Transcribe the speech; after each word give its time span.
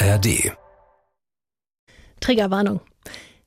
ARD. 0.00 0.52
Triggerwarnung. 2.20 2.80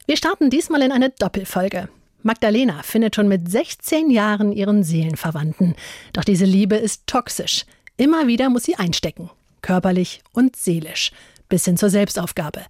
Wir 0.06 0.18
starten 0.18 0.50
diesmal 0.50 0.82
in 0.82 0.92
eine 0.92 1.10
Doppelfolge. 1.10 1.88
Magdalena 2.24 2.84
findet 2.84 3.16
schon 3.16 3.30
mit 3.30 3.50
16 3.50 4.10
Jahren 4.10 4.52
ihren 4.52 4.84
Seelenverwandten. 4.84 5.76
Doch 6.12 6.26
diese 6.26 6.44
Liebe 6.44 6.76
ist 6.76 7.08
toxisch. 7.08 7.66
Immer 7.96 8.28
wieder 8.28 8.50
muss 8.50 8.64
sie 8.64 8.76
einstecken. 8.76 9.30
Körperlich 9.62 10.22
und 10.34 10.58
seelisch. 10.58 11.14
Bis 11.48 11.64
hin 11.64 11.78
zur 11.78 11.90
Selbstaufgabe. 11.90 12.64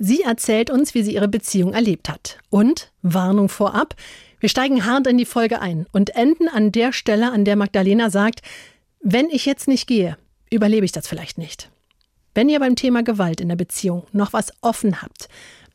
Sie 0.00 0.22
erzählt 0.22 0.68
uns, 0.68 0.94
wie 0.94 1.04
sie 1.04 1.14
ihre 1.14 1.28
Beziehung 1.28 1.74
erlebt 1.74 2.08
hat. 2.08 2.38
Und, 2.50 2.90
Warnung 3.02 3.48
vorab, 3.48 3.94
wir 4.40 4.48
steigen 4.48 4.84
hart 4.84 5.06
in 5.06 5.18
die 5.18 5.24
Folge 5.24 5.60
ein 5.60 5.86
und 5.92 6.10
enden 6.16 6.48
an 6.48 6.72
der 6.72 6.92
Stelle, 6.92 7.30
an 7.30 7.44
der 7.44 7.54
Magdalena 7.54 8.10
sagt, 8.10 8.40
wenn 9.00 9.30
ich 9.30 9.46
jetzt 9.46 9.68
nicht 9.68 9.86
gehe, 9.86 10.16
überlebe 10.50 10.84
ich 10.84 10.92
das 10.92 11.06
vielleicht 11.06 11.38
nicht. 11.38 11.70
Wenn 12.38 12.48
ihr 12.48 12.60
beim 12.60 12.76
Thema 12.76 13.02
Gewalt 13.02 13.40
in 13.40 13.48
der 13.48 13.56
Beziehung 13.56 14.06
noch 14.12 14.32
was 14.32 14.52
offen 14.60 15.02
habt, 15.02 15.28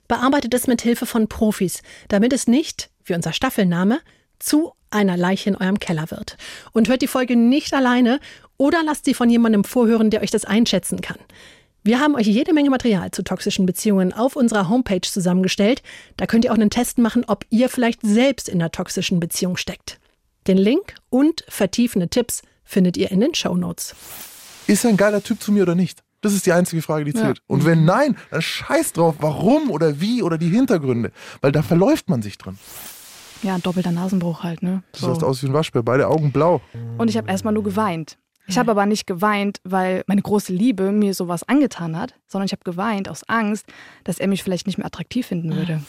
bearbeitet 0.07 0.53
es 0.53 0.65
mit 0.65 0.81
Hilfe 0.81 1.05
von 1.05 1.27
Profis, 1.27 1.81
damit 2.07 2.31
es 2.31 2.47
nicht, 2.47 2.89
wie 3.03 3.15
unser 3.15 3.33
Staffelname, 3.33 3.99
zu 4.39 4.71
einer 4.89 5.17
Leiche 5.17 5.49
in 5.49 5.57
eurem 5.57 5.77
Keller 5.79 6.09
wird. 6.09 6.37
Und 6.71 6.87
hört 6.87 7.01
die 7.01 7.07
Folge 7.07 7.35
nicht 7.35 7.73
alleine 7.73 8.21
oder 8.55 8.81
lasst 8.81 9.03
sie 9.03 9.13
von 9.13 9.29
jemandem 9.29 9.65
vorhören, 9.65 10.09
der 10.09 10.21
euch 10.21 10.31
das 10.31 10.45
einschätzen 10.45 11.01
kann. 11.01 11.17
Wir 11.83 11.99
haben 11.99 12.15
euch 12.15 12.27
jede 12.27 12.53
Menge 12.53 12.69
Material 12.69 13.11
zu 13.11 13.25
toxischen 13.25 13.65
Beziehungen 13.65 14.13
auf 14.13 14.37
unserer 14.37 14.69
Homepage 14.69 15.01
zusammengestellt. 15.01 15.83
Da 16.15 16.27
könnt 16.27 16.45
ihr 16.45 16.51
auch 16.53 16.55
einen 16.55 16.69
Test 16.69 16.97
machen, 16.97 17.25
ob 17.27 17.45
ihr 17.49 17.67
vielleicht 17.67 18.03
selbst 18.03 18.47
in 18.47 18.61
einer 18.61 18.71
toxischen 18.71 19.19
Beziehung 19.19 19.57
steckt. 19.57 19.99
Den 20.47 20.57
Link 20.57 20.95
und 21.09 21.43
vertiefende 21.49 22.07
Tipps 22.07 22.41
findet 22.63 22.95
ihr 22.95 23.11
in 23.11 23.19
den 23.19 23.35
Show 23.35 23.57
Notes. 23.57 23.95
Ist 24.67 24.85
ein 24.85 24.95
geiler 24.95 25.21
Typ 25.21 25.43
zu 25.43 25.51
mir 25.51 25.63
oder 25.63 25.75
nicht? 25.75 26.01
Das 26.23 26.33
ist 26.33 26.45
die 26.45 26.53
einzige 26.53 26.81
Frage, 26.81 27.05
die 27.05 27.13
zählt. 27.13 27.37
Ja. 27.37 27.43
Und 27.47 27.65
wenn 27.65 27.85
nein, 27.85 28.15
dann 28.31 28.41
scheiß 28.41 28.93
drauf, 28.93 29.15
warum 29.19 29.69
oder 29.69 29.99
wie 29.99 30.23
oder 30.23 30.37
die 30.37 30.49
Hintergründe. 30.49 31.11
Weil 31.41 31.51
da 31.51 31.61
verläuft 31.61 32.09
man 32.09 32.21
sich 32.21 32.37
dran. 32.37 32.57
Ja, 33.43 33.55
ein 33.55 33.61
doppelter 33.61 33.91
Nasenbruch 33.91 34.41
halt, 34.41 34.63
ne? 34.63 34.83
So. 34.95 35.07
Du 35.07 35.13
sahst 35.13 35.23
aus 35.25 35.43
wie 35.43 35.47
ein 35.47 35.53
Waschbär, 35.53 35.83
beide 35.83 36.07
Augen 36.07 36.31
blau. 36.31 36.61
Und 36.97 37.09
ich 37.09 37.17
habe 37.17 37.29
erstmal 37.29 37.53
nur 37.53 37.63
geweint. 37.63 38.17
Ich 38.47 38.57
habe 38.57 38.71
aber 38.71 38.85
nicht 38.85 39.05
geweint, 39.05 39.59
weil 39.63 40.03
meine 40.07 40.21
große 40.21 40.51
Liebe 40.51 40.91
mir 40.91 41.13
sowas 41.13 41.43
angetan 41.43 41.97
hat, 41.97 42.15
sondern 42.27 42.45
ich 42.45 42.51
habe 42.53 42.63
geweint 42.63 43.09
aus 43.09 43.23
Angst, 43.27 43.65
dass 44.05 44.19
er 44.19 44.27
mich 44.27 44.43
vielleicht 44.43 44.65
nicht 44.65 44.77
mehr 44.77 44.87
attraktiv 44.87 45.27
finden 45.27 45.55
würde. 45.55 45.81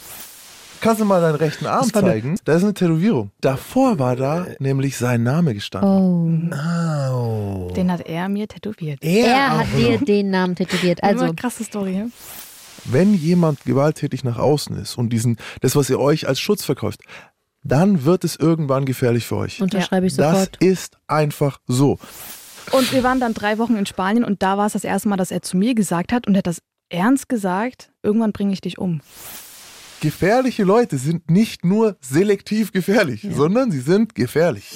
Kannst 0.84 1.00
du 1.00 1.06
mal 1.06 1.22
deinen 1.22 1.36
rechten 1.36 1.64
Arm 1.64 1.90
zeigen? 1.90 2.36
Da 2.44 2.56
ist 2.56 2.62
eine 2.62 2.74
Tätowierung. 2.74 3.30
Davor 3.40 3.98
war 3.98 4.16
da 4.16 4.46
nämlich 4.58 4.98
sein 4.98 5.22
Name 5.22 5.54
gestanden. 5.54 6.52
Oh. 6.52 7.70
oh. 7.70 7.72
Den 7.72 7.90
hat 7.90 8.02
er 8.06 8.28
mir 8.28 8.46
tätowiert. 8.46 9.02
Er, 9.02 9.26
er 9.26 9.58
hat 9.60 9.66
dir 9.74 9.96
den 9.96 10.28
Namen 10.28 10.56
tätowiert. 10.56 11.02
Also 11.02 11.32
krasse 11.32 11.64
Story. 11.64 12.04
Wenn 12.84 13.14
jemand 13.14 13.64
gewalttätig 13.64 14.24
nach 14.24 14.36
außen 14.36 14.76
ist 14.76 14.98
und 14.98 15.08
diesen 15.08 15.38
das, 15.62 15.74
was 15.74 15.88
ihr 15.88 15.98
euch 15.98 16.28
als 16.28 16.38
Schutz 16.38 16.66
verkauft, 16.66 17.00
dann 17.62 18.04
wird 18.04 18.22
es 18.22 18.36
irgendwann 18.36 18.84
gefährlich 18.84 19.24
für 19.24 19.36
euch. 19.36 19.62
Unterschreibe 19.62 20.04
ich 20.04 20.14
sofort. 20.14 20.58
Das 20.60 20.68
ist 20.68 20.98
einfach 21.06 21.60
so. 21.66 21.98
Und 22.72 22.92
wir 22.92 23.02
waren 23.02 23.20
dann 23.20 23.32
drei 23.32 23.56
Wochen 23.56 23.76
in 23.76 23.86
Spanien 23.86 24.22
und 24.22 24.42
da 24.42 24.58
war 24.58 24.66
es 24.66 24.74
das 24.74 24.84
erste 24.84 25.08
Mal, 25.08 25.16
dass 25.16 25.30
er 25.30 25.40
zu 25.40 25.56
mir 25.56 25.74
gesagt 25.74 26.12
hat 26.12 26.26
und 26.26 26.34
er 26.34 26.38
hat 26.38 26.46
das 26.46 26.58
ernst 26.90 27.30
gesagt, 27.30 27.90
irgendwann 28.02 28.32
bringe 28.32 28.52
ich 28.52 28.60
dich 28.60 28.76
um. 28.76 29.00
Gefährliche 30.04 30.64
Leute 30.64 30.98
sind 30.98 31.30
nicht 31.30 31.64
nur 31.64 31.96
selektiv 31.98 32.72
gefährlich, 32.72 33.22
ja. 33.22 33.32
sondern 33.32 33.70
sie 33.70 33.80
sind 33.80 34.14
gefährlich. 34.14 34.70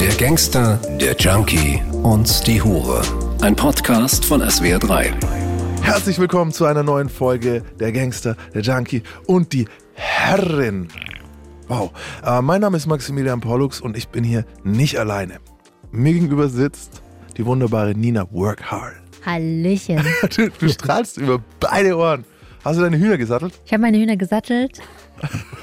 Der 0.00 0.12
Gangster, 0.18 0.80
der 1.00 1.14
Junkie 1.14 1.80
und 2.02 2.44
die 2.48 2.60
Hure. 2.60 3.02
Ein 3.42 3.54
Podcast 3.54 4.24
von 4.24 4.42
SWR3. 4.42 5.12
Herzlich 5.82 6.18
willkommen 6.18 6.50
zu 6.50 6.64
einer 6.64 6.82
neuen 6.82 7.08
Folge 7.08 7.62
Der 7.78 7.92
Gangster, 7.92 8.36
der 8.52 8.62
Junkie 8.62 9.04
und 9.28 9.52
die 9.52 9.68
Herrin. 9.94 10.88
Wow. 11.68 11.92
Äh, 12.24 12.42
mein 12.42 12.60
Name 12.60 12.76
ist 12.76 12.88
Maximilian 12.88 13.40
Pollux 13.40 13.80
und 13.80 13.96
ich 13.96 14.08
bin 14.08 14.24
hier 14.24 14.44
nicht 14.64 14.98
alleine. 14.98 15.38
Mir 15.92 16.12
gegenüber 16.12 16.48
sitzt 16.48 17.02
die 17.36 17.46
wunderbare 17.46 17.94
Nina 17.94 18.26
Workhard. 18.32 18.96
Hallöchen. 19.24 20.04
du, 20.36 20.50
du 20.50 20.68
strahlst 20.68 21.18
über 21.18 21.40
beide 21.60 21.96
Ohren. 21.96 22.24
Hast 22.66 22.80
du 22.80 22.82
deine 22.82 22.98
Hühner 22.98 23.16
gesattelt? 23.16 23.60
Ich 23.64 23.72
habe 23.72 23.82
meine 23.82 23.96
Hühner 23.96 24.16
gesattelt. 24.16 24.80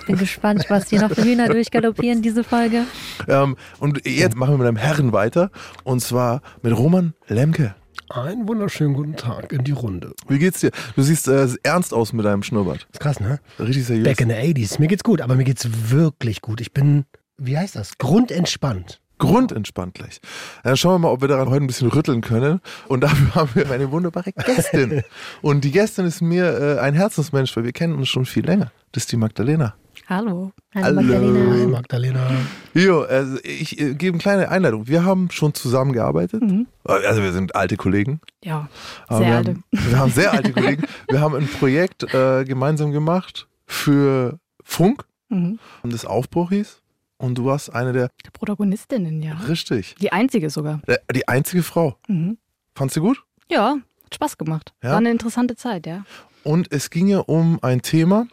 Bin 0.07 0.15
gespannt, 0.15 0.63
was 0.69 0.89
hier 0.89 1.01
noch 1.01 1.11
für 1.11 1.25
Hühner 1.25 1.49
durchgaloppieren, 1.49 2.21
diese 2.21 2.45
Folge. 2.45 2.85
Ähm, 3.27 3.57
und 3.79 4.07
jetzt 4.07 4.37
machen 4.37 4.53
wir 4.53 4.59
mit 4.59 4.67
einem 4.67 4.77
Herren 4.77 5.11
weiter. 5.11 5.51
Und 5.83 5.99
zwar 5.99 6.41
mit 6.61 6.71
Roman 6.77 7.13
Lemke. 7.27 7.75
Einen 8.09 8.47
wunderschönen 8.47 8.93
guten 8.93 9.17
Tag 9.17 9.51
in 9.51 9.65
die 9.65 9.73
Runde. 9.73 10.13
Wie 10.29 10.39
geht's 10.39 10.61
dir? 10.61 10.71
Du 10.95 11.01
siehst 11.01 11.27
äh, 11.27 11.45
ernst 11.63 11.93
aus 11.93 12.13
mit 12.13 12.23
deinem 12.23 12.41
Schnurrbart. 12.41 12.87
ist 12.93 13.01
krass, 13.01 13.19
ne? 13.19 13.41
Richtig 13.59 13.85
seriös. 13.85 14.05
Back 14.05 14.21
in 14.21 14.29
the 14.29 14.35
80s. 14.35 14.79
Mir 14.79 14.87
geht's 14.87 15.03
gut, 15.03 15.19
aber 15.19 15.35
mir 15.35 15.43
geht's 15.43 15.67
wirklich 15.91 16.39
gut. 16.39 16.61
Ich 16.61 16.71
bin, 16.71 17.03
wie 17.37 17.57
heißt 17.57 17.75
das? 17.75 17.97
Grundentspannt 17.97 19.01
grundentspannt 19.17 19.93
gleich. 19.93 20.19
Dann 20.63 20.77
schauen 20.77 20.95
wir 20.95 20.99
mal, 20.99 21.11
ob 21.11 21.21
wir 21.21 21.27
daran 21.27 21.49
heute 21.49 21.63
ein 21.63 21.67
bisschen 21.67 21.89
rütteln 21.89 22.21
können. 22.21 22.59
Und 22.87 23.01
dafür 23.01 23.35
haben 23.35 23.49
wir 23.53 23.69
eine 23.71 23.91
wunderbare 23.91 24.31
Gästin. 24.33 25.03
Und 25.41 25.63
die 25.63 25.71
Gästin 25.71 26.05
ist 26.05 26.21
mir 26.21 26.77
äh, 26.77 26.79
ein 26.79 26.93
Herzensmensch, 26.93 27.55
weil 27.55 27.63
wir 27.63 27.73
kennen 27.73 27.95
uns 27.95 28.09
schon 28.09 28.25
viel 28.25 28.45
länger. 28.45 28.71
Das 28.91 29.03
ist 29.03 29.11
die 29.11 29.17
Magdalena. 29.17 29.75
Hallo. 30.07 30.51
Hallo, 30.75 31.01
Magdalena. 31.01 31.53
Hi, 31.53 31.67
Magdalena. 31.67 32.31
Jo, 32.73 33.01
also 33.03 33.37
ich 33.43 33.79
äh, 33.79 33.93
gebe 33.93 34.15
eine 34.15 34.21
kleine 34.21 34.49
Einleitung. 34.49 34.87
Wir 34.87 35.05
haben 35.05 35.31
schon 35.31 35.53
zusammengearbeitet. 35.53 36.41
Mhm. 36.41 36.67
Also 36.83 37.21
wir 37.21 37.31
sind 37.31 37.55
alte 37.55 37.77
Kollegen. 37.77 38.19
Ja, 38.43 38.67
sehr 39.09 39.19
wir 39.19 39.35
alte. 39.35 39.51
Haben, 39.51 39.63
wir 39.71 39.99
haben 39.99 40.11
sehr 40.11 40.33
alte 40.33 40.51
Kollegen. 40.53 40.83
Wir 41.07 41.21
haben 41.21 41.35
ein 41.35 41.47
Projekt 41.47 42.13
äh, 42.13 42.43
gemeinsam 42.43 42.91
gemacht 42.91 43.47
für 43.65 44.39
Funk, 44.63 45.05
mhm. 45.29 45.59
das 45.83 46.05
Aufbruch 46.05 46.49
hieß. 46.49 46.82
Und 47.17 47.37
du 47.37 47.45
warst 47.45 47.73
eine 47.73 47.93
der 47.93 48.09
Protagonistinnen, 48.33 49.21
ja. 49.21 49.35
Richtig. 49.47 49.95
Die 50.01 50.11
einzige 50.11 50.49
sogar. 50.49 50.81
Äh, 50.87 50.97
die 51.13 51.27
einzige 51.27 51.63
Frau. 51.63 51.97
Mhm. 52.07 52.37
Fandst 52.75 52.97
du 52.97 53.01
gut? 53.01 53.23
Ja, 53.49 53.77
hat 54.05 54.15
Spaß 54.15 54.37
gemacht. 54.37 54.73
Ja? 54.83 54.91
War 54.91 54.97
eine 54.97 55.11
interessante 55.11 55.55
Zeit, 55.55 55.85
ja. 55.85 56.05
Und 56.43 56.71
es 56.71 56.89
ging 56.89 57.07
ja 57.07 57.19
um 57.19 57.59
ein 57.61 57.81
Thema, 57.81 58.27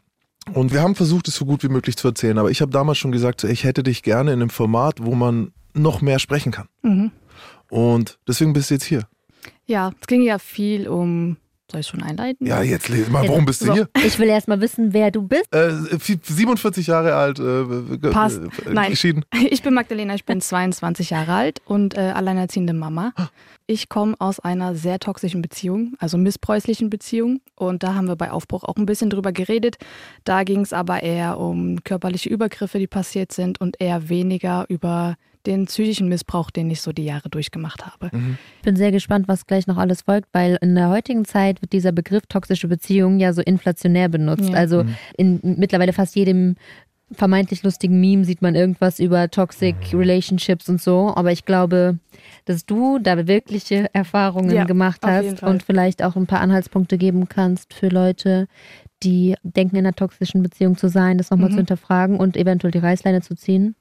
und 0.55 0.73
wir 0.73 0.83
haben 0.83 0.95
versucht, 0.95 1.29
es 1.29 1.37
so 1.37 1.45
gut 1.45 1.63
wie 1.63 1.69
möglich 1.69 1.97
zu 1.97 2.09
erzählen. 2.09 2.39
Aber 2.39 2.51
ich 2.51 2.61
habe 2.61 2.73
damals 2.73 2.99
schon 2.99 3.13
gesagt, 3.13 3.45
ich 3.45 3.65
hätte 3.65 3.83
dich 3.83 4.03
gerne 4.03 4.33
in 4.33 4.41
einem 4.41 4.51
Format, 4.51 4.97
wo 5.01 5.15
man 5.15 5.53
noch 5.75 6.01
mehr 6.01 6.19
sprechen 6.19 6.51
kann. 6.53 6.69
Mhm. 6.83 7.13
Und 7.69 8.19
deswegen 8.27 8.53
bist 8.53 8.71
du 8.71 8.75
jetzt 8.75 8.85
hier. 8.85 9.07
Ja, 9.67 9.93
es 10.01 10.07
ging 10.07 10.23
ja 10.23 10.39
viel 10.39 10.89
um 10.89 11.37
soll 11.71 11.81
ich 11.81 11.87
schon 11.87 12.03
einleiten? 12.03 12.47
Ja, 12.47 12.63
jetzt 12.63 12.89
lese 12.89 13.11
mal. 13.11 13.27
Warum 13.29 13.45
bist 13.45 13.63
du 13.63 13.67
so. 13.67 13.75
hier? 13.75 13.89
Ich 14.05 14.19
will 14.19 14.29
erst 14.29 14.49
mal 14.49 14.61
wissen, 14.61 14.93
wer 14.93 15.11
du 15.11 15.23
bist. 15.23 15.53
Äh, 15.55 15.73
47 15.99 16.87
Jahre 16.87 17.15
alt, 17.15 17.39
äh, 17.39 18.11
Passt. 18.11 18.41
Äh, 18.41 18.73
Nein. 18.73 18.91
geschieden. 18.91 19.25
Ich 19.51 19.63
bin 19.63 19.75
Magdalena, 19.75 20.15
ich 20.15 20.25
bin 20.25 20.41
22 20.41 21.11
Jahre 21.11 21.33
alt 21.33 21.61
und 21.65 21.97
äh, 21.97 22.13
alleinerziehende 22.15 22.73
Mama. 22.73 23.13
Ich 23.67 23.89
komme 23.89 24.17
aus 24.19 24.41
einer 24.41 24.75
sehr 24.75 24.99
toxischen 24.99 25.43
Beziehung, 25.43 25.95
also 26.01 26.19
missbräuchlichen 26.19 26.91
Beziehung. 26.91 27.41
Und 27.55 27.85
da 27.85 27.95
haben 27.95 28.09
wir 28.09 28.17
bei 28.17 28.33
Aufbruch 28.33 28.65
auch 28.65 28.75
ein 28.75 28.85
bisschen 28.85 29.11
drüber 29.11 29.31
geredet. 29.31 29.77
Da 30.25 30.43
ging 30.43 30.63
es 30.63 30.73
aber 30.73 31.05
eher 31.05 31.39
um 31.39 31.85
körperliche 31.85 32.31
Übergriffe, 32.31 32.81
die 32.81 32.89
passiert 32.89 33.31
sind 33.31 33.61
und 33.61 33.81
eher 33.81 34.09
weniger 34.09 34.65
über 34.69 35.15
den 35.47 35.67
psychischen 35.67 36.09
Missbrauch, 36.09 36.51
den 36.51 36.71
ich 36.71 36.81
so 36.81 36.93
die 36.93 37.05
Jahre 37.05 37.29
durchgemacht 37.29 37.87
habe. 37.87 38.11
Mhm. 38.13 38.39
Ich 38.59 38.63
bin 38.63 38.77
sehr 38.77 38.93
gespannt, 38.93 39.29
was 39.29 39.47
gleich 39.47 39.67
noch 39.67 39.79
alles 39.79 40.03
folgt, 40.03 40.29
weil 40.33 40.59
in 40.61 40.75
der 40.75 40.91
heutigen 40.91 41.25
Zeit 41.25 41.63
wird 41.63 41.73
dieser 41.73 41.93
Begriff 41.93 42.27
toxische 42.29 42.69
Beziehung 42.69 43.19
ja 43.19 43.33
so 43.33 43.43
inflationär 43.43 44.09
benutzt. 44.09 44.51
Ja. 44.51 44.57
Also 44.57 44.85
mhm. 44.85 44.97
in 45.17 45.41
mittlerweile 45.43 45.93
fast 45.93 46.15
jedem 46.15 46.57
vermeintlich 47.13 47.63
lustigen 47.63 48.01
Meme 48.01 48.25
sieht 48.25 48.41
man 48.41 48.55
irgendwas 48.55 49.01
über 49.01 49.31
Toxic 49.31 49.75
Relationships 49.93 50.69
und 50.69 50.81
so. 50.81 51.13
Aber 51.15 51.33
ich 51.33 51.45
glaube, 51.45 51.99
dass 52.45 52.67
du 52.67 52.99
da 52.99 53.27
wirkliche 53.27 53.93
Erfahrungen 53.93 54.55
ja, 54.55 54.65
gemacht 54.65 55.01
hast 55.05 55.43
und 55.43 55.63
vielleicht 55.63 56.03
auch 56.03 56.17
ein 56.17 56.27
paar 56.27 56.41
Anhaltspunkte 56.41 56.99
geben 56.99 57.29
kannst 57.29 57.75
für 57.75 57.89
Leute, 57.89 58.47
die 59.03 59.35
denken, 59.43 59.77
in 59.77 59.87
einer 59.87 59.95
toxischen 59.95 60.43
Beziehung 60.43 60.77
zu 60.77 60.89
sein, 60.89 61.19
das 61.19 61.31
nochmal 61.31 61.49
mhm. 61.49 61.55
zu 61.55 61.59
hinterfragen 61.59 62.17
und 62.19 62.37
eventuell 62.37 62.71
die 62.71 62.79
Reißleine 62.79 63.23
zu 63.23 63.35
ziehen. 63.35 63.75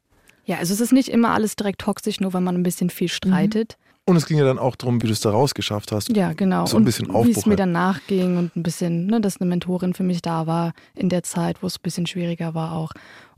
Ja, 0.49 0.57
also 0.57 0.73
es 0.73 0.81
ist 0.81 0.91
nicht 0.91 1.09
immer 1.09 1.29
alles 1.29 1.55
direkt 1.55 1.79
toxisch, 1.79 2.19
nur 2.19 2.33
wenn 2.33 2.43
man 2.43 2.55
ein 2.55 2.63
bisschen 2.63 2.89
viel 2.89 3.07
streitet. 3.07 3.77
Mhm. 3.77 4.09
Und 4.09 4.15
es 4.15 4.25
ging 4.25 4.39
ja 4.39 4.45
dann 4.45 4.57
auch 4.57 4.75
darum, 4.75 4.99
wie 5.03 5.05
du 5.05 5.13
es 5.13 5.19
da 5.19 5.29
rausgeschafft 5.29 5.91
hast. 5.91 6.09
Ja, 6.09 6.33
genau. 6.33 6.65
So 6.65 6.77
ein 6.77 6.85
bisschen 6.85 7.05
und 7.05 7.27
Wie 7.27 7.31
es 7.31 7.45
mir 7.45 7.55
dann 7.55 7.71
nachging 7.71 8.35
und 8.35 8.55
ein 8.55 8.63
bisschen, 8.63 9.05
ne, 9.05 9.21
dass 9.21 9.39
eine 9.39 9.47
Mentorin 9.47 9.93
für 9.93 10.01
mich 10.01 10.23
da 10.23 10.47
war 10.47 10.73
in 10.95 11.09
der 11.09 11.21
Zeit, 11.21 11.61
wo 11.61 11.67
es 11.67 11.75
ein 11.75 11.83
bisschen 11.83 12.07
schwieriger 12.07 12.55
war 12.55 12.71
auch. 12.71 12.93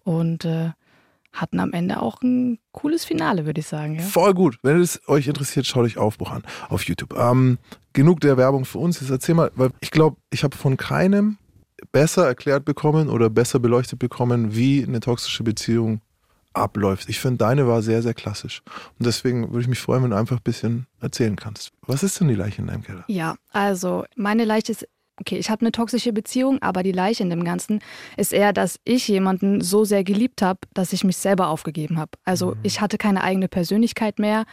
Und 0.06 0.46
äh, 0.46 0.70
hatten 1.34 1.60
am 1.60 1.74
Ende 1.74 2.02
auch 2.02 2.22
ein 2.22 2.60
cooles 2.72 3.04
Finale, 3.04 3.46
würde 3.46 3.60
ich 3.60 3.68
sagen. 3.68 3.96
Ja? 3.96 4.04
Voll 4.04 4.34
gut. 4.34 4.58
Wenn 4.64 4.80
es 4.80 5.02
euch 5.10 5.28
interessiert, 5.28 5.66
schaut 5.66 5.84
euch 5.84 5.98
Aufbruch 5.98 6.32
an 6.32 6.44
auf 6.70 6.84
YouTube. 6.86 7.14
Ähm, 7.18 7.58
genug 7.92 8.22
der 8.22 8.38
Werbung 8.38 8.64
für 8.64 8.78
uns. 8.78 9.02
Jetzt 9.02 9.10
erzähl 9.10 9.36
mal, 9.36 9.52
weil 9.56 9.72
ich 9.82 9.92
glaube, 9.92 10.16
ich 10.30 10.46
habe 10.46 10.56
von 10.56 10.78
keinem 10.78 11.36
besser 11.92 12.26
erklärt 12.26 12.64
bekommen 12.64 13.10
oder 13.10 13.30
besser 13.30 13.60
beleuchtet 13.60 14.00
bekommen, 14.00 14.56
wie 14.56 14.82
eine 14.82 15.02
toxische 15.02 15.44
Beziehung 15.44 16.00
abläuft. 16.54 17.10
Ich 17.10 17.20
finde, 17.20 17.38
deine 17.38 17.68
war 17.68 17.82
sehr, 17.82 18.02
sehr 18.02 18.14
klassisch. 18.14 18.62
Und 19.00 19.06
deswegen 19.06 19.50
würde 19.50 19.62
ich 19.62 19.68
mich 19.68 19.80
freuen, 19.80 20.04
wenn 20.04 20.12
du 20.12 20.18
einfach 20.18 20.38
ein 20.38 20.44
bisschen 20.44 20.88
erzählen 21.00 21.36
kannst. 21.36 21.72
Was 21.86 22.04
ist 22.04 22.20
denn 22.20 22.28
die 22.28 22.36
Leiche 22.36 22.62
in 22.62 22.68
deinem 22.68 22.84
Keller? 22.84 23.04
Ja, 23.08 23.36
also 23.52 24.06
meine 24.16 24.46
Leiche 24.46 24.72
ist 24.72 24.88
okay, 25.22 25.38
ich 25.38 25.50
habe 25.50 25.62
eine 25.62 25.72
toxische 25.72 26.14
Beziehung, 26.14 26.62
aber 26.62 26.84
die 26.84 26.92
Leiche 26.92 27.24
in 27.24 27.30
dem 27.30 27.44
Ganzen 27.44 27.80
ist 28.18 28.34
eher, 28.34 28.54
dass 28.54 28.80
ich 28.84 29.08
jemanden 29.08 29.62
so 29.62 29.86
sehr 29.86 30.04
geliebt 30.04 30.42
habe, 30.42 30.60
dass 30.74 30.94
ich 30.94 31.04
mich 31.04 31.18
selber 31.18 31.48
aufgegeben 31.48 31.98
habe. 31.98 32.12
Also 32.26 32.48
mhm. 32.48 32.60
ich 32.64 32.82
hatte 32.82 32.98
keine 32.98 33.24
eigene 33.24 33.48
Persönlichkeit 33.48 34.20
mehr 34.20 34.46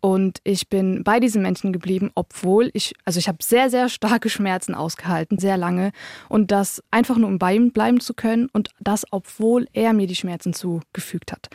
und 0.00 0.40
ich 0.44 0.68
bin 0.68 1.02
bei 1.04 1.20
diesem 1.20 1.42
Menschen 1.42 1.72
geblieben, 1.72 2.10
obwohl 2.14 2.70
ich, 2.74 2.94
also 3.04 3.18
ich 3.18 3.28
habe 3.28 3.38
sehr, 3.42 3.70
sehr 3.70 3.88
starke 3.88 4.28
Schmerzen 4.28 4.74
ausgehalten, 4.74 5.38
sehr 5.38 5.56
lange. 5.56 5.92
Und 6.28 6.50
das 6.50 6.82
einfach 6.90 7.16
nur 7.16 7.28
um 7.28 7.38
bei 7.38 7.54
ihm 7.54 7.72
bleiben 7.72 8.00
zu 8.00 8.14
können 8.14 8.48
und 8.52 8.70
das, 8.80 9.04
obwohl 9.10 9.66
er 9.72 9.92
mir 9.92 10.06
die 10.06 10.14
Schmerzen 10.14 10.52
zugefügt 10.52 11.32
hat. 11.32 11.48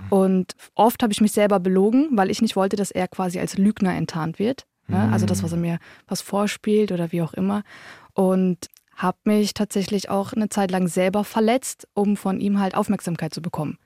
Mhm. 0.00 0.12
Und 0.12 0.52
oft 0.74 1.02
habe 1.02 1.12
ich 1.12 1.20
mich 1.20 1.32
selber 1.32 1.60
belogen, 1.60 2.08
weil 2.12 2.30
ich 2.30 2.42
nicht 2.42 2.56
wollte, 2.56 2.76
dass 2.76 2.90
er 2.90 3.08
quasi 3.08 3.38
als 3.38 3.58
Lügner 3.58 3.94
enttarnt 3.94 4.38
wird. 4.38 4.66
Ne? 4.86 5.10
Also 5.12 5.26
das, 5.26 5.42
was 5.42 5.52
er 5.52 5.58
mir 5.58 5.78
was 6.06 6.22
vorspielt 6.22 6.92
oder 6.92 7.12
wie 7.12 7.22
auch 7.22 7.34
immer 7.34 7.62
und 8.14 8.68
habe 8.96 9.18
mich 9.24 9.54
tatsächlich 9.54 10.10
auch 10.10 10.32
eine 10.32 10.48
Zeit 10.48 10.70
lang 10.70 10.88
selber 10.88 11.22
verletzt, 11.22 11.86
um 11.94 12.16
von 12.16 12.40
ihm 12.40 12.58
halt 12.58 12.74
Aufmerksamkeit 12.74 13.32
zu 13.32 13.40
bekommen. 13.40 13.78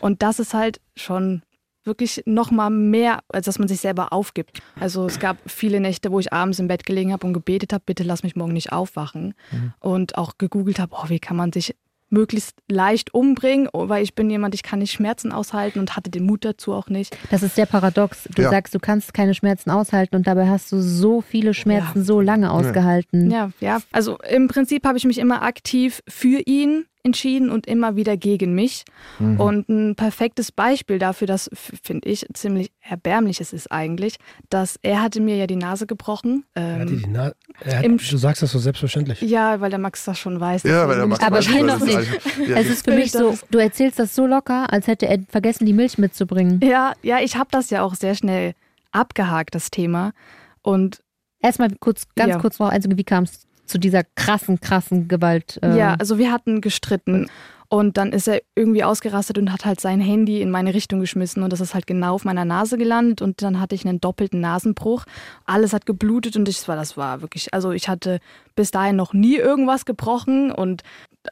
Und 0.00 0.22
das 0.22 0.38
ist 0.38 0.54
halt 0.54 0.80
schon 0.96 1.42
wirklich 1.84 2.22
noch 2.26 2.50
mal 2.50 2.70
mehr, 2.70 3.20
als 3.28 3.46
dass 3.46 3.58
man 3.58 3.68
sich 3.68 3.80
selber 3.80 4.12
aufgibt. 4.12 4.60
Also 4.78 5.06
es 5.06 5.18
gab 5.18 5.38
viele 5.46 5.80
Nächte, 5.80 6.10
wo 6.10 6.20
ich 6.20 6.32
abends 6.32 6.58
im 6.58 6.68
Bett 6.68 6.86
gelegen 6.86 7.12
habe 7.12 7.26
und 7.26 7.32
gebetet 7.32 7.72
habe, 7.72 7.84
bitte 7.86 8.02
lass 8.02 8.22
mich 8.22 8.36
morgen 8.36 8.52
nicht 8.52 8.72
aufwachen. 8.72 9.34
Mhm. 9.50 9.72
Und 9.80 10.18
auch 10.18 10.38
gegoogelt 10.38 10.78
habe, 10.78 10.94
oh, 10.96 11.08
wie 11.08 11.20
kann 11.20 11.36
man 11.36 11.52
sich 11.52 11.74
möglichst 12.10 12.56
leicht 12.68 13.12
umbringen, 13.12 13.68
oh, 13.72 13.88
weil 13.88 14.02
ich 14.02 14.14
bin 14.14 14.30
jemand, 14.30 14.54
ich 14.54 14.62
kann 14.62 14.78
nicht 14.78 14.92
Schmerzen 14.92 15.32
aushalten 15.32 15.80
und 15.80 15.96
hatte 15.96 16.10
den 16.10 16.24
Mut 16.24 16.44
dazu 16.44 16.72
auch 16.72 16.88
nicht. 16.88 17.16
Das 17.30 17.42
ist 17.42 17.56
sehr 17.56 17.66
paradox. 17.66 18.28
Du 18.34 18.42
ja. 18.42 18.50
sagst, 18.50 18.74
du 18.74 18.78
kannst 18.78 19.12
keine 19.12 19.34
Schmerzen 19.34 19.70
aushalten 19.70 20.16
und 20.16 20.26
dabei 20.26 20.48
hast 20.48 20.72
du 20.72 20.80
so 20.80 21.20
viele 21.20 21.52
Schmerzen 21.52 21.98
ja. 21.98 22.04
so 22.04 22.20
lange 22.20 22.50
ausgehalten. 22.50 23.30
Ja, 23.30 23.50
ja. 23.60 23.80
Also 23.92 24.18
im 24.18 24.48
Prinzip 24.48 24.86
habe 24.86 24.96
ich 24.96 25.04
mich 25.04 25.18
immer 25.18 25.42
aktiv 25.42 26.02
für 26.08 26.40
ihn 26.46 26.86
entschieden 27.04 27.50
und 27.50 27.66
immer 27.66 27.96
wieder 27.96 28.16
gegen 28.16 28.54
mich. 28.54 28.84
Mhm. 29.18 29.38
Und 29.38 29.68
ein 29.68 29.94
perfektes 29.94 30.50
Beispiel 30.50 30.98
dafür, 30.98 31.26
das 31.26 31.50
finde 31.52 32.08
ich 32.08 32.26
ziemlich 32.32 32.72
erbärmlich 32.80 33.40
ist 33.40 33.70
eigentlich, 33.70 34.16
dass 34.48 34.78
er 34.82 35.02
hatte 35.02 35.20
mir 35.20 35.36
ja 35.36 35.46
die 35.46 35.56
Nase 35.56 35.86
gebrochen. 35.86 36.44
Ähm, 36.56 36.80
er 36.80 36.86
die 36.86 37.02
Na 37.08 37.32
er 37.60 37.78
hat, 37.78 37.84
du 37.84 38.16
sagst 38.16 38.42
das 38.42 38.52
so 38.52 38.58
selbstverständlich. 38.58 39.20
Ja, 39.20 39.60
weil 39.60 39.70
der 39.70 39.78
Max 39.78 40.04
das 40.04 40.18
schon 40.18 40.40
weiß. 40.40 40.62
Ja, 40.62 40.88
weil 40.88 40.96
der 40.96 41.06
Max 41.06 41.22
aber 41.22 41.36
weiß, 41.36 41.62
noch 41.62 41.80
nicht. 41.80 41.98
Ja, 42.48 42.56
es 42.56 42.68
ist 42.68 42.84
für 42.84 42.94
mich 42.94 43.12
so, 43.12 43.38
du 43.50 43.58
erzählst 43.58 43.98
das 43.98 44.14
so 44.14 44.26
locker, 44.26 44.72
als 44.72 44.86
hätte 44.86 45.06
er 45.06 45.18
vergessen, 45.28 45.66
die 45.66 45.72
Milch 45.72 45.98
mitzubringen. 45.98 46.60
Ja, 46.62 46.94
ja, 47.02 47.20
ich 47.20 47.36
habe 47.36 47.48
das 47.50 47.70
ja 47.70 47.82
auch 47.82 47.94
sehr 47.94 48.14
schnell 48.14 48.54
abgehakt, 48.92 49.54
das 49.54 49.70
Thema. 49.70 50.12
Und 50.62 51.00
Erstmal 51.44 51.68
kurz, 51.78 52.04
ganz 52.16 52.30
ja. 52.30 52.38
kurz 52.38 52.58
noch, 52.58 52.70
also 52.70 52.88
wie 52.90 53.04
kam 53.04 53.24
es 53.24 53.46
zu 53.66 53.78
dieser 53.78 54.02
krassen, 54.04 54.60
krassen 54.60 55.08
Gewalt. 55.08 55.58
Äh 55.62 55.76
ja, 55.76 55.94
also 55.98 56.18
wir 56.18 56.32
hatten 56.32 56.60
gestritten. 56.60 57.28
Und 57.68 57.96
dann 57.96 58.12
ist 58.12 58.28
er 58.28 58.40
irgendwie 58.54 58.84
ausgerastet 58.84 59.38
und 59.38 59.52
hat 59.52 59.64
halt 59.64 59.80
sein 59.80 60.00
Handy 60.00 60.42
in 60.42 60.50
meine 60.50 60.74
Richtung 60.74 61.00
geschmissen 61.00 61.42
und 61.42 61.52
das 61.52 61.60
ist 61.60 61.74
halt 61.74 61.86
genau 61.86 62.14
auf 62.14 62.24
meiner 62.24 62.44
Nase 62.44 62.78
gelandet 62.78 63.22
und 63.22 63.42
dann 63.42 63.58
hatte 63.58 63.74
ich 63.74 63.86
einen 63.86 64.00
doppelten 64.00 64.40
Nasenbruch. 64.40 65.04
Alles 65.44 65.72
hat 65.72 65.86
geblutet 65.86 66.36
und 66.36 66.48
ich 66.48 66.68
war, 66.68 66.76
das 66.76 66.96
war 66.96 67.22
wirklich, 67.22 67.52
also 67.52 67.72
ich 67.72 67.88
hatte 67.88 68.20
bis 68.54 68.70
dahin 68.70 68.96
noch 68.96 69.12
nie 69.12 69.36
irgendwas 69.36 69.86
gebrochen 69.86 70.52
und 70.52 70.82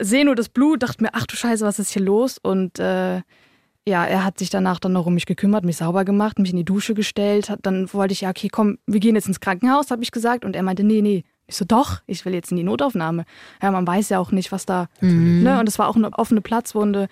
sehe 0.01 0.25
nur 0.25 0.35
das 0.35 0.49
Blut, 0.49 0.83
dachte 0.83 1.03
mir, 1.03 1.11
ach 1.13 1.27
du 1.27 1.37
Scheiße, 1.37 1.65
was 1.65 1.79
ist 1.79 1.91
hier 1.91 2.03
los? 2.03 2.39
Und 2.43 2.79
äh, 2.79 3.21
ja, 3.87 4.05
er 4.05 4.25
hat 4.25 4.39
sich 4.39 4.51
danach 4.51 4.79
dann 4.79 4.93
noch 4.93 5.07
um 5.07 5.15
mich 5.15 5.27
gekümmert, 5.27 5.65
mich 5.65 5.77
sauber 5.77 6.05
gemacht, 6.05 6.39
mich 6.39 6.51
in 6.51 6.57
die 6.57 6.65
Dusche 6.65 6.95
gestellt. 6.95 7.51
Hat, 7.51 7.61
dann 7.63 7.93
wollte 7.93 8.13
ich, 8.13 8.23
ja, 8.23 8.31
okay, 8.31 8.49
komm, 8.49 8.79
wir 8.87 9.01
gehen 9.01 9.17
jetzt 9.17 9.29
ins 9.29 9.41
Krankenhaus, 9.41 9.91
habe 9.91 10.03
ich 10.03 10.13
gesagt. 10.13 10.45
Und 10.45 10.57
er 10.57 10.63
meinte, 10.63 10.85
nee, 10.85 11.03
nee, 11.03 11.25
ich 11.53 11.59
so, 11.59 11.65
doch, 11.65 12.01
ich 12.07 12.25
will 12.25 12.35
jetzt 12.35 12.51
in 12.51 12.57
die 12.57 12.65
Notaufnahme. 12.65 13.25
Ja, 13.63 13.71
man 13.71 13.87
weiß 13.87 14.09
ja 14.09 14.19
auch 14.19 14.33
nicht, 14.33 14.53
was 14.53 14.67
da. 14.67 14.89
Mhm. 15.01 15.43
Ne? 15.43 15.61
Und 15.61 15.69
es 15.69 15.79
war 15.79 15.89
auch 15.89 15.97
eine 15.97 16.13
offene 16.15 16.41
Platzwunde. 16.41 17.09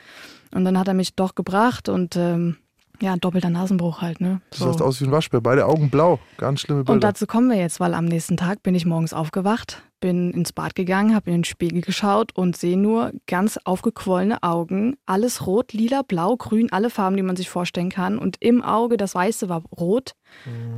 Und 0.53 0.65
dann 0.65 0.79
hat 0.79 0.89
er 0.89 0.95
mich 0.95 1.15
doch 1.15 1.35
gebracht 1.35 1.89
und 1.89 2.17
ähm, 2.17 2.57
ja, 3.01 3.17
doppelter 3.17 3.51
Nasenbruch 3.51 4.03
halt. 4.03 4.21
Ne? 4.21 4.41
So. 4.53 4.65
Du 4.65 4.71
sahst 4.71 4.83
aus 4.83 5.01
wie 5.01 5.05
ein 5.05 5.13
Waschbär, 5.13 5.41
beide 5.41 5.67
Augen 5.67 5.91
blau. 5.91 6.19
Ganz 6.39 6.61
schlimme 6.61 6.81
Bilder. 6.81 6.93
Und 6.93 7.05
dazu 7.05 7.27
kommen 7.27 7.49
wir 7.49 7.57
jetzt, 7.57 7.81
weil 7.81 7.95
am 7.95 8.05
nächsten 8.05 8.37
Tag 8.37 8.63
bin 8.63 8.75
ich 8.75 8.85
morgens 8.85 9.13
aufgewacht, 9.13 9.83
bin 10.01 10.33
ins 10.33 10.53
Bad 10.53 10.75
gegangen, 10.75 11.15
habe 11.15 11.31
in 11.31 11.39
den 11.39 11.45
Spiegel 11.45 11.83
geschaut 11.83 12.35
und 12.35 12.57
sehe 12.57 12.79
nur 12.79 13.13
ganz 13.27 13.59
aufgequollene 13.65 14.43
Augen. 14.43 14.97
Alles 15.07 15.47
rot, 15.47 15.73
lila, 15.73 16.03
blau, 16.03 16.37
grün, 16.37 16.73
alle 16.73 16.91
Farben, 16.91 17.17
die 17.17 17.23
man 17.23 17.37
sich 17.37 17.49
vorstellen 17.49 17.91
kann. 17.91 18.19
Und 18.19 18.37
im 18.41 18.63
Auge, 18.63 18.97
das 18.97 19.15
Weiße 19.15 19.49
war 19.49 19.63
rot. 19.79 20.15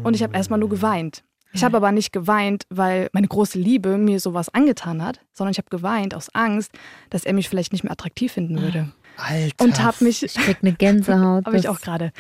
Und 0.02 0.14
ich 0.14 0.22
habe 0.22 0.34
erstmal 0.34 0.58
nur 0.58 0.68
geweint. 0.68 1.24
Ich 1.52 1.64
habe 1.64 1.76
aber 1.76 1.92
nicht 1.92 2.12
geweint, 2.12 2.64
weil 2.70 3.08
meine 3.12 3.28
große 3.28 3.58
Liebe 3.58 3.98
mir 3.98 4.20
sowas 4.20 4.48
angetan 4.48 5.02
hat, 5.02 5.20
sondern 5.32 5.52
ich 5.52 5.58
habe 5.58 5.68
geweint 5.70 6.14
aus 6.14 6.34
Angst, 6.34 6.72
dass 7.10 7.24
er 7.24 7.34
mich 7.34 7.48
vielleicht 7.48 7.72
nicht 7.72 7.84
mehr 7.84 7.92
attraktiv 7.92 8.32
finden 8.32 8.60
würde. 8.60 8.92
Alter. 9.16 9.64
Und 9.64 9.82
habe 9.82 10.04
mich. 10.04 10.22
Ich 10.22 10.34
krieg 10.34 10.58
eine 10.62 10.72
Gänsehaut. 10.72 11.44
habe 11.46 11.58
ich 11.58 11.68
auch 11.68 11.80
gerade. 11.80 12.12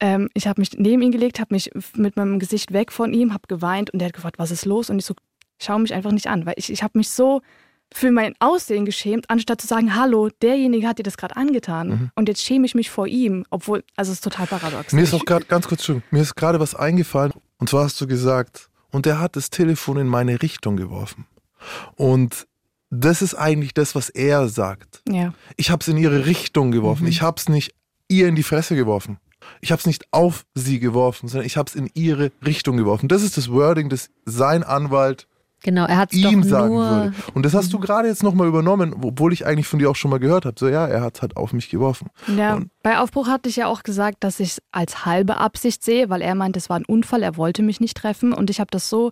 Ähm, 0.00 0.28
ich 0.34 0.46
habe 0.46 0.60
mich 0.60 0.70
neben 0.76 1.02
ihn 1.02 1.12
gelegt, 1.12 1.38
habe 1.40 1.54
mich 1.54 1.70
mit 1.94 2.16
meinem 2.16 2.38
Gesicht 2.38 2.72
weg 2.72 2.92
von 2.92 3.12
ihm, 3.12 3.32
habe 3.32 3.42
geweint 3.48 3.90
und 3.90 4.00
er 4.00 4.06
hat 4.06 4.14
gefragt, 4.14 4.38
was 4.38 4.50
ist 4.50 4.64
los? 4.64 4.90
Und 4.90 4.98
ich 4.98 5.04
so, 5.04 5.14
schau 5.60 5.78
mich 5.78 5.92
einfach 5.92 6.12
nicht 6.12 6.28
an, 6.28 6.46
weil 6.46 6.54
ich, 6.56 6.72
ich 6.72 6.82
habe 6.82 6.96
mich 6.96 7.10
so 7.10 7.42
für 7.92 8.10
mein 8.10 8.34
Aussehen 8.38 8.84
geschämt, 8.84 9.28
anstatt 9.28 9.60
zu 9.60 9.66
sagen, 9.66 9.96
hallo, 9.96 10.28
derjenige 10.42 10.86
hat 10.86 10.98
dir 10.98 11.02
das 11.02 11.16
gerade 11.16 11.36
angetan. 11.36 11.88
Mhm. 11.88 12.10
Und 12.14 12.28
jetzt 12.28 12.42
schäme 12.42 12.64
ich 12.64 12.74
mich 12.74 12.88
vor 12.88 13.06
ihm, 13.06 13.44
obwohl, 13.50 13.82
also 13.96 14.12
es 14.12 14.18
ist 14.18 14.24
total 14.24 14.46
paradox. 14.46 14.92
Mir 14.92 15.02
ist 15.02 15.12
auch 15.12 15.24
gerade, 15.24 15.44
ganz 15.44 15.66
kurz, 15.66 15.88
mir 15.88 16.22
ist 16.22 16.36
gerade 16.36 16.60
was 16.60 16.74
eingefallen. 16.74 17.32
Und 17.58 17.68
zwar 17.68 17.84
hast 17.84 18.00
du 18.00 18.06
gesagt, 18.06 18.69
und 18.90 19.06
er 19.06 19.20
hat 19.20 19.36
das 19.36 19.50
Telefon 19.50 19.98
in 19.98 20.06
meine 20.06 20.42
Richtung 20.42 20.76
geworfen. 20.76 21.26
Und 21.96 22.46
das 22.90 23.22
ist 23.22 23.34
eigentlich 23.34 23.74
das, 23.74 23.94
was 23.94 24.08
er 24.08 24.48
sagt. 24.48 25.02
Ja. 25.08 25.32
Ich 25.56 25.70
habe 25.70 25.80
es 25.80 25.88
in 25.88 25.96
ihre 25.96 26.26
Richtung 26.26 26.72
geworfen. 26.72 27.04
Mhm. 27.04 27.10
Ich 27.10 27.22
habe 27.22 27.36
es 27.38 27.48
nicht 27.48 27.74
ihr 28.08 28.26
in 28.26 28.34
die 28.34 28.42
Fresse 28.42 28.74
geworfen. 28.74 29.18
Ich 29.60 29.72
habe 29.72 29.80
es 29.80 29.86
nicht 29.86 30.04
auf 30.10 30.44
sie 30.54 30.80
geworfen, 30.80 31.28
sondern 31.28 31.46
ich 31.46 31.56
habe 31.56 31.68
es 31.68 31.74
in 31.74 31.90
ihre 31.94 32.32
Richtung 32.44 32.76
geworfen. 32.76 33.08
Das 33.08 33.22
ist 33.22 33.36
das 33.36 33.50
Wording, 33.50 33.88
das 33.88 34.10
sein 34.24 34.62
Anwalt 34.62 35.26
Genau, 35.62 35.84
er 35.84 35.98
hat 35.98 36.12
ihm 36.14 36.42
sagen 36.42 36.74
würde. 36.74 37.12
Und 37.34 37.44
das 37.44 37.54
hast 37.54 37.72
du 37.72 37.78
gerade 37.78 38.08
jetzt 38.08 38.22
nochmal 38.22 38.48
übernommen, 38.48 38.94
obwohl 39.02 39.32
ich 39.32 39.46
eigentlich 39.46 39.66
von 39.66 39.78
dir 39.78 39.90
auch 39.90 39.96
schon 39.96 40.10
mal 40.10 40.18
gehört 40.18 40.46
habe. 40.46 40.56
So, 40.58 40.68
ja, 40.68 40.86
er 40.86 41.02
hat 41.02 41.20
halt 41.22 41.36
auf 41.36 41.52
mich 41.52 41.68
geworfen. 41.68 42.08
Ja, 42.34 42.54
und 42.56 42.70
bei 42.82 42.98
Aufbruch 42.98 43.28
hatte 43.28 43.48
ich 43.48 43.56
ja 43.56 43.66
auch 43.66 43.82
gesagt, 43.82 44.18
dass 44.24 44.40
ich 44.40 44.52
es 44.52 44.62
als 44.72 45.04
halbe 45.04 45.36
Absicht 45.36 45.84
sehe, 45.84 46.08
weil 46.08 46.22
er 46.22 46.34
meint, 46.34 46.56
es 46.56 46.70
war 46.70 46.76
ein 46.76 46.84
Unfall, 46.84 47.22
er 47.22 47.36
wollte 47.36 47.62
mich 47.62 47.80
nicht 47.80 47.96
treffen. 47.96 48.32
Und 48.32 48.48
ich 48.48 48.60
habe 48.60 48.70
das 48.70 48.88
so 48.88 49.10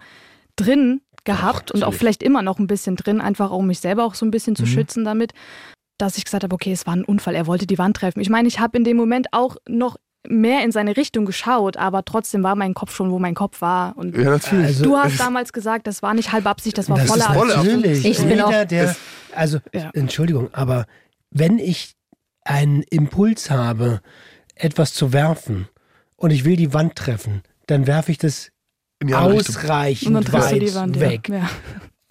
drin 0.56 1.02
gehabt 1.24 1.70
Ach, 1.70 1.74
und 1.74 1.84
auch 1.84 1.94
vielleicht 1.94 2.22
immer 2.22 2.42
noch 2.42 2.58
ein 2.58 2.66
bisschen 2.66 2.96
drin, 2.96 3.20
einfach 3.20 3.50
um 3.50 3.66
mich 3.66 3.80
selber 3.80 4.04
auch 4.04 4.14
so 4.14 4.24
ein 4.24 4.30
bisschen 4.30 4.56
zu 4.56 4.62
mhm. 4.62 4.68
schützen 4.68 5.04
damit, 5.04 5.32
dass 5.98 6.16
ich 6.16 6.24
gesagt 6.24 6.44
habe, 6.44 6.54
okay, 6.54 6.72
es 6.72 6.86
war 6.86 6.94
ein 6.94 7.04
Unfall, 7.04 7.34
er 7.34 7.46
wollte 7.46 7.66
die 7.66 7.78
Wand 7.78 7.96
treffen. 7.96 8.20
Ich 8.20 8.30
meine, 8.30 8.48
ich 8.48 8.60
habe 8.60 8.78
in 8.78 8.84
dem 8.84 8.96
Moment 8.96 9.28
auch 9.32 9.56
noch 9.68 9.96
mehr 10.28 10.64
in 10.64 10.72
seine 10.72 10.96
Richtung 10.96 11.24
geschaut, 11.26 11.76
aber 11.76 12.04
trotzdem 12.04 12.42
war 12.42 12.54
mein 12.54 12.74
Kopf 12.74 12.94
schon, 12.94 13.10
wo 13.10 13.18
mein 13.18 13.34
Kopf 13.34 13.60
war. 13.60 13.96
Und 13.96 14.16
ja, 14.16 14.30
natürlich. 14.30 14.66
Also, 14.66 14.84
du 14.84 14.96
hast 14.96 15.18
damals 15.18 15.52
gesagt, 15.52 15.86
das 15.86 16.02
war 16.02 16.14
nicht 16.14 16.32
halbe 16.32 16.48
Absicht, 16.48 16.78
das 16.78 16.88
war 16.88 16.98
das 16.98 17.08
voller 17.08 17.30
Absicht. 17.30 17.76
Natürlich. 17.76 18.04
Ich 18.04 18.18
bin 18.18 18.40
auch 18.40 18.64
der, 18.64 18.96
also 19.34 19.58
ja. 19.72 19.90
Entschuldigung, 19.94 20.48
aber 20.52 20.86
wenn 21.30 21.58
ich 21.58 21.92
einen 22.44 22.82
Impuls 22.82 23.50
habe, 23.50 24.00
etwas 24.54 24.94
zu 24.94 25.12
werfen 25.12 25.68
und 26.16 26.30
ich 26.30 26.44
will 26.44 26.56
die 26.56 26.72
Wand 26.72 26.96
treffen, 26.96 27.42
dann 27.66 27.86
werfe 27.86 28.10
ich 28.10 28.18
das 28.18 28.50
ausreichend 29.12 30.32
weit 30.32 30.74
Wand, 30.74 31.00
weg. 31.00 31.28
Ja. 31.28 31.48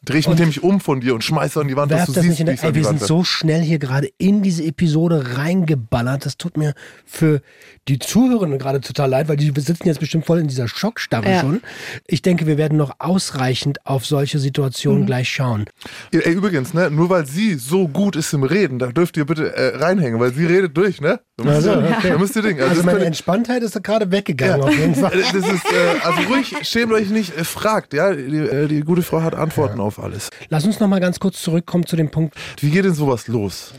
Dreh 0.08 0.20
ich 0.20 0.28
mich 0.28 0.40
nämlich 0.40 0.64
um 0.64 0.80
von 0.80 1.02
dir 1.02 1.14
und 1.14 1.24
schmeiße 1.24 1.60
an 1.60 1.68
die 1.68 1.76
Wand, 1.76 1.92
dass 1.92 2.06
du 2.06 2.14
das 2.14 2.24
siehst, 2.24 2.30
nicht 2.32 2.40
in 2.40 2.46
der, 2.46 2.64
ey, 2.64 2.76
Wir 2.76 2.86
sind 2.86 3.02
so 3.02 3.24
schnell 3.24 3.62
hier 3.62 3.78
gerade 3.80 4.10
in 4.18 4.42
diese 4.42 4.64
Episode 4.64 5.38
reingeballert. 5.38 6.26
Das 6.26 6.38
tut 6.38 6.56
mir 6.56 6.74
für 7.06 7.42
die 7.88 8.00
Zuhörerinnen 8.00 8.58
gerade 8.60 8.82
total 8.82 9.10
leid, 9.10 9.28
weil 9.28 9.38
die 9.38 9.52
sitzen 9.60 9.88
jetzt 9.88 10.00
bestimmt 10.00 10.26
voll 10.26 10.40
in 10.40 10.48
dieser 10.48 10.68
Schockstarre 10.68 11.30
ja. 11.30 11.42
schon. 11.42 11.62
Ich 12.06 12.22
denke, 12.22 12.48
wir 12.48 12.58
werden 12.58 12.78
noch 12.78 12.96
ausreichend 13.00 13.86
auf 13.86 14.06
solche 14.06 14.40
Situationen 14.40 15.02
mhm. 15.02 15.06
gleich 15.08 15.30
schauen. 15.30 15.66
Ey, 16.12 16.34
übrigens, 16.34 16.74
ne, 16.74 16.90
nur 16.90 17.10
weil 17.10 17.26
sie 17.26 17.56
so 17.56 17.88
gut 17.88 18.16
ist 18.16 18.34
im 18.34 18.44
Reden, 18.44 18.80
da 18.80 18.88
dürft 18.88 19.18
ihr 19.18 19.26
bitte 19.26 19.56
äh, 19.56 19.78
reinhängen, 19.78 20.20
weil 20.20 20.34
sie 20.34 20.46
redet 20.46 20.76
durch, 20.76 21.02
ne? 21.02 21.20
Da 21.38 21.44
müsst, 21.44 21.68
also, 21.68 21.80
okay. 21.80 22.10
da 22.10 22.18
müsst 22.18 22.36
ihr 22.36 22.42
Ding. 22.42 22.60
Also, 22.60 22.70
also 22.72 22.84
meine 22.84 23.06
Entspanntheit 23.06 23.62
ist 23.62 23.82
gerade 23.84 24.12
weggegangen 24.12 24.60
ja. 24.60 24.68
auf 24.68 24.78
jeden 24.78 24.96
Fall. 24.96 25.12
Das 25.18 25.34
ist, 25.34 25.48
äh, 25.48 26.00
also 26.04 26.22
ruhig, 26.34 26.56
schämt 26.64 26.92
euch 26.92 27.10
nicht, 27.10 27.38
äh, 27.38 27.44
fragt, 27.44 27.94
ja. 27.94 28.14
Die, 28.14 28.38
äh, 28.38 28.68
die, 28.68 28.82
gute 28.82 29.04
Frau 29.04 29.22
hat 29.22 29.36
Antworten 29.36 29.78
ja. 29.78 29.84
auf 29.84 29.97
alles. 30.00 30.30
Lass 30.50 30.66
uns 30.66 30.80
noch 30.80 30.88
mal 30.88 31.00
ganz 31.00 31.20
kurz 31.20 31.42
zurückkommen 31.42 31.86
zu 31.86 31.96
dem 31.96 32.10
Punkt. 32.10 32.36
Wie 32.60 32.70
geht 32.70 32.86
denn 32.86 32.94
sowas 32.94 33.28
los? 33.28 33.74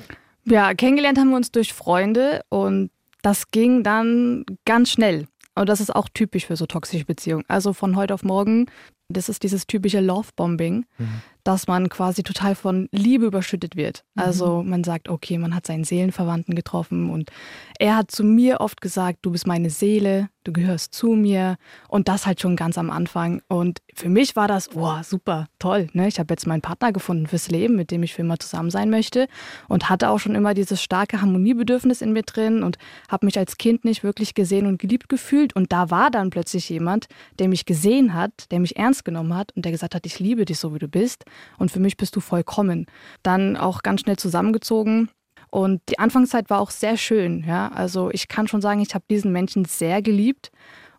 Ja, 0.45 0.75
kennengelernt 0.75 1.19
haben 1.19 1.31
wir 1.31 1.37
uns 1.37 1.53
durch 1.53 1.73
Freunde 1.73 2.43
und 2.49 2.91
das 3.23 3.51
ging 3.51 3.83
dann 3.83 4.45
ganz 4.65 4.91
schnell. 4.91 5.27
Und 5.55 5.69
das 5.69 5.81
ist 5.81 5.95
auch 5.95 6.09
typisch 6.13 6.47
für 6.47 6.57
so 6.57 6.67
toxische 6.67 7.05
Beziehungen. 7.05 7.45
Also 7.49 7.73
von 7.73 7.97
heute 7.97 8.15
auf 8.15 8.23
morgen, 8.23 8.67
das 9.09 9.29
ist 9.29 9.43
dieses 9.43 9.67
typische 9.67 10.01
Love-Bombing. 10.01 10.87
Mhm. 10.99 11.23
dass 11.45 11.67
man 11.67 11.89
quasi 11.89 12.23
total 12.23 12.55
von 12.55 12.91
Liebe 12.93 13.25
überschüttet 13.25 13.75
wird. 13.75 14.05
Mhm. 14.15 14.23
Also 14.23 14.63
man 14.63 14.85
sagt, 14.85 15.09
okay, 15.09 15.39
man 15.39 15.55
hat 15.55 15.67
seinen 15.67 15.85
Seelenverwandten 15.85 16.55
getroffen 16.55 17.09
und 17.09 17.31
er 17.79 17.97
hat 17.97 18.11
zu 18.11 18.25
mir 18.25 18.61
oft 18.61 18.81
gesagt, 18.81 19.21
du 19.23 19.31
bist 19.31 19.47
meine 19.47 19.71
Seele, 19.71 20.29
du 20.43 20.53
gehörst 20.53 20.95
zu 20.95 21.09
mir 21.09 21.57
und 21.89 22.09
das 22.09 22.27
halt 22.27 22.41
schon 22.41 22.57
ganz 22.57 22.77
am 22.77 22.91
Anfang. 22.91 23.41
Und 23.49 23.79
für 23.95 24.09
mich 24.09 24.35
war 24.35 24.49
das, 24.49 24.71
wow, 24.75 25.05
super, 25.05 25.47
toll. 25.61 25.87
Ne? 25.93 26.09
Ich 26.09 26.19
habe 26.19 26.33
jetzt 26.33 26.47
meinen 26.47 26.61
Partner 26.61 26.93
gefunden 26.93 27.29
fürs 27.29 27.51
Leben, 27.51 27.77
mit 27.77 27.93
dem 27.93 28.03
ich 28.03 28.15
für 28.15 28.23
immer 28.23 28.39
zusammen 28.39 28.71
sein 28.71 28.91
möchte 28.91 29.29
und 29.69 29.89
hatte 29.89 30.11
auch 30.11 30.19
schon 30.19 30.35
immer 30.35 30.55
dieses 30.55 30.83
starke 30.83 31.21
Harmoniebedürfnis 31.21 32.03
in 32.03 32.13
mir 32.13 32.23
drin 32.23 32.65
und 32.65 32.79
habe 33.09 33.27
mich 33.27 33.39
als 33.39 33.59
Kind 33.59 33.85
nicht 33.85 34.03
wirklich 34.03 34.35
gesehen 34.35 34.67
und 34.67 34.81
geliebt 34.81 35.09
gefühlt. 35.09 35.55
Und 35.55 35.73
da 35.73 35.91
war 35.91 36.11
dann 36.11 36.31
plötzlich 36.31 36.69
jemand, 36.69 37.07
der 37.39 37.49
mich 37.49 37.65
gesehen 37.65 38.13
hat, 38.13 38.33
der 38.51 38.59
mich 38.59 38.77
ernst 38.77 39.05
genommen 39.05 39.37
hat 39.37 39.53
und 39.55 39.65
der 39.65 39.73
gesagt 39.73 39.95
hat, 39.95 40.05
ich 40.05 40.19
liebe 40.19 40.45
dich 40.45 40.59
so, 40.59 40.75
wie 40.75 40.81
du 40.81 40.89
bist 40.89 41.25
und 41.59 41.71
für 41.71 41.81
mich 41.81 41.97
bist 41.97 42.17
du 42.17 42.21
vollkommen. 42.21 42.87
Dann 43.23 43.57
auch 43.57 43.83
ganz 43.83 44.01
schnell 44.01 44.17
zusammengezogen 44.17 45.11
und 45.51 45.81
die 45.89 45.99
Anfangszeit 45.99 46.51
war 46.51 46.61
auch 46.61 46.71
sehr 46.71 46.97
schön. 46.97 47.45
Ja? 47.47 47.69
Also 47.69 48.11
ich 48.11 48.29
kann 48.29 48.49
schon 48.49 48.61
sagen, 48.61 48.81
ich 48.81 48.95
habe 48.95 49.05
diesen 49.11 49.33
Menschen 49.33 49.65
sehr 49.65 50.03
geliebt 50.03 50.51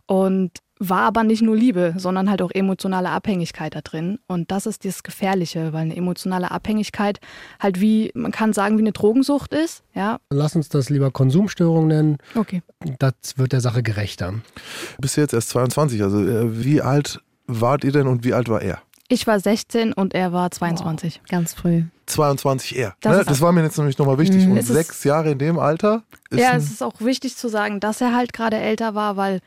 und 0.05 0.51
war 0.79 1.01
aber 1.01 1.23
nicht 1.23 1.41
nur 1.41 1.57
Liebe, 1.57 1.93
sondern 1.97 2.29
halt 2.29 2.41
auch 2.41 2.51
emotionale 2.51 3.09
Abhängigkeit 3.09 3.75
da 3.75 3.81
drin. 3.81 4.17
Und 4.27 4.49
das 4.49 4.65
ist 4.65 4.85
das 4.85 5.03
Gefährliche, 5.03 5.73
weil 5.73 5.81
eine 5.81 5.95
emotionale 5.95 6.51
Abhängigkeit 6.51 7.19
halt 7.59 7.81
wie, 7.81 8.11
man 8.15 8.31
kann 8.31 8.53
sagen, 8.53 8.77
wie 8.77 8.81
eine 8.81 8.93
Drogensucht 8.93 9.53
ist. 9.53 9.83
Ja. 9.93 10.19
Lass 10.29 10.55
uns 10.55 10.69
das 10.69 10.89
lieber 10.89 11.11
Konsumstörung 11.11 11.87
nennen. 11.87 12.17
Okay. 12.33 12.63
Das 12.97 13.13
wird 13.35 13.51
der 13.51 13.61
Sache 13.61 13.83
gerechter. 13.83 14.31
Du 14.31 15.01
bist 15.01 15.17
jetzt 15.17 15.33
erst 15.33 15.49
22, 15.49 16.01
also 16.01 16.25
äh, 16.25 16.63
wie 16.63 16.81
alt 16.81 17.21
wart 17.45 17.83
ihr 17.83 17.91
denn 17.91 18.07
und 18.07 18.23
wie 18.23 18.33
alt 18.33 18.47
war 18.47 18.61
er? 18.61 18.81
Ich 19.11 19.25
war 19.25 19.39
16 19.39 19.91
und 19.91 20.13
er 20.13 20.31
war 20.33 20.51
22. 20.51 21.19
Oh, 21.21 21.25
ganz 21.27 21.55
früh. 21.55 21.83
22 22.05 22.77
er. 22.77 22.95
Das, 23.01 23.17
ne? 23.17 23.23
das 23.25 23.41
war 23.41 23.51
mir 23.51 23.63
jetzt 23.63 23.77
nämlich 23.77 23.97
nochmal 23.97 24.19
wichtig. 24.19 24.45
Mhm. 24.45 24.51
Und 24.53 24.61
sechs 24.61 25.03
Jahre 25.03 25.31
in 25.31 25.39
dem 25.39 25.57
Alter. 25.57 26.03
ja, 26.31 26.55
es 26.55 26.69
ist 26.69 26.83
auch 26.83 27.01
wichtig 27.01 27.35
zu 27.35 27.49
sagen, 27.49 27.79
dass 27.79 28.01
er 28.01 28.15
halt 28.15 28.33
gerade 28.33 28.57
älter 28.57 28.93
war, 28.93 29.17
weil 29.17 29.39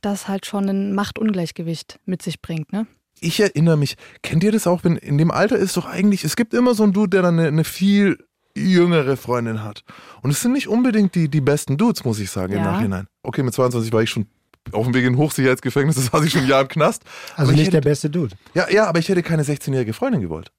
das 0.00 0.28
halt 0.28 0.46
schon 0.46 0.68
ein 0.68 0.94
Machtungleichgewicht 0.94 2.00
mit 2.06 2.22
sich 2.22 2.40
bringt. 2.40 2.72
Ne? 2.72 2.86
Ich 3.20 3.38
erinnere 3.38 3.76
mich, 3.76 3.96
kennt 4.22 4.42
ihr 4.44 4.50
das 4.50 4.66
auch, 4.66 4.82
wenn 4.82 4.96
in 4.96 5.18
dem 5.18 5.30
Alter 5.30 5.56
ist 5.56 5.76
doch 5.76 5.86
eigentlich, 5.86 6.24
es 6.24 6.34
gibt 6.34 6.54
immer 6.54 6.74
so 6.74 6.82
einen 6.82 6.94
Dude, 6.94 7.10
der 7.10 7.22
dann 7.22 7.38
eine, 7.38 7.48
eine 7.48 7.64
viel 7.64 8.18
jüngere 8.56 9.18
Freundin 9.18 9.62
hat. 9.62 9.84
Und 10.22 10.30
es 10.30 10.40
sind 10.40 10.52
nicht 10.52 10.68
unbedingt 10.68 11.14
die, 11.14 11.28
die 11.28 11.40
besten 11.42 11.76
Dudes, 11.76 12.04
muss 12.04 12.18
ich 12.18 12.30
sagen, 12.30 12.54
ja. 12.54 12.58
im 12.58 12.64
Nachhinein. 12.64 13.06
Okay, 13.22 13.42
mit 13.42 13.52
22 13.52 13.92
war 13.92 14.02
ich 14.02 14.10
schon 14.10 14.26
auf 14.70 14.84
dem 14.84 14.94
Weg 14.94 15.04
in 15.04 15.16
Hochsicherheitsgefängnis, 15.16 15.96
das 15.96 16.12
war 16.12 16.22
ich 16.22 16.32
schon 16.32 16.42
ein 16.42 16.48
Jahr 16.48 16.62
im 16.62 16.68
Knast. 16.68 17.02
Also 17.36 17.50
aber 17.50 17.52
nicht 17.52 17.66
hätte, 17.66 17.80
der 17.80 17.80
beste 17.80 18.10
Dude. 18.10 18.36
Ja, 18.54 18.70
ja, 18.70 18.86
aber 18.86 18.98
ich 18.98 19.08
hätte 19.08 19.22
keine 19.22 19.42
16-jährige 19.42 19.92
Freundin 19.92 20.20
gewollt. 20.20 20.52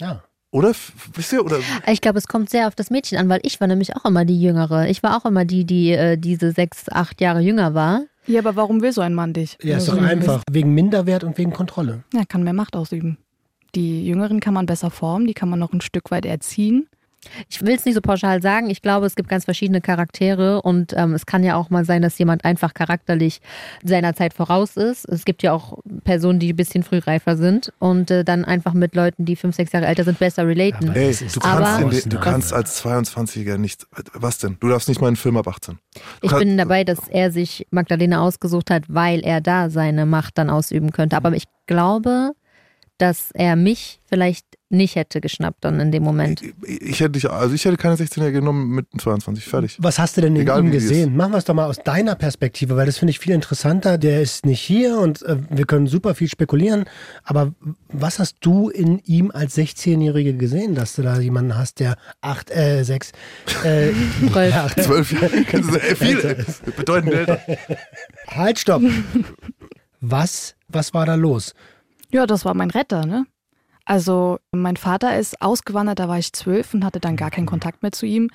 Ja. 0.00 0.22
Oder? 0.50 0.72
Wisst 1.14 1.32
ihr? 1.32 1.44
Oder? 1.44 1.58
Ich 1.88 2.00
glaube, 2.00 2.18
es 2.18 2.28
kommt 2.28 2.48
sehr 2.48 2.68
auf 2.68 2.74
das 2.74 2.90
Mädchen 2.90 3.18
an, 3.18 3.28
weil 3.28 3.40
ich 3.42 3.60
war 3.60 3.66
nämlich 3.66 3.96
auch 3.96 4.04
immer 4.04 4.24
die 4.24 4.40
Jüngere. 4.40 4.88
Ich 4.88 5.02
war 5.02 5.16
auch 5.16 5.24
immer 5.24 5.44
die, 5.44 5.64
die 5.64 5.90
äh, 5.90 6.16
diese 6.16 6.52
sechs, 6.52 6.88
acht 6.90 7.20
Jahre 7.20 7.40
jünger 7.40 7.74
war. 7.74 8.02
Ja, 8.26 8.40
aber 8.40 8.56
warum 8.56 8.80
will 8.80 8.92
so 8.92 9.00
ein 9.00 9.14
Mann 9.14 9.32
dich? 9.32 9.58
Ja, 9.62 9.78
ist 9.78 9.88
doch 9.88 10.00
einfach. 10.00 10.42
Wegen 10.50 10.72
Minderwert 10.72 11.24
und 11.24 11.36
wegen 11.38 11.52
Kontrolle. 11.52 12.04
Ja, 12.14 12.24
kann 12.24 12.44
mehr 12.44 12.52
Macht 12.52 12.76
ausüben. 12.76 13.18
Die 13.74 14.06
Jüngeren 14.06 14.40
kann 14.40 14.54
man 14.54 14.66
besser 14.66 14.90
formen, 14.90 15.26
die 15.26 15.34
kann 15.34 15.48
man 15.48 15.58
noch 15.58 15.72
ein 15.72 15.80
Stück 15.80 16.10
weit 16.10 16.24
erziehen. 16.24 16.88
Ich 17.48 17.62
will 17.62 17.74
es 17.74 17.84
nicht 17.84 17.94
so 17.94 18.00
pauschal 18.00 18.42
sagen. 18.42 18.70
Ich 18.70 18.82
glaube, 18.82 19.06
es 19.06 19.16
gibt 19.16 19.28
ganz 19.28 19.44
verschiedene 19.44 19.80
Charaktere 19.80 20.62
und 20.62 20.92
ähm, 20.96 21.14
es 21.14 21.26
kann 21.26 21.44
ja 21.44 21.56
auch 21.56 21.70
mal 21.70 21.84
sein, 21.84 22.02
dass 22.02 22.18
jemand 22.18 22.44
einfach 22.44 22.74
charakterlich 22.74 23.40
seiner 23.82 24.14
Zeit 24.14 24.34
voraus 24.34 24.76
ist. 24.76 25.08
Es 25.08 25.24
gibt 25.24 25.42
ja 25.42 25.52
auch 25.52 25.78
Personen, 26.04 26.38
die 26.38 26.52
ein 26.52 26.56
bisschen 26.56 26.82
frühreifer 26.82 27.36
sind 27.36 27.72
und 27.78 28.10
äh, 28.10 28.24
dann 28.24 28.44
einfach 28.44 28.74
mit 28.74 28.94
Leuten, 28.94 29.24
die 29.24 29.36
fünf, 29.36 29.56
sechs 29.56 29.72
Jahre 29.72 29.86
älter 29.86 30.04
sind, 30.04 30.18
besser 30.18 30.46
relaten. 30.46 30.92
Hey, 30.92 31.14
du, 31.14 31.40
kannst, 31.40 32.04
den, 32.04 32.10
du 32.10 32.20
kannst 32.20 32.52
als 32.52 32.84
22er 32.84 33.56
nicht, 33.56 33.86
was 34.12 34.38
denn? 34.38 34.56
Du 34.60 34.68
darfst 34.68 34.88
nicht 34.88 35.00
mal 35.00 35.08
einen 35.08 35.16
Film 35.16 35.36
ab 35.36 35.48
18. 35.48 35.78
Ich 36.22 36.32
bin 36.32 36.56
dabei, 36.56 36.84
dass 36.84 37.08
er 37.08 37.30
sich 37.30 37.66
Magdalena 37.70 38.22
ausgesucht 38.22 38.70
hat, 38.70 38.84
weil 38.88 39.20
er 39.20 39.40
da 39.40 39.70
seine 39.70 40.06
Macht 40.06 40.38
dann 40.38 40.50
ausüben 40.50 40.92
könnte. 40.92 41.16
Aber 41.16 41.32
ich 41.34 41.44
glaube, 41.66 42.32
dass 42.98 43.30
er 43.32 43.56
mich 43.56 44.00
vielleicht 44.06 44.46
nicht 44.74 44.96
hätte 44.96 45.20
geschnappt 45.20 45.64
dann 45.64 45.80
in 45.80 45.92
dem 45.92 46.02
Moment. 46.02 46.42
Ich, 46.42 46.82
ich 46.82 47.00
hätte 47.00 47.12
dich, 47.12 47.30
also 47.30 47.54
ich 47.54 47.64
hätte 47.64 47.76
keine 47.76 47.96
16er 47.96 48.30
genommen 48.30 48.68
mit 48.70 48.86
22, 48.98 49.44
fertig. 49.44 49.76
Was 49.80 49.98
hast 49.98 50.16
du 50.16 50.20
denn 50.20 50.36
Egal, 50.36 50.60
in 50.60 50.66
ihm 50.66 50.72
gesehen? 50.72 51.16
Machen 51.16 51.32
wir 51.32 51.38
es 51.38 51.44
doch 51.44 51.54
mal 51.54 51.66
aus 51.66 51.78
deiner 51.78 52.14
Perspektive, 52.14 52.76
weil 52.76 52.86
das 52.86 52.98
finde 52.98 53.10
ich 53.10 53.18
viel 53.18 53.32
interessanter. 53.32 53.98
Der 53.98 54.20
ist 54.20 54.44
nicht 54.44 54.60
hier 54.60 54.98
und 54.98 55.22
äh, 55.22 55.36
wir 55.50 55.64
können 55.64 55.86
super 55.86 56.14
viel 56.14 56.28
spekulieren. 56.28 56.84
Aber 57.22 57.52
was 57.88 58.18
hast 58.18 58.36
du 58.40 58.68
in 58.68 58.98
ihm 59.04 59.30
als 59.30 59.56
16-Jährige 59.56 60.34
gesehen, 60.34 60.74
dass 60.74 60.96
du 60.96 61.02
da 61.02 61.18
jemanden 61.18 61.56
hast, 61.56 61.80
der 61.80 61.96
8, 62.20 62.50
äh, 62.50 62.82
6, 62.82 63.12
äh, 63.64 63.90
12 64.32 64.54
Jahre, 64.54 64.80
äh, 65.80 65.94
viel, 65.94 66.44
bedeutend 66.76 67.14
älter. 67.14 67.40
Halt, 68.28 68.58
stopp. 68.58 68.82
Was, 70.00 70.54
was 70.68 70.92
war 70.92 71.06
da 71.06 71.14
los? 71.14 71.54
Ja, 72.10 72.26
das 72.26 72.44
war 72.44 72.54
mein 72.54 72.70
Retter, 72.70 73.06
ne? 73.06 73.26
Also 73.84 74.38
mein 74.52 74.76
Vater 74.76 75.18
ist 75.18 75.40
ausgewandert, 75.42 75.98
da 75.98 76.08
war 76.08 76.18
ich 76.18 76.32
zwölf 76.32 76.72
und 76.74 76.84
hatte 76.84 77.00
dann 77.00 77.16
gar 77.16 77.30
keinen 77.30 77.46
Kontakt 77.46 77.82
mehr 77.82 77.92
zu 77.92 78.06
ihm. 78.06 78.30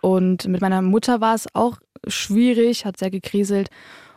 Und 0.00 0.46
mit 0.48 0.60
meiner 0.60 0.82
Mutter 0.82 1.20
war 1.20 1.34
es 1.34 1.46
auch 1.54 1.78
schwierig, 2.06 2.84
hat 2.84 2.98
sehr 2.98 3.10
gekriselt. 3.10 3.70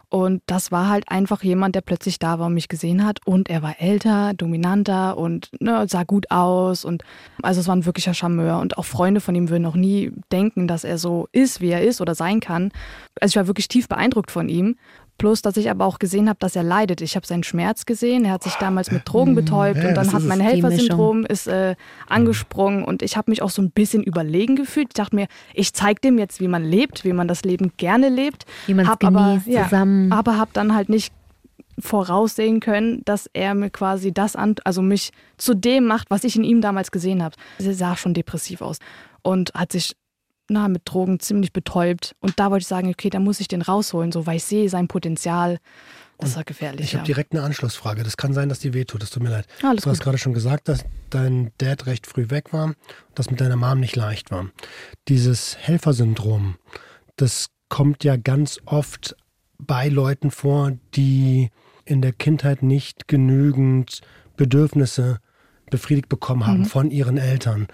Und 0.10 0.42
das 0.46 0.72
war 0.72 0.88
halt 0.88 1.10
einfach 1.10 1.44
jemand, 1.44 1.76
der 1.76 1.82
plötzlich 1.82 2.18
da 2.18 2.40
war 2.40 2.48
und 2.48 2.54
mich 2.54 2.70
gesehen 2.70 3.06
hat. 3.06 3.20
Und 3.26 3.50
er 3.50 3.62
war 3.62 3.82
älter, 3.82 4.34
dominanter 4.34 5.18
und 5.18 5.50
ne, 5.60 5.86
sah 5.90 6.04
gut 6.04 6.32
aus. 6.32 6.86
Und 6.86 7.04
also 7.42 7.60
es 7.60 7.68
war 7.68 7.76
ein 7.76 7.86
wirklicher 7.86 8.14
Charmeur. 8.14 8.60
Und 8.60 8.78
auch 8.78 8.86
Freunde 8.86 9.20
von 9.20 9.36
ihm 9.36 9.50
würden 9.50 9.66
auch 9.66 9.76
nie 9.76 10.14
denken, 10.32 10.68
dass 10.68 10.86
er 10.86 10.98
so 10.98 11.28
ist, 11.34 11.60
wie 11.60 11.70
er 11.70 11.84
ist 11.84 12.00
oder 12.00 12.16
sein 12.16 12.40
kann. 12.40 12.72
Also 13.20 13.34
ich 13.34 13.36
war 13.36 13.48
wirklich 13.48 13.68
tief 13.68 13.90
beeindruckt 13.90 14.32
von 14.32 14.48
ihm. 14.48 14.78
Plus, 15.18 15.42
dass 15.42 15.58
ich 15.58 15.70
aber 15.70 15.86
auch 15.86 16.00
gesehen 16.00 16.30
habe, 16.30 16.38
dass 16.40 16.56
er 16.56 16.64
leidet. 16.64 17.02
Ich 17.02 17.16
habe 17.16 17.26
seinen 17.26 17.44
Schmerz 17.44 17.86
gesehen. 17.86 18.26
Er 18.26 18.32
hat 18.32 18.44
sich 18.44 18.54
damals 18.56 18.92
mit 18.92 19.02
Drogen 19.06 19.34
betäubt 19.34 19.82
ja, 19.82 19.90
und 19.90 19.96
dann 19.96 20.14
hat 20.14 20.24
mein 20.24 20.40
Helfersyndrom 20.40 21.26
ist 21.26 21.48
äh, 21.48 21.76
angesprungen 22.08 22.84
und 22.84 23.02
ich 23.02 23.18
habe 23.18 23.32
mich 23.32 23.42
auch 23.42 23.50
so 23.50 23.62
ein 23.62 23.72
bisschen 23.72 24.04
überlegen 24.04 24.56
gefühlt. 24.56 24.90
Ich 24.90 24.94
dachte 24.94 25.16
mir, 25.16 25.28
ich 25.54 25.74
zeige 25.74 26.02
dem 26.02 26.20
jetzt, 26.20 26.40
wie 26.40 26.48
man 26.48 26.64
lebt, 26.64 27.04
wie 27.04 27.14
man 27.14 27.28
das 27.28 27.44
Leben 27.44 27.72
gerne 27.78 28.10
lebt. 28.10 28.46
Wie 28.68 28.74
man 28.76 28.86
es 28.86 29.00
genießt 29.00 29.18
aber, 29.18 29.42
ja, 29.46 29.64
zusammen. 29.64 30.12
Aber 30.12 30.38
habe 30.38 30.52
dann 30.54 30.76
halt 30.76 30.90
nicht 30.90 31.14
voraussehen 31.80 32.60
können, 32.60 33.02
dass 33.06 33.30
er 33.34 33.54
mir 33.54 33.70
quasi 33.70 34.12
das 34.12 34.36
an, 34.36 34.56
also 34.64 34.82
mich 34.82 35.12
zu 35.38 35.54
dem 35.54 35.86
macht, 35.86 36.10
was 36.10 36.24
ich 36.24 36.36
in 36.36 36.44
ihm 36.44 36.62
damals 36.62 36.92
gesehen 36.92 37.24
habe. 37.24 37.36
Er 37.60 37.74
sah 37.74 37.96
schon 37.96 38.14
depressiv 38.14 38.62
aus 38.62 38.80
und 39.22 39.54
hat 39.54 39.72
sich 39.72 39.96
na, 40.50 40.68
mit 40.68 40.84
Drogen 40.86 41.20
ziemlich 41.20 41.54
betäubt. 41.54 42.16
Und 42.20 42.40
da 42.40 42.52
wollte 42.52 42.64
ich 42.64 42.68
sagen, 42.68 42.90
okay, 42.90 43.10
da 43.10 43.20
muss 43.20 43.40
ich 43.40 43.48
den 43.48 43.62
rausholen, 43.62 44.12
so, 44.12 44.26
weil 44.26 44.38
ich 44.38 44.44
sehe 44.44 44.70
sein 44.70 44.88
Potenzial. 44.88 45.60
Das 46.20 46.36
war 46.36 46.44
gefährlich. 46.44 46.82
Ich 46.88 46.94
habe 46.94 47.04
ja. 47.04 47.06
direkt 47.06 47.34
eine 47.34 47.44
Anschlussfrage. 47.44 48.04
Das 48.04 48.18
kann 48.18 48.34
sein, 48.34 48.50
dass 48.50 48.60
die 48.60 48.74
wehtut. 48.74 49.04
Das 49.04 49.12
tut 49.12 49.22
mir 49.22 49.30
leid. 49.30 49.46
Alles 49.62 49.84
du 49.84 49.90
hast 49.92 50.02
gerade 50.02 50.18
schon 50.18 50.34
gesagt, 50.34 50.68
dass 50.68 50.84
dein 51.12 51.52
Dad 51.60 51.86
recht 51.86 52.08
früh 52.08 52.30
weg 52.30 52.54
war, 52.54 52.74
dass 53.14 53.30
mit 53.30 53.40
deiner 53.40 53.56
Mom 53.56 53.80
nicht 53.80 53.96
leicht 53.96 54.32
war. 54.32 54.50
Dieses 55.08 55.58
Helfersyndrom, 55.58 56.56
das 57.18 57.50
kommt 57.70 58.04
ja 58.04 58.16
ganz 58.16 58.60
oft 58.66 59.16
bei 59.60 59.90
Leuten 59.90 60.32
vor, 60.32 60.72
die 60.96 61.50
in 61.86 62.02
der 62.02 62.14
Kindheit 62.14 62.64
nicht 62.64 63.08
genügend 63.08 64.02
Bedürfnisse 64.36 65.20
befriedigt 65.70 66.10
bekommen 66.10 66.48
haben 66.48 66.60
mhm. 66.60 66.66
von 66.66 66.92
ihren 66.92 67.18
Eltern. 67.18 67.68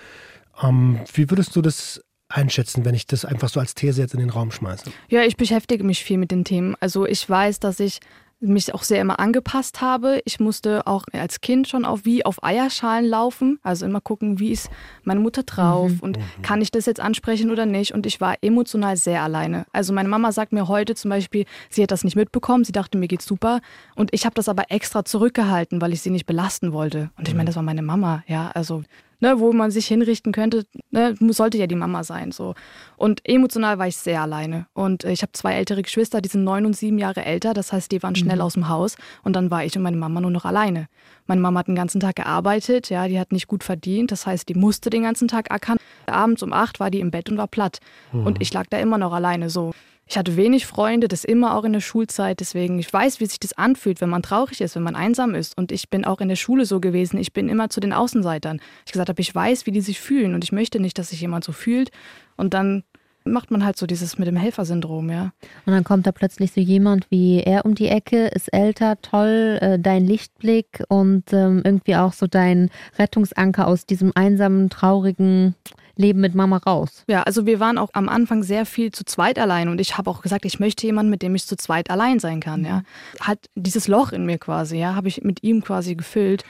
Ähm, 0.62 1.00
wie 1.14 1.30
würdest 1.30 1.56
du 1.56 1.62
das 1.62 2.02
einschätzen, 2.34 2.86
wenn 2.86 2.96
ich 2.96 3.08
das 3.08 3.26
einfach 3.26 3.50
so 3.50 3.60
als 3.60 3.76
These 3.76 4.02
jetzt 4.02 4.14
in 4.14 4.20
den 4.20 4.30
Raum 4.30 4.52
schmeiße? 4.52 4.92
Ja, 5.10 5.24
ich 5.24 5.38
beschäftige 5.38 5.84
mich 5.84 6.04
viel 6.04 6.18
mit 6.18 6.32
den 6.32 6.44
Themen. 6.44 6.76
Also 6.80 7.06
ich 7.06 7.30
weiß, 7.30 7.60
dass 7.60 7.80
ich 7.80 8.00
mich 8.44 8.74
auch 8.74 8.84
sehr 8.84 9.02
immer 9.02 9.20
angepasst 9.20 9.82
habe. 9.82 10.22
Ich 10.26 10.40
musste 10.40 10.86
auch 10.86 11.06
als 11.14 11.42
Kind 11.42 11.68
schon 11.68 11.86
auf 11.86 12.06
wie 12.06 12.26
auf 12.26 12.44
Eierschalen 12.44 13.06
laufen, 13.06 13.60
also 13.64 13.86
immer 13.86 14.02
gucken, 14.02 14.40
wie 14.40 14.52
ist 14.52 14.70
meine 15.04 15.20
Mutter 15.20 15.44
drauf 15.44 15.92
mhm. 15.92 16.00
und 16.02 16.18
mhm. 16.18 16.42
kann 16.42 16.62
ich 16.62 16.72
das 16.72 16.86
jetzt 16.86 17.00
ansprechen 17.00 17.52
oder 17.52 17.66
nicht. 17.66 17.94
Und 17.94 18.06
ich 18.06 18.20
war 18.22 18.36
emotional 18.42 18.98
sehr 18.98 19.24
alleine. 19.24 19.66
Also 19.72 19.94
meine 19.94 20.10
Mama 20.10 20.32
sagt 20.32 20.52
mir 20.52 20.68
heute 20.68 20.96
zum 20.96 21.10
Beispiel, 21.10 21.46
sie 21.70 21.84
hat 21.84 21.92
das 21.92 22.04
nicht 22.04 22.16
mitbekommen, 22.16 22.64
sie 22.64 22.72
dachte, 22.72 22.98
mir 22.98 23.08
geht's 23.08 23.26
super. 23.26 23.62
Und 23.96 24.14
ich 24.14 24.26
habe 24.26 24.36
das 24.36 24.50
aber 24.50 24.66
extra 24.70 25.06
zurückgehalten, 25.06 25.82
weil 25.82 25.94
ich 25.94 26.02
sie 26.02 26.10
nicht 26.10 26.26
belasten 26.26 26.74
wollte. 26.74 27.12
Und 27.18 27.28
ich 27.28 27.34
meine, 27.34 27.44
mhm. 27.44 27.48
das 27.48 27.56
war 27.56 27.64
meine 27.64 27.82
Mama, 27.82 28.24
ja. 28.28 28.52
Also 28.54 28.84
ne, 29.24 29.40
wo 29.40 29.54
man 29.54 29.72
sich 29.72 29.88
hinrichten 29.88 30.34
könnte, 30.34 30.66
ne, 30.92 31.16
sollte 31.30 31.58
ja 31.58 31.66
die 31.66 31.76
Mama 31.76 32.04
sein. 32.04 32.34
So. 32.34 32.56
Und 32.98 33.22
emotional 33.24 33.80
war 33.80 33.88
ich 33.88 33.96
sehr 33.96 34.22
alleine. 34.22 34.68
Und 34.74 35.06
ich 35.06 35.22
habe 35.22 35.32
zwei 35.32 35.54
ältere 35.54 35.82
Geschwister, 35.82 36.20
die 36.20 36.28
sind 36.28 36.44
neun 36.44 36.66
und 36.66 36.76
sieben 36.76 37.00
Jahre 37.00 37.24
älter. 37.24 37.54
Das 37.54 37.72
heißt, 37.72 37.90
die 37.94 38.04
waren 38.04 38.18
schnell 38.18 38.36
mhm. 38.36 38.42
aus 38.42 38.54
dem 38.54 38.68
Haus. 38.68 38.98
Und 39.24 39.38
dann 39.38 39.50
war 39.50 39.64
ich 39.64 39.78
und 39.78 39.82
meine 39.82 39.96
Mama 39.96 40.20
nur 40.20 40.30
noch 40.30 40.44
alleine. 40.44 40.90
Meine 41.26 41.40
Mama 41.40 41.62
hat 41.62 41.68
den 41.68 41.76
ganzen 41.76 42.02
Tag 42.02 42.18
gearbeitet, 42.18 42.90
ja, 42.90 43.08
die 43.08 43.18
hat 43.18 43.32
nicht 43.32 43.48
gut 43.48 43.64
verdient. 43.64 44.12
Das 44.12 44.28
heißt, 44.28 44.50
die 44.50 44.56
musste 44.56 44.90
den 44.90 45.04
ganzen 45.04 45.30
Tag 45.30 45.52
ackern. 45.52 45.78
Abends 46.06 46.44
um 46.44 46.52
acht 46.52 46.82
war 46.82 46.92
die 46.92 47.00
im 47.00 47.10
Bett 47.10 47.30
und 47.30 47.38
war 47.38 47.48
platt. 47.48 47.80
Mhm. 48.12 48.28
Und 48.28 48.42
ich 48.42 48.52
lag 48.54 48.66
da 48.70 48.78
immer 48.78 48.98
noch 48.98 49.14
alleine 49.14 49.50
so 49.50 49.72
Ich 50.14 50.18
hatte 50.20 50.38
wenig 50.38 50.68
Freunde, 50.68 51.08
das 51.08 51.24
immer 51.24 51.58
auch 51.58 51.64
in 51.64 51.74
der 51.74 51.80
Schulzeit. 51.80 52.40
Deswegen, 52.40 52.78
ich 52.78 52.94
weiß, 52.94 53.20
wie 53.20 53.26
sich 53.26 53.40
das 53.40 53.54
anfühlt, 53.54 54.00
wenn 54.00 54.12
man 54.12 54.22
traurig 54.22 54.62
ist, 54.62 54.76
wenn 54.76 54.84
man 54.84 54.96
einsam 54.96 55.34
ist. 55.34 55.58
Und 55.58 55.72
ich 55.72 55.90
bin 55.90 56.06
auch 56.06 56.22
in 56.22 56.30
der 56.30 56.36
Schule 56.36 56.68
so 56.68 56.80
gewesen. 56.80 57.18
Ich 57.18 57.34
bin 57.34 57.50
immer 57.50 57.72
zu 57.72 57.80
den 57.80 57.94
Außenseitern. 57.94 58.62
Ich 58.86 58.92
gesagt 58.92 59.10
habe, 59.10 59.20
ich 59.20 59.34
weiß, 59.34 59.66
wie 59.66 59.72
die 59.72 59.82
sich 59.82 60.00
fühlen 60.00 60.36
und 60.36 60.44
ich 60.44 60.52
möchte 60.52 60.80
nicht, 60.80 61.00
dass 61.00 61.10
sich 61.10 61.22
jemand 61.22 61.44
so 61.44 61.52
fühlt. 61.52 61.90
Und 62.38 62.54
dann 62.54 62.84
macht 63.24 63.50
man 63.50 63.66
halt 63.66 63.76
so 63.76 63.88
dieses 63.88 64.20
mit 64.20 64.28
dem 64.28 64.36
Helfersyndrom, 64.36 65.10
ja. 65.10 65.34
Und 65.66 65.74
dann 65.74 65.84
kommt 65.84 66.06
da 66.06 66.12
plötzlich 66.12 66.52
so 66.52 66.62
jemand 66.62 67.10
wie 67.10 67.40
er 67.40 67.66
um 67.66 67.74
die 67.74 67.88
Ecke, 67.88 68.28
ist 68.28 68.54
älter, 68.54 69.02
toll, 69.02 69.58
äh, 69.62 69.80
dein 69.80 70.06
Lichtblick 70.06 70.84
und 70.90 71.34
ähm, 71.34 71.64
irgendwie 71.66 71.96
auch 71.96 72.14
so 72.14 72.28
dein 72.28 72.70
Rettungsanker 73.00 73.66
aus 73.66 73.88
diesem 73.88 74.12
einsamen, 74.14 74.70
traurigen 74.70 75.56
Leben 75.96 76.22
mit 76.22 76.34
Mama 76.36 76.58
raus. 76.58 77.04
Ja, 77.08 77.24
also 77.24 77.46
wir 77.46 77.60
waren 77.60 77.78
auch 77.78 77.90
am 77.94 78.10
Anfang 78.10 78.44
sehr 78.44 78.66
viel 78.66 78.92
zu 78.92 79.06
zweit 79.06 79.38
allein 79.38 79.70
und 79.70 79.80
ich 79.80 79.98
habe 79.98 80.10
auch 80.10 80.22
gesagt, 80.22 80.46
ich 80.46 80.60
möchte 80.60 80.86
jemanden, 80.86 81.10
mit 81.10 81.22
dem 81.22 81.36
ich 81.36 81.46
zu 81.46 81.56
zweit 81.56 81.90
allein 81.90 82.20
sein 82.20 82.40
kann, 82.40 82.66
ja. 82.66 82.84
Hat 83.20 83.40
dieses 83.56 83.88
Loch 83.88 84.12
in 84.12 84.26
mir 84.26 84.38
quasi, 84.38 84.78
ja, 84.78 84.96
habe 84.96 85.08
ich 85.08 85.22
mit 85.24 85.44
ihm 85.44 85.64
quasi 85.64 85.96
gefüllt 85.96 86.44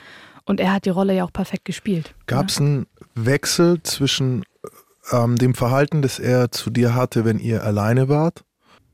und 0.45 0.59
er 0.59 0.73
hat 0.73 0.85
die 0.85 0.89
Rolle 0.89 1.15
ja 1.15 1.25
auch 1.25 1.33
perfekt 1.33 1.65
gespielt. 1.65 2.15
Gab 2.27 2.50
es 2.50 2.55
ja. 2.55 2.65
einen 2.65 2.88
Wechsel 3.15 3.81
zwischen 3.83 4.43
ähm, 5.12 5.38
dem 5.38 5.55
Verhalten, 5.55 6.01
das 6.01 6.19
er 6.19 6.51
zu 6.51 6.69
dir 6.69 6.95
hatte, 6.95 7.25
wenn 7.25 7.39
ihr 7.39 7.63
alleine 7.63 8.09
wart 8.09 8.43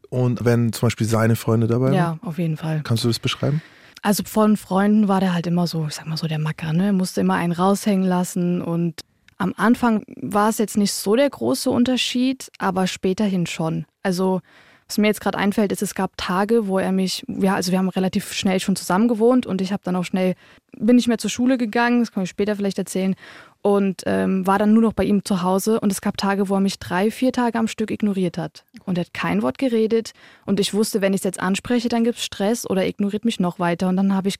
und 0.09 0.45
wenn 0.45 0.73
zum 0.73 0.87
Beispiel 0.87 1.07
seine 1.07 1.35
Freunde 1.35 1.67
dabei 1.67 1.85
waren? 1.85 1.93
Ja, 1.93 2.19
auf 2.23 2.37
jeden 2.39 2.57
Fall. 2.57 2.81
Kannst 2.83 3.03
du 3.03 3.07
das 3.07 3.19
beschreiben? 3.19 3.61
Also 4.01 4.23
von 4.25 4.57
Freunden 4.57 5.07
war 5.07 5.19
der 5.19 5.33
halt 5.33 5.45
immer 5.45 5.67
so, 5.67 5.85
ich 5.87 5.95
sag 5.95 6.07
mal 6.07 6.17
so 6.17 6.27
der 6.27 6.39
Macker, 6.39 6.71
ne? 6.73 6.93
Musste 6.93 7.21
immer 7.21 7.35
einen 7.35 7.51
raushängen 7.51 8.07
lassen 8.07 8.61
und 8.61 9.01
am 9.39 9.53
Anfang 9.57 10.03
war 10.17 10.49
es 10.49 10.59
jetzt 10.59 10.77
nicht 10.77 10.93
so 10.93 11.15
der 11.15 11.29
große 11.29 11.71
Unterschied, 11.71 12.51
aber 12.59 12.85
späterhin 12.85 13.47
schon. 13.47 13.85
Also 14.03 14.41
was 14.87 14.97
mir 14.97 15.07
jetzt 15.07 15.21
gerade 15.21 15.37
einfällt, 15.37 15.71
ist, 15.71 15.83
es 15.83 15.93
gab 15.93 16.17
Tage, 16.17 16.67
wo 16.67 16.79
er 16.79 16.91
mich, 16.91 17.23
ja, 17.27 17.53
also 17.53 17.71
wir 17.71 17.77
haben 17.77 17.89
relativ 17.89 18.33
schnell 18.33 18.59
schon 18.59 18.75
zusammen 18.75 19.07
gewohnt 19.07 19.45
und 19.45 19.61
ich 19.61 19.71
habe 19.71 19.83
dann 19.83 19.95
auch 19.95 20.03
schnell, 20.03 20.33
bin 20.75 20.95
nicht 20.95 21.07
mehr 21.07 21.19
zur 21.19 21.29
Schule 21.29 21.59
gegangen, 21.59 21.99
das 21.99 22.11
kann 22.11 22.23
ich 22.23 22.29
später 22.29 22.55
vielleicht 22.55 22.79
erzählen, 22.79 23.15
und 23.61 24.03
ähm, 24.05 24.47
war 24.47 24.57
dann 24.57 24.73
nur 24.73 24.81
noch 24.81 24.93
bei 24.93 25.03
ihm 25.03 25.25
zu 25.25 25.41
Hause. 25.41 25.79
Und 25.79 25.91
es 25.91 26.01
gab 26.01 26.17
Tage, 26.17 26.49
wo 26.49 26.55
er 26.55 26.61
mich 26.61 26.79
drei, 26.79 27.11
vier 27.11 27.31
Tage 27.31 27.59
am 27.59 27.67
Stück 27.67 27.91
ignoriert 27.91 28.37
hat. 28.37 28.63
Und 28.85 28.97
er 28.97 29.05
hat 29.05 29.13
kein 29.13 29.41
Wort 29.41 29.57
geredet. 29.57 30.13
Und 30.45 30.59
ich 30.59 30.73
wusste, 30.73 31.01
wenn 31.01 31.13
ich 31.13 31.19
es 31.19 31.25
jetzt 31.25 31.39
anspreche, 31.39 31.89
dann 31.89 32.03
gibt 32.03 32.17
es 32.17 32.23
Stress 32.23 32.69
oder 32.69 32.87
ignoriert 32.87 33.25
mich 33.25 33.39
noch 33.39 33.59
weiter. 33.59 33.89
Und 33.89 33.97
dann 33.97 34.15
habe 34.15 34.29
ich 34.29 34.35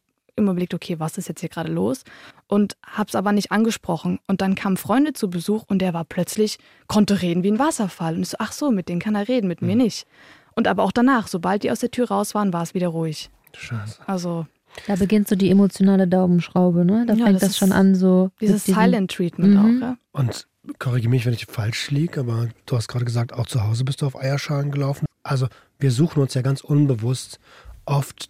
überlegt, 0.48 0.74
okay, 0.74 1.00
was 1.00 1.18
ist 1.18 1.28
jetzt 1.28 1.42
hier 1.42 1.50
gerade 1.50 1.72
los? 1.72 2.04
Und 2.48 2.78
habe 2.86 3.08
es 3.10 3.16
aber 3.16 3.32
nicht 3.32 3.52
angesprochen. 3.52 4.20
Und 4.28 4.42
dann 4.42 4.56
kamen 4.56 4.78
Freunde 4.78 5.14
zu 5.14 5.30
Besuch 5.30 5.64
und 5.68 5.80
der 5.80 5.94
war 5.94 6.06
plötzlich, 6.06 6.58
konnte 6.88 7.22
reden 7.22 7.44
wie 7.44 7.52
ein 7.52 7.60
Wasserfall. 7.60 8.16
Und 8.16 8.22
ich 8.22 8.30
so, 8.30 8.38
ach 8.40 8.52
so, 8.52 8.72
mit 8.72 8.90
denen 8.90 9.02
kann 9.02 9.16
er 9.16 9.28
reden, 9.28 9.48
mit 9.48 9.62
mhm. 9.62 9.68
mir 9.68 9.76
nicht. 9.76 10.08
Und 10.56 10.68
aber 10.68 10.84
auch 10.84 10.92
danach, 10.92 11.28
sobald 11.28 11.64
die 11.64 11.72
aus 11.72 11.80
der 11.80 11.92
Tür 11.92 12.10
raus 12.10 12.36
waren, 12.36 12.54
war 12.54 12.64
es 12.64 12.74
wieder 12.74 12.90
ruhig. 12.90 13.30
Scheiße. 13.56 14.00
Also 14.06 14.46
da 14.88 14.96
beginnt 14.96 15.28
so 15.28 15.36
die 15.36 15.50
emotionale 15.50 16.08
Daumenschraube, 16.08 16.86
ne? 16.86 17.06
Da 17.08 17.14
ja, 17.14 17.26
fängt 17.26 17.42
das, 17.42 17.50
das 17.50 17.58
schon 17.58 17.72
an 17.72 17.96
so. 17.96 18.32
Dieses 18.40 18.66
Silent 18.66 19.12
Treatment 19.12 19.56
mhm. 19.56 19.60
auch, 19.60 19.82
ja. 19.82 19.98
Und 20.12 20.48
korrigiere 20.78 21.10
mich, 21.10 21.26
wenn 21.26 21.34
ich 21.34 21.46
falsch 21.46 21.90
liege, 21.92 22.20
aber 22.20 22.50
du 22.66 22.76
hast 22.76 22.88
gerade 22.88 23.06
gesagt, 23.06 23.34
auch 23.34 23.48
zu 23.48 23.64
Hause 23.64 23.84
bist 23.84 24.02
du 24.02 24.06
auf 24.06 24.16
Eierschalen 24.16 24.72
gelaufen. 24.72 25.06
Also 25.24 25.48
wir 25.80 25.92
suchen 25.92 26.22
uns 26.22 26.34
ja 26.34 26.42
ganz 26.42 26.62
unbewusst 26.62 27.40
oft 27.86 28.30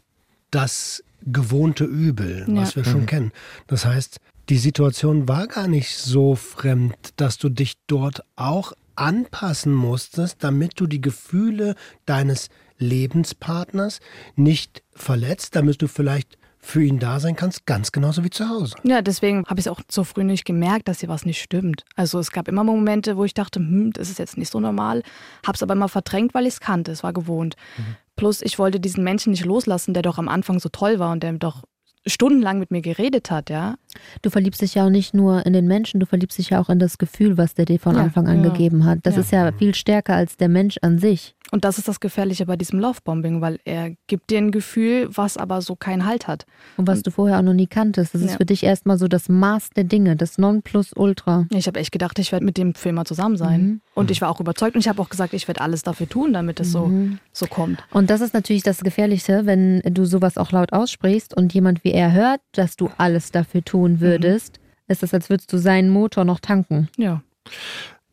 das 0.51 1.03
gewohnte 1.25 1.85
Übel, 1.85 2.45
ja. 2.47 2.55
was 2.55 2.75
wir 2.75 2.83
schon 2.83 3.01
mhm. 3.01 3.07
kennen. 3.07 3.31
Das 3.67 3.85
heißt, 3.85 4.19
die 4.49 4.57
Situation 4.57 5.27
war 5.27 5.47
gar 5.47 5.67
nicht 5.67 5.95
so 5.95 6.35
fremd, 6.35 6.95
dass 7.17 7.37
du 7.37 7.49
dich 7.49 7.73
dort 7.87 8.23
auch 8.35 8.73
anpassen 8.95 9.73
musstest, 9.73 10.43
damit 10.43 10.79
du 10.79 10.87
die 10.87 11.01
Gefühle 11.01 11.75
deines 12.05 12.49
Lebenspartners 12.79 13.99
nicht 14.35 14.83
verletzt, 14.91 15.55
damit 15.55 15.81
du 15.81 15.87
vielleicht 15.87 16.37
für 16.61 16.83
ihn 16.83 16.99
da 16.99 17.19
sein 17.21 17.37
kannst, 17.37 17.65
ganz 17.65 17.91
genauso 17.91 18.23
wie 18.23 18.29
zu 18.29 18.49
Hause. 18.49 18.75
Ja, 18.83 19.01
deswegen 19.01 19.45
habe 19.45 19.59
ich 19.59 19.65
es 19.65 19.71
auch 19.71 19.79
so 19.89 20.03
früh 20.03 20.25
nicht 20.25 20.43
gemerkt, 20.43 20.89
dass 20.89 20.99
hier 20.99 21.07
was 21.07 21.25
nicht 21.25 21.41
stimmt. 21.41 21.85
Also 21.95 22.19
es 22.19 22.31
gab 22.31 22.49
immer 22.49 22.65
Momente, 22.65 23.15
wo 23.15 23.23
ich 23.23 23.33
dachte, 23.33 23.59
hm, 23.59 23.93
das 23.93 24.09
ist 24.09 24.19
jetzt 24.19 24.37
nicht 24.37 24.51
so 24.51 24.59
normal, 24.59 25.03
habe 25.45 25.55
es 25.55 25.63
aber 25.63 25.73
immer 25.73 25.87
verdrängt, 25.87 26.33
weil 26.33 26.45
ich 26.45 26.55
es 26.55 26.59
kannte, 26.59 26.91
es 26.91 27.01
war 27.01 27.13
gewohnt. 27.13 27.55
Mhm. 27.77 27.95
Plus 28.19 28.41
ich 28.41 28.59
wollte 28.59 28.79
diesen 28.79 29.03
Menschen 29.03 29.31
nicht 29.31 29.45
loslassen, 29.45 29.93
der 29.93 30.03
doch 30.03 30.17
am 30.17 30.27
Anfang 30.27 30.59
so 30.59 30.69
toll 30.69 30.99
war 30.99 31.11
und 31.11 31.23
der 31.23 31.33
doch 31.33 31.63
stundenlang 32.05 32.59
mit 32.59 32.71
mir 32.71 32.81
geredet 32.81 33.31
hat, 33.31 33.49
ja. 33.49 33.75
Du 34.21 34.29
verliebst 34.29 34.61
dich 34.61 34.75
ja 34.75 34.85
auch 34.85 34.89
nicht 34.89 35.13
nur 35.13 35.45
in 35.45 35.53
den 35.53 35.67
Menschen, 35.67 35.99
du 35.99 36.05
verliebst 36.05 36.37
dich 36.37 36.49
ja 36.49 36.59
auch 36.59 36.69
in 36.69 36.79
das 36.79 36.97
Gefühl, 36.97 37.37
was 37.37 37.53
der 37.53 37.65
dir 37.65 37.79
von 37.79 37.95
ja, 37.95 38.01
Anfang 38.01 38.27
an 38.27 38.43
ja. 38.43 38.49
gegeben 38.49 38.85
hat. 38.85 38.99
Das 39.03 39.15
ja. 39.15 39.21
ist 39.21 39.31
ja 39.31 39.51
viel 39.53 39.73
stärker 39.73 40.15
als 40.15 40.37
der 40.37 40.49
Mensch 40.49 40.77
an 40.81 40.99
sich. 40.99 41.35
Und 41.51 41.65
das 41.65 41.77
ist 41.77 41.87
das 41.87 41.99
Gefährliche 41.99 42.45
bei 42.45 42.55
diesem 42.55 42.79
Lovebombing, 42.79 43.41
weil 43.41 43.59
er 43.65 43.91
gibt 44.07 44.29
dir 44.29 44.37
ein 44.39 44.51
Gefühl, 44.51 45.09
was 45.11 45.37
aber 45.37 45.61
so 45.61 45.75
keinen 45.75 46.05
Halt 46.05 46.27
hat. 46.27 46.45
Und 46.77 46.87
was 46.87 47.01
du 47.01 47.11
vorher 47.11 47.39
auch 47.39 47.43
noch 47.43 47.53
nie 47.53 47.67
kanntest. 47.67 48.13
Das 48.13 48.21
ist 48.21 48.35
für 48.35 48.45
dich 48.45 48.63
erstmal 48.63 48.97
so 48.97 49.07
das 49.07 49.29
Maß 49.29 49.71
der 49.71 49.83
Dinge, 49.83 50.15
das 50.15 50.37
Nonplusultra. 50.37 51.47
Ich 51.51 51.67
habe 51.67 51.79
echt 51.79 51.91
gedacht, 51.91 52.19
ich 52.19 52.31
werde 52.31 52.45
mit 52.45 52.57
dem 52.57 52.75
Film 52.75 52.95
mal 52.95 53.05
zusammen 53.05 53.37
sein. 53.37 53.61
Mhm. 53.61 53.81
Und 53.95 54.11
ich 54.11 54.21
war 54.21 54.29
auch 54.29 54.39
überzeugt 54.39 54.75
und 54.75 54.81
ich 54.81 54.87
habe 54.87 55.01
auch 55.01 55.09
gesagt, 55.09 55.33
ich 55.33 55.47
werde 55.47 55.61
alles 55.61 55.83
dafür 55.83 56.07
tun, 56.07 56.33
damit 56.33 56.59
es 56.59 56.69
mhm. 56.69 57.19
so, 57.33 57.45
so 57.45 57.47
kommt. 57.47 57.83
Und 57.91 58.09
das 58.09 58.21
ist 58.21 58.33
natürlich 58.33 58.63
das 58.63 58.81
Gefährliche, 58.81 59.45
wenn 59.45 59.81
du 59.81 60.05
sowas 60.05 60.37
auch 60.37 60.51
laut 60.51 60.73
aussprichst 60.73 61.35
und 61.35 61.53
jemand 61.53 61.83
wie 61.83 61.91
er 61.91 62.13
hört, 62.13 62.41
dass 62.53 62.75
du 62.75 62.89
alles 62.97 63.31
dafür 63.31 63.63
tun 63.63 63.93
mhm. 63.93 63.99
würdest, 64.01 64.59
mhm. 64.59 64.91
ist 64.93 65.03
es, 65.03 65.13
als 65.13 65.29
würdest 65.29 65.51
du 65.51 65.57
seinen 65.57 65.89
Motor 65.89 66.25
noch 66.25 66.39
tanken. 66.39 66.89
Ja. 66.97 67.21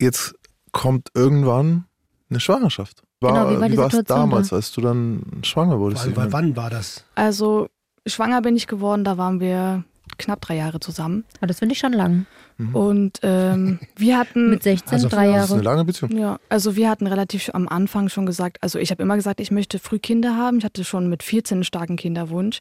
Jetzt 0.00 0.34
kommt 0.72 1.10
irgendwann 1.14 1.84
eine 2.28 2.40
Schwangerschaft. 2.40 3.02
War, 3.20 3.32
genau, 3.32 3.50
wie 3.50 3.60
war, 3.60 3.70
wie 3.70 3.76
war 3.78 3.94
es 3.94 4.04
damals, 4.04 4.48
da? 4.50 4.56
als 4.56 4.72
du 4.72 4.80
dann 4.80 5.22
schwanger 5.42 5.78
wurdest? 5.78 6.14
Weil, 6.16 6.32
wann 6.32 6.56
war 6.56 6.70
das? 6.70 7.04
Also 7.14 7.68
schwanger 8.06 8.42
bin 8.42 8.56
ich 8.56 8.66
geworden, 8.66 9.04
da 9.04 9.16
waren 9.16 9.40
wir 9.40 9.84
knapp 10.18 10.40
drei 10.40 10.56
Jahre 10.56 10.80
zusammen. 10.80 11.24
Aber 11.36 11.44
ah, 11.44 11.46
das 11.46 11.58
finde 11.58 11.72
ich 11.72 11.78
schon 11.78 11.92
lang. 11.92 12.26
Mhm. 12.58 12.74
Und 12.74 13.18
ähm, 13.22 13.80
wir 13.96 14.18
hatten 14.18 14.50
mit 14.50 14.62
16 14.62 14.94
also, 14.94 15.08
drei 15.08 15.26
Jahre. 15.26 15.40
Das 15.40 15.46
ist 15.46 15.54
eine 15.54 15.62
lange 15.62 15.84
Beziehung. 15.84 16.16
Ja, 16.16 16.38
also 16.48 16.76
wir 16.76 16.88
hatten 16.88 17.06
relativ 17.06 17.50
am 17.52 17.68
Anfang 17.68 18.08
schon 18.08 18.26
gesagt, 18.26 18.58
also 18.62 18.78
ich 18.78 18.90
habe 18.90 19.02
immer 19.02 19.16
gesagt, 19.16 19.40
ich 19.40 19.50
möchte 19.50 19.78
früh 19.78 19.98
Kinder 19.98 20.36
haben. 20.36 20.58
Ich 20.58 20.64
hatte 20.64 20.84
schon 20.84 21.08
mit 21.08 21.22
14 21.22 21.56
einen 21.56 21.64
starken 21.64 21.96
Kinderwunsch. 21.96 22.60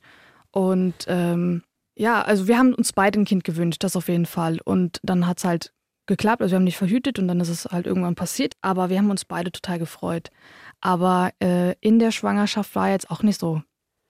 Und 0.52 0.94
ähm, 1.08 1.64
ja, 1.96 2.22
also 2.22 2.48
wir 2.48 2.58
haben 2.58 2.74
uns 2.74 2.94
beide 2.94 3.20
ein 3.20 3.26
Kind 3.26 3.44
gewünscht, 3.44 3.84
das 3.84 3.96
auf 3.96 4.08
jeden 4.08 4.26
Fall. 4.26 4.60
Und 4.64 5.00
dann 5.04 5.28
hat 5.28 5.38
es 5.38 5.46
halt 5.46 5.72
geklappt. 6.08 6.42
Also 6.42 6.54
wir 6.54 6.58
haben 6.58 6.64
nicht 6.64 6.78
verhütet 6.78 7.20
und 7.20 7.28
dann 7.28 7.40
ist 7.40 7.50
es 7.50 7.66
halt 7.66 7.88
irgendwann 7.88 8.16
passiert. 8.16 8.54
Aber 8.62 8.90
wir 8.90 8.98
haben 8.98 9.10
uns 9.10 9.26
beide 9.26 9.52
total 9.52 9.80
gefreut. 9.80 10.30
Aber 10.82 11.32
äh, 11.42 11.76
in 11.82 12.00
der 12.00 12.12
Schwangerschaft 12.12 12.76
war 12.76 12.90
jetzt 12.90 13.10
auch 13.10 13.24
nicht 13.24 13.40
so 13.40 13.62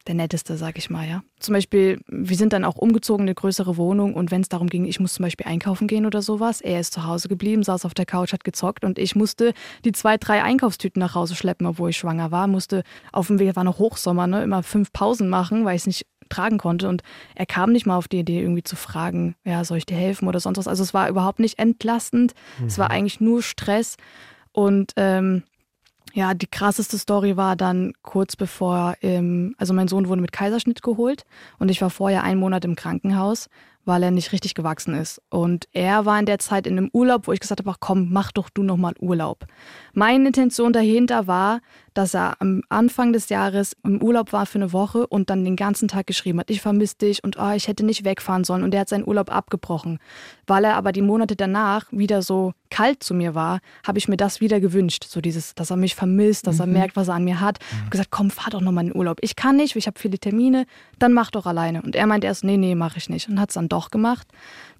der 0.07 0.15
netteste, 0.15 0.55
sag 0.57 0.77
ich 0.77 0.89
mal, 0.89 1.07
ja. 1.07 1.23
Zum 1.39 1.53
Beispiel, 1.53 1.99
wir 2.07 2.37
sind 2.37 2.53
dann 2.53 2.63
auch 2.63 2.75
umgezogen 2.75 3.23
in 3.23 3.29
eine 3.29 3.35
größere 3.35 3.77
Wohnung 3.77 4.13
und 4.13 4.29
wenn 4.31 4.41
es 4.41 4.49
darum 4.49 4.67
ging, 4.67 4.85
ich 4.85 4.99
muss 4.99 5.13
zum 5.13 5.23
Beispiel 5.23 5.47
einkaufen 5.47 5.87
gehen 5.87 6.05
oder 6.05 6.21
sowas, 6.21 6.61
er 6.61 6.79
ist 6.79 6.93
zu 6.93 7.05
Hause 7.05 7.27
geblieben, 7.27 7.63
saß 7.63 7.85
auf 7.85 7.93
der 7.93 8.05
Couch, 8.05 8.33
hat 8.33 8.43
gezockt 8.43 8.85
und 8.85 8.99
ich 8.99 9.15
musste 9.15 9.53
die 9.83 9.91
zwei, 9.91 10.17
drei 10.17 10.43
Einkaufstüten 10.43 10.99
nach 10.99 11.15
Hause 11.15 11.35
schleppen, 11.35 11.65
obwohl 11.65 11.89
ich 11.89 11.97
schwanger 11.97 12.31
war, 12.31 12.47
musste 12.47 12.83
auf 13.11 13.27
dem 13.27 13.39
Weg, 13.39 13.55
war 13.55 13.63
noch 13.63 13.79
Hochsommer, 13.79 14.27
ne, 14.27 14.43
immer 14.43 14.63
fünf 14.63 14.93
Pausen 14.93 15.27
machen, 15.27 15.65
weil 15.65 15.75
ich 15.75 15.81
es 15.83 15.87
nicht 15.87 16.05
tragen 16.29 16.57
konnte. 16.57 16.87
Und 16.87 17.03
er 17.35 17.45
kam 17.45 17.71
nicht 17.71 17.85
mal 17.85 17.97
auf 17.97 18.07
die 18.07 18.19
Idee, 18.19 18.41
irgendwie 18.41 18.63
zu 18.63 18.75
fragen, 18.75 19.35
ja, 19.43 19.63
soll 19.63 19.77
ich 19.77 19.85
dir 19.85 19.97
helfen 19.97 20.27
oder 20.27 20.39
sonst 20.39 20.57
was. 20.57 20.67
Also 20.67 20.83
es 20.83 20.93
war 20.93 21.09
überhaupt 21.09 21.39
nicht 21.39 21.59
entlastend. 21.59 22.33
Mhm. 22.59 22.67
Es 22.67 22.77
war 22.77 22.89
mhm. 22.89 22.95
eigentlich 22.95 23.21
nur 23.21 23.41
Stress. 23.41 23.97
Und 24.51 24.93
ähm, 24.95 25.43
ja, 26.13 26.33
die 26.33 26.47
krasseste 26.47 26.97
Story 26.97 27.35
war 27.35 27.55
dann 27.57 27.93
kurz 28.01 28.37
bevor, 28.37 28.95
ähm, 29.01 29.53
also 29.57 29.73
mein 29.73 29.89
Sohn 29.89 30.07
wurde 30.07 30.21
mit 30.21 30.31
Kaiserschnitt 30.31 30.81
geholt 30.81 31.25
und 31.59 31.69
ich 31.69 31.81
war 31.81 31.89
vorher 31.89 32.23
einen 32.23 32.39
Monat 32.39 32.63
im 32.63 32.75
Krankenhaus, 32.75 33.49
weil 33.85 34.03
er 34.03 34.11
nicht 34.11 34.31
richtig 34.31 34.55
gewachsen 34.55 34.95
ist. 34.95 35.21
Und 35.29 35.67
er 35.71 36.05
war 36.05 36.19
in 36.19 36.25
der 36.25 36.39
Zeit 36.39 36.67
in 36.67 36.77
einem 36.77 36.89
Urlaub, 36.91 37.27
wo 37.27 37.31
ich 37.31 37.39
gesagt 37.39 37.61
habe, 37.61 37.71
ach 37.71 37.79
komm, 37.79 38.11
mach 38.11 38.31
doch 38.31 38.49
du 38.49 38.63
nochmal 38.63 38.93
Urlaub. 38.99 39.45
Meine 39.93 40.27
Intention 40.27 40.73
dahinter 40.73 41.27
war, 41.27 41.61
dass 41.93 42.13
er 42.13 42.35
am 42.41 42.61
Anfang 42.67 43.13
des 43.13 43.29
Jahres 43.29 43.75
im 43.83 44.03
Urlaub 44.03 44.33
war 44.33 44.45
für 44.45 44.57
eine 44.57 44.73
Woche 44.73 45.07
und 45.07 45.29
dann 45.29 45.45
den 45.45 45.55
ganzen 45.55 45.87
Tag 45.87 46.07
geschrieben 46.07 46.39
hat, 46.39 46.49
ich 46.49 46.61
vermisse 46.61 46.97
dich 46.97 47.23
und 47.23 47.37
oh, 47.39 47.51
ich 47.51 47.67
hätte 47.67 47.85
nicht 47.85 48.03
wegfahren 48.03 48.43
sollen. 48.43 48.63
Und 48.63 48.73
er 48.73 48.81
hat 48.81 48.89
seinen 48.89 49.07
Urlaub 49.07 49.31
abgebrochen. 49.31 49.99
Weil 50.45 50.65
er 50.65 50.75
aber 50.75 50.91
die 50.91 51.01
Monate 51.01 51.35
danach 51.35 51.85
wieder 51.91 52.21
so 52.21 52.53
kalt 52.69 53.03
zu 53.03 53.13
mir 53.13 53.35
war, 53.35 53.59
habe 53.87 53.97
ich 53.97 54.09
mir 54.09 54.17
das 54.17 54.41
wieder 54.41 54.59
gewünscht. 54.59 55.05
So 55.07 55.21
dieses, 55.21 55.55
dass 55.55 55.69
er 55.69 55.77
mich 55.77 55.95
vermisst, 55.95 56.45
dass 56.47 56.55
mhm. 56.55 56.61
er 56.61 56.67
merkt, 56.67 56.95
was 56.97 57.07
er 57.07 57.13
an 57.13 57.23
mir 57.23 57.39
hat. 57.39 57.59
Mhm. 57.59 57.77
Habe 57.79 57.89
gesagt, 57.91 58.11
komm, 58.11 58.29
fahr 58.29 58.49
doch 58.49 58.59
nochmal 58.59 58.83
in 58.83 58.89
den 58.91 58.97
Urlaub. 58.97 59.19
Ich 59.21 59.37
kann 59.37 59.55
nicht, 59.55 59.75
ich 59.77 59.87
habe 59.87 59.97
viele 59.97 60.19
Termine, 60.19 60.65
dann 60.99 61.13
mach 61.13 61.31
doch 61.31 61.45
alleine. 61.45 61.81
Und 61.81 61.95
er 61.95 62.07
meinte 62.07 62.27
erst, 62.27 62.43
nee, 62.43 62.57
nee, 62.57 62.75
mache 62.75 62.97
ich 62.97 63.07
nicht. 63.07 63.29
Und 63.29 63.39
hat 63.39 63.49
es 63.49 63.55
dann 63.55 63.69
doch 63.75 63.91
gemacht 63.91 64.27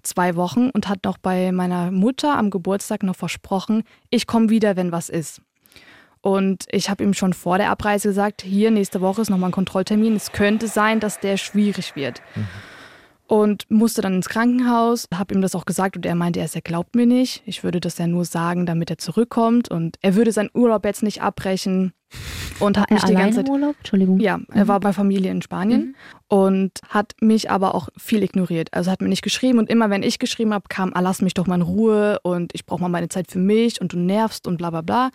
zwei 0.06 0.36
Wochen 0.36 0.70
und 0.70 0.88
hat 0.88 1.04
noch 1.04 1.18
bei 1.18 1.52
meiner 1.52 1.90
Mutter 1.90 2.38
am 2.38 2.50
Geburtstag 2.50 3.02
noch 3.02 3.16
versprochen, 3.16 3.82
ich 4.10 4.26
komme 4.26 4.48
wieder, 4.48 4.76
wenn 4.76 4.92
was 4.92 5.08
ist. 5.08 5.42
Und 6.22 6.64
ich 6.70 6.90
habe 6.90 7.04
ihm 7.04 7.14
schon 7.14 7.34
vor 7.34 7.58
der 7.58 7.70
Abreise 7.70 8.08
gesagt, 8.08 8.42
hier 8.42 8.70
nächste 8.70 9.00
Woche 9.00 9.22
ist 9.22 9.30
nochmal 9.30 9.50
ein 9.50 9.52
Kontrolltermin. 9.52 10.16
Es 10.16 10.32
könnte 10.32 10.66
sein, 10.66 10.98
dass 10.98 11.20
der 11.20 11.36
schwierig 11.36 11.94
wird. 11.94 12.20
Mhm. 12.34 12.48
Und 13.26 13.64
musste 13.70 14.02
dann 14.02 14.14
ins 14.14 14.28
Krankenhaus, 14.28 15.08
habe 15.12 15.34
ihm 15.34 15.42
das 15.42 15.54
auch 15.54 15.64
gesagt 15.64 15.96
und 15.96 16.06
er 16.06 16.14
meinte, 16.14 16.40
er, 16.40 16.48
er 16.52 16.60
glaubt 16.60 16.94
mir 16.94 17.06
nicht. 17.06 17.42
Ich 17.46 17.64
würde 17.64 17.80
das 17.80 17.98
ja 17.98 18.06
nur 18.06 18.24
sagen, 18.24 18.66
damit 18.66 18.90
er 18.90 18.98
zurückkommt 18.98 19.70
und 19.70 19.96
er 20.00 20.14
würde 20.14 20.32
seinen 20.32 20.50
Urlaub 20.54 20.84
jetzt 20.84 21.02
nicht 21.02 21.22
abbrechen 21.22 21.92
und 22.60 22.76
war 22.76 22.82
hat 22.82 22.90
mich 22.90 23.02
er 23.02 23.08
die 23.08 23.14
ganze 23.14 23.38
Zeit 23.38 23.48
Urlaub? 23.48 23.74
Entschuldigung. 23.78 24.20
Ja, 24.20 24.38
er 24.52 24.64
mhm. 24.64 24.68
war 24.68 24.80
bei 24.80 24.92
Familie 24.92 25.30
in 25.30 25.42
Spanien 25.42 25.80
mhm. 25.80 25.94
und 26.28 26.72
hat 26.88 27.14
mich 27.20 27.50
aber 27.50 27.74
auch 27.74 27.88
viel 27.96 28.22
ignoriert. 28.22 28.68
Also 28.72 28.90
hat 28.90 29.02
mir 29.02 29.08
nicht 29.08 29.22
geschrieben 29.22 29.58
und 29.58 29.68
immer 29.68 29.90
wenn 29.90 30.02
ich 30.02 30.18
geschrieben 30.18 30.54
habe, 30.54 30.66
kam, 30.68 30.92
ah, 30.94 31.00
lass 31.00 31.20
mich 31.20 31.34
doch 31.34 31.46
mal 31.46 31.56
in 31.56 31.62
Ruhe 31.62 32.18
und 32.22 32.54
ich 32.54 32.64
brauche 32.64 32.80
mal 32.80 32.88
meine 32.88 33.08
Zeit 33.08 33.30
für 33.30 33.38
mich 33.38 33.80
und 33.80 33.92
du 33.92 33.98
nervst 33.98 34.46
und 34.46 34.56
bla 34.56 34.70
bla 34.70 34.82
bla 34.82 35.10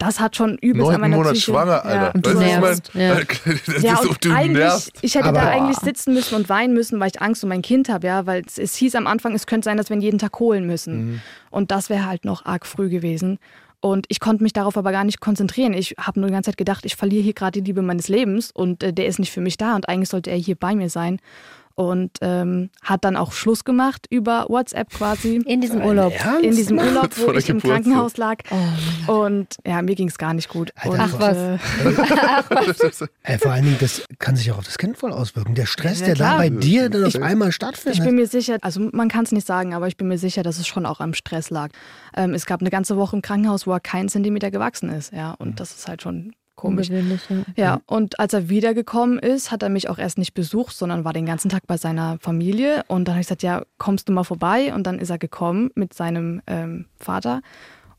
das 0.00 0.18
hat 0.18 0.34
schon 0.34 0.56
übelst 0.56 0.86
Neun 0.86 0.94
an 0.94 1.00
meiner 1.02 1.16
Monat 1.16 1.34
Psyche. 1.34 1.52
schwanger, 1.52 1.84
Alter. 1.84 2.02
Ja. 2.02 2.10
Und 2.12 2.26
du 2.26 2.34
nervst. 2.34 2.90
Ja. 2.94 3.14
Das 3.66 3.82
ja, 3.82 4.00
ist 4.00 4.24
du 4.24 4.28
nervst. 4.30 4.92
Ich 5.02 5.14
hätte 5.14 5.26
Aber 5.26 5.40
da 5.40 5.48
eigentlich 5.50 5.76
sitzen 5.76 6.14
müssen 6.14 6.34
und 6.34 6.48
weinen 6.48 6.72
müssen, 6.72 6.98
weil 6.98 7.10
ich 7.14 7.20
Angst 7.20 7.42
um 7.44 7.50
mein 7.50 7.62
Kind 7.62 7.88
habe, 7.88 8.06
ja, 8.06 8.26
weil 8.26 8.42
es, 8.46 8.58
es, 8.58 8.74
hieß 8.76 8.94
am 8.94 9.06
Anfang, 9.06 9.34
es 9.34 9.46
könnte 9.46 9.66
sein, 9.66 9.76
dass 9.76 9.90
wir 9.90 9.96
ihn 9.96 10.02
jeden 10.02 10.18
Tag 10.18 10.38
holen 10.40 10.66
müssen. 10.66 11.12
Mhm. 11.12 11.20
Und 11.50 11.70
das 11.70 11.90
wäre 11.90 12.06
halt 12.06 12.24
noch 12.24 12.46
arg 12.46 12.66
früh 12.66 12.88
gewesen. 12.88 13.38
Und 13.80 14.06
ich 14.08 14.20
konnte 14.20 14.42
mich 14.42 14.52
darauf 14.52 14.76
aber 14.76 14.90
gar 14.90 15.04
nicht 15.04 15.20
konzentrieren. 15.20 15.74
Ich 15.74 15.94
habe 15.98 16.20
nur 16.20 16.28
die 16.28 16.32
ganze 16.32 16.50
Zeit 16.50 16.58
gedacht, 16.58 16.84
ich 16.86 16.96
verliere 16.96 17.22
hier 17.22 17.34
gerade 17.34 17.60
die 17.60 17.66
Liebe 17.66 17.82
meines 17.82 18.08
Lebens 18.08 18.50
und 18.50 18.82
äh, 18.82 18.92
der 18.92 19.06
ist 19.06 19.18
nicht 19.18 19.32
für 19.32 19.40
mich 19.40 19.58
da 19.58 19.76
und 19.76 19.88
eigentlich 19.88 20.08
sollte 20.08 20.30
er 20.30 20.36
hier 20.36 20.56
bei 20.56 20.74
mir 20.74 20.88
sein 20.88 21.20
und 21.80 22.18
ähm, 22.20 22.68
hat 22.82 23.04
dann 23.06 23.16
auch 23.16 23.32
Schluss 23.32 23.64
gemacht 23.64 24.06
über 24.10 24.44
WhatsApp 24.50 24.90
quasi. 24.90 25.36
In 25.46 25.62
diesem 25.62 25.82
Urlaub. 25.82 26.12
Ernst? 26.12 26.42
In 26.42 26.54
diesem 26.54 26.78
Urlaub, 26.78 27.08
wo 27.16 27.32
ich 27.32 27.48
im 27.48 27.58
Krankenhaus 27.58 28.18
lag. 28.18 28.36
Oh 29.06 29.12
und 29.12 29.56
ja, 29.66 29.80
mir 29.80 29.94
ging 29.94 30.08
es 30.08 30.18
gar 30.18 30.34
nicht 30.34 30.50
gut. 30.50 30.72
Alter, 30.76 30.90
und, 30.90 31.00
ach 31.00 31.18
was. 31.18 31.36
Äh, 31.36 31.58
ach 32.18 32.50
was. 32.50 33.08
Ey, 33.22 33.38
vor 33.38 33.52
allen 33.52 33.64
Dingen, 33.64 33.78
das 33.80 34.04
kann 34.18 34.36
sich 34.36 34.52
auch 34.52 34.58
auf 34.58 34.64
das 34.64 34.76
Kind 34.76 34.98
voll 34.98 35.12
auswirken. 35.12 35.54
Der 35.54 35.64
Stress, 35.64 36.00
ja, 36.00 36.06
der 36.06 36.14
da 36.16 36.36
bei 36.36 36.50
dir 36.50 36.90
dann 36.90 37.04
auf 37.04 37.16
einmal 37.16 37.50
stattfindet. 37.50 37.98
Ich 37.98 38.04
bin 38.04 38.14
mir 38.14 38.26
sicher, 38.26 38.58
also 38.60 38.90
man 38.92 39.08
kann 39.08 39.24
es 39.24 39.32
nicht 39.32 39.46
sagen, 39.46 39.72
aber 39.72 39.88
ich 39.88 39.96
bin 39.96 40.08
mir 40.08 40.18
sicher, 40.18 40.42
dass 40.42 40.58
es 40.58 40.66
schon 40.66 40.84
auch 40.84 41.00
am 41.00 41.14
Stress 41.14 41.48
lag. 41.48 41.70
Ähm, 42.14 42.34
es 42.34 42.44
gab 42.44 42.60
eine 42.60 42.70
ganze 42.70 42.98
Woche 42.98 43.16
im 43.16 43.22
Krankenhaus, 43.22 43.66
wo 43.66 43.72
er 43.72 43.80
keinen 43.80 44.10
Zentimeter 44.10 44.50
gewachsen 44.50 44.90
ist. 44.90 45.14
Ja, 45.14 45.32
und 45.38 45.52
mhm. 45.52 45.56
das 45.56 45.70
ist 45.74 45.88
halt 45.88 46.02
schon 46.02 46.32
komisch. 46.60 46.88
Ja. 46.88 47.04
ja, 47.56 47.80
und 47.86 48.20
als 48.20 48.32
er 48.32 48.48
wiedergekommen 48.48 49.18
ist, 49.18 49.50
hat 49.50 49.62
er 49.62 49.68
mich 49.68 49.88
auch 49.88 49.98
erst 49.98 50.18
nicht 50.18 50.34
besucht, 50.34 50.76
sondern 50.76 51.04
war 51.04 51.12
den 51.12 51.26
ganzen 51.26 51.48
Tag 51.48 51.66
bei 51.66 51.76
seiner 51.76 52.18
Familie. 52.20 52.84
Und 52.86 53.06
dann 53.06 53.14
habe 53.14 53.22
ich 53.22 53.26
gesagt, 53.26 53.42
ja, 53.42 53.64
kommst 53.78 54.08
du 54.08 54.12
mal 54.12 54.24
vorbei? 54.24 54.74
Und 54.74 54.86
dann 54.86 54.98
ist 54.98 55.10
er 55.10 55.18
gekommen 55.18 55.70
mit 55.74 55.94
seinem 55.94 56.42
ähm, 56.46 56.86
Vater 56.98 57.40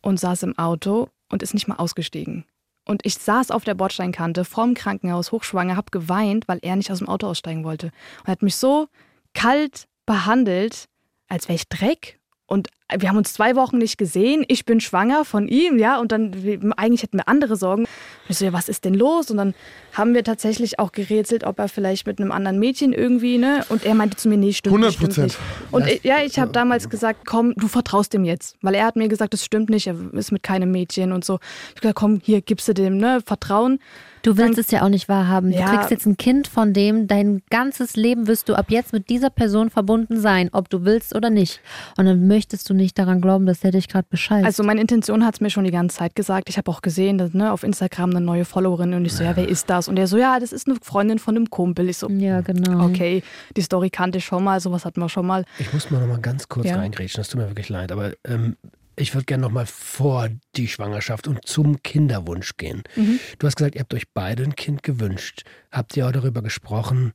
und 0.02 0.20
saß 0.20 0.44
im 0.44 0.58
Auto 0.58 1.10
und 1.30 1.42
ist 1.42 1.54
nicht 1.54 1.68
mal 1.68 1.76
ausgestiegen. 1.76 2.46
Und 2.86 3.06
ich 3.06 3.16
saß 3.16 3.52
auf 3.52 3.64
der 3.64 3.76
Bordsteinkante 3.76 4.46
vorm 4.46 4.74
Krankenhaus, 4.74 5.32
hochschwanger, 5.32 5.76
habe 5.76 5.92
geweint, 5.92 6.48
weil 6.48 6.60
er 6.62 6.76
nicht 6.76 6.92
aus 6.92 7.00
dem 7.00 7.10
Auto 7.10 7.28
aussteigen 7.28 7.64
wollte. 7.64 7.88
Und 7.88 8.28
er 8.28 8.32
hat 8.32 8.42
mich 8.42 8.56
so 8.56 8.88
kalt 9.34 9.88
behandelt, 10.06 10.86
als 11.28 11.48
wäre 11.48 11.56
ich 11.56 11.70
Dreck 11.70 12.20
und 12.52 12.68
wir 12.94 13.08
haben 13.08 13.16
uns 13.16 13.32
zwei 13.32 13.56
Wochen 13.56 13.78
nicht 13.78 13.98
gesehen. 13.98 14.44
Ich 14.50 14.66
bin 14.66 14.82
schwanger 14.82 15.24
von 15.24 15.48
ihm, 15.48 15.80
ja, 15.80 15.98
und 15.98 16.12
dann 16.12 16.34
eigentlich 16.76 17.02
hätten 17.02 17.18
wir 17.18 17.30
andere 17.30 17.56
Sorgen. 17.56 17.84
Und 17.84 17.90
ich 18.28 18.40
so, 18.40 18.44
ja, 18.44 18.52
was 18.52 18.68
ist 18.68 18.84
denn 18.84 18.94
los? 18.94 19.32
Und 19.32 19.38
dann 19.38 19.54
haben 19.94 20.14
wir 20.14 20.26
tatsächlich 20.26 20.78
auch 20.78 20.92
gerätselt, 20.92 21.46
ob 21.46 21.60
er 21.60 21.70
vielleicht 21.70 22.06
mit 22.08 22.20
einem 22.20 22.34
anderen 22.34 22.60
Mädchen 22.60 22.92
irgendwie, 22.92 23.38
ne? 23.38 23.64
Und 23.70 23.86
er 23.86 23.96
meinte 23.96 24.18
zu 24.18 24.28
mir, 24.28 24.36
nee, 24.36 24.52
stimmt 24.52 24.76
100 24.76 25.00
Prozent. 25.00 25.38
Und 25.72 25.88
ich, 25.88 26.04
ja, 26.04 26.18
ich 26.26 26.40
habe 26.40 26.52
damals 26.52 26.90
gesagt, 26.90 27.22
komm, 27.26 27.54
du 27.56 27.70
vertraust 27.70 28.12
dem 28.14 28.26
jetzt, 28.26 28.58
weil 28.62 28.76
er 28.76 28.86
hat 28.86 28.98
mir 28.98 29.08
gesagt, 29.08 29.32
das 29.32 29.46
stimmt 29.46 29.70
nicht, 29.70 29.88
er 29.88 29.96
ist 30.12 30.34
mit 30.34 30.44
keinem 30.44 30.74
Mädchen 30.74 31.14
und 31.14 31.24
so. 31.24 31.36
Ich 31.36 31.70
habe 31.70 31.82
gesagt, 31.82 32.00
komm, 32.00 32.20
hier 32.22 32.42
gibst 32.42 32.68
du 32.68 32.74
dem, 32.74 32.98
ne, 32.98 33.22
Vertrauen. 33.26 33.80
Du 34.24 34.38
willst 34.38 34.58
dann, 34.58 34.66
es 34.66 34.72
ja 34.72 34.84
auch 34.84 34.90
nicht 34.90 35.10
wahrhaben. 35.10 35.52
Ja. 35.52 35.66
Du 35.66 35.72
kriegst 35.72 35.92
jetzt 35.92 36.06
ein 36.06 36.18
Kind, 36.18 36.48
von 36.48 36.74
dem 36.74 37.08
dein 37.08 37.42
ganzes 37.50 37.96
Leben 37.96 38.28
wirst 38.28 38.50
du 38.50 38.56
ab 38.56 38.68
jetzt 38.70 38.94
mit 38.94 39.10
dieser 39.10 39.30
Person 39.30 39.70
verbunden 39.70 40.20
sein, 40.20 40.50
ob 40.52 40.70
du 40.70 40.86
willst 40.86 41.16
oder 41.16 41.30
nicht. 41.30 41.60
Und 41.98 42.06
dann 42.06 42.28
möchtest 42.28 42.70
du 42.70 42.74
nicht 42.74 42.98
daran 42.98 43.22
glauben, 43.22 43.46
dass 43.46 43.62
der 43.62 43.72
dich 43.72 43.88
gerade 43.88 44.08
bescheißt. 44.10 44.46
Also 44.46 44.64
meine 44.64 44.82
Intention 44.82 45.26
hat 45.26 45.36
es 45.36 45.42
mir 45.42 45.50
schon 45.50 45.64
die 45.64 45.72
ganze 45.72 45.98
Zeit 45.98 46.16
gesagt. 46.16 46.50
Ich 46.50 46.58
habe 46.58 46.70
auch 46.70 46.82
gesehen, 46.82 47.18
dass 47.18 47.34
ne, 47.34 47.52
auf 47.52 47.64
Instagram 47.64 48.12
eine 48.12 48.22
neue 48.22 48.46
Followerin 48.46 48.94
und 48.94 49.06
ich 49.06 49.14
so, 49.14 49.24
ja, 49.24 49.36
wer 49.36 49.48
ist 49.48 49.70
das? 49.70 49.88
Und 49.88 49.98
er 49.98 50.08
so, 50.08 50.18
ja, 50.18 50.40
das 50.40 50.52
ist 50.52 50.68
eine 50.68 50.78
Freundin 50.82 51.20
von 51.20 51.36
einem 51.36 51.50
Kumpel. 51.50 51.90
Ich 51.90 51.98
so, 51.98 52.10
ja, 52.10 52.42
genau. 52.42 52.86
Okay, 52.86 53.24
die 53.56 53.62
Story 53.62 53.90
kannte 53.90 54.20
ich 54.20 54.26
schon 54.26 54.44
mal, 54.44 54.60
sowas 54.60 54.86
hatten 54.86 55.00
wir 55.00 55.10
schon 55.10 55.26
mal. 55.26 55.46
Ich 55.60 55.74
muss 55.74 55.90
mal 55.90 56.00
noch 56.00 56.08
mal 56.08 56.20
ganz 56.20 56.48
kurz 56.48 56.68
ja. 56.68 56.78
reingrätschen, 56.78 57.20
das 57.20 57.30
tut 57.30 57.42
mir 57.42 57.48
wirklich 57.48 57.70
leid, 57.70 57.92
aber 57.92 58.12
ähm, 58.26 58.56
ich 59.02 59.14
würde 59.14 59.26
gerne 59.26 59.42
noch 59.42 59.52
mal 59.52 59.66
vor 59.66 60.30
die 60.56 60.68
Schwangerschaft 60.68 61.28
und 61.28 61.46
zum 61.46 61.82
Kinderwunsch 61.84 62.58
gehen. 62.58 62.84
Mhm. 62.96 63.20
Du 63.40 63.48
hast 63.48 63.56
gesagt, 63.56 63.76
ihr 63.76 63.82
habt 63.82 63.94
euch 63.94 64.10
beide 64.14 64.44
ein 64.44 64.56
Kind 64.56 64.84
gewünscht. 64.84 65.44
Habt 65.72 65.98
ihr 65.98 66.08
auch 66.08 66.12
darüber 66.12 66.42
gesprochen, 66.42 67.14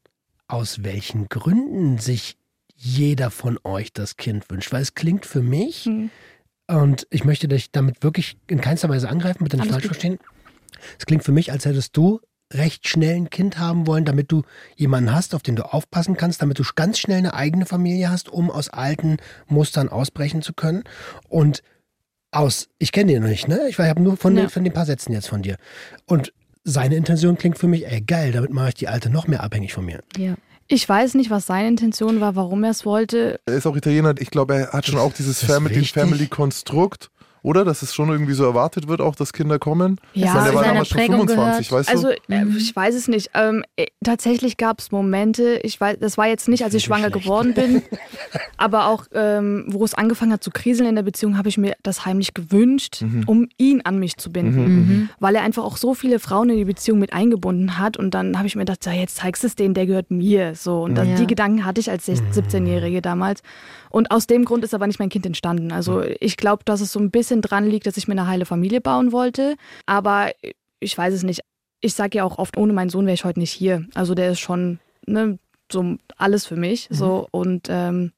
aus 0.48 0.82
welchen 0.82 1.28
Gründen 1.28 1.98
sich 1.98 2.36
jeder 2.74 3.30
von 3.30 3.58
euch 3.64 3.92
das 3.92 4.16
Kind 4.16 4.50
wünscht? 4.50 4.72
Weil 4.72 4.82
es 4.82 4.94
klingt 4.94 5.26
für 5.26 5.42
mich, 5.42 5.86
mhm. 5.86 6.10
und 6.66 7.06
ich 7.10 7.24
möchte 7.24 7.48
dich 7.48 7.70
damit 7.70 8.02
wirklich 8.02 8.36
in 8.48 8.60
keinster 8.60 8.88
Weise 8.88 9.08
angreifen, 9.08 9.44
bitte 9.44 9.56
nicht 9.56 9.70
falsch 9.70 9.84
gut. 9.84 9.92
verstehen. 9.92 10.18
Es 10.98 11.06
klingt 11.06 11.24
für 11.24 11.32
mich, 11.32 11.52
als 11.52 11.64
hättest 11.64 11.96
du 11.96 12.20
recht 12.52 12.88
schnell 12.88 13.16
ein 13.16 13.30
Kind 13.30 13.58
haben 13.58 13.86
wollen, 13.86 14.04
damit 14.04 14.30
du 14.30 14.42
jemanden 14.76 15.12
hast, 15.12 15.34
auf 15.34 15.42
den 15.42 15.56
du 15.56 15.64
aufpassen 15.64 16.16
kannst, 16.16 16.42
damit 16.42 16.58
du 16.58 16.64
ganz 16.74 16.98
schnell 16.98 17.18
eine 17.18 17.34
eigene 17.34 17.66
Familie 17.66 18.10
hast, 18.10 18.28
um 18.28 18.50
aus 18.50 18.68
alten 18.68 19.16
Mustern 19.48 19.88
ausbrechen 19.88 20.42
zu 20.42 20.52
können. 20.52 20.84
Und 21.28 21.62
aus, 22.30 22.68
ich 22.78 22.92
kenne 22.92 23.12
den 23.12 23.22
noch 23.22 23.28
nicht, 23.28 23.48
ne? 23.48 23.60
Ich 23.68 23.78
habe 23.78 24.02
nur 24.02 24.16
von, 24.16 24.36
ja. 24.36 24.44
den, 24.44 24.50
von 24.50 24.64
den 24.64 24.72
paar 24.72 24.86
Sätzen 24.86 25.12
jetzt 25.12 25.28
von 25.28 25.42
dir. 25.42 25.56
Und 26.06 26.32
seine 26.64 26.96
Intention 26.96 27.38
klingt 27.38 27.58
für 27.58 27.68
mich, 27.68 27.86
ey 27.86 28.00
geil, 28.00 28.32
damit 28.32 28.52
mache 28.52 28.68
ich 28.70 28.74
die 28.74 28.88
Alte 28.88 29.08
noch 29.08 29.28
mehr 29.28 29.42
abhängig 29.42 29.72
von 29.72 29.84
mir. 29.84 30.00
Ja. 30.16 30.34
Ich 30.68 30.88
weiß 30.88 31.14
nicht, 31.14 31.30
was 31.30 31.46
seine 31.46 31.68
Intention 31.68 32.20
war, 32.20 32.34
warum 32.34 32.64
er 32.64 32.70
es 32.70 32.84
wollte. 32.84 33.38
Er 33.46 33.54
ist 33.54 33.66
auch 33.66 33.76
Italiener. 33.76 34.14
Ich 34.18 34.30
glaube, 34.30 34.56
er 34.56 34.72
hat 34.72 34.86
schon 34.86 34.98
auch 34.98 35.12
dieses 35.12 35.44
Family-Konstrukt 35.44 37.10
oder? 37.46 37.64
Dass 37.64 37.82
es 37.82 37.94
schon 37.94 38.08
irgendwie 38.08 38.32
so 38.32 38.44
erwartet 38.44 38.88
wird, 38.88 39.00
auch 39.00 39.14
dass 39.14 39.32
Kinder 39.32 39.60
kommen. 39.60 40.00
Ja, 40.14 40.34
meine, 40.34 40.46
der 40.46 40.54
war 40.56 40.64
damals 40.64 40.88
schon 40.88 41.00
25, 41.00 41.68
gehört. 41.68 41.86
weißt 41.86 41.88
du? 41.88 41.92
Also, 41.92 42.08
äh, 42.28 42.44
mhm. 42.44 42.56
ich 42.56 42.74
weiß 42.74 42.92
es 42.96 43.06
nicht. 43.06 43.30
Ähm, 43.34 43.62
äh, 43.76 43.86
tatsächlich 44.02 44.56
gab 44.56 44.80
es 44.80 44.90
Momente, 44.90 45.60
ich 45.62 45.80
weiß, 45.80 45.98
das 46.00 46.18
war 46.18 46.26
jetzt 46.26 46.48
nicht, 46.48 46.64
als 46.64 46.74
ich 46.74 46.82
schwanger 46.82 47.10
schlecht. 47.10 47.24
geworden 47.24 47.54
bin, 47.54 47.82
aber 48.56 48.88
auch, 48.88 49.04
ähm, 49.14 49.64
wo 49.68 49.84
es 49.84 49.94
angefangen 49.94 50.32
hat 50.32 50.42
zu 50.42 50.50
kriseln 50.50 50.88
in 50.88 50.96
der 50.96 51.04
Beziehung, 51.04 51.38
habe 51.38 51.48
ich 51.48 51.56
mir 51.56 51.76
das 51.84 52.04
heimlich 52.04 52.34
gewünscht, 52.34 53.02
mhm. 53.02 53.22
um 53.26 53.48
ihn 53.58 53.80
an 53.82 54.00
mich 54.00 54.16
zu 54.16 54.32
binden. 54.32 54.64
Mhm. 54.64 54.74
mhm. 54.74 55.08
Weil 55.20 55.36
er 55.36 55.42
einfach 55.42 55.62
auch 55.62 55.76
so 55.76 55.94
viele 55.94 56.18
Frauen 56.18 56.50
in 56.50 56.56
die 56.56 56.64
Beziehung 56.64 56.98
mit 56.98 57.12
eingebunden 57.12 57.78
hat. 57.78 57.96
Und 57.96 58.12
dann 58.12 58.38
habe 58.38 58.48
ich 58.48 58.56
mir 58.56 58.62
gedacht, 58.62 58.84
ja, 58.86 58.92
jetzt 58.92 59.18
zeigst 59.18 59.44
du 59.44 59.46
es 59.46 59.54
denen, 59.54 59.74
der 59.74 59.86
gehört 59.86 60.10
mir. 60.10 60.56
So. 60.56 60.82
Und 60.82 60.96
dann, 60.96 61.10
ja. 61.10 61.14
die 61.14 61.28
Gedanken 61.28 61.64
hatte 61.64 61.80
ich 61.80 61.92
als 61.92 62.08
17-Jährige 62.08 62.96
mhm. 62.96 63.02
damals. 63.02 63.42
Und 63.90 64.10
aus 64.10 64.26
dem 64.26 64.44
Grund 64.44 64.64
ist 64.64 64.74
aber 64.74 64.86
nicht 64.86 64.98
mein 64.98 65.08
Kind 65.08 65.24
entstanden. 65.24 65.72
Also 65.72 66.02
ich 66.02 66.36
glaube, 66.36 66.64
dass 66.64 66.80
es 66.80 66.92
so 66.92 67.00
ein 67.00 67.10
bisschen 67.10 67.35
dran 67.42 67.68
liegt, 67.68 67.86
dass 67.86 67.96
ich 67.96 68.08
mir 68.08 68.12
eine 68.12 68.26
heile 68.26 68.46
Familie 68.46 68.80
bauen 68.80 69.12
wollte. 69.12 69.56
Aber 69.86 70.30
ich 70.80 70.96
weiß 70.96 71.14
es 71.14 71.22
nicht. 71.22 71.40
Ich 71.80 71.94
sage 71.94 72.18
ja 72.18 72.24
auch 72.24 72.38
oft, 72.38 72.56
ohne 72.56 72.72
meinen 72.72 72.90
Sohn 72.90 73.06
wäre 73.06 73.14
ich 73.14 73.24
heute 73.24 73.38
nicht 73.38 73.52
hier. 73.52 73.86
Also 73.94 74.14
der 74.14 74.32
ist 74.32 74.40
schon 74.40 74.78
ne, 75.06 75.38
so 75.70 75.96
alles 76.16 76.46
für 76.46 76.56
mich. 76.56 76.90
Mhm. 76.90 76.94
So 76.94 77.28
und 77.30 77.68
ähm, 77.68 78.12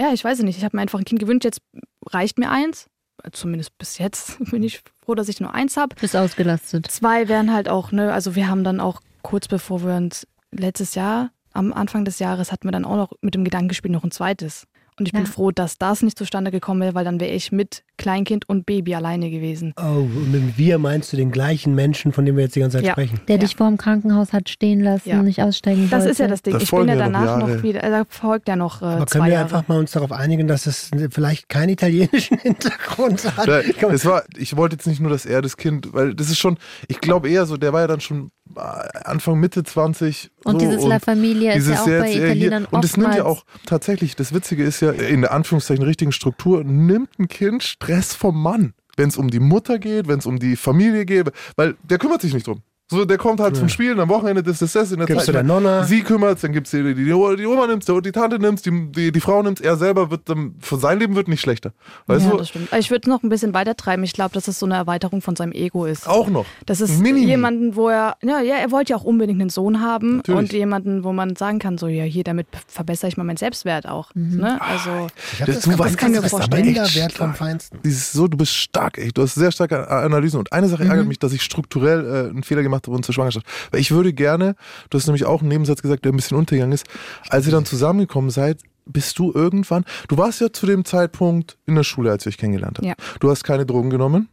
ja, 0.00 0.12
ich 0.12 0.22
weiß 0.22 0.38
es 0.38 0.44
nicht. 0.44 0.58
Ich 0.58 0.64
habe 0.64 0.76
mir 0.76 0.82
einfach 0.82 0.98
ein 0.98 1.04
Kind 1.04 1.20
gewünscht. 1.20 1.44
Jetzt 1.44 1.62
reicht 2.06 2.38
mir 2.38 2.50
eins. 2.50 2.86
Zumindest 3.32 3.76
bis 3.78 3.98
jetzt 3.98 4.38
bin 4.50 4.62
ich 4.62 4.82
froh, 5.04 5.14
dass 5.14 5.28
ich 5.28 5.40
nur 5.40 5.54
eins 5.54 5.76
habe. 5.76 5.96
Bist 6.00 6.16
ausgelastet. 6.16 6.90
Zwei 6.90 7.28
wären 7.28 7.52
halt 7.52 7.68
auch, 7.68 7.92
ne, 7.92 8.12
also 8.12 8.34
wir 8.34 8.48
haben 8.48 8.64
dann 8.64 8.80
auch 8.80 9.00
kurz 9.22 9.48
bevor 9.48 9.82
wir 9.82 9.96
uns 9.96 10.26
letztes 10.52 10.94
Jahr, 10.94 11.30
am 11.52 11.72
Anfang 11.72 12.04
des 12.04 12.18
Jahres, 12.18 12.52
hatten 12.52 12.68
wir 12.68 12.72
dann 12.72 12.84
auch 12.84 12.96
noch 12.96 13.12
mit 13.20 13.34
dem 13.34 13.44
Gedanken 13.44 13.68
gespielt, 13.68 13.92
noch 13.92 14.04
ein 14.04 14.10
zweites. 14.10 14.66
Und 14.98 15.06
ich 15.06 15.12
ja. 15.12 15.20
bin 15.20 15.26
froh, 15.26 15.50
dass 15.50 15.78
das 15.78 16.02
nicht 16.02 16.18
zustande 16.18 16.50
gekommen 16.50 16.80
wäre, 16.80 16.94
weil 16.94 17.04
dann 17.04 17.20
wäre 17.20 17.32
ich 17.32 17.52
mit 17.52 17.84
Kleinkind 17.96 18.48
und 18.48 18.66
Baby 18.66 18.94
alleine 18.94 19.30
gewesen. 19.30 19.74
Oh, 19.76 19.82
und 19.82 20.32
mit 20.32 20.58
wir 20.58 20.78
meinst 20.78 21.12
du 21.12 21.16
den 21.16 21.30
gleichen 21.30 21.74
Menschen, 21.74 22.12
von 22.12 22.24
dem 22.24 22.36
wir 22.36 22.44
jetzt 22.44 22.56
die 22.56 22.60
ganze 22.60 22.78
Zeit 22.78 22.86
ja. 22.86 22.92
sprechen? 22.92 23.20
Der 23.28 23.36
ja. 23.36 23.40
dich 23.40 23.56
vor 23.56 23.68
dem 23.68 23.76
Krankenhaus 23.76 24.32
hat 24.32 24.48
stehen 24.48 24.80
lassen 24.80 25.10
und 25.10 25.24
nicht 25.24 25.42
aussteigen 25.42 25.82
wollte. 25.82 25.96
Das 25.96 26.06
ist 26.06 26.18
ja 26.18 26.28
das 26.28 26.42
Ding. 26.42 26.54
Das 26.54 26.62
ich 26.62 26.70
bin 26.70 26.88
ja 26.88 26.96
danach 26.96 27.38
noch, 27.38 27.48
noch 27.48 27.62
wieder, 27.62 27.80
da 27.80 28.04
folgt 28.08 28.48
ja 28.48 28.56
noch 28.56 28.82
äh, 28.82 28.86
Aber 28.86 29.06
können 29.06 29.24
wir 29.24 29.32
Jahre. 29.32 29.44
einfach 29.44 29.68
mal 29.68 29.78
uns 29.78 29.92
darauf 29.92 30.12
einigen, 30.12 30.48
dass 30.48 30.66
es 30.66 30.90
vielleicht 31.10 31.48
keinen 31.48 31.70
italienischen 31.70 32.38
Hintergrund 32.42 33.24
hat? 33.36 33.48
Es 33.48 34.04
war, 34.04 34.22
ich 34.36 34.56
wollte 34.56 34.76
jetzt 34.76 34.86
nicht 34.86 35.00
nur, 35.00 35.10
dass 35.10 35.26
er 35.26 35.42
das 35.42 35.56
Kind, 35.56 35.92
weil 35.92 36.14
das 36.14 36.30
ist 36.30 36.38
schon, 36.38 36.58
ich 36.88 37.00
glaube 37.00 37.28
eher 37.28 37.46
so, 37.46 37.56
der 37.56 37.72
war 37.72 37.82
ja 37.82 37.86
dann 37.86 38.00
schon 38.00 38.30
Anfang, 38.54 39.38
Mitte 39.38 39.62
20. 39.62 40.30
Und 40.44 40.60
so, 40.60 40.66
dieses 40.66 40.84
La 40.84 40.98
Familia 40.98 41.52
ist 41.52 41.68
ja 41.68 41.80
auch 41.80 41.86
bei 41.86 42.12
Italienern 42.12 42.64
Und 42.64 42.84
es 42.84 42.96
nimmt 42.96 43.14
ja 43.14 43.24
auch 43.24 43.44
tatsächlich, 43.66 44.16
das 44.16 44.32
Witzige 44.32 44.64
ist 44.64 44.80
ja, 44.80 44.90
in 44.90 45.22
der 45.22 45.32
Anführungszeichen 45.32 45.84
richtigen 45.84 46.12
Struktur, 46.12 46.64
nimmt 46.64 47.18
ein 47.18 47.28
Kind 47.28 47.62
Stress 47.62 48.14
vom 48.14 48.40
Mann. 48.40 48.74
Wenn 48.96 49.08
es 49.08 49.16
um 49.16 49.30
die 49.30 49.38
Mutter 49.38 49.78
geht, 49.78 50.08
wenn 50.08 50.18
es 50.18 50.26
um 50.26 50.38
die 50.38 50.56
Familie 50.56 51.04
geht, 51.04 51.30
weil 51.56 51.76
der 51.84 51.98
kümmert 51.98 52.20
sich 52.20 52.34
nicht 52.34 52.46
drum. 52.46 52.62
So, 52.90 53.04
der 53.04 53.18
kommt 53.18 53.40
halt 53.40 53.54
ja. 53.54 53.60
zum 53.60 53.68
Spielen, 53.68 54.00
am 54.00 54.08
Wochenende 54.08 54.42
das 54.42 54.62
ist 54.62 54.74
das, 54.74 54.92
in 54.92 54.98
der 54.98 55.06
Gibst 55.06 55.26
Zeit. 55.26 55.28
Du 55.28 55.32
der 55.34 55.42
Nonna. 55.42 55.84
Sie 55.84 56.02
kümmert, 56.02 56.42
dann 56.42 56.52
gibt's 56.52 56.70
die, 56.70 56.82
die, 56.82 56.94
die, 56.94 57.04
die 57.04 57.46
Oma 57.46 57.66
nimmt's, 57.66 57.86
die 57.86 58.12
Tante 58.12 58.38
nimmt's, 58.38 58.62
die, 58.62 58.90
die, 58.92 59.12
die 59.12 59.20
Frau 59.20 59.42
nimmt's, 59.42 59.60
er 59.60 59.76
selber 59.76 60.10
wird 60.10 60.28
dann, 60.30 60.54
von 60.60 60.80
sein 60.80 60.98
Leben 60.98 61.14
wird 61.14 61.28
nicht 61.28 61.42
schlechter. 61.42 61.72
Weißt 62.06 62.24
ja, 62.24 62.30
du? 62.30 62.38
das 62.38 62.48
stimmt. 62.48 62.72
Ich 62.72 62.90
würde 62.90 63.10
noch 63.10 63.22
ein 63.22 63.28
bisschen 63.28 63.52
weiter 63.52 63.76
treiben. 63.76 64.04
Ich 64.04 64.14
glaube, 64.14 64.32
dass 64.32 64.48
es 64.48 64.58
so 64.58 64.64
eine 64.64 64.76
Erweiterung 64.76 65.20
von 65.20 65.36
seinem 65.36 65.52
Ego 65.52 65.84
ist. 65.84 66.08
Auch 66.08 66.28
noch. 66.28 66.46
Das 66.64 66.80
ist 66.80 66.98
Mini. 66.98 67.26
jemanden, 67.26 67.76
wo 67.76 67.90
er, 67.90 68.16
ja, 68.22 68.40
ja, 68.40 68.54
er 68.54 68.70
wollte 68.70 68.90
ja 68.94 68.96
auch 68.96 69.04
unbedingt 69.04 69.40
einen 69.40 69.50
Sohn 69.50 69.82
haben 69.82 70.16
Natürlich. 70.16 70.38
und 70.38 70.52
jemanden, 70.54 71.04
wo 71.04 71.12
man 71.12 71.36
sagen 71.36 71.58
kann, 71.58 71.76
so, 71.76 71.88
ja, 71.88 72.04
hier, 72.04 72.24
damit 72.24 72.46
verbessere 72.68 73.08
ich 73.08 73.18
mal 73.18 73.24
meinen 73.24 73.36
Selbstwert 73.36 73.86
auch. 73.86 74.14
Mhm. 74.14 74.38
Ne? 74.38 74.58
Also, 74.62 75.08
ich 75.32 75.44
das, 75.44 75.56
das, 75.56 75.64
du 75.64 75.78
weißt, 75.78 75.98
kann 75.98 76.12
mir 76.12 76.22
vorstellen. 76.22 76.74
Wert 76.74 77.12
vom 77.12 77.34
Feinsten. 77.34 77.80
Dieses 77.84 78.12
so, 78.12 78.28
du 78.28 78.38
bist 78.38 78.54
stark, 78.54 78.96
echt. 78.96 79.18
Du 79.18 79.22
hast 79.22 79.34
sehr 79.34 79.52
starke 79.52 79.90
Analysen. 79.90 80.38
Und 80.38 80.52
eine 80.52 80.68
Sache 80.68 80.84
mhm. 80.84 80.90
ärgert 80.90 81.06
mich, 81.06 81.18
dass 81.18 81.32
ich 81.32 81.42
strukturell 81.42 82.06
äh, 82.06 82.30
einen 82.30 82.42
Fehler 82.42 82.62
gemacht 82.62 82.77
habe 82.86 82.96
und 82.96 83.04
zur 83.04 83.14
Schwangerschaft. 83.14 83.46
Weil 83.70 83.80
ich 83.80 83.90
würde 83.90 84.12
gerne, 84.12 84.54
du 84.90 84.98
hast 84.98 85.06
nämlich 85.06 85.24
auch 85.24 85.40
einen 85.40 85.48
Nebensatz 85.48 85.82
gesagt, 85.82 86.04
der 86.04 86.12
ein 86.12 86.16
bisschen 86.16 86.36
untergegangen 86.36 86.72
ist, 86.72 86.86
als 87.28 87.46
ihr 87.46 87.52
dann 87.52 87.64
zusammengekommen 87.64 88.30
seid, 88.30 88.62
bist 88.86 89.18
du 89.18 89.32
irgendwann, 89.32 89.84
du 90.08 90.16
warst 90.16 90.40
ja 90.40 90.52
zu 90.52 90.66
dem 90.66 90.84
Zeitpunkt 90.84 91.58
in 91.66 91.74
der 91.74 91.84
Schule, 91.84 92.10
als 92.10 92.24
ich 92.24 92.34
euch 92.34 92.38
kennengelernt 92.38 92.78
habe. 92.78 92.88
Ja. 92.88 92.94
Du 93.20 93.30
hast 93.30 93.44
keine 93.44 93.66
Drogen 93.66 93.90
genommen. 93.90 94.28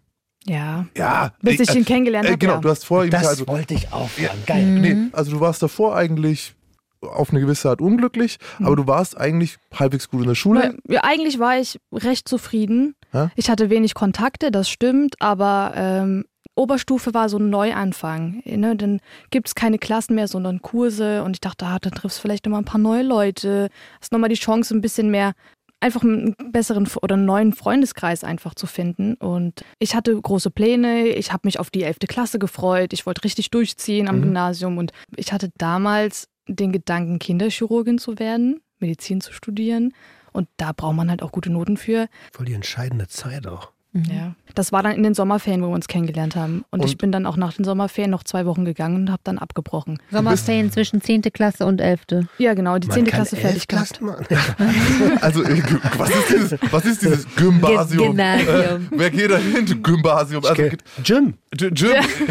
Ja. 0.45 0.85
Ja. 0.95 1.33
Bis 1.41 1.59
ich, 1.59 1.69
ich 1.69 1.75
ihn 1.75 1.81
äh, 1.81 1.85
kennengelernt 1.85 2.27
äh, 2.27 2.31
habe. 2.31 2.37
Genau, 2.37 2.53
ja. 2.55 2.59
du 2.61 2.69
hast 2.69 2.85
vorher 2.85 3.09
Das 3.09 3.25
also, 3.25 3.47
wollte 3.47 3.73
ich 3.73 3.91
auch. 3.91 4.09
Ja, 4.17 4.29
geil. 4.45 4.63
Mhm. 4.63 4.81
Nee, 4.81 4.97
also 5.11 5.31
du 5.31 5.39
warst 5.39 5.61
davor 5.61 5.95
eigentlich 5.95 6.53
auf 7.01 7.31
eine 7.31 7.39
gewisse 7.39 7.69
Art 7.69 7.81
unglücklich, 7.81 8.37
mhm. 8.59 8.65
aber 8.65 8.75
du 8.75 8.87
warst 8.87 9.17
eigentlich 9.17 9.57
halbwegs 9.73 10.09
gut 10.09 10.21
in 10.21 10.27
der 10.27 10.35
Schule. 10.35 10.77
Ja, 10.87 11.01
eigentlich 11.03 11.39
war 11.39 11.59
ich 11.59 11.79
recht 11.91 12.27
zufrieden. 12.27 12.95
Ja? 13.13 13.31
Ich 13.35 13.49
hatte 13.49 13.69
wenig 13.69 13.93
Kontakte, 13.93 14.51
das 14.51 14.69
stimmt, 14.69 15.15
aber 15.21 15.73
ähm, 15.75 16.25
Oberstufe 16.55 17.13
war 17.13 17.29
so 17.29 17.37
ein 17.37 17.49
Neuanfang. 17.49 18.41
Ne? 18.45 18.75
Dann 18.75 18.99
gibt 19.29 19.47
es 19.47 19.55
keine 19.55 19.77
Klassen 19.77 20.15
mehr, 20.15 20.27
sondern 20.27 20.61
Kurse. 20.61 21.23
Und 21.23 21.35
ich 21.35 21.41
dachte, 21.41 21.65
ah, 21.65 21.79
dann 21.79 21.93
triffst 21.93 22.17
du 22.17 22.21
vielleicht 22.21 22.45
nochmal 22.45 22.61
ein 22.61 22.65
paar 22.65 22.79
neue 22.79 23.03
Leute. 23.03 23.69
Hast 24.01 24.11
nochmal 24.11 24.29
die 24.29 24.35
Chance, 24.35 24.73
ein 24.73 24.81
bisschen 24.81 25.11
mehr, 25.11 25.33
einfach 25.81 26.03
einen 26.03 26.35
besseren 26.51 26.87
oder 27.01 27.15
einen 27.15 27.25
neuen 27.25 27.53
Freundeskreis 27.53 28.23
einfach 28.23 28.55
zu 28.55 28.67
finden. 28.67 29.15
Und 29.15 29.63
ich 29.79 29.95
hatte 29.95 30.19
große 30.19 30.49
Pläne. 30.49 31.07
Ich 31.09 31.31
habe 31.31 31.41
mich 31.45 31.59
auf 31.59 31.69
die 31.69 31.83
11. 31.83 31.99
Klasse 32.07 32.39
gefreut. 32.39 32.93
Ich 32.93 33.05
wollte 33.05 33.23
richtig 33.23 33.51
durchziehen 33.51 34.07
am 34.07 34.17
mhm. 34.17 34.23
Gymnasium. 34.23 34.77
Und 34.77 34.93
ich 35.15 35.33
hatte 35.33 35.49
damals 35.57 36.27
den 36.47 36.71
Gedanken, 36.71 37.19
Kinderchirurgin 37.19 37.97
zu 37.97 38.17
werden, 38.17 38.61
Medizin 38.79 39.21
zu 39.21 39.33
studieren. 39.33 39.93
Und 40.31 40.47
da 40.57 40.71
braucht 40.71 40.95
man 40.95 41.09
halt 41.09 41.21
auch 41.21 41.31
gute 41.31 41.51
Noten 41.51 41.77
für. 41.77 42.07
Voll 42.33 42.45
die 42.45 42.53
entscheidende 42.53 43.07
Zeit 43.07 43.47
auch. 43.47 43.74
Mhm. 43.95 44.03
Ja, 44.13 44.35
das 44.55 44.73
war 44.73 44.83
dann 44.83 44.91
in 44.91 45.03
den 45.03 45.13
Sommerferien, 45.13 45.61
wo 45.61 45.67
wir 45.67 45.73
uns 45.73 45.87
kennengelernt 45.87 46.35
haben. 46.35 46.65
Und, 46.69 46.81
und 46.81 46.85
ich 46.85 46.97
bin 46.97 47.13
dann 47.13 47.25
auch 47.25 47.37
nach 47.37 47.53
den 47.53 47.63
Sommerferien 47.63 48.11
noch 48.11 48.25
zwei 48.25 48.45
Wochen 48.45 48.65
gegangen 48.65 49.03
und 49.03 49.09
habe 49.09 49.21
dann 49.23 49.37
abgebrochen. 49.37 49.99
Sommerferien 50.11 50.69
zwischen 50.69 51.01
10. 51.01 51.21
Klasse 51.21 51.65
und 51.65 51.79
11. 51.79 52.01
Ja, 52.37 52.53
genau, 52.55 52.77
die 52.77 52.89
10. 52.89 53.05
Klasse 53.05 53.37
fertig 53.37 53.69
gehabt. 53.69 54.01
also, 55.21 55.43
äh, 55.43 55.63
was 55.97 56.09
ist 56.09 56.29
dieses, 56.29 56.59
was 56.71 56.85
ist 56.85 57.01
dieses 57.03 57.35
Gymnasium? 57.37 58.19
Äh, 58.19 58.79
wer 58.91 59.11
geht 59.11 59.31
da 59.31 59.37
hin? 59.37 59.81
Gymnasium. 59.81 60.43
Also, 60.43 60.61
Gym. 61.01 61.35
Gym. 61.57 61.73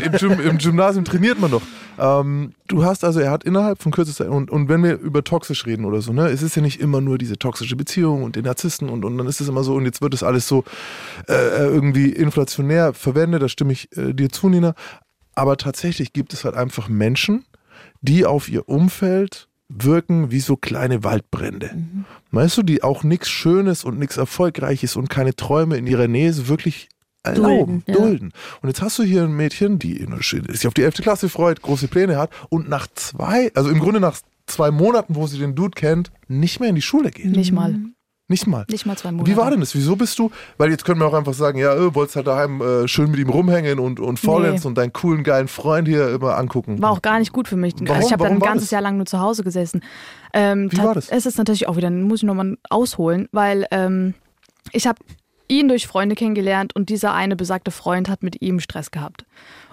Im, 0.05 0.13
Gym. 0.13 0.41
Im 0.41 0.59
Gymnasium 0.59 1.05
trainiert 1.07 1.41
man 1.41 1.51
doch. 1.51 1.63
Ähm, 1.99 2.53
du 2.69 2.85
hast 2.85 3.05
also, 3.05 3.21
er 3.21 3.31
hat 3.31 3.45
innerhalb 3.45 3.83
von 3.83 3.93
kürzester 3.93 4.31
und, 4.31 4.51
und 4.51 4.69
wenn 4.69 4.83
wir 4.83 4.99
über 4.99 5.23
toxisch 5.25 5.67
reden 5.67 5.85
oder 5.85 6.01
so, 6.01 6.13
ne, 6.13 6.29
es 6.29 6.43
ist 6.43 6.57
ja 6.57 6.63
nicht 6.63 6.81
immer 6.81 7.01
nur 7.01 7.19
diese 7.19 7.39
toxische 7.39 7.77
Beziehung 7.77 8.23
und 8.23 8.37
den 8.37 8.45
Narzissten 8.45 8.89
und, 8.89 9.05
und 9.05 9.19
dann 9.19 9.27
ist 9.27 9.41
es 9.41 9.49
immer 9.49 9.65
so 9.65 9.75
und 9.75 9.85
jetzt 9.85 10.03
wird 10.03 10.13
das 10.13 10.23
alles 10.23 10.49
so 10.49 10.65
äh, 11.29 11.65
irgendwie 11.65 12.11
inflationär 12.11 12.93
verwendet, 12.95 13.43
da 13.43 13.49
stimme 13.49 13.73
ich 13.73 13.95
äh, 13.97 14.13
dir 14.13 14.31
zu, 14.31 14.49
Nina. 14.49 14.75
Aber 15.35 15.57
tatsächlich 15.57 16.13
gibt 16.13 16.33
es 16.33 16.45
halt 16.45 16.55
einfach 16.55 16.89
Menschen, 16.89 17.45
die 18.01 18.25
auf 18.25 18.49
ihr 18.49 18.69
Umfeld 18.69 19.49
wirken 19.69 20.31
wie 20.31 20.41
so 20.41 20.57
kleine 20.57 21.05
Waldbrände. 21.05 21.71
Mhm. 21.75 22.05
Weißt 22.31 22.59
du, 22.59 22.63
die 22.63 22.83
auch 22.83 23.03
nichts 23.03 23.29
Schönes 23.29 23.85
und 23.85 23.99
nichts 23.99 24.17
Erfolgreiches 24.17 24.97
und 24.97 25.09
keine 25.09 25.35
Träume 25.35 25.77
in 25.77 25.87
ihrer 25.87 26.07
Nähe 26.07 26.33
so 26.33 26.49
wirklich 26.49 26.89
erlauben, 27.25 27.83
dulden, 27.87 28.03
dulden. 28.03 28.33
Und 28.63 28.69
jetzt 28.69 28.83
hast 28.83 28.99
du 28.99 29.03
hier 29.03 29.25
ein 29.25 29.35
Mädchen, 29.35 29.79
die 29.79 30.07
sich 30.49 30.67
auf 30.67 30.75
die 30.75 30.83
11. 30.83 30.97
Klasse 30.97 31.29
freut, 31.29 31.63
große 31.63 31.89
Pläne 31.89 32.17
hat 32.17 32.31
und 32.51 32.69
nach 32.69 32.87
zwei, 32.95 33.51
also 33.55 33.71
im 33.71 33.81
Grunde 33.81 34.01
nach 34.01 34.19
zwei 34.47 34.71
Monaten, 34.71 35.15
wo 35.15 35.27
sie 35.27 35.39
den 35.39 35.55
Dude 35.55 35.75
kennt, 35.75 36.11
nicht 36.29 36.61
mehr 36.61 36.69
in 36.69 36.75
die 36.75 36.83
Schule 36.83 37.11
geht. 37.11 37.27
Nicht 37.27 37.53
mal. 37.53 37.75
Nicht 38.27 38.47
mal. 38.47 38.65
Nicht 38.71 38.87
mal 38.87 38.97
zwei 38.97 39.13
Monate. 39.13 39.31
Wie 39.31 39.37
war 39.37 39.51
denn 39.51 39.61
das? 39.61 39.75
Wieso 39.75 39.97
bist 39.97 40.19
du? 40.19 40.31
Weil 40.57 40.71
jetzt 40.71 40.87
können 40.87 40.99
wir 40.99 41.07
auch 41.07 41.13
einfach 41.13 41.35
sagen, 41.35 41.59
ja, 41.59 41.75
äh, 41.75 41.95
wolltest 41.95 42.17
halt 42.17 42.27
daheim 42.27 42.63
äh, 42.63 42.89
schön 42.89 43.11
mit 43.11 43.21
ihm 43.21 43.29
rumhängen 43.29 43.79
und, 43.79 44.01
und 44.01 44.19
Faulenz 44.19 44.65
nee. 44.65 44.69
und 44.69 44.79
deinen 44.79 44.95
coolen, 44.95 45.25
geilen 45.25 45.47
Freund 45.47 45.87
hier 45.87 46.09
immer 46.09 46.39
angucken. 46.39 46.81
War 46.81 46.91
auch 46.91 47.03
gar 47.03 47.19
nicht 47.19 47.35
gut 47.35 47.49
für 47.49 47.57
mich. 47.57 47.75
Warum? 47.75 47.91
Also 47.91 48.07
ich 48.07 48.13
habe 48.15 48.25
dann 48.25 48.33
ein 48.33 48.41
ganzes 48.41 48.69
das? 48.69 48.71
Jahr 48.71 48.81
lang 48.81 48.97
nur 48.97 49.05
zu 49.05 49.21
Hause 49.21 49.45
gesessen. 49.45 49.83
Ähm, 50.33 50.73
Wie 50.73 50.79
war 50.79 50.95
das? 50.95 51.11
Es 51.11 51.27
ist 51.27 51.37
natürlich 51.37 51.69
auch 51.69 51.77
wieder, 51.77 51.91
muss 51.91 52.21
ich 52.21 52.25
nochmal 52.25 52.57
ausholen, 52.71 53.29
weil 53.31 53.67
ähm, 53.71 54.15
ich 54.73 54.87
habe 54.87 54.99
ihn 55.49 55.69
durch 55.69 55.87
Freunde 55.87 56.15
kennengelernt 56.15 56.75
und 56.75 56.89
dieser 56.89 57.15
eine 57.15 57.37
besagte 57.37 57.71
Freund 57.71 58.09
hat 58.09 58.23
mit 58.23 58.41
ihm 58.43 58.61
Stress 58.61 58.91
gehabt. 58.91 59.25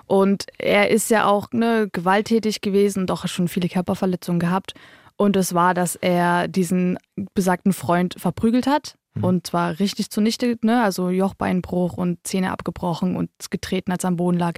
Und 0.07 0.45
er 0.57 0.89
ist 0.89 1.09
ja 1.09 1.25
auch 1.25 1.51
ne, 1.53 1.89
gewalttätig 1.91 2.61
gewesen 2.61 3.09
auch 3.09 3.27
schon 3.27 3.47
viele 3.47 3.69
Körperverletzungen 3.69 4.39
gehabt. 4.39 4.73
Und 5.15 5.35
es 5.35 5.53
war, 5.53 5.73
dass 5.73 5.95
er 5.95 6.47
diesen 6.47 6.97
besagten 7.33 7.73
Freund 7.73 8.15
verprügelt 8.17 8.67
hat. 8.67 8.95
Mhm. 9.13 9.23
Und 9.23 9.47
zwar 9.47 9.79
richtig 9.79 10.09
zunichte, 10.09 10.57
ne? 10.63 10.83
also 10.83 11.09
Jochbeinbruch 11.09 11.93
und 11.93 12.19
Zähne 12.23 12.51
abgebrochen 12.51 13.15
und 13.15 13.29
getreten, 13.49 13.91
als 13.91 14.03
er 14.03 14.09
am 14.09 14.17
Boden 14.17 14.37
lag. 14.37 14.55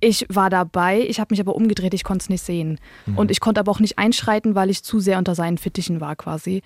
Ich 0.00 0.24
war 0.30 0.48
dabei, 0.48 1.00
ich 1.00 1.20
habe 1.20 1.32
mich 1.32 1.40
aber 1.40 1.54
umgedreht, 1.54 1.92
ich 1.92 2.04
konnte 2.04 2.22
es 2.22 2.28
nicht 2.30 2.42
sehen. 2.42 2.78
Mhm. 3.04 3.18
Und 3.18 3.30
ich 3.30 3.40
konnte 3.40 3.60
aber 3.60 3.70
auch 3.70 3.80
nicht 3.80 3.98
einschreiten, 3.98 4.54
weil 4.54 4.70
ich 4.70 4.82
zu 4.82 4.98
sehr 4.98 5.18
unter 5.18 5.34
seinen 5.34 5.58
Fittichen 5.58 6.00
war 6.00 6.16
quasi. 6.16 6.62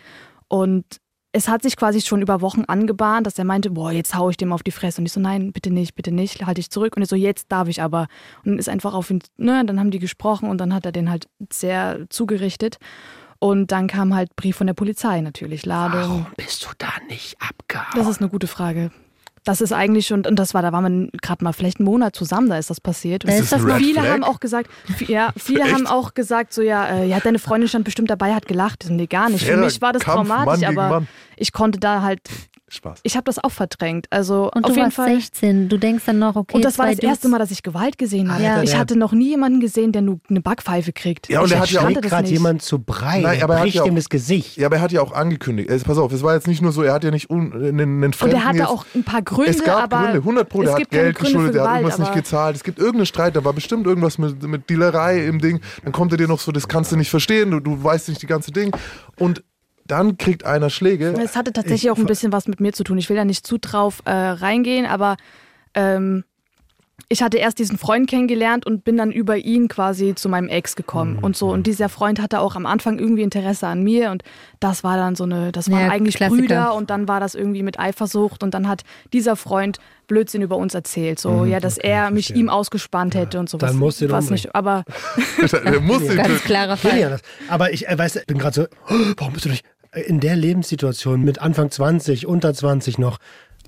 Und 0.46 0.84
es 1.34 1.48
hat 1.48 1.62
sich 1.62 1.76
quasi 1.76 2.00
schon 2.00 2.22
über 2.22 2.40
Wochen 2.40 2.62
angebahnt, 2.68 3.26
dass 3.26 3.36
er 3.38 3.44
meinte, 3.44 3.70
boah, 3.70 3.90
jetzt 3.90 4.14
hau 4.14 4.30
ich 4.30 4.36
dem 4.36 4.52
auf 4.52 4.62
die 4.62 4.70
Fresse. 4.70 5.00
Und 5.00 5.06
ich 5.06 5.12
so, 5.12 5.18
nein, 5.18 5.50
bitte 5.52 5.70
nicht, 5.70 5.96
bitte 5.96 6.12
nicht, 6.12 6.46
halte 6.46 6.60
ich 6.60 6.70
zurück. 6.70 6.94
Und 6.96 7.02
er 7.02 7.06
so, 7.06 7.16
jetzt 7.16 7.50
darf 7.50 7.66
ich 7.66 7.82
aber. 7.82 8.06
Und 8.44 8.52
dann 8.52 8.58
ist 8.58 8.68
einfach 8.68 8.94
auf 8.94 9.10
ihn, 9.10 9.18
ne, 9.36 9.64
dann 9.66 9.80
haben 9.80 9.90
die 9.90 9.98
gesprochen 9.98 10.48
und 10.48 10.58
dann 10.58 10.72
hat 10.72 10.86
er 10.86 10.92
den 10.92 11.10
halt 11.10 11.26
sehr 11.52 12.06
zugerichtet. 12.08 12.78
Und 13.40 13.72
dann 13.72 13.88
kam 13.88 14.14
halt 14.14 14.36
Brief 14.36 14.56
von 14.56 14.68
der 14.68 14.74
Polizei 14.74 15.20
natürlich, 15.22 15.66
Ladung. 15.66 16.00
Warum 16.00 16.26
bist 16.36 16.64
du 16.64 16.68
da 16.78 16.92
nicht 17.08 17.36
abgehauen? 17.40 17.92
Das 17.96 18.06
ist 18.06 18.20
eine 18.20 18.30
gute 18.30 18.46
Frage. 18.46 18.92
Das 19.44 19.60
ist 19.60 19.72
eigentlich 19.72 20.06
schon, 20.06 20.24
und 20.26 20.38
das 20.38 20.54
war, 20.54 20.62
da 20.62 20.72
waren 20.72 21.10
wir 21.12 21.20
gerade 21.20 21.44
mal 21.44 21.52
vielleicht 21.52 21.78
einen 21.78 21.84
Monat 21.84 22.16
zusammen, 22.16 22.48
da 22.48 22.56
ist 22.56 22.70
das 22.70 22.80
passiert. 22.80 23.24
Ist 23.24 23.52
das 23.52 23.62
viele 23.62 24.00
Flag? 24.00 24.08
haben 24.08 24.24
auch 24.24 24.40
gesagt, 24.40 24.70
ja, 25.06 25.32
viele 25.36 25.64
haben 25.72 25.86
auch 25.86 26.14
gesagt, 26.14 26.54
so 26.54 26.62
ja, 26.62 26.86
äh, 26.86 27.06
ja, 27.06 27.20
deine 27.20 27.38
Freundin 27.38 27.68
stand 27.68 27.84
bestimmt 27.84 28.10
dabei, 28.10 28.34
hat 28.34 28.46
gelacht. 28.46 28.86
Nee, 28.88 29.06
gar 29.06 29.28
nicht. 29.28 29.44
Fairer 29.44 29.58
Für 29.58 29.64
mich 29.64 29.82
war 29.82 29.92
das 29.92 30.02
Kampf, 30.02 30.28
traumatisch, 30.28 30.66
Mann 30.66 30.78
aber 30.78 31.06
ich 31.36 31.52
konnte 31.52 31.78
da 31.78 32.02
halt 32.02 32.20
Spaß. 32.74 33.00
Ich 33.02 33.16
habe 33.16 33.24
das 33.24 33.42
auch 33.42 33.50
verdrängt. 33.50 34.06
Also 34.10 34.50
und 34.54 34.64
auf 34.64 34.70
du 34.70 34.76
jeden 34.76 34.86
warst 34.86 34.96
Fall. 34.96 35.14
16. 35.14 35.68
Du 35.68 35.78
denkst 35.78 36.04
dann 36.06 36.18
noch, 36.18 36.36
okay. 36.36 36.56
Und 36.56 36.64
das 36.64 36.78
war 36.78 36.88
das 36.88 36.98
erste 36.98 37.28
Mal, 37.28 37.38
dass 37.38 37.50
ich 37.50 37.62
Gewalt 37.62 37.98
gesehen 37.98 38.32
habe. 38.32 38.42
Ja. 38.42 38.62
Ich 38.62 38.76
hatte 38.76 38.96
noch 38.96 39.12
nie 39.12 39.30
jemanden 39.30 39.60
gesehen, 39.60 39.92
der 39.92 40.02
nur 40.02 40.20
eine 40.28 40.40
Backpfeife 40.40 40.92
kriegt. 40.92 41.28
Ja, 41.28 41.40
und 41.40 41.46
ich 41.46 41.52
er 41.52 41.60
hat 41.60 41.70
ja 41.70 41.86
auch 41.86 42.00
gerade 42.00 42.28
jemand 42.28 42.62
zu 42.62 42.78
breit. 42.78 43.22
Nein, 43.22 43.42
aber 43.42 43.56
er 43.56 43.62
bricht 43.62 43.84
ihm 43.84 43.96
das 43.96 44.08
Gesicht. 44.08 44.56
Ja, 44.56 44.66
aber 44.66 44.76
er 44.76 44.82
hat 44.82 44.92
ja 44.92 45.00
auch 45.00 45.12
angekündigt. 45.12 45.70
Also, 45.70 45.84
pass 45.84 45.98
auf, 45.98 46.12
es 46.12 46.22
war 46.22 46.34
jetzt 46.34 46.46
nicht 46.46 46.62
nur 46.62 46.72
so, 46.72 46.82
er 46.82 46.92
hat 46.92 47.04
ja 47.04 47.10
nicht 47.10 47.30
un, 47.30 47.52
einen, 47.52 47.80
einen 47.80 48.12
Fremden 48.12 48.36
Und 48.36 48.42
er 48.42 48.48
hatte 48.48 48.58
jetzt, 48.58 48.68
auch 48.68 48.84
ein 48.94 49.04
paar 49.04 49.22
Gründe. 49.22 49.50
Es 49.50 49.64
gab 49.64 49.84
aber 49.84 50.04
Gründe, 50.04 50.18
100 50.18 50.48
Pro. 50.48 50.62
Der 50.62 50.74
hat 50.74 50.90
Geld 50.90 51.18
geschuldet, 51.18 51.54
der 51.54 51.64
hat 51.64 51.76
irgendwas 51.76 51.98
nicht 51.98 52.14
gezahlt. 52.14 52.56
Es 52.56 52.64
gibt 52.64 52.78
irgendeinen 52.78 53.06
Streit, 53.06 53.36
da 53.36 53.44
war 53.44 53.52
bestimmt 53.52 53.86
irgendwas 53.86 54.18
mit, 54.18 54.42
mit 54.42 54.68
Dealerei 54.68 55.26
im 55.26 55.40
Ding. 55.40 55.60
Dann 55.82 55.92
kommt 55.92 56.12
er 56.12 56.18
dir 56.18 56.28
noch 56.28 56.40
so, 56.40 56.52
das 56.52 56.68
kannst 56.68 56.92
du 56.92 56.96
nicht 56.96 57.10
verstehen, 57.10 57.50
du, 57.50 57.60
du 57.60 57.82
weißt 57.82 58.08
nicht 58.08 58.22
die 58.22 58.26
ganze 58.26 58.52
Ding. 58.52 58.74
Und 59.18 59.42
dann 59.86 60.16
kriegt 60.18 60.44
einer 60.44 60.70
Schläge. 60.70 61.14
Es 61.22 61.36
hatte 61.36 61.52
tatsächlich 61.52 61.84
ich, 61.84 61.90
auch 61.90 61.98
ein 61.98 62.06
bisschen 62.06 62.32
was 62.32 62.48
mit 62.48 62.60
mir 62.60 62.72
zu 62.72 62.84
tun. 62.84 62.98
Ich 62.98 63.08
will 63.08 63.16
da 63.16 63.24
nicht 63.24 63.46
zu 63.46 63.58
drauf 63.58 64.02
äh, 64.04 64.10
reingehen, 64.10 64.86
aber 64.86 65.16
ähm, 65.74 66.24
ich 67.08 67.22
hatte 67.22 67.36
erst 67.36 67.58
diesen 67.58 67.76
Freund 67.76 68.08
kennengelernt 68.08 68.64
und 68.66 68.84
bin 68.84 68.96
dann 68.96 69.12
über 69.12 69.36
ihn 69.36 69.68
quasi 69.68 70.14
zu 70.14 70.28
meinem 70.28 70.48
Ex 70.48 70.74
gekommen 70.74 71.16
mhm. 71.16 71.24
und 71.24 71.36
so. 71.36 71.50
Und 71.50 71.66
dieser 71.66 71.88
Freund 71.88 72.20
hatte 72.20 72.40
auch 72.40 72.56
am 72.56 72.66
Anfang 72.66 72.98
irgendwie 72.98 73.22
Interesse 73.22 73.66
an 73.66 73.82
mir 73.82 74.10
und 74.10 74.22
das 74.60 74.84
war 74.84 74.96
dann 74.96 75.14
so 75.14 75.24
eine, 75.24 75.52
das 75.52 75.70
waren 75.70 75.80
ja, 75.80 75.90
eigentlich 75.90 76.16
Klassiker. 76.16 76.40
Brüder 76.40 76.74
und 76.74 76.90
dann 76.90 77.06
war 77.06 77.20
das 77.20 77.34
irgendwie 77.34 77.62
mit 77.62 77.78
Eifersucht 77.78 78.42
und 78.42 78.54
dann 78.54 78.68
hat 78.68 78.84
dieser 79.12 79.36
Freund 79.36 79.78
Blödsinn 80.06 80.42
über 80.42 80.56
uns 80.56 80.74
erzählt, 80.74 81.18
so 81.18 81.30
mhm, 81.30 81.50
ja, 81.50 81.60
dass 81.60 81.78
okay, 81.78 81.88
er 81.88 82.10
mich 82.10 82.34
ihm 82.34 82.48
ausgespannt 82.48 83.14
hätte 83.14 83.36
ja, 83.36 83.40
und 83.40 83.48
sowas. 83.48 83.70
Dann 83.70 83.78
musst 83.78 84.00
du 84.00 84.10
was 84.10 84.30
nicht, 84.30 84.54
aber 84.54 84.84
der 85.64 85.80
muss 85.80 86.06
ganz 86.14 86.42
klarer 86.42 86.76
Fall. 86.76 86.98
Ja, 86.98 87.16
aber 87.48 87.72
ich 87.72 87.88
äh, 87.88 87.98
weiß, 87.98 88.24
bin 88.26 88.38
gerade 88.38 88.54
so, 88.54 88.66
oh, 88.88 88.94
warum 89.16 89.32
bist 89.32 89.46
du 89.46 89.50
nicht 89.50 89.64
in 89.94 90.20
der 90.20 90.36
Lebenssituation 90.36 91.22
mit 91.22 91.40
Anfang 91.40 91.70
20, 91.70 92.26
unter 92.26 92.52
20 92.54 92.98
noch, 92.98 93.18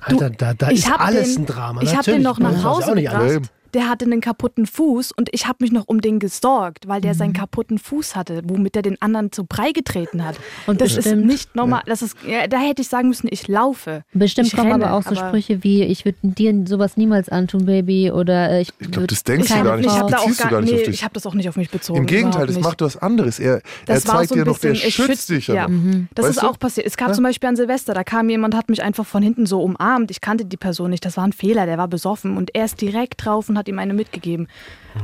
Alter, 0.01 0.31
du, 0.31 0.37
da, 0.37 0.55
da 0.55 0.69
ist 0.69 0.91
alles 0.99 1.35
den, 1.35 1.43
ein 1.43 1.47
Drama. 1.47 1.83
Ich 1.83 1.95
habe 1.95 2.05
den 2.05 2.23
noch 2.23 2.39
nach 2.39 2.63
Hause 2.63 2.95
gebracht. 2.95 3.51
Der 3.75 3.89
hatte 3.89 4.05
einen 4.05 4.21
kaputten 4.21 4.67
Fuß 4.67 5.13
und 5.13 5.29
ich 5.33 5.47
habe 5.47 5.59
mich 5.61 5.73
noch 5.73 5.85
um 5.87 6.01
den 6.01 6.19
gesorgt, 6.19 6.89
weil 6.89 7.01
der 7.01 7.15
mhm. 7.15 7.19
seinen 7.19 7.33
kaputten 7.33 7.79
Fuß 7.79 8.17
hatte, 8.17 8.43
womit 8.45 8.77
er 8.77 8.83
den 8.83 9.01
anderen 9.01 9.33
zu 9.33 9.45
Brei 9.45 9.73
getreten 9.73 10.25
hat. 10.25 10.37
Und 10.67 10.81
das 10.81 10.95
bestimmt, 10.95 11.23
ist 11.23 11.27
nicht 11.27 11.57
normal. 11.57 11.83
Das 11.87 12.03
ist, 12.03 12.17
ja, 12.27 12.47
da 12.47 12.59
hätte 12.59 12.83
ich 12.83 12.89
sagen 12.89 13.09
müssen, 13.09 13.29
ich 13.31 13.49
laufe. 13.49 14.05
Bestimmt 14.13 14.49
ich 14.49 14.57
kommen 14.57 14.73
renne, 14.73 14.87
aber 14.87 14.97
auch 14.97 15.03
so 15.03 15.15
Sprüche 15.15 15.63
wie, 15.63 15.83
ich 15.83 16.05
würde 16.05 16.19
dir 16.23 16.65
sowas 16.67 16.97
niemals 16.97 17.29
antun, 17.29 17.67
Baby. 17.67 18.11
Oder 18.11 18.51
äh, 18.51 18.61
ich, 18.63 18.73
ich 18.79 18.91
glaube, 18.91 19.07
das 19.07 19.25
denkst 19.25 19.49
du 19.49 19.63
gar 19.63 19.77
nicht. 19.77 19.87
Ich 19.87 19.93
habe 19.93 20.11
da 20.11 20.19
auch 20.19 20.37
gar, 20.37 20.61
nee, 20.61 20.83
ich 20.83 21.05
habe 21.05 21.15
das 21.15 21.27
auch 21.27 21.35
nicht 21.35 21.49
auf 21.49 21.57
mich 21.57 21.71
bezogen. 21.71 22.01
Im 22.01 22.07
Gegenteil, 22.07 22.47
das 22.47 22.59
macht 22.59 22.81
was 22.81 22.97
anderes. 22.97 23.39
Er, 23.39 23.63
er 23.87 24.01
zeigt 24.01 24.31
so 24.31 24.35
dir 24.35 24.45
noch, 24.45 24.59
der 24.59 24.75
schützt 24.75 25.29
dich. 25.29 25.49
Ja. 25.49 25.69
Mhm. 25.69 26.09
Das 26.15 26.25
weißt 26.25 26.37
ist 26.37 26.43
du? 26.43 26.49
auch 26.49 26.59
passiert. 26.59 26.87
Es 26.87 26.97
gab 26.97 27.09
ja? 27.09 27.15
zum 27.15 27.25
Beispiel 27.25 27.49
an 27.49 27.57
Silvester, 27.57 27.95
da 27.95 28.05
kam 28.05 28.29
jemand, 28.29 28.55
hat 28.55 28.69
mich 28.69 28.83
einfach 28.83 29.07
von 29.07 29.23
hinten 29.23 29.47
so 29.47 29.63
umarmt. 29.63 30.11
Ich 30.11 30.21
kannte 30.21 30.45
die 30.45 30.57
Person 30.57 30.91
nicht. 30.91 31.05
Das 31.05 31.17
war 31.17 31.25
ein 31.25 31.33
Fehler, 31.33 31.67
der 31.67 31.79
war 31.79 31.89
besoffen 31.89 32.37
und 32.37 32.55
er 32.55 32.65
ist 32.65 32.81
direkt 32.81 33.25
drauf 33.25 33.49
und 33.49 33.56
hat 33.57 33.69
ihm 33.69 33.79
eine 33.79 33.95
mitgegeben. 33.95 34.49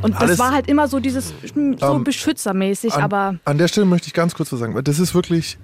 Und 0.03 0.15
Alles, 0.17 0.33
das 0.33 0.39
war 0.39 0.53
halt 0.53 0.69
immer 0.69 0.89
so 0.89 1.01
dieses 1.01 1.35
hm, 1.55 1.79
so 1.79 1.95
ähm, 1.95 2.05
beschützermäßig, 2.05 2.95
an, 2.95 3.03
aber. 3.03 3.35
An 3.45 3.59
der 3.59 3.69
Stelle 3.69 3.87
möchte 3.87 4.07
ich 4.07 4.15
ganz 4.15 4.35
kurz 4.35 4.53
was 4.53 4.61
sagen, 4.61 4.75
weil 4.75 4.83
das 4.83 4.99
ist 4.99 5.15
wirklich. 5.15 5.59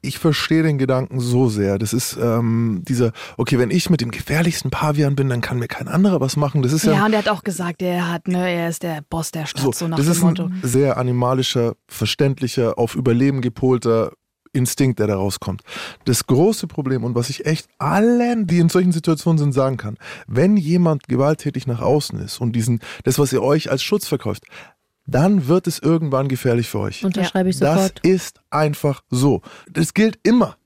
Ich 0.00 0.20
verstehe 0.20 0.62
den 0.62 0.78
Gedanken 0.78 1.18
so 1.18 1.48
sehr. 1.48 1.76
Das 1.76 1.92
ist 1.92 2.16
ähm, 2.22 2.84
dieser, 2.86 3.10
okay, 3.36 3.58
wenn 3.58 3.72
ich 3.72 3.90
mit 3.90 4.00
dem 4.00 4.12
gefährlichsten 4.12 4.70
Pavian 4.70 5.16
bin, 5.16 5.28
dann 5.28 5.40
kann 5.40 5.58
mir 5.58 5.66
kein 5.66 5.88
anderer 5.88 6.20
was 6.20 6.36
machen. 6.36 6.62
Das 6.62 6.72
ist 6.72 6.84
ja. 6.84 6.92
Ja, 6.92 7.06
und 7.06 7.14
er 7.14 7.18
hat 7.18 7.28
auch 7.28 7.42
gesagt, 7.42 7.82
er 7.82 8.08
hat, 8.08 8.28
ne, 8.28 8.48
er 8.48 8.68
ist 8.68 8.84
der 8.84 9.02
Boss 9.10 9.32
der 9.32 9.46
Stadt, 9.46 9.64
so, 9.64 9.72
so 9.72 9.88
nach 9.88 9.96
das 9.96 10.06
dem 10.06 10.12
ist 10.12 10.22
Motto. 10.22 10.44
Ein 10.44 10.60
sehr 10.62 10.98
animalischer, 10.98 11.74
verständlicher, 11.88 12.78
auf 12.78 12.94
Überleben 12.94 13.40
gepolter 13.40 14.12
Instinkt, 14.52 14.98
der 14.98 15.06
da 15.06 15.16
rauskommt. 15.16 15.62
Das 16.04 16.26
große 16.26 16.66
Problem 16.66 17.04
und 17.04 17.14
was 17.14 17.30
ich 17.30 17.46
echt 17.46 17.68
allen, 17.78 18.46
die 18.46 18.58
in 18.58 18.68
solchen 18.68 18.92
Situationen 18.92 19.38
sind, 19.38 19.52
sagen 19.52 19.76
kann, 19.76 19.96
wenn 20.26 20.56
jemand 20.56 21.08
gewalttätig 21.08 21.66
nach 21.66 21.80
außen 21.80 22.18
ist 22.20 22.40
und 22.40 22.52
diesen, 22.52 22.80
das, 23.04 23.18
was 23.18 23.32
ihr 23.32 23.42
euch 23.42 23.70
als 23.70 23.82
Schutz 23.82 24.06
verkauft, 24.06 24.44
dann 25.06 25.48
wird 25.48 25.66
es 25.66 25.78
irgendwann 25.78 26.28
gefährlich 26.28 26.68
für 26.68 26.80
euch. 26.80 27.04
Unterschreibe 27.04 27.48
ich 27.48 27.56
sofort. 27.56 28.00
Das 28.02 28.10
ist 28.10 28.40
einfach 28.50 29.02
so. 29.08 29.40
Das 29.70 29.94
gilt 29.94 30.18
immer. 30.22 30.56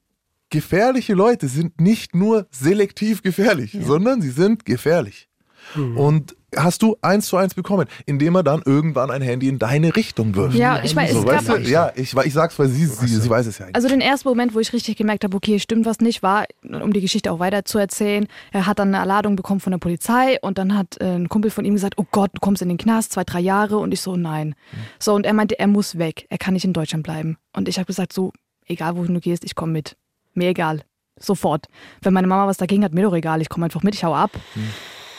Gefährliche 0.50 1.14
Leute 1.14 1.48
sind 1.48 1.80
nicht 1.80 2.14
nur 2.14 2.46
selektiv 2.50 3.22
gefährlich, 3.22 3.72
ja. 3.72 3.82
sondern 3.84 4.20
sie 4.20 4.30
sind 4.30 4.66
gefährlich. 4.66 5.28
Mhm. 5.74 5.96
Und 5.96 6.36
hast 6.56 6.82
du 6.82 6.96
eins 7.00 7.26
zu 7.26 7.36
eins 7.36 7.54
bekommen, 7.54 7.86
indem 8.06 8.34
er 8.36 8.42
dann 8.42 8.62
irgendwann 8.64 9.10
ein 9.10 9.22
Handy 9.22 9.48
in 9.48 9.58
deine 9.58 9.94
Richtung 9.96 10.34
wirft. 10.34 10.56
Ja, 10.56 10.82
ich 10.82 10.94
weiß, 10.94 11.12
so, 11.12 11.30
es 11.30 11.46
gab 11.46 11.60
Ja, 11.60 11.92
ich, 11.94 12.14
ich 12.14 12.32
sag's, 12.32 12.58
weil 12.58 12.68
sie, 12.68 12.86
sie, 12.86 13.06
sie 13.06 13.30
weiß 13.30 13.46
es 13.46 13.58
ja. 13.58 13.66
Eigentlich. 13.66 13.76
Also 13.76 13.88
den 13.88 14.00
ersten 14.00 14.28
Moment, 14.28 14.54
wo 14.54 14.60
ich 14.60 14.72
richtig 14.72 14.96
gemerkt 14.96 15.24
habe, 15.24 15.36
okay, 15.36 15.58
stimmt 15.58 15.86
was 15.86 16.00
nicht, 16.00 16.22
war, 16.22 16.44
um 16.62 16.92
die 16.92 17.00
Geschichte 17.00 17.32
auch 17.32 17.38
weiter 17.38 17.64
zu 17.64 17.78
erzählen, 17.78 18.26
er 18.52 18.66
hat 18.66 18.78
dann 18.78 18.94
eine 18.94 19.06
Ladung 19.06 19.36
bekommen 19.36 19.60
von 19.60 19.70
der 19.70 19.78
Polizei 19.78 20.38
und 20.42 20.58
dann 20.58 20.76
hat 20.76 21.00
äh, 21.00 21.16
ein 21.16 21.28
Kumpel 21.28 21.50
von 21.50 21.64
ihm 21.64 21.74
gesagt, 21.74 21.94
oh 21.96 22.06
Gott, 22.10 22.30
du 22.34 22.40
kommst 22.40 22.62
in 22.62 22.68
den 22.68 22.78
Knast, 22.78 23.12
zwei, 23.12 23.24
drei 23.24 23.40
Jahre 23.40 23.78
und 23.78 23.92
ich 23.92 24.00
so, 24.00 24.16
nein. 24.16 24.54
So, 24.98 25.14
und 25.14 25.26
er 25.26 25.32
meinte, 25.32 25.58
er 25.58 25.66
muss 25.66 25.98
weg, 25.98 26.26
er 26.28 26.38
kann 26.38 26.54
nicht 26.54 26.64
in 26.64 26.72
Deutschland 26.72 27.04
bleiben. 27.04 27.36
Und 27.52 27.68
ich 27.68 27.78
habe 27.78 27.86
gesagt, 27.86 28.12
so, 28.12 28.32
egal 28.66 28.96
wohin 28.96 29.14
du 29.14 29.20
gehst, 29.20 29.44
ich 29.44 29.54
komme 29.54 29.72
mit. 29.72 29.96
Mir 30.34 30.48
egal. 30.48 30.82
Sofort. 31.18 31.66
Wenn 32.00 32.14
meine 32.14 32.26
Mama 32.26 32.46
was 32.46 32.56
dagegen 32.56 32.84
hat, 32.84 32.94
mir 32.94 33.02
doch 33.02 33.14
egal, 33.14 33.42
ich 33.42 33.48
komme 33.48 33.66
einfach 33.66 33.82
mit, 33.82 33.94
ich 33.94 34.04
hau 34.04 34.14
ab. 34.14 34.30
Mhm 34.54 34.70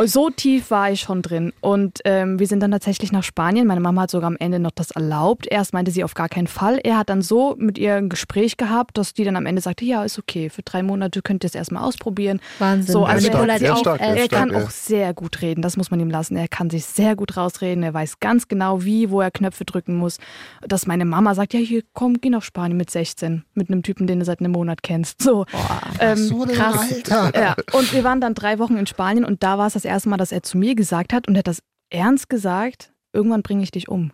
so 0.06 0.30
tief 0.30 0.72
war 0.72 0.92
ich 0.92 1.02
schon 1.02 1.22
drin. 1.22 1.54
Und 1.62 2.00
ähm, 2.06 2.40
wir 2.40 2.48
sind 2.48 2.62
dann 2.62 2.72
tatsächlich 2.72 3.12
nach 3.12 3.24
Spanien. 3.24 3.68
Meine 3.68 3.80
Mama 3.82 4.04
hat 4.04 4.12
sogar 4.12 4.28
am 4.28 4.38
Ende 4.40 4.60
noch 4.60 4.72
das 4.72 4.92
erlaubt. 4.92 5.48
Erst 5.50 5.74
meinte 5.74 5.92
sie 5.92 6.04
auf 6.04 6.14
gar 6.14 6.30
keinen 6.30 6.48
Fall. 6.48 6.80
Er 6.84 6.98
hat 6.98 7.10
dann 7.10 7.22
so 7.22 7.56
mit 7.58 7.78
ihr 7.78 7.96
ein 7.96 8.10
Gespräch 8.10 8.58
gehabt, 8.58 8.98
dass 8.98 9.14
die 9.14 9.24
dann 9.24 9.36
am 9.36 9.46
Ende 9.46 9.62
sagte, 9.62 9.86
ja, 9.86 10.04
ist 10.04 10.18
okay, 10.18 10.50
für 10.50 10.64
drei 10.64 10.84
Monate 10.84 11.22
könnt 11.22 11.44
ihr 11.44 11.48
es 11.48 11.56
erstmal 11.56 11.84
ausprobieren. 11.84 12.40
Wahnsinn. 12.60 12.92
So, 12.92 13.06
also 13.06 13.28
er, 13.28 13.34
stark, 13.34 13.62
er, 13.62 13.76
stark, 13.78 14.02
er, 14.02 14.18
er 14.18 14.28
kann 14.28 14.50
stark, 14.50 14.66
auch 14.66 14.70
sehr 14.70 15.14
gut 15.14 15.42
reden, 15.42 15.62
das 15.62 15.78
muss 15.78 15.92
man 15.92 16.00
ihm 16.00 16.10
lassen. 16.10 16.36
Er 16.36 16.48
kann 16.48 16.70
sich 16.70 16.86
sehr 16.86 17.16
gut 17.16 17.38
rausreden. 17.38 17.84
Er 17.84 17.94
weiß 17.94 18.20
ganz 18.20 18.48
genau, 18.48 18.84
wie, 18.84 19.10
wo 19.10 19.22
er 19.22 19.32
Knöpfe 19.32 19.66
drücken 19.66 19.96
muss. 19.96 20.18
Dass 20.62 20.88
meine 20.88 21.06
Mama 21.06 21.36
sagt, 21.36 21.54
ja, 21.54 21.60
hier, 21.60 21.84
komm, 21.94 22.20
geh 22.20 22.30
nach 22.30 22.44
Spanien 22.44 22.78
mit 22.78 22.90
16. 22.90 23.44
Mit 23.54 23.70
einem 23.70 23.84
Typen, 23.84 24.08
den 24.08 24.20
du 24.20 24.26
seit 24.26 24.40
einem 24.40 24.52
Monat 24.52 24.84
kennst. 24.84 25.22
So, 25.22 25.46
Boah, 25.52 25.82
ähm, 26.00 26.18
so 26.18 26.46
krass. 26.46 26.92
Alter. 26.92 27.32
Ja. 27.40 27.56
Und 27.72 27.94
wir 27.94 28.04
waren 28.04 28.22
dann 28.22 28.34
drei 28.34 28.60
Wochen 28.60 28.78
in 28.78 28.88
Spanien 28.88 29.26
und 29.26 29.44
da 29.44 29.58
war 29.58 29.68
es 29.68 29.83
das 29.84 29.92
erste 29.92 30.10
Mal, 30.10 30.18
dass 30.18 30.32
er 30.32 30.44
zu 30.44 30.58
mir 30.58 30.76
gesagt 30.76 31.14
hat 31.14 31.28
und 31.28 31.36
er 31.36 31.40
hat 31.40 31.48
das 31.48 31.62
ernst 31.90 32.30
gesagt, 32.30 32.94
irgendwann 33.12 33.44
bringe 33.44 33.64
ich 33.64 33.72
dich 33.72 33.88
um. 33.88 34.12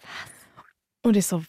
Was? 0.00 0.32
Und 1.04 1.16
ich 1.16 1.26
so, 1.26 1.42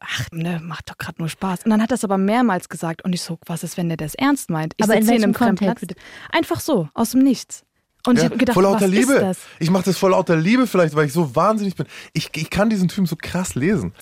ach, 0.00 0.26
ne, 0.32 0.60
macht 0.62 0.90
doch 0.90 0.98
gerade 0.98 1.16
nur 1.18 1.28
Spaß. 1.28 1.64
Und 1.64 1.70
dann 1.70 1.82
hat 1.82 1.90
er 1.90 1.94
es 1.94 2.04
aber 2.04 2.18
mehrmals 2.18 2.68
gesagt 2.68 3.02
und 3.02 3.12
ich 3.12 3.22
so, 3.22 3.38
was 3.46 3.62
ist, 3.62 3.76
wenn 3.76 3.88
der 3.88 3.96
das 3.96 4.14
ernst 4.14 4.50
meint? 4.50 4.74
Ich 4.76 4.84
aber 4.84 4.96
in 4.96 5.06
welchem 5.06 5.34
Kontext? 5.34 5.94
Einfach 6.30 6.60
so, 6.60 6.88
aus 6.94 7.12
dem 7.12 7.22
Nichts. 7.22 7.64
Und 8.06 8.16
ja, 8.16 8.22
ich 8.22 8.30
habe 8.30 8.38
gedacht, 8.38 8.54
voll 8.54 8.64
lauter 8.64 8.86
was 8.86 8.90
Liebe. 8.90 9.12
Ist 9.12 9.22
das? 9.22 9.38
Ich 9.58 9.70
mache 9.70 9.84
das 9.84 9.98
voll 9.98 10.12
lauter 10.12 10.36
Liebe 10.36 10.66
vielleicht, 10.66 10.94
weil 10.94 11.06
ich 11.06 11.12
so 11.12 11.36
wahnsinnig 11.36 11.76
bin. 11.76 11.86
Ich, 12.14 12.30
ich 12.34 12.48
kann 12.48 12.70
diesen 12.70 12.88
Typen 12.88 13.06
so 13.06 13.16
krass 13.16 13.54
lesen. 13.54 13.92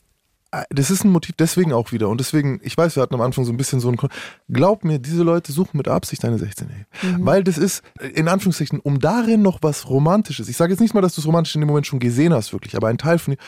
Äh, 0.51 0.65
das 0.71 0.91
ist 0.91 1.05
ein 1.05 1.11
Motiv 1.11 1.35
deswegen 1.39 1.73
auch 1.73 1.93
wieder. 1.93 2.09
Und 2.09 2.19
deswegen, 2.19 2.61
ich 2.63 2.77
weiß, 2.77 2.97
wir 2.97 3.03
hatten 3.03 3.15
am 3.15 3.21
Anfang 3.21 3.45
so 3.45 3.53
ein 3.53 3.57
bisschen 3.57 3.81
so 3.81 3.89
ein. 3.89 3.97
Kon 3.97 4.11
Glaub 4.49 4.85
mir, 4.85 4.99
diese 4.99 5.23
Leute 5.23 5.53
suchen 5.53 5.77
mit 5.77 5.89
Absicht 5.89 6.25
deine 6.25 6.37
16-Jährige. 6.37 6.87
Mhm. 7.03 7.27
Weil 7.27 7.45
das 7.45 7.59
ist, 7.59 7.83
in 8.15 8.29
Anführungszeichen, 8.29 8.81
um 8.81 8.99
darin 8.99 9.43
noch 9.43 9.59
was 9.63 9.89
Romantisches. 9.89 10.49
Ich 10.49 10.57
sage 10.57 10.73
jetzt 10.73 10.81
nicht 10.81 10.95
mal, 10.95 11.01
dass 11.01 11.15
du 11.15 11.21
es 11.21 11.27
romantisch 11.27 11.55
in 11.55 11.61
dem 11.61 11.69
Moment 11.69 11.87
schon 11.87 11.99
gesehen 11.99 12.33
hast, 12.33 12.53
wirklich, 12.53 12.77
aber 12.77 12.89
ein 12.89 12.99
Teil 12.99 13.19
von 13.19 13.35
dir, 13.35 13.41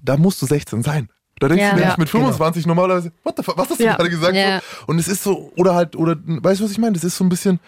da 0.00 0.16
musst 0.16 0.40
du 0.42 0.46
16 0.46 0.82
sein. 0.82 1.08
Da 1.38 1.48
denkst 1.48 1.62
ja, 1.62 1.70
du 1.70 1.76
nämlich 1.76 1.92
ja, 1.92 1.98
mit 1.98 2.08
25 2.08 2.62
genau. 2.62 2.74
normalerweise, 2.74 3.12
what 3.22 3.34
the 3.36 3.42
fuck, 3.42 3.58
was 3.58 3.68
hast 3.68 3.80
du 3.80 3.84
ja. 3.84 3.96
gerade 3.96 4.10
gesagt? 4.10 4.34
Ja. 4.34 4.62
Und 4.86 4.98
es 4.98 5.08
ist 5.08 5.22
so, 5.22 5.52
oder 5.56 5.74
halt, 5.74 5.94
oder, 5.96 6.16
weißt 6.24 6.60
du, 6.60 6.64
was 6.64 6.70
ich 6.70 6.78
meine? 6.78 6.94
Das 6.94 7.04
ist 7.04 7.16
so 7.16 7.24
ein 7.24 7.28
bisschen 7.28 7.60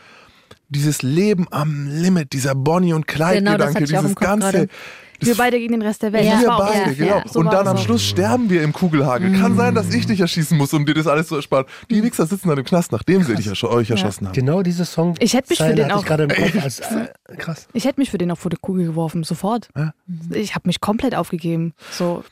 dieses 0.70 1.02
Leben 1.02 1.46
am 1.50 1.86
Limit, 1.86 2.32
dieser 2.32 2.54
Bonnie 2.54 2.92
und 2.92 3.06
Clyde-Gedanke, 3.06 3.84
genau, 3.84 4.02
dieses 4.02 4.16
ganze. 4.16 4.52
Grade 4.52 4.68
wir 5.20 5.34
beide 5.36 5.58
gegen 5.58 5.72
den 5.72 5.82
Rest 5.82 6.02
der 6.02 6.12
Welt. 6.12 6.26
Ja. 6.26 6.40
Wir 6.40 6.48
beide, 6.48 6.94
genau. 6.94 7.16
Ja, 7.18 7.24
so 7.28 7.40
und 7.40 7.52
dann 7.52 7.66
am 7.66 7.76
so. 7.76 7.84
Schluss 7.84 8.04
sterben 8.04 8.50
wir 8.50 8.62
im 8.62 8.72
Kugelhagel. 8.72 9.30
Mhm. 9.30 9.40
Kann 9.40 9.56
sein, 9.56 9.74
dass 9.74 9.92
ich 9.92 10.06
dich 10.06 10.20
erschießen 10.20 10.56
muss, 10.56 10.72
um 10.72 10.86
dir 10.86 10.94
das 10.94 11.06
alles 11.06 11.28
zu 11.28 11.36
ersparen. 11.36 11.66
Die 11.90 12.02
Wichser 12.02 12.26
sitzen 12.26 12.48
dann 12.48 12.58
im 12.58 12.64
Knast, 12.64 12.92
nachdem 12.92 13.22
krass. 13.22 13.28
sie 13.28 13.50
dich, 13.50 13.64
euch 13.64 13.90
erschossen 13.90 14.26
haben. 14.26 14.34
Genau 14.34 14.62
dieser 14.62 14.84
Song. 14.84 15.14
Ich 15.18 15.34
hätte 15.34 15.50
mich 15.50 15.58
für 15.58 15.74
den 15.74 15.90
auch. 15.90 16.04
Ich, 16.04 16.62
als, 16.62 16.80
äh, 16.80 17.08
krass. 17.36 17.68
ich 17.72 17.84
hätte 17.84 18.00
mich 18.00 18.10
für 18.10 18.18
den 18.18 18.30
auch 18.30 18.38
vor 18.38 18.50
die 18.50 18.56
Kugel 18.60 18.86
geworfen, 18.86 19.24
sofort. 19.24 19.68
Ich 20.30 20.54
habe 20.54 20.68
mich 20.68 20.80
komplett 20.80 21.14
aufgegeben. 21.14 21.74
So 21.90 22.24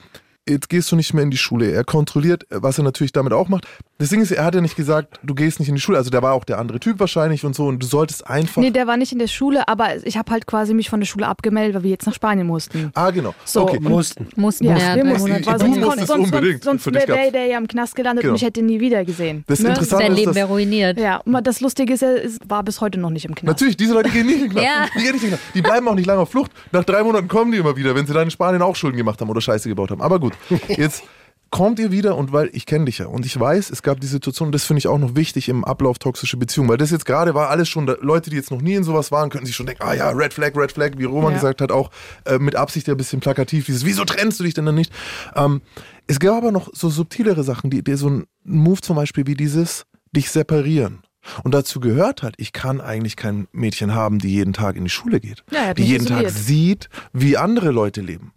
jetzt 0.49 0.69
gehst 0.69 0.91
du 0.93 0.97
nicht 0.97 1.13
mehr 1.15 1.25
in 1.25 1.31
die 1.31 1.37
Schule. 1.37 1.71
Er 1.71 1.85
kontrolliert, 1.85 2.47
was 2.51 2.79
er 2.79 2.85
natürlich 2.85 3.13
damit 3.13 3.33
auch 3.33 3.49
macht. 3.49 3.67
Das 3.99 4.11
Ding 4.11 4.21
ist, 4.21 4.31
er 4.31 4.45
hat 4.45 4.55
ja 4.55 4.61
nicht 4.61 4.77
gesagt, 4.77 5.19
du 5.23 5.35
gehst 5.35 5.59
nicht 5.59 5.69
in 5.69 5.75
die 5.75 5.81
Schule. 5.81 5.97
Also 5.97 6.11
der 6.11 6.23
war 6.23 6.35
auch 6.35 6.45
der 6.45 6.59
andere 6.59 6.79
Typ 6.79 7.01
wahrscheinlich 7.01 7.45
und 7.45 7.57
so. 7.57 7.67
Und 7.67 7.83
du 7.83 7.87
solltest 7.87 8.27
einfach. 8.27 8.61
Nee, 8.61 8.71
der 8.71 8.87
war 8.87 8.99
nicht 8.99 9.13
in 9.13 9.19
der 9.19 9.27
Schule, 9.27 9.67
aber 9.69 10.05
ich 10.07 10.19
habe 10.19 10.31
halt 10.31 10.47
quasi 10.47 10.75
mich 10.75 10.91
von 10.91 11.01
der 11.01 11.07
Schule 11.07 11.27
abgemeldet, 11.27 11.77
weil 11.77 11.83
wir 11.85 11.91
jetzt 11.91 12.07
nach 12.07 12.13
Spanien 12.13 12.47
mussten. 12.47 12.91
Ah, 12.95 13.11
genau. 13.11 13.35
So, 13.45 13.63
okay. 13.63 13.81
Mussten. 13.81 14.29
Mussten, 14.37 14.65
ja. 14.65 14.77
ja 14.77 14.97
wir 14.97 15.05
mussten. 15.05 15.37
Ich, 15.37 15.47
du 15.47 15.59
sonst, 15.59 15.79
musstest 15.79 16.07
sonst, 16.09 16.25
unbedingt. 16.25 16.63
Sonst, 16.63 16.85
sonst 16.85 16.95
wäre 16.95 17.09
wär 17.09 17.31
der 17.31 17.47
ja 17.47 17.59
im 17.59 17.67
Knast 17.67 17.97
gelandet 17.97 18.23
genau. 18.23 18.33
und 18.33 18.37
ich 18.37 18.43
hätte 18.43 18.61
ihn 18.61 18.67
nie 18.67 18.81
wieder 18.81 19.05
gesehen. 19.05 19.45
Das 19.47 19.61
ne? 19.61 19.71
Interessante 19.71 20.05
Sein 20.05 20.13
ist, 20.13 20.19
Leben 20.19 20.35
wäre 20.35 20.49
ruiniert. 20.49 21.01
Ja, 21.01 21.19
und 21.19 21.47
das 21.47 21.61
Lustige 21.61 21.95
ist, 21.95 22.03
er 22.03 22.21
war 22.47 22.63
bis 22.65 22.83
heute 22.83 23.01
noch 23.01 23.11
nicht 23.11 23.25
im 23.25 23.35
Knast. 23.35 23.47
Natürlich, 23.47 23.79
diese 23.79 23.95
Leute 23.95 24.11
gehen 24.11 24.27
nicht 24.27 24.43
in 24.43 24.43
den 24.43 24.51
Knast. 24.51 24.67
ja. 24.67 24.87
die, 24.95 25.03
gehen 25.03 25.13
nicht 25.13 25.25
in 25.25 25.31
den 25.31 25.39
Knast. 25.39 25.55
die 25.55 25.63
bleiben 25.63 25.89
auch 25.89 25.95
nicht 25.95 26.07
lange 26.07 26.21
auf 26.21 26.31
Flucht. 26.31 26.51
Nach 26.71 26.85
drei 26.85 27.03
Monaten 27.03 27.29
kommen 27.29 27.51
die 27.51 27.59
immer 27.59 27.77
wieder, 27.77 27.95
wenn 27.95 28.07
sie 28.07 28.13
dann 28.13 28.25
in 28.25 28.31
Spanien 28.31 28.61
auch 28.61 28.77
Schulden 28.77 28.99
gemacht 28.99 29.19
haben 29.23 29.31
oder 29.31 29.41
Scheiße 29.41 29.71
gebaut 29.71 29.91
haben. 29.91 30.03
Aber 30.03 30.21
gut, 30.21 30.35
jetzt 30.69 31.05
kommt 31.51 31.79
ihr 31.79 31.93
wieder 31.93 32.17
und 32.17 32.33
weil 32.33 32.51
ich 32.53 32.67
kenne 32.67 32.87
dich 32.87 32.99
ja 32.99 33.07
und 33.07 33.25
ich 33.25 33.39
weiß, 33.39 33.71
es 33.71 33.83
gab 33.83 34.01
die 34.01 34.07
Situation, 34.07 34.49
und 34.49 34.53
das 34.53 34.65
finde 34.65 34.79
ich 34.79 34.89
auch 34.89 34.99
noch 34.99 35.15
wichtig 35.15 35.49
im 35.49 35.65
Ablauf 35.65 35.99
toxische 35.99 36.37
Beziehungen, 36.37 36.69
weil 36.69 36.77
das 36.77 36.91
jetzt 36.91 37.07
gerade 37.07 37.35
war 37.35 37.51
alles 37.51 37.69
schon, 37.69 37.87
Leute, 38.01 38.31
die 38.31 38.37
jetzt 38.37 38.51
noch 38.51 38.61
nie 38.61 38.75
in 38.75 38.85
sowas 38.85 39.13
waren, 39.13 39.31
könnten 39.31 39.47
sich 39.47 39.57
schon 39.57 39.67
denken, 39.67 39.83
ah 39.83 39.95
ja, 39.95 40.11
Red 40.11 40.35
Flag, 40.35 40.53
Red 40.57 40.73
Flag, 40.73 40.93
wie 40.97 41.05
Roman 41.05 41.33
ja. 41.33 41.39
gesagt 41.39 41.61
hat, 41.61 41.73
auch 41.73 41.91
äh, 42.25 42.39
mit 42.39 42.57
Absicht 42.57 42.89
ja 42.89 42.95
ein 42.95 42.97
bisschen 42.97 43.21
plakativ, 43.21 43.67
dieses, 43.67 43.85
wieso 43.85 44.05
trennst 44.05 44.41
du 44.41 44.45
dich 44.45 44.55
denn 44.55 44.67
dann 44.67 44.75
nicht? 44.75 44.93
Ähm, 45.35 45.63
es 46.07 46.19
gab 46.21 46.37
aber 46.37 46.53
noch 46.53 46.69
so 46.73 46.89
subtilere 46.89 47.43
Sachen, 47.43 47.71
die, 47.71 47.83
die 47.83 47.95
so 47.95 48.09
ein 48.09 48.27
Move 48.45 48.81
zum 48.81 48.97
Beispiel 48.97 49.27
wie 49.27 49.35
dieses, 49.35 49.87
dich 50.13 50.31
separieren. 50.31 51.03
Und 51.43 51.55
dazu 51.55 51.81
gehört 51.81 52.23
halt, 52.23 52.35
ich 52.39 52.53
kann 52.53 52.81
eigentlich 52.81 53.17
kein 53.17 53.49
Mädchen 53.53 53.95
haben, 53.95 54.19
die 54.19 54.31
jeden 54.31 54.53
Tag 54.53 54.77
in 54.77 54.85
die 54.85 54.91
Schule 54.91 55.21
geht. 55.21 55.45
Ja, 55.51 55.75
die 55.75 55.85
jeden 55.85 56.07
isoliert. 56.07 56.29
Tag 56.29 56.37
sieht, 56.37 56.89
wie 57.13 57.37
andere 57.37 57.71
Leute 57.71 58.01
leben. 58.01 58.33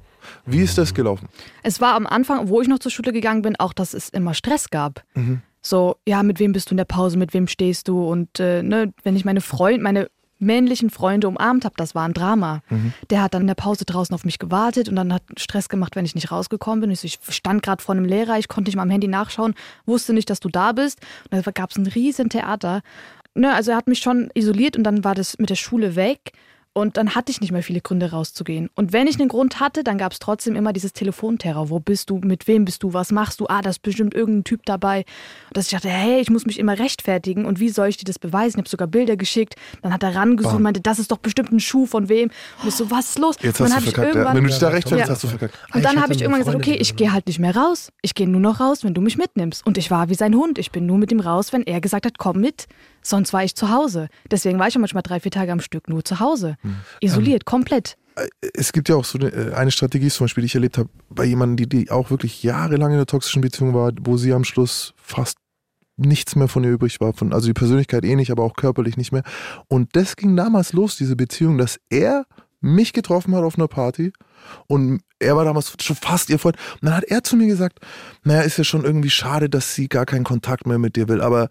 Wie 0.46 0.62
ist 0.62 0.78
das 0.78 0.94
gelaufen? 0.94 1.28
Es 1.64 1.82
war 1.82 1.96
am 1.96 2.08
Anfang, 2.08 2.50
wo 2.50 2.62
ich 2.62 2.68
noch 2.68 2.80
zur 2.80 2.92
Schule 2.92 3.14
gegangen 3.14 3.42
bin, 3.42 3.56
auch, 3.58 3.74
dass 3.74 3.94
es 3.94 4.10
immer 4.10 4.34
Stress 4.34 4.70
gab. 4.70 5.04
Mhm. 5.16 5.42
So, 5.62 5.98
ja, 6.08 6.24
mit 6.24 6.40
wem 6.40 6.54
bist 6.54 6.70
du 6.70 6.74
in 6.74 6.78
der 6.78 6.86
Pause, 6.86 7.18
mit 7.18 7.34
wem 7.34 7.48
stehst 7.48 7.88
du? 7.88 8.04
Und 8.08 8.40
äh, 8.40 8.64
ne, 8.64 8.94
wenn 9.04 9.16
ich 9.16 9.26
meine 9.26 9.42
Freunde, 9.42 9.82
meine 9.82 10.10
männlichen 10.40 10.90
Freunde 10.90 11.28
umarmt 11.28 11.66
habe, 11.66 11.76
das 11.78 11.94
war 11.96 12.06
ein 12.06 12.14
Drama. 12.14 12.62
Mhm. 12.70 12.94
Der 13.10 13.22
hat 13.22 13.34
dann 13.34 13.42
in 13.42 13.48
der 13.48 13.56
Pause 13.56 13.86
draußen 13.86 14.16
auf 14.16 14.24
mich 14.24 14.40
gewartet 14.40 14.88
und 14.88 14.96
dann 14.96 15.14
hat 15.14 15.24
Stress 15.38 15.70
gemacht, 15.70 15.96
wenn 15.96 16.06
ich 16.06 16.16
nicht 16.16 16.32
rausgekommen 16.32 16.82
bin. 16.82 16.92
Ich 16.92 17.20
stand 17.30 17.62
gerade 17.62 17.84
vor 17.84 17.94
einem 17.94 18.06
Lehrer, 18.06 18.40
ich 18.40 18.48
konnte 18.48 18.70
nicht 18.70 18.78
mal 18.78 18.84
am 18.84 18.90
Handy 18.90 19.08
nachschauen, 19.08 19.54
wusste 19.86 20.14
nicht, 20.14 20.30
dass 20.30 20.40
du 20.40 20.50
da 20.50 20.72
bist. 20.72 21.00
Und 21.30 21.46
da 21.46 21.52
gab 21.52 21.72
es 21.72 21.78
ein 21.78 21.88
riesen 21.88 22.30
Theater. 22.30 22.82
Ne, 23.36 23.54
also 23.54 23.72
er 23.72 23.78
hat 23.78 23.88
mich 23.88 24.00
schon 24.00 24.32
isoliert 24.34 24.78
und 24.78 24.84
dann 24.84 25.04
war 25.04 25.14
das 25.14 25.38
mit 25.38 25.50
der 25.50 25.56
Schule 25.56 25.96
weg. 25.96 26.32
Und 26.74 26.98
dann 26.98 27.16
hatte 27.16 27.32
ich 27.32 27.42
nicht 27.42 27.52
mehr 27.52 27.64
viele 27.64 27.82
Gründe 27.82 28.12
rauszugehen. 28.12 28.70
Und 28.76 28.94
wenn 28.94 29.08
ich 29.08 29.20
einen 29.20 29.28
Grund 29.28 29.60
hatte, 29.60 29.84
dann 29.84 29.98
gab 29.98 30.12
es 30.12 30.20
trotzdem 30.20 30.56
immer 30.56 30.72
dieses 30.72 30.94
Telefonterror. 30.94 31.70
Wo 31.70 31.80
bist 31.80 32.10
du? 32.10 32.20
Mit 32.20 32.48
wem 32.48 32.64
bist 32.64 32.84
du? 32.84 32.94
Was 32.94 33.12
machst 33.12 33.40
du? 33.40 33.48
Ah, 33.50 33.62
da 33.62 33.72
ist 33.72 33.82
bestimmt 33.82 34.14
irgendein 34.14 34.44
Typ 34.44 34.66
dabei. 34.66 35.00
Und 35.48 35.58
dass 35.58 35.66
ich 35.66 35.72
dachte, 35.72 35.90
hey, 35.90 36.22
ich 36.22 36.30
muss 36.30 36.46
mich 36.46 36.60
immer 36.60 36.78
rechtfertigen. 36.78 37.46
Und 37.46 37.60
wie 37.60 37.70
soll 37.70 37.88
ich 37.88 37.98
dir 37.98 38.06
das 38.06 38.20
beweisen? 38.20 38.60
Ich 38.60 38.62
habe 38.62 38.70
sogar 38.70 38.88
Bilder 38.88 39.18
geschickt. 39.18 39.56
Dann 39.82 39.92
hat 39.92 40.04
er 40.04 40.16
rangesucht 40.16 40.56
und 40.56 40.62
meinte, 40.62 40.80
das 40.80 41.00
ist 41.00 41.12
doch 41.12 41.18
bestimmt 41.18 41.52
ein 41.52 41.60
Schuh 41.60 41.88
von 41.88 42.08
wem. 42.08 42.30
Und 42.62 42.70
ich 42.70 42.76
so, 42.76 42.92
was 42.92 43.10
ist 43.10 43.20
los? 43.20 43.36
Jetzt 43.42 43.60
hast 43.60 43.76
du 43.76 43.82
verkackt. 43.92 44.16
Ja. 44.16 44.34
Wenn 44.34 44.44
du 44.44 44.50
dich 44.50 44.60
da 44.60 44.68
rechtfertigst, 44.70 45.10
ja. 45.10 45.14
hast 45.14 45.24
du 45.24 45.28
verkackt. 45.28 45.58
Und 45.74 45.84
dann 45.84 46.02
habe 46.02 46.14
ich 46.14 46.22
irgendwann 46.22 46.42
gesagt, 46.42 46.58
okay, 46.58 46.76
ich 46.80 46.96
gehe 46.96 47.12
halt 47.12 47.26
nicht 47.26 47.40
mehr 47.40 47.56
raus. 47.56 47.92
Ich 48.04 48.14
gehe 48.14 48.30
nur 48.30 48.42
noch 48.42 48.60
raus, 48.60 48.84
wenn 48.84 48.94
du 48.94 49.02
mich 49.02 49.18
mitnimmst. 49.18 49.66
Und 49.66 49.78
ich 49.80 49.90
war 49.90 50.10
wie 50.10 50.16
sein 50.16 50.36
Hund. 50.36 50.60
Ich 50.60 50.72
bin 50.72 50.86
nur 50.86 51.00
mit 51.00 51.12
ihm 51.12 51.20
raus, 51.20 51.52
wenn 51.52 51.64
er 51.64 51.82
gesagt 51.82 52.06
hat, 52.06 52.20
komm 52.20 52.40
mit. 52.40 52.68
Sonst 53.02 53.34
war 53.34 53.44
ich 53.44 53.56
zu 53.56 53.70
Hause. 53.70 54.10
Deswegen 54.30 54.60
war 54.60 54.68
ich 54.68 54.76
auch 54.76 54.82
manchmal 54.82 55.04
drei, 55.04 55.20
vier 55.20 55.32
Tage 55.32 55.52
am 55.52 55.62
Stück 55.62 55.90
nur 55.90 56.04
zu 56.04 56.20
Hause. 56.20 56.58
Hm. 56.70 56.76
Isoliert, 57.02 57.44
ähm, 57.44 57.46
komplett. 57.46 57.98
Es 58.54 58.74
gibt 58.74 58.90
ja 58.90 58.96
auch 58.96 59.06
so 59.06 59.18
eine, 59.18 59.30
äh, 59.30 59.54
eine, 59.54 59.72
Strategie, 59.72 60.10
zum 60.10 60.26
Beispiel, 60.26 60.42
die 60.42 60.48
ich 60.48 60.56
erlebt 60.56 60.78
habe, 60.78 60.90
bei 61.10 61.24
jemandem, 61.26 61.58
die, 61.58 61.86
die 61.86 61.92
auch 61.92 62.10
wirklich 62.10 62.44
jahrelang 62.44 62.92
in 62.92 62.98
einer 62.98 63.06
toxischen 63.06 63.42
Beziehung 63.42 63.74
war, 63.74 63.92
wo 64.02 64.18
sie 64.18 64.34
am 64.34 64.44
Schluss 64.44 64.94
fast 64.98 65.38
nichts 65.96 66.36
mehr 66.36 66.48
von 66.48 66.64
ihr 66.64 66.72
übrig 66.72 67.00
war. 67.00 67.14
Von, 67.14 67.34
also 67.34 67.48
die 67.48 67.54
Persönlichkeit 67.54 68.04
eh 68.06 68.16
nicht, 68.16 68.32
aber 68.32 68.44
auch 68.44 68.56
körperlich 68.56 68.98
nicht 68.98 69.12
mehr. 69.12 69.24
Und 69.68 69.96
das 69.96 70.16
ging 70.16 70.36
damals 70.36 70.74
los, 70.74 70.98
diese 70.98 71.16
Beziehung, 71.16 71.58
dass 71.58 71.80
er 71.90 72.26
mich 72.62 72.94
getroffen 72.94 73.36
hat 73.36 73.44
auf 73.44 73.58
einer 73.58 73.68
Party 73.68 74.12
und 74.68 75.02
er 75.20 75.36
war 75.36 75.46
damals 75.46 75.74
schon 75.82 75.96
fast 75.96 76.30
ihr 76.30 76.40
Freund. 76.40 76.58
Und 76.82 76.88
dann 76.88 76.96
hat 76.96 77.04
er 77.04 77.24
zu 77.24 77.36
mir 77.36 77.48
gesagt, 77.48 77.80
naja, 78.24 78.42
ist 78.42 78.58
ja 78.58 78.64
schon 78.64 78.86
irgendwie 78.86 79.10
schade, 79.10 79.50
dass 79.50 79.76
sie 79.76 79.90
gar 79.90 80.06
keinen 80.06 80.24
Kontakt 80.24 80.66
mehr 80.66 80.80
mit 80.80 80.96
dir 80.96 81.08
will, 81.08 81.22
aber 81.22 81.50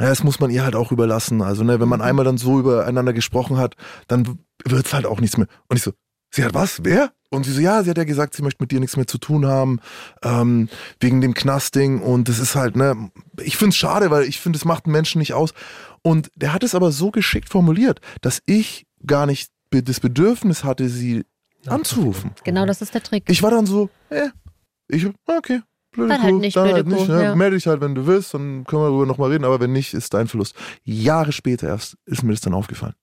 ja, 0.00 0.08
das 0.08 0.24
muss 0.24 0.40
man 0.40 0.50
ihr 0.50 0.64
halt 0.64 0.74
auch 0.74 0.92
überlassen. 0.92 1.42
Also, 1.42 1.64
ne, 1.64 1.80
wenn 1.80 1.88
man 1.88 2.00
mhm. 2.00 2.06
einmal 2.06 2.24
dann 2.24 2.38
so 2.38 2.58
übereinander 2.58 3.12
gesprochen 3.12 3.58
hat, 3.58 3.76
dann 4.08 4.38
wird's 4.64 4.92
halt 4.92 5.06
auch 5.06 5.20
nichts 5.20 5.36
mehr. 5.36 5.48
Und 5.68 5.76
ich 5.76 5.82
so, 5.82 5.92
sie 6.30 6.44
hat 6.44 6.54
was? 6.54 6.84
Wer? 6.84 7.12
Und 7.30 7.44
sie 7.44 7.52
so, 7.52 7.60
ja, 7.60 7.82
sie 7.82 7.90
hat 7.90 7.98
ja 7.98 8.04
gesagt, 8.04 8.34
sie 8.34 8.42
möchte 8.42 8.62
mit 8.62 8.72
dir 8.72 8.80
nichts 8.80 8.96
mehr 8.96 9.06
zu 9.06 9.18
tun 9.18 9.46
haben, 9.46 9.80
ähm, 10.22 10.68
wegen 11.00 11.20
dem 11.20 11.34
Knastding. 11.34 12.00
Und 12.00 12.28
das 12.28 12.38
ist 12.38 12.54
halt, 12.56 12.76
ne, 12.76 13.10
ich 13.42 13.56
find's 13.56 13.76
schade, 13.76 14.10
weil 14.10 14.24
ich 14.24 14.40
finde, 14.40 14.58
es 14.58 14.64
macht 14.64 14.86
einen 14.86 14.92
Menschen 14.92 15.18
nicht 15.18 15.32
aus. 15.32 15.54
Und 16.02 16.30
der 16.34 16.52
hat 16.52 16.62
es 16.62 16.74
aber 16.74 16.92
so 16.92 17.10
geschickt 17.10 17.48
formuliert, 17.48 18.00
dass 18.20 18.42
ich 18.46 18.86
gar 19.06 19.26
nicht 19.26 19.50
das 19.70 20.00
Bedürfnis 20.00 20.64
hatte, 20.64 20.88
sie 20.90 21.24
anzurufen. 21.66 22.32
Genau, 22.44 22.66
das 22.66 22.82
ist 22.82 22.94
der 22.94 23.02
Trick. 23.02 23.24
Ich 23.28 23.42
war 23.42 23.50
dann 23.50 23.66
so, 23.66 23.90
äh, 24.10 24.28
ich, 24.88 25.06
okay, 25.26 25.62
blöde 25.92 26.08
dann 26.10 26.22
halt 26.22 26.34
nicht, 26.36 26.56
dann 26.56 26.72
halt 26.72 26.86
nicht. 26.86 27.08
Ne? 27.08 27.22
Ja. 27.22 27.34
Melde 27.34 27.56
dich 27.56 27.66
halt, 27.66 27.80
wenn 27.80 27.94
du 27.94 28.06
willst, 28.06 28.34
dann 28.34 28.64
können 28.64 28.82
wir 28.82 28.88
darüber 28.88 29.06
nochmal 29.06 29.30
reden, 29.30 29.44
aber 29.44 29.60
wenn 29.60 29.72
nicht, 29.72 29.94
ist 29.94 30.14
dein 30.14 30.28
Verlust. 30.28 30.54
Jahre 30.84 31.32
später 31.32 31.68
erst 31.68 31.96
ist 32.06 32.22
mir 32.22 32.32
das 32.32 32.40
dann 32.40 32.54
aufgefallen. 32.54 32.94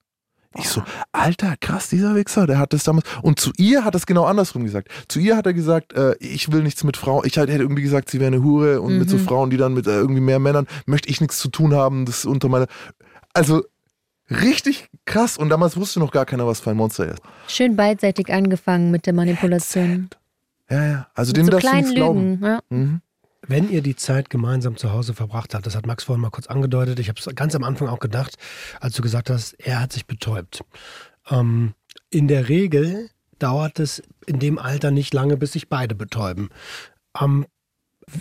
Ich 0.58 0.68
so, 0.68 0.82
alter, 1.12 1.54
krass, 1.60 1.88
dieser 1.88 2.16
Wichser, 2.16 2.48
der 2.48 2.58
hat 2.58 2.72
das 2.72 2.82
damals. 2.82 3.06
Und 3.22 3.38
zu 3.38 3.52
ihr 3.56 3.84
hat 3.84 3.94
er 3.94 3.98
es 3.98 4.06
genau 4.06 4.24
andersrum 4.24 4.64
gesagt. 4.64 4.88
Zu 5.06 5.20
ihr 5.20 5.36
hat 5.36 5.46
er 5.46 5.54
gesagt, 5.54 5.92
äh, 5.92 6.16
ich 6.18 6.50
will 6.50 6.64
nichts 6.64 6.82
mit 6.82 6.96
Frauen. 6.96 7.24
Ich 7.24 7.36
hätte 7.36 7.52
irgendwie 7.52 7.82
gesagt, 7.82 8.10
sie 8.10 8.18
wäre 8.18 8.34
eine 8.34 8.42
Hure 8.42 8.80
und 8.80 8.94
mhm. 8.94 8.98
mit 8.98 9.10
so 9.10 9.16
mhm. 9.16 9.24
Frauen, 9.24 9.50
die 9.50 9.56
dann 9.56 9.74
mit 9.74 9.86
äh, 9.86 9.92
irgendwie 9.92 10.20
mehr 10.20 10.40
Männern, 10.40 10.66
möchte 10.86 11.08
ich 11.08 11.20
nichts 11.20 11.38
zu 11.38 11.50
tun 11.50 11.72
haben. 11.72 12.04
Das 12.04 12.24
unter 12.24 12.48
meiner. 12.48 12.66
Also 13.32 13.62
Richtig 14.30 14.88
krass. 15.04 15.36
Und 15.36 15.48
damals 15.48 15.76
wusste 15.76 15.98
noch 15.98 16.12
gar 16.12 16.24
keiner, 16.24 16.46
was 16.46 16.60
für 16.60 16.70
ein 16.70 16.76
Monster 16.76 17.06
er 17.06 17.14
ist. 17.14 17.22
Schön 17.48 17.76
beidseitig 17.76 18.32
angefangen 18.32 18.90
mit 18.90 19.06
der 19.06 19.12
Manipulation. 19.12 20.08
Ja, 20.70 20.86
ja. 20.86 21.06
Also 21.14 21.30
mit 21.30 21.38
dem 21.38 21.44
so 21.46 21.50
darfst 21.50 21.68
du 21.68 21.76
nichts 21.76 21.94
glauben. 21.94 22.40
Ja. 22.42 22.60
Mhm. 22.68 23.00
Wenn 23.46 23.70
ihr 23.70 23.82
die 23.82 23.96
Zeit 23.96 24.30
gemeinsam 24.30 24.76
zu 24.76 24.92
Hause 24.92 25.14
verbracht 25.14 25.54
habt, 25.54 25.66
das 25.66 25.74
hat 25.74 25.86
Max 25.86 26.04
vorhin 26.04 26.20
mal 26.20 26.30
kurz 26.30 26.46
angedeutet, 26.46 27.00
ich 27.00 27.08
habe 27.08 27.18
es 27.18 27.34
ganz 27.34 27.54
am 27.56 27.64
Anfang 27.64 27.88
auch 27.88 27.98
gedacht, 27.98 28.36
als 28.80 28.94
du 28.94 29.02
gesagt 29.02 29.30
hast, 29.30 29.54
er 29.54 29.80
hat 29.80 29.92
sich 29.92 30.06
betäubt. 30.06 30.62
Ähm, 31.28 31.74
in 32.10 32.28
der 32.28 32.48
Regel 32.48 33.10
dauert 33.40 33.80
es 33.80 34.02
in 34.26 34.38
dem 34.38 34.58
Alter 34.58 34.90
nicht 34.90 35.12
lange, 35.14 35.36
bis 35.36 35.52
sich 35.52 35.68
beide 35.68 35.94
betäuben. 35.94 36.50
Ähm, 37.20 37.46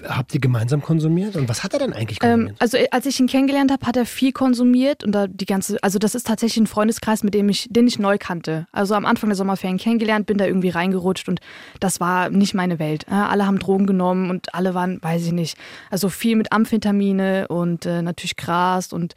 habt 0.07 0.33
ihr 0.33 0.39
gemeinsam 0.39 0.81
konsumiert? 0.81 1.35
Und 1.35 1.49
was 1.49 1.63
hat 1.63 1.73
er 1.73 1.79
denn 1.79 1.93
eigentlich 1.93 2.19
ähm, 2.21 2.29
konsumiert? 2.29 2.51
Ähm, 2.51 2.57
also 2.59 2.77
als 2.91 3.05
ich 3.05 3.19
ihn 3.19 3.27
kennengelernt 3.27 3.71
habe, 3.71 3.85
hat 3.85 3.97
er 3.97 4.05
viel 4.05 4.31
konsumiert 4.31 5.03
und 5.03 5.11
da 5.11 5.27
die 5.27 5.45
ganze, 5.45 5.81
also 5.83 5.99
das 5.99 6.15
ist 6.15 6.27
tatsächlich 6.27 6.63
ein 6.63 6.67
Freundeskreis, 6.67 7.23
mit 7.23 7.33
dem 7.33 7.49
ich, 7.49 7.67
den 7.69 7.87
ich 7.87 7.99
neu 7.99 8.17
kannte. 8.19 8.67
Also 8.71 8.95
am 8.95 9.05
Anfang 9.05 9.29
der 9.29 9.37
Sommerferien 9.37 9.77
kennengelernt, 9.77 10.25
bin 10.25 10.37
da 10.37 10.45
irgendwie 10.45 10.69
reingerutscht 10.69 11.29
und 11.29 11.39
das 11.79 11.99
war 11.99 12.29
nicht 12.29 12.53
meine 12.53 12.79
Welt. 12.79 13.07
alle 13.09 13.45
haben 13.45 13.59
Drogen 13.59 13.85
genommen 13.85 14.29
und 14.29 14.53
alle 14.53 14.73
waren, 14.73 15.01
weiß 15.01 15.25
ich 15.25 15.31
nicht, 15.31 15.57
also 15.89 16.09
viel 16.09 16.35
mit 16.35 16.51
Amphetamine 16.51 17.47
und 17.47 17.85
äh, 17.85 18.01
natürlich 18.01 18.35
Gras 18.35 18.93
und 18.93 19.15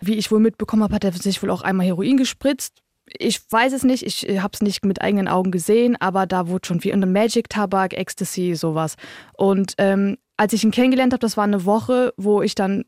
wie 0.00 0.14
ich 0.14 0.30
wohl 0.30 0.40
mitbekommen 0.40 0.82
habe, 0.82 0.94
hat 0.94 1.04
er 1.04 1.12
sich 1.12 1.42
wohl 1.42 1.50
auch 1.50 1.62
einmal 1.62 1.86
Heroin 1.86 2.16
gespritzt 2.16 2.82
ich 3.06 3.40
weiß 3.50 3.72
es 3.72 3.84
nicht, 3.84 4.04
ich 4.04 4.40
habe 4.40 4.52
es 4.52 4.62
nicht 4.62 4.84
mit 4.84 5.00
eigenen 5.00 5.28
Augen 5.28 5.50
gesehen, 5.50 5.96
aber 6.00 6.26
da 6.26 6.48
wurde 6.48 6.66
schon 6.66 6.80
viel. 6.80 6.92
Und 6.92 7.10
Magic, 7.12 7.48
Tabak, 7.48 7.94
Ecstasy, 7.94 8.54
sowas. 8.54 8.96
Und 9.34 9.74
ähm, 9.78 10.18
als 10.36 10.52
ich 10.52 10.64
ihn 10.64 10.70
kennengelernt 10.70 11.12
habe, 11.12 11.20
das 11.20 11.36
war 11.36 11.44
eine 11.44 11.64
Woche, 11.64 12.12
wo 12.16 12.42
ich 12.42 12.54
dann 12.54 12.84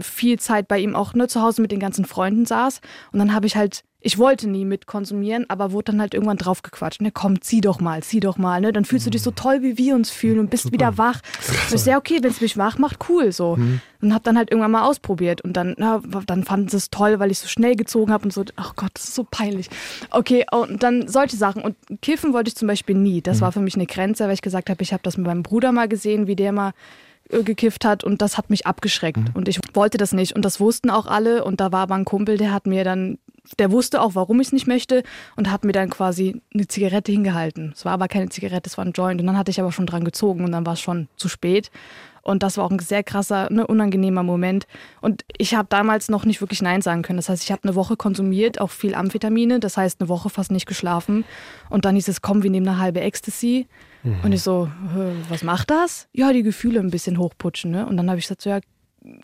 viel 0.00 0.38
Zeit 0.38 0.68
bei 0.68 0.78
ihm 0.78 0.96
auch 0.96 1.14
ne, 1.14 1.28
zu 1.28 1.40
Hause 1.40 1.62
mit 1.62 1.70
den 1.70 1.80
ganzen 1.80 2.04
Freunden 2.04 2.44
saß. 2.44 2.80
Und 3.12 3.18
dann 3.18 3.34
habe 3.34 3.46
ich 3.46 3.56
halt 3.56 3.84
ich 4.04 4.18
wollte 4.18 4.48
nie 4.48 4.64
mit 4.64 4.86
konsumieren, 4.86 5.44
aber 5.48 5.72
wurde 5.72 5.92
dann 5.92 6.00
halt 6.00 6.14
irgendwann 6.14 6.36
draufgequatscht. 6.36 7.00
Ne, 7.00 7.12
komm, 7.12 7.40
zieh 7.40 7.60
doch 7.60 7.80
mal, 7.80 8.02
zieh 8.02 8.20
doch 8.20 8.36
mal. 8.36 8.60
Ne? 8.60 8.72
Dann 8.72 8.84
fühlst 8.84 9.06
du 9.06 9.10
dich 9.10 9.22
so 9.22 9.30
mhm. 9.30 9.36
toll, 9.36 9.62
wie 9.62 9.78
wir 9.78 9.94
uns 9.94 10.10
fühlen 10.10 10.38
und 10.40 10.50
bist 10.50 10.64
Super. 10.64 10.74
wieder 10.74 10.98
wach. 10.98 11.20
Das 11.64 11.72
ist 11.72 11.86
ja 11.86 11.96
okay, 11.96 12.18
wenn 12.20 12.30
es 12.30 12.40
mich 12.40 12.56
wach 12.56 12.78
macht, 12.78 13.08
cool 13.08 13.32
so. 13.32 13.56
Mhm. 13.56 13.80
Und 14.00 14.12
hab 14.12 14.24
dann 14.24 14.36
halt 14.36 14.50
irgendwann 14.50 14.72
mal 14.72 14.82
ausprobiert 14.88 15.42
und 15.42 15.56
dann, 15.56 15.74
na, 15.78 16.02
dann 16.26 16.42
fanden 16.42 16.68
sie 16.68 16.76
es 16.76 16.90
toll, 16.90 17.20
weil 17.20 17.30
ich 17.30 17.38
so 17.38 17.46
schnell 17.46 17.76
gezogen 17.76 18.12
habe 18.12 18.24
und 18.24 18.32
so, 18.32 18.44
ach 18.56 18.74
Gott, 18.74 18.90
das 18.94 19.04
ist 19.04 19.14
so 19.14 19.24
peinlich. 19.30 19.70
Okay, 20.10 20.44
und 20.50 20.82
dann 20.82 21.06
solche 21.06 21.36
Sachen. 21.36 21.62
Und 21.62 21.76
kiffen 22.02 22.32
wollte 22.32 22.48
ich 22.48 22.56
zum 22.56 22.66
Beispiel 22.66 22.96
nie. 22.96 23.20
Das 23.20 23.36
mhm. 23.36 23.42
war 23.42 23.52
für 23.52 23.60
mich 23.60 23.76
eine 23.76 23.86
Grenze, 23.86 24.24
weil 24.24 24.34
ich 24.34 24.42
gesagt 24.42 24.70
habe, 24.70 24.82
ich 24.82 24.92
habe 24.92 25.04
das 25.04 25.16
mit 25.16 25.26
meinem 25.26 25.44
Bruder 25.44 25.70
mal 25.70 25.86
gesehen, 25.86 26.26
wie 26.26 26.36
der 26.36 26.50
mal 26.50 26.72
gekifft 27.42 27.84
hat 27.84 28.04
und 28.04 28.20
das 28.20 28.36
hat 28.36 28.50
mich 28.50 28.66
abgeschreckt 28.66 29.18
mhm. 29.18 29.30
und 29.34 29.48
ich 29.48 29.58
wollte 29.74 29.98
das 29.98 30.12
nicht 30.12 30.36
und 30.36 30.44
das 30.44 30.60
wussten 30.60 30.90
auch 30.90 31.06
alle 31.06 31.44
und 31.44 31.60
da 31.60 31.72
war 31.72 31.80
aber 31.80 31.94
ein 31.94 32.04
Kumpel, 32.04 32.36
der 32.36 32.52
hat 32.52 32.66
mir 32.66 32.84
dann 32.84 33.18
der 33.58 33.72
wusste 33.72 34.00
auch, 34.00 34.14
warum 34.14 34.40
ich 34.40 34.48
es 34.48 34.52
nicht 34.52 34.66
möchte 34.66 35.02
und 35.36 35.50
hat 35.50 35.64
mir 35.64 35.72
dann 35.72 35.90
quasi 35.90 36.40
eine 36.54 36.68
Zigarette 36.68 37.12
hingehalten. 37.12 37.72
Es 37.74 37.84
war 37.84 37.92
aber 37.92 38.08
keine 38.08 38.28
Zigarette, 38.28 38.68
es 38.68 38.78
war 38.78 38.84
ein 38.84 38.92
Joint. 38.92 39.20
Und 39.20 39.26
dann 39.26 39.36
hatte 39.36 39.50
ich 39.50 39.60
aber 39.60 39.72
schon 39.72 39.86
dran 39.86 40.04
gezogen 40.04 40.44
und 40.44 40.52
dann 40.52 40.64
war 40.64 40.74
es 40.74 40.80
schon 40.80 41.08
zu 41.16 41.28
spät. 41.28 41.70
Und 42.22 42.44
das 42.44 42.56
war 42.56 42.64
auch 42.64 42.70
ein 42.70 42.78
sehr 42.78 43.02
krasser, 43.02 43.50
ne, 43.50 43.66
unangenehmer 43.66 44.22
Moment. 44.22 44.66
Und 45.00 45.24
ich 45.36 45.56
habe 45.56 45.66
damals 45.68 46.08
noch 46.08 46.24
nicht 46.24 46.40
wirklich 46.40 46.62
Nein 46.62 46.80
sagen 46.80 47.02
können. 47.02 47.16
Das 47.16 47.28
heißt, 47.28 47.42
ich 47.42 47.50
habe 47.50 47.64
eine 47.64 47.74
Woche 47.74 47.96
konsumiert, 47.96 48.60
auch 48.60 48.70
viel 48.70 48.94
Amphetamine, 48.94 49.58
das 49.58 49.76
heißt 49.76 50.00
eine 50.00 50.08
Woche 50.08 50.30
fast 50.30 50.52
nicht 50.52 50.66
geschlafen. 50.66 51.24
Und 51.68 51.84
dann 51.84 51.96
hieß 51.96 52.06
es, 52.06 52.22
komm, 52.22 52.44
wir 52.44 52.50
nehmen 52.50 52.68
eine 52.68 52.78
halbe 52.78 53.00
Ecstasy. 53.00 53.66
Mhm. 54.02 54.20
Und 54.22 54.32
ich 54.32 54.42
so, 54.42 54.70
was 55.28 55.42
macht 55.42 55.70
das? 55.70 56.08
Ja, 56.12 56.32
die 56.32 56.42
Gefühle 56.42 56.80
ein 56.80 56.90
bisschen 56.90 57.18
hochputschen. 57.18 57.70
Ne? 57.70 57.86
Und 57.86 57.96
dann 57.96 58.08
habe 58.08 58.18
ich 58.18 58.24
gesagt, 58.24 58.42
so, 58.42 58.50
ja, 58.50 58.60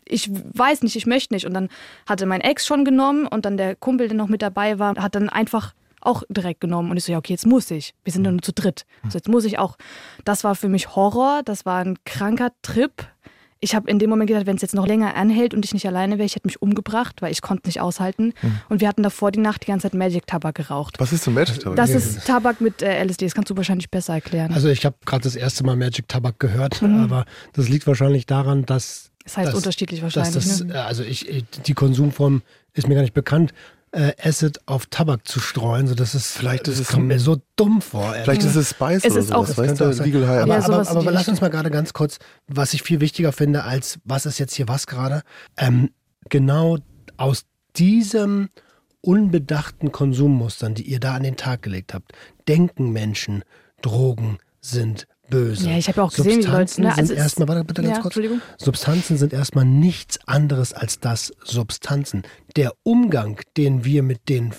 ich 0.05 0.29
weiß 0.31 0.83
nicht, 0.83 0.95
ich 0.95 1.05
möchte 1.05 1.33
nicht. 1.33 1.45
Und 1.45 1.53
dann 1.53 1.69
hatte 2.05 2.25
mein 2.25 2.41
Ex 2.41 2.65
schon 2.65 2.85
genommen 2.85 3.27
und 3.27 3.45
dann 3.45 3.57
der 3.57 3.75
Kumpel, 3.75 4.07
der 4.07 4.17
noch 4.17 4.27
mit 4.27 4.41
dabei 4.41 4.79
war, 4.79 4.95
hat 4.95 5.15
dann 5.15 5.29
einfach 5.29 5.73
auch 6.01 6.23
direkt 6.29 6.61
genommen. 6.61 6.91
Und 6.91 6.97
ich 6.97 7.03
so, 7.03 7.11
ja, 7.11 7.17
okay, 7.17 7.33
jetzt 7.33 7.45
muss 7.45 7.69
ich. 7.71 7.93
Wir 8.03 8.13
sind 8.13 8.25
ja 8.25 8.31
nur 8.31 8.41
zu 8.41 8.53
dritt. 8.53 8.85
So, 9.09 9.17
jetzt 9.17 9.27
muss 9.27 9.45
ich 9.45 9.59
auch. 9.59 9.77
Das 10.23 10.43
war 10.43 10.55
für 10.55 10.69
mich 10.69 10.95
Horror, 10.95 11.41
das 11.43 11.65
war 11.65 11.79
ein 11.79 11.97
kranker 12.05 12.51
Trip. 12.61 12.91
Ich 13.61 13.75
habe 13.75 13.89
in 13.89 13.99
dem 13.99 14.09
Moment 14.09 14.29
gedacht, 14.29 14.45
wenn 14.45 14.55
es 14.55 14.61
jetzt 14.61 14.73
noch 14.73 14.87
länger 14.87 15.15
anhält 15.15 15.53
und 15.53 15.65
ich 15.65 15.73
nicht 15.73 15.85
alleine 15.85 16.17
wäre, 16.17 16.25
ich 16.25 16.35
hätte 16.35 16.47
mich 16.47 16.61
umgebracht, 16.61 17.21
weil 17.21 17.31
ich 17.31 17.41
konnte 17.41 17.67
nicht 17.67 17.81
aushalten. 17.81 18.33
Mhm. 18.41 18.61
Und 18.69 18.81
wir 18.81 18.87
hatten 18.87 19.03
davor 19.03 19.31
die 19.31 19.39
Nacht 19.39 19.63
die 19.63 19.67
ganze 19.67 19.89
Zeit 19.89 19.93
Magic-Tabak 19.93 20.55
geraucht. 20.55 20.99
Was 20.99 21.11
ist 21.11 21.25
denn 21.25 21.33
Magic-Tabak? 21.33 21.75
Das 21.75 21.89
ist 21.89 22.25
Tabak 22.25 22.61
mit 22.61 22.81
äh, 22.81 23.03
LSD, 23.03 23.25
das 23.25 23.33
kannst 23.33 23.49
du 23.49 23.57
wahrscheinlich 23.57 23.89
besser 23.89 24.13
erklären. 24.13 24.53
Also 24.53 24.69
ich 24.69 24.85
habe 24.85 24.95
gerade 25.05 25.23
das 25.23 25.35
erste 25.35 25.65
Mal 25.65 25.75
Magic-Tabak 25.75 26.39
gehört, 26.39 26.81
mhm. 26.81 26.99
aber 26.99 27.25
das 27.53 27.67
liegt 27.67 27.85
wahrscheinlich 27.85 28.25
daran, 28.25 28.65
dass 28.65 29.11
das 29.23 29.37
heißt 29.37 29.49
das, 29.49 29.55
unterschiedlich 29.55 30.01
wahrscheinlich. 30.01 30.33
Das, 30.33 30.63
ne? 30.63 30.83
Also 30.83 31.03
ich, 31.03 31.45
die 31.65 31.73
Konsumform 31.73 32.41
ist 32.73 32.87
mir 32.87 32.95
gar 32.95 33.01
nicht 33.01 33.13
bekannt. 33.13 33.53
Äh, 33.91 34.13
Acid 34.21 34.59
auf 34.67 34.85
Tabak 34.85 35.27
zu 35.27 35.39
streuen, 35.39 35.87
so 35.87 35.95
das 35.95 36.13
ist 36.13 36.37
vielleicht 36.37 36.67
das 36.67 36.77
ist 36.79 36.91
kommt 36.91 37.07
mir 37.07 37.19
so 37.19 37.41
dumm 37.55 37.81
vor. 37.81 38.13
Vielleicht 38.23 38.43
ist 38.43 38.55
es 38.55 38.69
Spice 38.69 39.03
es 39.03 39.13
oder 39.13 39.19
ist 39.19 39.27
sowas, 39.29 39.51
auch, 39.51 39.57
weißt 39.57 39.79
du, 39.79 40.03
Legal 40.03 40.27
High. 40.27 40.41
Aber, 40.43 40.53
ja, 40.53 40.63
aber, 40.63 40.87
aber, 40.87 40.99
aber 40.99 41.11
lass 41.11 41.27
uns 41.27 41.41
mal 41.41 41.49
gerade 41.49 41.71
ganz 41.71 41.93
kurz, 41.93 42.19
was 42.47 42.75
ich 42.75 42.83
viel 42.83 42.99
wichtiger 42.99 43.31
finde 43.31 43.63
als 43.63 43.99
was 44.05 44.27
ist 44.27 44.37
jetzt 44.37 44.53
hier 44.53 44.67
was 44.67 44.85
gerade, 44.85 45.23
ähm, 45.57 45.89
genau 46.29 46.77
aus 47.17 47.45
diesem 47.77 48.49
unbedachten 49.01 49.91
Konsummustern, 49.91 50.75
die 50.75 50.83
ihr 50.83 50.99
da 50.99 51.15
an 51.15 51.23
den 51.23 51.37
Tag 51.37 51.63
gelegt 51.63 51.93
habt, 51.93 52.11
denken 52.47 52.91
Menschen, 52.91 53.43
Drogen 53.81 54.37
sind 54.61 55.07
böse. 55.29 55.69
Ja, 55.69 55.77
ich 55.77 55.87
habe 55.87 56.03
auch 56.03 56.11
gesehen, 56.11 56.41
Substanzen 56.41 56.83
wie 56.83 56.87
Leute, 56.87 56.95
ne? 56.95 57.01
also 57.01 57.07
sind 57.13 57.17
erstmal, 57.17 57.47
warte 57.47 57.63
bitte 57.63 57.81
ganz 57.83 57.97
ja, 57.97 58.01
kurz. 58.01 58.17
Substanzen 58.57 59.17
sind 59.17 59.33
erstmal 59.33 59.65
nichts 59.65 60.19
anderes 60.27 60.73
als 60.73 60.99
das 60.99 61.33
Substanzen. 61.43 62.23
Der 62.55 62.73
Umgang, 62.83 63.39
den 63.57 63.85
wir 63.85 64.03
mit 64.03 64.29
den 64.29 64.53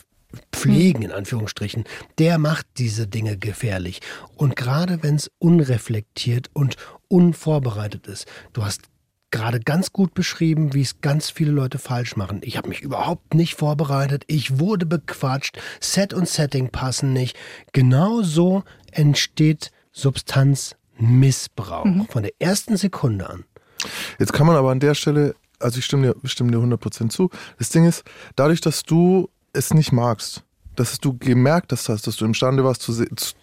pflegen, 0.53 1.03
in 1.03 1.13
Anführungsstrichen, 1.13 1.85
der 2.19 2.39
macht 2.39 2.67
diese 2.79 3.07
Dinge 3.07 3.37
gefährlich. 3.37 4.01
Und 4.37 4.57
gerade 4.57 5.03
wenn 5.03 5.17
es 5.17 5.31
unreflektiert 5.39 6.51
und 6.53 6.77
unvorbereitet 7.09 8.07
ist, 8.07 8.27
du 8.53 8.65
hast 8.65 8.83
gerade 9.31 9.61
ganz 9.61 9.93
gut 9.93 10.15
beschrieben, 10.15 10.75
wie 10.75 10.83
es 10.83 11.01
ganz 11.01 11.31
viele 11.31 11.53
Leute 11.53 11.79
falsch 11.79 12.17
machen. 12.17 12.41
Ich 12.43 12.57
habe 12.57 12.69
mich 12.69 12.81
überhaupt 12.81 13.35
nicht 13.35 13.55
vorbereitet. 13.55 14.25
Ich 14.27 14.59
wurde 14.59 14.87
bequatscht. 14.87 15.59
Set 15.81 16.13
und 16.13 16.29
Setting 16.29 16.71
passen 16.71 17.13
nicht. 17.13 17.37
Genau 17.73 18.23
so 18.23 18.65
entsteht 18.91 19.71
Substanzmissbrauch. 19.93 21.85
Mhm. 21.85 22.07
Von 22.09 22.23
der 22.23 22.33
ersten 22.39 22.77
Sekunde 22.77 23.29
an. 23.29 23.45
Jetzt 24.19 24.33
kann 24.33 24.47
man 24.47 24.57
aber 24.57 24.71
an 24.71 24.81
der 24.81 24.95
Stelle, 24.95 25.35
also 25.59 25.79
ich 25.79 25.85
stimme 25.85 26.15
dir, 26.15 26.29
stimme 26.29 26.51
dir 26.51 26.59
100% 26.59 27.09
zu. 27.11 27.31
Das 27.59 27.71
Ding 27.71 27.85
ist, 27.87 28.05
dadurch, 28.37 28.61
dass 28.61 28.83
du 28.83 29.29
es 29.53 29.73
nicht 29.75 29.93
magst, 29.93 30.45
dass 30.77 30.99
du 30.99 31.17
gemerkt 31.19 31.73
hast, 31.73 31.89
dass 31.89 32.17
du 32.17 32.25
imstande 32.25 32.65
warst, 32.65 32.83
zu, 32.83 32.93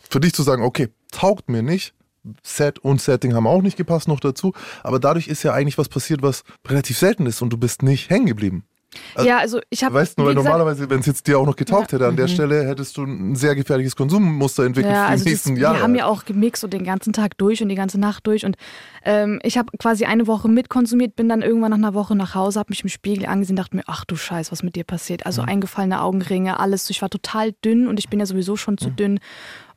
für 0.09 0.19
dich 0.19 0.33
zu 0.33 0.43
sagen, 0.43 0.63
okay, 0.63 0.89
taugt 1.11 1.49
mir 1.49 1.61
nicht, 1.61 1.93
Set 2.43 2.79
und 2.79 3.01
Setting 3.01 3.33
haben 3.33 3.47
auch 3.47 3.61
nicht 3.61 3.77
gepasst 3.77 4.07
noch 4.07 4.19
dazu. 4.19 4.53
Aber 4.83 4.99
dadurch 4.99 5.27
ist 5.27 5.43
ja 5.43 5.53
eigentlich 5.53 5.77
was 5.77 5.89
passiert, 5.89 6.21
was 6.21 6.43
relativ 6.67 6.97
selten 6.97 7.25
ist 7.25 7.41
und 7.41 7.51
du 7.51 7.57
bist 7.57 7.83
nicht 7.83 8.09
hängen 8.09 8.25
geblieben. 8.25 8.65
Also, 9.15 9.27
ja, 9.27 9.37
also 9.37 9.59
ich 9.69 9.83
habe. 9.83 9.95
Weißt 9.95 10.17
du, 10.17 10.25
weil 10.25 10.33
normalerweise, 10.33 10.89
wenn 10.89 11.01
es 11.01 11.05
jetzt 11.05 11.27
dir 11.27 11.37
auch 11.37 11.45
noch 11.45 11.55
getaugt 11.55 11.91
ja. 11.91 11.97
hätte, 11.97 12.07
an 12.07 12.15
der 12.15 12.27
mhm. 12.27 12.31
Stelle 12.31 12.65
hättest 12.65 12.95
du 12.97 13.03
ein 13.03 13.35
sehr 13.35 13.55
gefährliches 13.55 13.95
Konsummuster 13.95 14.63
entwickelt 14.65 14.93
ja, 14.93 15.05
für 15.05 15.11
also 15.11 15.23
die 15.25 15.29
nächsten 15.31 15.55
das, 15.55 15.61
Jahre. 15.61 15.75
Wir 15.75 15.83
haben 15.83 15.95
ja 15.95 16.05
auch 16.05 16.25
gemixt 16.25 16.63
und 16.63 16.73
den 16.73 16.83
ganzen 16.83 17.13
Tag 17.13 17.37
durch 17.37 17.61
und 17.61 17.69
die 17.69 17.75
ganze 17.75 17.99
Nacht 17.99 18.25
durch. 18.27 18.45
Und 18.45 18.55
ähm, 19.03 19.39
ich 19.43 19.57
habe 19.57 19.77
quasi 19.77 20.05
eine 20.05 20.27
Woche 20.27 20.47
mitkonsumiert, 20.47 21.15
bin 21.15 21.27
dann 21.27 21.41
irgendwann 21.41 21.71
nach 21.71 21.77
einer 21.77 21.93
Woche 21.93 22.15
nach 22.15 22.33
Hause, 22.33 22.59
habe 22.59 22.69
mich 22.69 22.83
im 22.83 22.89
Spiegel 22.89 23.25
angesehen, 23.25 23.55
dachte 23.55 23.75
mir, 23.75 23.83
ach 23.87 24.05
du 24.05 24.15
Scheiß, 24.15 24.51
was 24.51 24.63
mit 24.63 24.75
dir 24.75 24.85
passiert. 24.85 25.25
Also 25.25 25.41
mhm. 25.41 25.49
eingefallene 25.49 26.01
Augenringe, 26.01 26.59
alles. 26.59 26.89
Ich 26.89 27.01
war 27.01 27.09
total 27.09 27.51
dünn 27.63 27.87
und 27.87 27.99
ich 27.99 28.09
bin 28.09 28.19
ja 28.19 28.25
sowieso 28.25 28.55
schon 28.55 28.77
zu 28.77 28.89
mhm. 28.89 28.95
dünn 28.95 29.19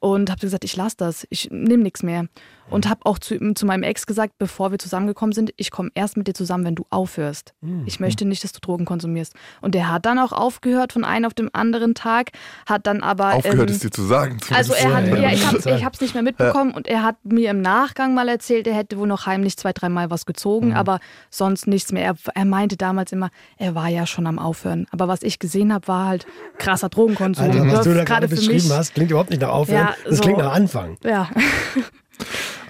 und 0.01 0.31
habe 0.31 0.41
gesagt, 0.41 0.65
ich 0.65 0.77
lasse 0.77 0.97
das, 0.97 1.27
ich 1.31 1.49
nehme 1.51 1.83
nichts 1.83 2.03
mehr. 2.03 2.27
Und 2.71 2.89
habe 2.89 3.01
auch 3.05 3.19
zu, 3.19 3.55
zu 3.55 3.67
meinem 3.67 3.83
Ex 3.83 4.07
gesagt, 4.07 4.35
bevor 4.39 4.71
wir 4.71 4.79
zusammengekommen 4.79 5.33
sind, 5.33 5.53
ich 5.57 5.71
komme 5.71 5.91
erst 5.95 6.17
mit 6.17 6.29
dir 6.29 6.35
zusammen, 6.35 6.65
wenn 6.65 6.75
du 6.75 6.87
aufhörst. 6.91 7.55
Mhm. 7.61 7.85
Ich 7.87 8.01
möchte 8.01 8.25
nicht, 8.25 8.45
dass 8.45 8.53
du 8.53 8.61
Drogen 8.61 8.85
konsumierst. 8.85 9.35
Und 9.61 9.75
der 9.75 9.91
hat 9.91 10.07
dann 10.07 10.19
auch 10.19 10.33
aufgehört 10.33 10.93
von 10.93 11.05
einem 11.05 11.27
auf 11.27 11.35
dem 11.35 11.51
anderen 11.53 11.95
Tag, 11.95 12.31
hat 12.67 12.87
dann 12.87 13.03
aber... 13.03 13.35
Aufgehört 13.35 13.71
ähm, 13.71 13.77
es 13.77 13.81
dir 13.81 13.91
zu 13.91 14.03
sagen. 14.03 14.39
Also 14.55 14.73
er 14.73 14.95
hat, 14.95 15.07
ja, 15.07 15.15
ja 15.17 15.33
ich 15.33 15.85
habe 15.85 15.95
es 15.95 16.01
nicht 16.01 16.15
mehr 16.15 16.23
mitbekommen 16.23 16.71
ja. 16.71 16.77
und 16.77 16.89
er 16.89 17.03
hat 17.03 17.17
mir 17.25 17.51
im 17.51 17.61
Nachgang 17.61 18.15
mal 18.15 18.29
erzählt, 18.29 18.67
er 18.67 18.75
hätte 18.75 18.99
wohl 18.99 19.07
noch 19.07 19.27
heimlich 19.27 19.57
zwei, 19.57 19.73
dreimal 19.73 20.11
was 20.11 20.27
gezogen, 20.27 20.69
mhm. 20.69 20.77
aber 20.77 21.01
sonst 21.31 21.67
nichts 21.67 21.93
mehr. 21.93 22.05
Er, 22.05 22.15
er, 22.35 22.45
meinte 22.45 22.77
damals 22.77 23.13
immer, 23.13 23.31
er 23.57 23.75
war 23.75 23.89
ja 23.89 24.07
schon 24.07 24.27
am 24.27 24.39
Aufhören. 24.39 24.87
Aber 24.91 25.09
was 25.09 25.23
ich 25.23 25.39
gesehen 25.39 25.73
habe, 25.73 25.89
war 25.89 26.07
halt 26.07 26.27
krasser 26.59 26.89
Drogenkonsum. 26.89 27.45
Alter, 27.45 27.67
was 27.73 27.85
du 27.85 27.95
da 27.95 28.05
gerade 28.05 28.29
beschrieben 28.29 28.69
mich, 28.69 28.71
hast, 28.71 28.95
klingt 28.95 29.11
überhaupt 29.11 29.31
nicht 29.31 29.43
nach 29.43 29.51
Aufhören. 29.51 29.89
Ja, 29.89 29.95
das 30.05 30.17
so, 30.17 30.23
klingt 30.23 30.39
nach 30.39 30.53
Anfang. 30.53 30.97
Ja. 31.05 31.29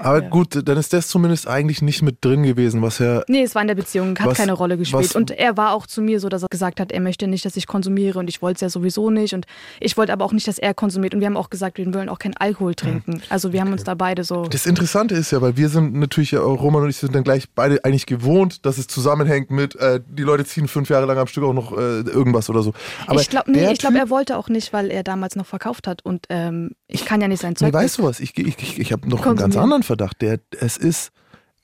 Aber 0.02 0.22
ja. 0.22 0.28
gut, 0.28 0.60
dann 0.66 0.78
ist 0.78 0.92
das 0.92 1.08
zumindest 1.08 1.46
eigentlich 1.46 1.82
nicht 1.82 2.02
mit 2.02 2.24
drin 2.24 2.42
gewesen, 2.42 2.82
was 2.82 3.00
er. 3.00 3.24
Nee, 3.28 3.42
es 3.42 3.54
war 3.54 3.62
in 3.62 3.68
der 3.68 3.74
Beziehung, 3.74 4.18
hat 4.18 4.26
was, 4.26 4.38
keine 4.38 4.52
Rolle 4.52 4.76
gespielt. 4.76 5.04
Was, 5.04 5.16
und 5.16 5.30
er 5.30 5.56
war 5.56 5.74
auch 5.74 5.86
zu 5.86 6.02
mir 6.02 6.20
so, 6.20 6.28
dass 6.28 6.42
er 6.42 6.48
gesagt 6.48 6.80
hat, 6.80 6.92
er 6.92 7.00
möchte 7.00 7.26
nicht, 7.26 7.44
dass 7.44 7.56
ich 7.56 7.66
konsumiere 7.66 8.18
und 8.18 8.28
ich 8.28 8.42
wollte 8.42 8.56
es 8.56 8.60
ja 8.62 8.68
sowieso 8.68 9.10
nicht. 9.10 9.34
Und 9.34 9.46
ich 9.78 9.96
wollte 9.96 10.12
aber 10.12 10.24
auch 10.24 10.32
nicht, 10.32 10.48
dass 10.48 10.58
er 10.58 10.74
konsumiert. 10.74 11.14
Und 11.14 11.20
wir 11.20 11.26
haben 11.26 11.36
auch 11.36 11.50
gesagt, 11.50 11.78
wir 11.78 11.92
wollen 11.92 12.08
auch 12.08 12.18
keinen 12.18 12.36
Alkohol 12.36 12.74
trinken. 12.74 13.22
Also 13.28 13.52
wir 13.52 13.60
haben 13.60 13.72
uns 13.72 13.84
da 13.84 13.94
beide 13.94 14.24
so. 14.24 14.44
Das 14.44 14.66
Interessante 14.66 15.14
ist 15.14 15.30
ja, 15.30 15.40
weil 15.40 15.56
wir 15.56 15.68
sind 15.68 15.94
natürlich, 15.94 16.34
Roman 16.34 16.82
und 16.82 16.90
ich 16.90 16.96
sind 16.96 17.14
dann 17.14 17.24
gleich 17.24 17.48
beide 17.54 17.84
eigentlich 17.84 18.06
gewohnt, 18.06 18.64
dass 18.64 18.78
es 18.78 18.86
zusammenhängt 18.86 19.50
mit, 19.50 19.76
äh, 19.76 20.00
die 20.06 20.22
Leute 20.22 20.44
ziehen 20.44 20.68
fünf 20.68 20.88
Jahre 20.90 21.06
lang 21.06 21.18
am 21.18 21.26
Stück 21.26 21.44
auch 21.44 21.52
noch 21.52 21.72
äh, 21.72 22.00
irgendwas 22.00 22.48
oder 22.50 22.62
so. 22.62 22.72
Aber 23.06 23.20
ich 23.20 23.28
glaube, 23.28 23.50
nee, 23.50 23.72
glaub, 23.74 23.94
er 23.94 24.10
wollte 24.10 24.36
auch 24.36 24.48
nicht, 24.48 24.72
weil 24.72 24.90
er 24.90 25.02
damals 25.02 25.36
noch 25.36 25.46
verkauft 25.46 25.86
hat. 25.86 26.04
Und 26.04 26.26
ähm, 26.28 26.70
ich 26.88 27.04
kann 27.04 27.20
ja 27.20 27.28
nicht 27.28 27.40
sein 27.40 27.56
Zeug. 27.56 27.68
Nee, 27.68 27.74
weißt 27.74 27.98
du 27.98 28.04
was? 28.04 28.20
Ich, 28.20 28.36
ich, 28.38 28.58
ich, 28.58 28.78
ich 28.78 28.92
habe 28.92 29.08
noch 29.08 29.24
einen 29.24 29.36
ganz 29.36 29.56
anderen 29.56 29.82
Verdacht. 29.90 30.22
Der, 30.22 30.38
es 30.60 30.76
ist, 30.76 31.10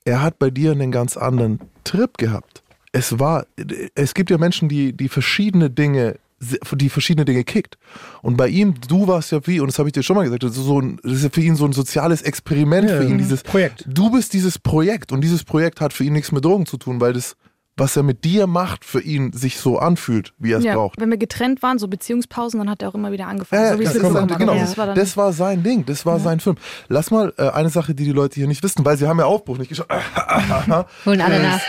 er 0.05 0.23
hat 0.23 0.39
bei 0.39 0.51
dir 0.51 0.73
einen 0.73 0.91
ganz 0.91 1.17
anderen 1.17 1.61
Trip 1.85 2.19
gehabt. 2.19 2.63
Es 2.93 3.19
war, 3.19 3.47
es 3.95 4.15
gibt 4.15 4.31
ja 4.31 4.39
Menschen, 4.39 4.69
die, 4.69 4.93
die 4.93 5.09
verschiedene 5.09 5.71
Dinge 5.71 6.17
die 6.73 6.91
verschiedene 6.91 7.25
Dinge 7.25 7.45
kickt. 7.45 7.79
Und 8.21 8.37
bei 8.37 8.49
ihm, 8.49 8.75
du 8.89 9.09
warst 9.09 9.33
ja 9.33 9.47
wie, 9.47 9.59
und 9.61 9.69
das 9.69 9.79
habe 9.79 9.89
ich 9.89 9.95
dir 9.95 10.03
schon 10.03 10.17
mal 10.17 10.25
gesagt, 10.25 10.43
das 10.43 10.51
ist, 10.51 10.65
so 10.65 10.81
ein, 10.81 11.01
das 11.03 11.13
ist 11.13 11.25
ja 11.25 11.31
für 11.31 11.41
ihn 11.41 11.57
so 11.57 11.65
ein 11.65 11.73
soziales 11.73 12.21
Experiment 12.21 12.91
ja, 12.91 12.99
für 12.99 13.05
ihn, 13.05 13.17
dieses 13.17 13.43
Projekt. 13.43 13.87
Du 13.89 14.11
bist 14.11 14.35
dieses 14.35 14.59
Projekt 14.59 15.13
und 15.13 15.23
dieses 15.23 15.45
Projekt 15.45 15.81
hat 15.81 15.95
für 15.95 16.05
ihn 16.05 16.13
nichts 16.13 16.33
mit 16.33 16.45
Drogen 16.45 16.67
zu 16.67 16.77
tun, 16.77 17.01
weil 17.01 17.15
das 17.15 17.37
was 17.77 17.97
er 17.97 18.03
mit 18.03 18.25
dir 18.25 18.47
macht, 18.47 18.85
für 18.85 19.01
ihn 19.01 19.33
sich 19.33 19.59
so 19.59 19.79
anfühlt, 19.79 20.33
wie 20.39 20.53
er 20.53 20.59
es 20.59 20.65
ja, 20.65 20.75
braucht. 20.75 21.01
Wenn 21.01 21.11
wir 21.11 21.19
getrennt 21.19 21.63
waren, 21.63 21.79
so 21.79 21.89
Beziehungspausen, 21.89 22.59
dann 22.59 22.71
hat 22.71 22.83
er 22.83 22.89
auch 22.89 22.95
immer 22.95 23.13
wieder 23.13 23.27
angefangen. 23.27 23.63
Ja, 23.63 23.73
so 23.73 23.81
wie 23.81 23.85
das, 23.85 23.99
kommt, 23.99 24.39
genau, 24.39 24.55
das, 24.55 24.79
war 24.79 24.95
das, 24.95 25.17
war 25.17 25.33
sein 25.33 25.63
Ding, 25.63 25.85
das 25.85 26.07
war 26.07 26.17
ja. 26.17 26.23
sein 26.23 26.41
Film. 26.41 26.57
Lass 26.89 27.11
mal 27.11 27.35
äh, 27.37 27.51
eine 27.51 27.69
Sache, 27.69 27.95
die 27.95 28.05
die 28.05 28.13
Leute 28.13 28.37
hier 28.37 28.47
nicht 28.47 28.63
wissen, 28.63 28.85
weil 28.85 28.97
sie 28.97 29.07
haben 29.07 29.19
ja 29.19 29.27
Aufbruch 29.27 29.59
nicht 29.59 29.69
geschaut. 29.69 29.89
Holen 31.07 31.21
alle 31.21 31.43
nach. 31.43 31.61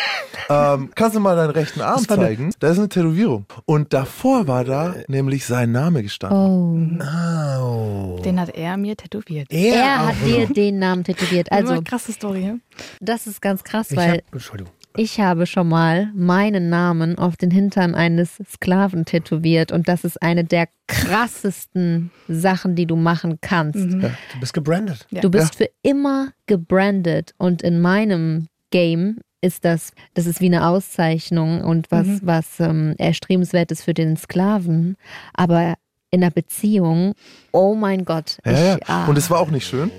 Ähm, 0.50 0.92
kannst 0.96 1.16
du 1.16 1.20
mal 1.20 1.36
deinen 1.36 1.52
rechten 1.52 1.82
Arm 1.82 2.08
zeigen? 2.08 2.54
Da 2.60 2.70
ist 2.70 2.78
eine 2.78 2.88
Tätowierung. 2.88 3.46
Und 3.66 3.92
davor 3.92 4.48
war 4.48 4.64
da 4.64 4.96
nämlich 5.08 5.46
sein 5.46 5.72
Name 5.72 6.04
gestanden. 6.04 7.02
Oh. 7.02 8.18
oh. 8.18 8.22
Den 8.22 8.40
hat 8.40 8.56
er 8.56 8.78
mir 8.78 8.96
tätowiert. 8.96 9.48
Er, 9.52 9.76
er 9.76 10.08
hat 10.08 10.16
dir 10.26 10.48
den 10.48 10.80
Namen 10.80 11.04
tätowiert. 11.04 11.52
Also, 11.52 11.82
krasse 11.82 12.14
Story. 12.14 12.60
Das 13.02 13.28
ist 13.28 13.42
ganz 13.42 13.64
krass, 13.64 13.92
ich 13.92 13.98
weil. 13.98 14.12
Hab, 14.12 14.34
Entschuldigung. 14.34 14.72
Ich 15.00 15.20
habe 15.20 15.46
schon 15.46 15.70
mal 15.70 16.12
meinen 16.16 16.70
Namen 16.70 17.20
auf 17.20 17.38
den 17.38 17.52
Hintern 17.52 17.94
eines 17.94 18.42
Sklaven 18.52 19.06
tätowiert 19.06 19.72
und 19.72 19.88
das 19.88 20.04
ist 20.04 20.20
eine 20.24 20.44
der 20.44 20.68
krassesten 20.88 22.10
Sachen, 22.28 22.76
die 22.76 22.88
du 22.88 22.96
machen 22.96 23.38
kannst. 23.40 23.80
Mhm. 23.80 24.02
Ja, 24.02 24.10
du 24.34 24.40
bist 24.40 24.56
gebrandet. 24.56 25.06
Ja. 25.12 25.22
Du 25.22 25.30
bist 25.30 25.60
ja. 25.60 25.66
für 25.66 25.72
immer 25.84 26.30
gebrandet 26.48 27.36
und 27.38 27.62
in 27.62 27.80
meinem 27.80 28.48
Game 28.72 29.20
ist 29.42 29.66
das, 29.66 29.92
das 30.16 30.26
ist 30.26 30.42
wie 30.42 30.48
eine 30.48 30.68
Auszeichnung 30.68 31.62
und 31.62 31.92
was, 31.92 32.08
mhm. 32.08 32.20
was 32.24 32.60
ähm, 32.60 32.96
erstrebenswert 32.98 33.72
ist 33.72 33.84
für 33.84 33.94
den 33.94 34.18
Sklaven. 34.18 34.98
Aber 35.36 35.76
in 36.10 36.24
einer 36.24 36.32
Beziehung, 36.32 37.14
oh 37.52 37.76
mein 37.76 38.04
Gott. 38.04 38.40
Ja, 38.44 38.52
ich, 38.52 38.60
ja. 38.60 38.78
Ah. 38.88 39.06
Und 39.06 39.18
es 39.18 39.30
war 39.30 39.40
auch 39.42 39.52
nicht 39.52 39.68
schön. 39.68 39.92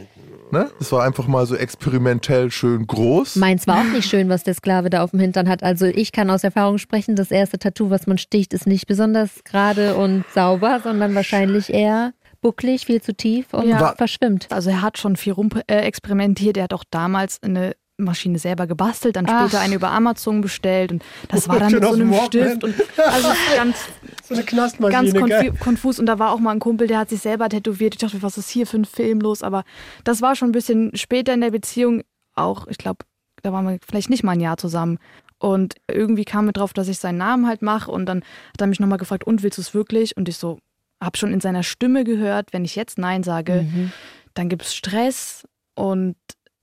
Ne? 0.51 0.71
Das 0.79 0.93
war 0.93 1.05
einfach 1.05 1.27
mal 1.27 1.47
so 1.47 1.55
experimentell 1.57 2.51
schön 2.51 2.87
groß. 2.87 3.37
Meins 3.37 3.67
war 3.67 3.81
auch 3.81 3.93
nicht 3.93 4.09
schön, 4.09 4.29
was 4.29 4.45
der 4.45 4.55
Sklave 4.55 4.91
da 4.91 5.03
auf 5.03 5.11
dem 5.11 5.21
Hintern 5.21 5.49
hat. 5.49 5.63
Also 5.63 5.87
ich 5.87 6.13
kann 6.13 6.31
aus 6.31 6.45
Erfahrung 6.45 6.79
sprechen, 6.79 7.17
das 7.17 7.31
erste 7.31 7.59
Tattoo, 7.59 7.91
was 7.91 8.07
man 8.07 8.19
sticht, 8.19 8.55
ist 8.55 8.67
nicht 8.67 8.87
besonders 8.87 9.45
gerade 9.45 9.97
und 9.97 10.25
sauber, 10.35 10.81
sondern 10.83 11.15
wahrscheinlich 11.15 11.73
eher 11.73 12.13
bucklig, 12.41 12.87
viel 12.87 13.03
zu 13.03 13.15
tief 13.15 13.53
und 13.53 13.69
ja. 13.69 13.95
verschwimmt. 13.97 14.47
Also 14.51 14.71
er 14.71 14.83
hat 14.83 14.99
schon 14.99 15.17
viel 15.17 15.33
rum 15.33 15.51
äh, 15.67 15.77
experimentiert. 15.77 16.57
Er 16.57 16.65
hat 16.65 16.73
auch 16.73 16.85
damals 16.91 17.43
eine 17.43 17.75
Maschine 17.99 18.39
selber 18.39 18.67
gebastelt, 18.67 19.17
dann 19.17 19.27
später 19.27 19.59
Ach. 19.59 19.65
eine 19.65 19.75
über 19.75 19.91
Amazon 19.91 20.41
bestellt 20.41 20.93
und 20.93 21.03
das 21.29 21.49
war 21.49 21.59
dann 21.59 21.73
mit 21.73 21.85
so 21.85 21.93
einem 21.93 22.15
Stift 22.15 22.65
und 22.65 22.75
also 22.97 23.29
ganz 23.57 23.77
so 24.25 24.35
eine 24.35 24.45
Knastmaschine, 24.45 25.13
ganz 25.13 25.15
konf 25.15 25.61
konfus 25.61 25.99
und 25.99 26.07
da 26.07 26.19
war 26.19 26.33
auch 26.33 26.39
mal 26.39 26.53
ein 26.53 26.61
Kumpel, 26.61 26.87
der 26.87 26.99
hat 26.99 27.09
sich 27.09 27.21
selber 27.21 27.49
tätowiert. 27.49 27.95
Ich 27.95 28.01
dachte, 28.01 28.23
was 28.23 28.39
ist 28.39 28.51
hier 28.51 28.67
für 28.67 28.79
ein 28.79 28.85
Film 28.85 29.21
los? 29.21 29.43
Aber 29.43 29.65
das 30.05 30.23
war 30.23 30.37
schon 30.37 30.51
ein 30.51 30.53
bisschen 30.53 30.95
später 30.95 31.35
in 31.35 31.41
der 31.41 31.51
Beziehung 31.51 32.03
auch, 32.35 32.67
ich 32.69 32.79
glaube, 32.79 33.05
da 33.43 33.53
waren 33.53 33.67
wir 33.67 33.79
vielleicht 33.87 34.11
nicht 34.11 34.23
mal 34.23 34.33
ein 34.33 34.41
Jahr 34.41 34.57
zusammen. 34.57 34.99
Und 35.41 35.75
irgendwie 35.89 36.25
kam 36.25 36.47
mir 36.47 36.53
drauf, 36.53 36.73
dass 36.73 36.89
ich 36.89 36.99
seinen 36.99 37.19
Namen 37.19 37.47
halt 37.47 37.63
mache 37.63 37.91
und 37.91 38.07
dann 38.07 38.19
hat 38.19 38.61
er 38.61 38.67
mich 38.67 38.81
nochmal 38.81 38.99
gefragt, 38.99 39.25
und 39.25 39.43
willst 39.43 39.59
du 39.59 39.63
es 39.63 39.73
wirklich? 39.73 40.17
Und 40.17 40.29
ich 40.29 40.37
so, 40.37 40.59
habe 41.01 41.17
schon 41.17 41.33
in 41.33 41.41
seiner 41.41 41.63
Stimme 41.63 42.05
gehört, 42.05 42.53
wenn 42.53 42.65
ich 42.65 42.75
jetzt 42.75 42.99
Nein 42.99 43.23
sage, 43.23 43.63
mhm. 43.63 43.93
dann 44.35 44.49
gibt 44.49 44.63
es 44.63 44.75
Stress 44.75 45.47
und 45.75 46.17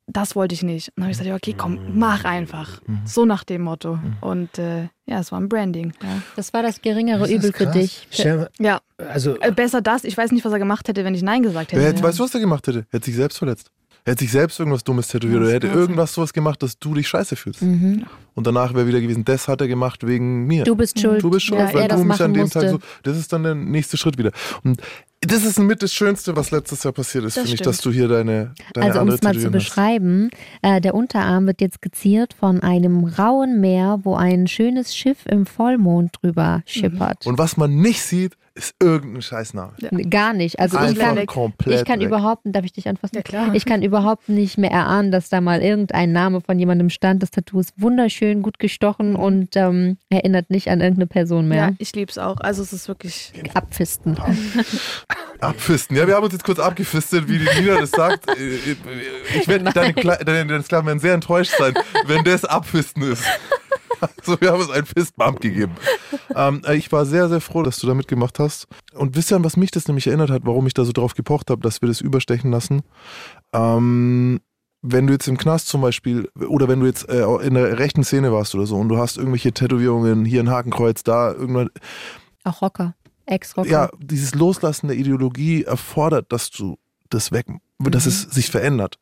das 0.07 0.35
wollte 0.35 0.53
ich 0.53 0.63
nicht. 0.63 0.89
Und 0.89 0.93
dann 0.97 1.03
habe 1.05 1.11
ich 1.11 1.17
gesagt, 1.17 1.35
okay, 1.35 1.55
komm, 1.57 1.79
mach 1.97 2.25
einfach. 2.25 2.81
Mhm. 2.85 3.01
So 3.05 3.25
nach 3.25 3.43
dem 3.43 3.63
Motto. 3.63 3.95
Mhm. 3.95 4.17
Und 4.21 4.59
äh, 4.59 4.83
ja, 5.05 5.19
es 5.19 5.31
war 5.31 5.39
ein 5.39 5.49
Branding. 5.49 5.93
Ja. 6.01 6.21
Das 6.35 6.53
war 6.53 6.61
das 6.61 6.81
geringere 6.81 7.29
Übel 7.31 7.51
krass. 7.51 7.73
für 7.73 7.79
dich. 7.79 8.07
Ja, 8.59 8.81
also 8.97 9.39
äh, 9.39 9.51
besser 9.51 9.81
das. 9.81 10.03
Ich 10.03 10.15
weiß 10.17 10.31
nicht, 10.31 10.45
was 10.45 10.53
er 10.53 10.59
gemacht 10.59 10.87
hätte, 10.87 11.03
wenn 11.03 11.15
ich 11.15 11.23
Nein 11.23 11.43
gesagt 11.43 11.71
hätte. 11.71 11.81
Wer, 11.81 12.03
weißt 12.03 12.19
du, 12.19 12.23
was 12.23 12.33
er 12.33 12.39
gemacht 12.39 12.67
hätte? 12.67 12.85
Er 12.91 12.97
hätte 12.97 13.05
sich 13.05 13.15
selbst 13.15 13.37
verletzt. 13.37 13.71
Er 14.07 14.11
hätte 14.11 14.23
sich 14.23 14.31
selbst 14.31 14.59
irgendwas 14.59 14.83
Dummes 14.83 15.07
tätowiert 15.07 15.39
oder 15.39 15.47
er 15.47 15.55
hätte 15.55 15.67
irgendwas 15.67 16.13
sowas 16.13 16.31
gemacht, 16.31 16.61
dass 16.61 16.77
du 16.77 16.93
dich 16.93 17.07
scheiße 17.07 17.35
fühlst. 17.35 17.63
Mhm. 17.63 18.05
Und 18.35 18.45
danach 18.45 18.75
wäre 18.75 18.85
wieder 18.85 19.01
gewesen, 19.01 19.25
das 19.25 19.47
hat 19.47 19.61
er 19.61 19.67
gemacht 19.67 20.05
wegen 20.05 20.45
mir. 20.45 20.63
Du 20.63 20.75
bist 20.75 20.99
schuld. 20.99 21.23
Du 21.23 21.31
bist 21.31 21.47
schuld, 21.47 21.59
ja, 21.59 21.73
weil 21.73 21.87
du 21.87 22.03
mich 22.03 22.21
an 22.21 22.31
dem 22.31 22.43
musste. 22.43 22.59
Tag 22.59 22.69
so. 22.69 22.79
Das 23.01 23.17
ist 23.17 23.33
dann 23.33 23.41
der 23.41 23.55
nächste 23.55 23.97
Schritt 23.97 24.19
wieder. 24.19 24.31
Und 24.63 24.79
das 25.21 25.43
ist 25.43 25.59
mit 25.59 25.81
das 25.81 25.93
Schönste, 25.93 26.35
was 26.35 26.51
letztes 26.51 26.83
Jahr 26.83 26.93
passiert 26.93 27.25
ist, 27.25 27.35
finde 27.35 27.53
ich, 27.53 27.61
dass 27.61 27.79
du 27.79 27.91
hier 27.91 28.07
deine, 28.07 28.53
deine 28.73 28.87
Also 28.87 29.01
um 29.01 29.09
es 29.09 29.21
mal 29.21 29.37
zu 29.37 29.49
beschreiben, 29.49 30.29
äh, 30.61 30.81
der 30.81 30.93
Unterarm 30.93 31.47
wird 31.47 31.61
jetzt 31.61 31.81
geziert 31.81 32.33
von 32.33 32.61
einem 32.61 33.05
rauen 33.05 33.59
Meer, 33.59 33.99
wo 34.03 34.15
ein 34.15 34.47
schönes 34.47 34.95
Schiff 34.95 35.25
im 35.25 35.45
Vollmond 35.45 36.11
drüber 36.21 36.61
schippert. 36.65 37.25
Und 37.25 37.37
was 37.37 37.57
man 37.57 37.75
nicht 37.75 38.01
sieht, 38.01 38.37
ist 38.55 38.73
irgendein 38.81 39.21
Scheißname. 39.21 39.73
Ja. 39.79 39.89
Gar 40.09 40.33
nicht. 40.33 40.59
Also 40.59 40.79
ich 40.79 40.97
kann, 40.97 41.25
komplett 41.25 41.81
ich 41.81 41.85
kann 41.85 41.99
weg. 41.99 42.07
überhaupt, 42.07 42.43
darf 42.45 42.63
ich 42.63 42.71
dich 42.71 42.87
anfassen? 42.87 43.17
Ja, 43.17 43.21
klar. 43.21 43.53
Ich 43.53 43.65
kann 43.65 43.83
überhaupt 43.83 44.29
nicht 44.29 44.57
mehr 44.57 44.71
erahnen, 44.71 45.11
dass 45.11 45.27
da 45.27 45.41
mal 45.41 45.61
irgendein 45.61 46.13
Name 46.13 46.39
von 46.39 46.57
jemandem 46.57 46.89
stand. 46.89 47.21
Das 47.21 47.31
Tattoo 47.31 47.59
ist 47.59 47.73
wunderschön, 47.75 48.41
gut 48.41 48.57
gestochen 48.57 49.11
mhm. 49.11 49.15
und 49.17 49.55
ähm, 49.57 49.97
erinnert 50.09 50.49
nicht 50.49 50.69
an 50.69 50.79
irgendeine 50.79 51.07
Person 51.07 51.49
mehr. 51.49 51.67
Ja, 51.69 51.73
ich 51.79 51.93
liebe 51.93 52.09
es 52.09 52.17
auch. 52.17 52.37
Also 52.37 52.61
es 52.61 52.71
ist 52.71 52.87
wirklich 52.87 53.33
abfisten. 53.53 54.17
Abfisten. 55.41 55.97
Ja, 55.97 56.07
wir 56.07 56.15
haben 56.15 56.23
uns 56.23 56.33
jetzt 56.33 56.45
kurz 56.45 56.59
abgefistet, 56.59 57.27
wie 57.27 57.39
die 57.39 57.61
Nina 57.61 57.79
das 57.79 57.91
sagt. 57.91 58.25
Ich 59.35 59.47
werde 59.47 59.65
deine, 59.65 59.93
deine, 59.93 60.45
deine 60.45 60.63
Sklaven 60.63 60.87
werden 60.87 60.99
sehr 60.99 61.13
enttäuscht 61.13 61.53
sein, 61.57 61.73
wenn 62.05 62.23
das 62.23 62.45
Abfisten 62.45 63.03
ist. 63.03 63.23
Also 64.19 64.39
wir 64.41 64.51
haben 64.51 64.61
uns 64.61 64.71
einen 64.71 64.85
Fistbump 64.85 65.39
gegeben. 65.39 65.75
Ähm, 66.35 66.61
äh, 66.65 66.75
ich 66.75 66.91
war 66.91 67.05
sehr, 67.05 67.29
sehr 67.29 67.41
froh, 67.41 67.63
dass 67.63 67.79
du 67.79 67.87
da 67.87 67.93
mitgemacht 67.93 68.39
hast. 68.39 68.67
Und 68.93 69.15
wisst 69.15 69.31
ihr, 69.31 69.35
an 69.35 69.43
was 69.43 69.57
mich 69.57 69.71
das 69.71 69.87
nämlich 69.87 70.07
erinnert 70.07 70.29
hat, 70.29 70.41
warum 70.45 70.65
ich 70.67 70.73
da 70.73 70.83
so 70.83 70.91
drauf 70.91 71.13
gepocht 71.13 71.49
habe, 71.49 71.61
dass 71.61 71.81
wir 71.81 71.87
das 71.87 72.01
überstechen 72.01 72.51
lassen? 72.51 72.81
Ähm, 73.53 74.39
wenn 74.81 75.07
du 75.07 75.13
jetzt 75.13 75.27
im 75.27 75.37
Knast 75.37 75.67
zum 75.67 75.81
Beispiel 75.81 76.29
oder 76.47 76.67
wenn 76.67 76.79
du 76.79 76.85
jetzt 76.85 77.09
äh, 77.09 77.25
in 77.41 77.55
der 77.55 77.79
rechten 77.79 78.03
Szene 78.03 78.31
warst 78.31 78.53
oder 78.55 78.65
so 78.65 78.75
und 78.75 78.89
du 78.89 78.97
hast 78.97 79.17
irgendwelche 79.17 79.51
Tätowierungen, 79.51 80.25
hier 80.25 80.41
ein 80.41 80.49
Hakenkreuz, 80.49 81.03
da 81.03 81.31
irgendwann. 81.31 81.69
Auch 82.43 82.61
Rocker, 82.61 82.95
Ex-Rocker. 83.25 83.69
Ja, 83.69 83.89
dieses 83.99 84.35
Loslassen 84.35 84.87
der 84.87 84.97
Ideologie 84.97 85.63
erfordert, 85.63 86.31
dass 86.31 86.51
du 86.51 86.77
das 87.09 87.31
weg, 87.31 87.47
mhm. 87.79 87.91
dass 87.91 88.05
es 88.05 88.21
sich 88.23 88.49
verändert. 88.49 88.97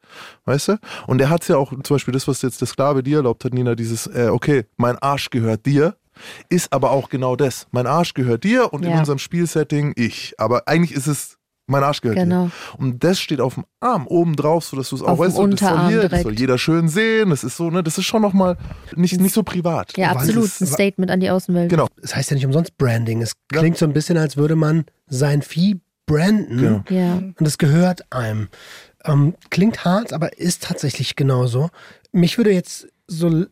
Weißt 0.45 0.69
du? 0.69 0.79
Und 1.07 1.21
er 1.21 1.29
hat 1.29 1.43
es 1.43 1.47
ja 1.47 1.57
auch, 1.57 1.71
zum 1.71 1.95
Beispiel 1.95 2.13
das, 2.13 2.27
was 2.27 2.41
jetzt 2.41 2.61
der 2.61 2.67
Sklave 2.67 3.03
dir 3.03 3.17
erlaubt 3.17 3.45
hat, 3.45 3.53
Nina, 3.53 3.75
dieses, 3.75 4.07
äh, 4.07 4.29
okay, 4.31 4.65
mein 4.77 4.97
Arsch 4.99 5.29
gehört 5.29 5.65
dir, 5.65 5.95
ist 6.49 6.71
aber 6.71 6.91
auch 6.91 7.09
genau 7.09 7.35
das. 7.35 7.67
Mein 7.71 7.87
Arsch 7.87 8.13
gehört 8.13 8.43
dir 8.43 8.71
und 8.71 8.83
ja. 8.83 8.91
in 8.91 8.99
unserem 8.99 9.19
Spielsetting 9.19 9.93
ich. 9.95 10.33
Aber 10.37 10.67
eigentlich 10.67 10.95
ist 10.95 11.07
es 11.07 11.37
mein 11.65 11.81
Arsch 11.81 12.01
gehört 12.01 12.17
genau. 12.17 12.45
dir. 12.47 12.51
Und 12.77 13.03
das 13.03 13.19
steht 13.21 13.39
auf 13.39 13.55
dem 13.55 13.63
Arm 13.79 14.05
oben 14.07 14.35
drauf, 14.35 14.65
sodass 14.65 14.89
du 14.89 14.97
es 14.97 15.01
auch 15.01 15.17
weißt, 15.17 15.37
und 15.37 15.61
das 15.61 15.69
soll, 15.69 15.87
hier, 15.87 16.09
das 16.09 16.21
soll 16.21 16.37
jeder 16.37 16.57
schön 16.57 16.89
sehen. 16.89 17.29
Das 17.29 17.43
ist 17.43 17.55
so, 17.55 17.69
ne, 17.69 17.81
das 17.81 17.97
ist 17.97 18.05
schon 18.05 18.21
nochmal 18.21 18.57
nicht, 18.95 19.19
nicht 19.19 19.33
so 19.33 19.43
privat. 19.43 19.95
Ja, 19.97 20.11
absolut. 20.11 20.49
Ein 20.59 20.67
Statement 20.67 21.09
an 21.09 21.21
die 21.21 21.29
Außenwelt. 21.29 21.69
Genau. 21.69 21.87
Das 22.01 22.15
heißt 22.15 22.31
ja 22.31 22.35
nicht 22.35 22.45
umsonst 22.45 22.77
Branding. 22.77 23.21
Es 23.21 23.33
klingt 23.47 23.77
ja. 23.77 23.79
so 23.79 23.85
ein 23.85 23.93
bisschen, 23.93 24.17
als 24.17 24.35
würde 24.35 24.55
man 24.55 24.85
sein 25.07 25.41
Vieh 25.41 25.79
branden. 26.05 26.57
Genau. 26.57 26.83
Ja. 26.89 27.15
Und 27.15 27.41
es 27.45 27.57
gehört 27.57 28.11
einem. 28.11 28.49
Ähm, 29.05 29.35
klingt 29.49 29.85
hart, 29.85 30.13
aber 30.13 30.37
ist 30.37 30.63
tatsächlich 30.63 31.15
genauso. 31.15 31.69
Mich 32.11 32.37
würde 32.37 32.51
jetzt 32.51 32.87
so 33.07 33.45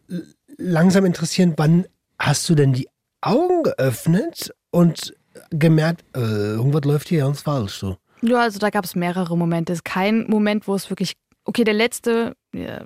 langsam 0.58 1.06
interessieren, 1.06 1.54
wann 1.58 1.86
hast 2.20 2.48
du 2.50 2.56
denn 2.56 2.74
die 2.74 2.88
Augen 3.22 3.64
geöffnet 3.64 4.54
und 4.72 5.14
gemerkt, 5.50 6.04
äh, 6.16 6.20
irgendwas 6.20 6.84
läuft 6.84 7.10
hier 7.10 7.24
ganz 7.24 7.42
falsch 7.42 7.74
so? 7.74 7.98
Ja, 8.22 8.42
also 8.42 8.60
da 8.60 8.70
gab 8.70 8.86
es 8.86 8.96
mehrere 8.96 9.38
Momente. 9.38 9.74
Es 9.74 9.80
ist 9.80 9.86
kein 9.86 10.28
Moment, 10.28 10.68
wo 10.68 10.76
es 10.76 10.90
wirklich, 10.90 11.14
okay, 11.46 11.64
der 11.64 11.74
letzte, 11.74 12.36
ja, 12.54 12.84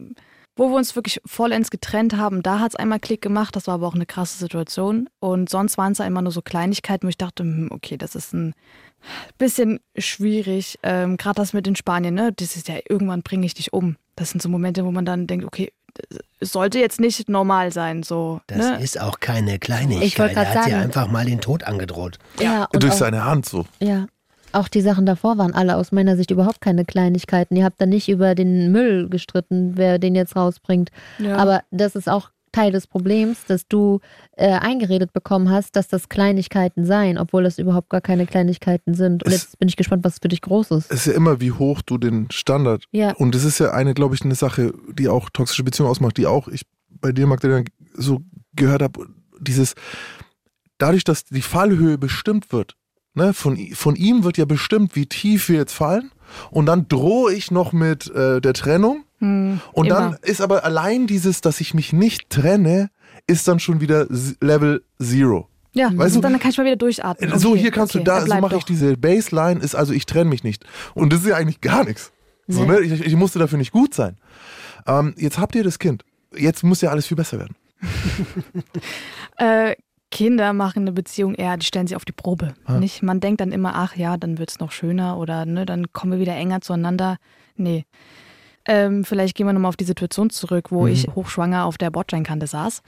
wo 0.56 0.70
wir 0.70 0.76
uns 0.76 0.96
wirklich 0.96 1.22
vollends 1.26 1.70
getrennt 1.70 2.16
haben, 2.16 2.42
da 2.42 2.60
hat 2.60 2.72
es 2.72 2.76
einmal 2.76 3.00
Klick 3.00 3.22
gemacht, 3.22 3.56
das 3.56 3.68
war 3.68 3.76
aber 3.76 3.88
auch 3.88 3.96
eine 3.96 4.06
krasse 4.06 4.38
Situation. 4.38 5.10
Und 5.20 5.50
sonst 5.50 5.78
waren 5.78 5.92
es 5.92 5.98
ja 5.98 6.06
immer 6.06 6.22
nur 6.22 6.32
so 6.32 6.42
Kleinigkeiten, 6.42 7.06
wo 7.06 7.10
ich 7.10 7.18
dachte, 7.18 7.44
hm, 7.44 7.70
okay, 7.72 7.98
das 7.98 8.16
ist 8.16 8.34
ein 8.34 8.54
bisschen 9.38 9.80
schwierig. 9.98 10.80
Ähm, 10.84 11.18
Gerade 11.18 11.36
das 11.36 11.54
mit 11.54 11.68
in 11.68 11.76
Spanien, 11.76 12.16
ne? 12.16 12.32
Das 12.34 12.56
ist 12.56 12.68
ja, 12.68 12.76
irgendwann 12.88 13.22
bringe 13.22 13.46
ich 13.46 13.54
dich 13.54 13.74
um. 13.74 13.98
Das 14.16 14.30
sind 14.30 14.42
so 14.42 14.50
Momente, 14.50 14.86
wo 14.86 14.92
man 14.92 15.06
dann 15.06 15.28
denkt, 15.28 15.46
okay, 15.46 15.72
es 16.40 16.52
sollte 16.52 16.80
jetzt 16.80 17.00
nicht 17.00 17.30
normal 17.30 17.72
sein. 17.72 18.04
So, 18.04 18.42
das 18.48 18.58
ne? 18.58 18.80
ist 18.82 19.00
auch 19.00 19.20
keine 19.20 19.60
Kleinigkeit. 19.60 20.36
Er 20.36 20.48
hat 20.48 20.54
sagen, 20.54 20.72
ja 20.72 20.80
einfach 20.80 21.08
mal 21.08 21.26
den 21.26 21.42
Tod 21.42 21.64
angedroht. 21.64 22.20
Ja, 22.40 22.68
Durch 22.72 22.94
auch, 22.94 22.98
seine 22.98 23.26
Hand 23.26 23.46
so. 23.46 23.66
Ja. 23.80 24.08
Auch 24.56 24.68
die 24.68 24.82
Sachen 24.82 25.06
davor 25.06 25.38
waren 25.38 25.54
alle 25.54 25.76
aus 25.76 25.92
meiner 25.92 26.16
Sicht 26.16 26.32
überhaupt 26.32 26.62
keine 26.62 26.86
Kleinigkeiten. 26.86 27.56
Ihr 27.56 27.66
habt 27.66 27.80
da 27.80 27.86
nicht 27.86 28.08
über 28.08 28.36
den 28.36 28.72
Müll 28.72 29.10
gestritten, 29.10 29.74
wer 29.76 30.00
den 30.00 30.16
jetzt 30.16 30.36
rausbringt. 30.36 30.92
Ja. 31.20 31.36
Aber 31.38 31.62
das 31.72 31.96
ist 31.96 32.08
auch 32.08 32.30
Teil 32.56 32.72
des 32.72 32.88
Problems, 32.88 33.44
dass 33.46 33.68
du 33.68 34.00
äh, 34.38 34.54
eingeredet 34.54 35.12
bekommen 35.12 35.50
hast, 35.50 35.76
dass 35.76 35.90
das 35.90 36.08
Kleinigkeiten 36.08 36.86
seien, 36.86 37.18
obwohl 37.18 37.44
das 37.44 37.60
überhaupt 37.60 37.90
gar 37.90 38.00
keine 38.00 38.26
Kleinigkeiten 38.26 38.94
sind. 38.94 39.26
Und 39.26 39.34
es, 39.34 39.44
jetzt 39.44 39.60
bin 39.60 39.68
ich 39.68 39.76
gespannt, 39.76 40.06
was 40.06 40.20
für 40.22 40.30
dich 40.30 40.40
groß 40.40 40.72
ist. 40.72 40.90
Es 40.90 41.00
ist 41.02 41.08
ja 41.08 41.14
immer, 41.14 41.42
wie 41.42 41.52
hoch 41.52 41.82
du 41.82 41.98
den 41.98 42.32
Standard. 42.32 42.86
Ja. 42.92 43.12
Und 43.16 43.36
das 43.36 43.44
ist 43.44 43.60
ja 43.60 43.72
eine, 43.72 43.94
glaube 43.94 44.16
ich, 44.16 44.24
eine 44.24 44.36
Sache, 44.36 44.74
die 44.94 45.10
auch 45.10 45.30
toxische 45.30 45.64
Beziehungen 45.64 45.92
ausmacht, 45.92 46.16
die 46.16 46.28
auch 46.28 46.48
ich 46.48 46.62
bei 46.90 47.12
dir, 47.12 47.28
Magdalena, 47.28 47.66
so 47.94 48.22
gehört 48.56 48.82
habe. 48.82 49.06
Dieses, 49.38 49.76
dadurch, 50.78 51.04
dass 51.04 51.26
die 51.26 51.42
Fallhöhe 51.42 51.98
bestimmt 51.98 52.54
wird, 52.54 52.78
ne, 53.16 53.34
von, 53.34 53.58
von 53.74 53.96
ihm 53.96 54.24
wird 54.24 54.38
ja 54.38 54.46
bestimmt, 54.46 54.96
wie 54.96 55.06
tief 55.06 55.50
wir 55.50 55.58
jetzt 55.58 55.74
fallen. 55.74 56.12
Und 56.52 56.66
dann 56.66 56.88
drohe 56.88 57.34
ich 57.34 57.52
noch 57.52 57.72
mit 57.72 58.10
äh, 58.12 58.42
der 58.42 58.54
Trennung 58.54 59.04
hm, 59.20 59.62
und 59.74 59.88
immer. 59.88 59.96
dann 59.96 60.18
ist 60.22 60.42
aber 60.42 60.64
allein 60.66 61.08
dieses, 61.08 61.42
dass 61.42 61.62
ich 61.62 61.74
mich 61.74 61.94
nicht 61.94 62.30
trenne, 62.30 62.90
ist 63.28 63.48
dann 63.48 63.60
schon 63.60 63.80
wieder 63.82 64.08
Level 64.42 64.84
Zero. 65.02 65.48
Ja, 65.74 65.92
weißt 65.94 66.16
du, 66.16 66.22
dann 66.22 66.40
kann 66.40 66.52
ich 66.52 66.58
mal 66.58 66.66
wieder 66.66 66.78
durchatmen. 66.78 67.32
Okay, 67.32 67.40
so, 67.40 67.56
hier 67.56 67.72
kannst 67.72 67.96
okay, 67.96 68.04
du 68.04 68.10
da, 68.10 68.26
so 68.26 68.36
mache 68.40 68.56
ich 68.56 68.64
diese 68.64 68.96
Baseline, 68.96 69.60
ist 69.60 69.76
also 69.76 69.92
ich 69.92 70.06
trenne 70.06 70.30
mich 70.30 70.44
nicht. 70.44 70.64
Und 70.94 71.12
das 71.12 71.22
ist 71.22 71.28
ja 71.28 71.36
eigentlich 71.36 71.60
gar 71.60 71.84
nichts. 71.84 72.14
So, 72.48 72.64
nee. 72.64 72.68
ne? 72.68 72.80
ich, 72.80 73.02
ich, 73.02 73.16
musste 73.16 73.40
dafür 73.40 73.58
nicht 73.58 73.72
gut 73.72 73.94
sein. 73.94 74.18
Ähm, 74.88 75.16
jetzt 75.18 75.38
habt 75.38 75.54
ihr 75.56 75.64
das 75.64 75.80
Kind. 75.80 76.06
Jetzt 76.36 76.64
muss 76.64 76.80
ja 76.82 76.92
alles 76.92 77.08
viel 77.08 77.18
besser 77.18 77.40
werden. 77.40 77.56
äh, 79.38 79.76
Kinder 80.12 80.54
machen 80.54 80.84
eine 80.84 80.92
Beziehung 80.92 81.36
eher, 81.36 81.58
die 81.58 81.66
stellen 81.66 81.88
sie 81.88 81.96
auf 81.96 82.06
die 82.06 82.12
Probe. 82.12 82.54
Ah. 82.66 82.80
Nicht? 82.80 83.04
Man 83.04 83.20
denkt 83.20 83.42
dann 83.42 83.52
immer, 83.52 83.76
ach 83.76 83.96
ja, 83.96 84.18
dann 84.18 84.38
wird 84.38 84.52
es 84.52 84.60
noch 84.60 84.72
schöner 84.72 85.18
oder 85.18 85.46
ne, 85.46 85.66
dann 85.66 85.92
kommen 85.92 86.14
wir 86.14 86.20
wieder 86.20 86.36
enger 86.36 86.62
zueinander. 86.62 87.18
Nee. 87.56 87.86
Ähm, 88.68 89.04
vielleicht 89.04 89.36
gehen 89.36 89.46
wir 89.46 89.54
nochmal 89.54 89.70
auf 89.70 89.78
die 89.78 89.86
Situation 89.86 90.30
zurück, 90.30 90.72
wo 90.72 90.84
mhm. 90.84 90.94
ich 90.94 91.08
hochschwanger 91.14 91.66
auf 91.66 91.78
der 91.78 91.92
Bordsteinkante 91.92 92.48
saß. 92.48 92.82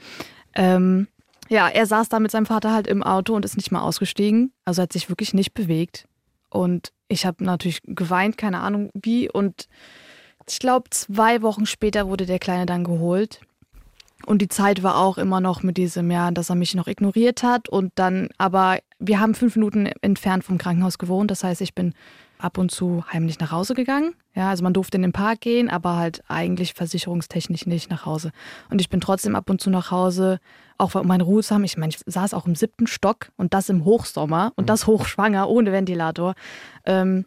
Ähm, 0.54 1.06
ja, 1.48 1.68
er 1.68 1.86
saß 1.86 2.08
da 2.08 2.20
mit 2.20 2.30
seinem 2.30 2.46
Vater 2.46 2.72
halt 2.72 2.86
im 2.86 3.02
Auto 3.02 3.34
und 3.34 3.44
ist 3.44 3.56
nicht 3.56 3.70
mal 3.70 3.80
ausgestiegen. 3.80 4.52
Also 4.64 4.82
hat 4.82 4.92
sich 4.92 5.08
wirklich 5.08 5.34
nicht 5.34 5.54
bewegt. 5.54 6.06
Und 6.50 6.92
ich 7.08 7.26
habe 7.26 7.44
natürlich 7.44 7.80
geweint, 7.84 8.36
keine 8.36 8.60
Ahnung 8.60 8.90
wie. 8.94 9.30
Und 9.30 9.68
ich 10.48 10.58
glaube, 10.58 10.90
zwei 10.90 11.42
Wochen 11.42 11.66
später 11.66 12.08
wurde 12.08 12.26
der 12.26 12.38
Kleine 12.38 12.66
dann 12.66 12.84
geholt. 12.84 13.40
Und 14.26 14.42
die 14.42 14.48
Zeit 14.48 14.82
war 14.82 14.98
auch 14.98 15.16
immer 15.16 15.40
noch 15.40 15.62
mit 15.62 15.76
diesem, 15.76 16.10
ja, 16.10 16.30
dass 16.30 16.50
er 16.50 16.56
mich 16.56 16.74
noch 16.74 16.88
ignoriert 16.88 17.42
hat. 17.42 17.68
Und 17.68 17.92
dann, 17.94 18.28
aber 18.36 18.78
wir 18.98 19.20
haben 19.20 19.34
fünf 19.34 19.56
Minuten 19.56 19.86
entfernt 20.02 20.44
vom 20.44 20.58
Krankenhaus 20.58 20.98
gewohnt. 20.98 21.30
Das 21.30 21.44
heißt, 21.44 21.60
ich 21.60 21.74
bin 21.74 21.94
ab 22.38 22.58
und 22.58 22.70
zu 22.70 23.04
heimlich 23.12 23.38
nach 23.38 23.52
Hause 23.52 23.74
gegangen. 23.74 24.14
Ja, 24.34 24.50
also 24.50 24.62
man 24.62 24.72
durfte 24.72 24.96
in 24.96 25.02
den 25.02 25.12
Park 25.12 25.40
gehen, 25.40 25.68
aber 25.68 25.96
halt 25.96 26.22
eigentlich 26.28 26.74
versicherungstechnisch 26.74 27.66
nicht 27.66 27.90
nach 27.90 28.06
Hause. 28.06 28.30
Und 28.70 28.80
ich 28.80 28.88
bin 28.88 29.00
trotzdem 29.00 29.34
ab 29.34 29.50
und 29.50 29.60
zu 29.60 29.70
nach 29.70 29.90
Hause, 29.90 30.38
auch 30.78 30.94
um 30.94 31.06
meine 31.06 31.24
Ruhe 31.24 31.42
zu 31.42 31.54
haben. 31.54 31.64
Ich 31.64 31.76
meine, 31.76 31.90
ich 31.90 32.00
saß 32.06 32.34
auch 32.34 32.46
im 32.46 32.54
siebten 32.54 32.86
Stock 32.86 33.30
und 33.36 33.54
das 33.54 33.68
im 33.68 33.84
Hochsommer 33.84 34.52
und 34.56 34.68
das 34.68 34.86
hochschwanger, 34.86 35.48
ohne 35.48 35.72
Ventilator. 35.72 36.34
Ähm, 36.84 37.24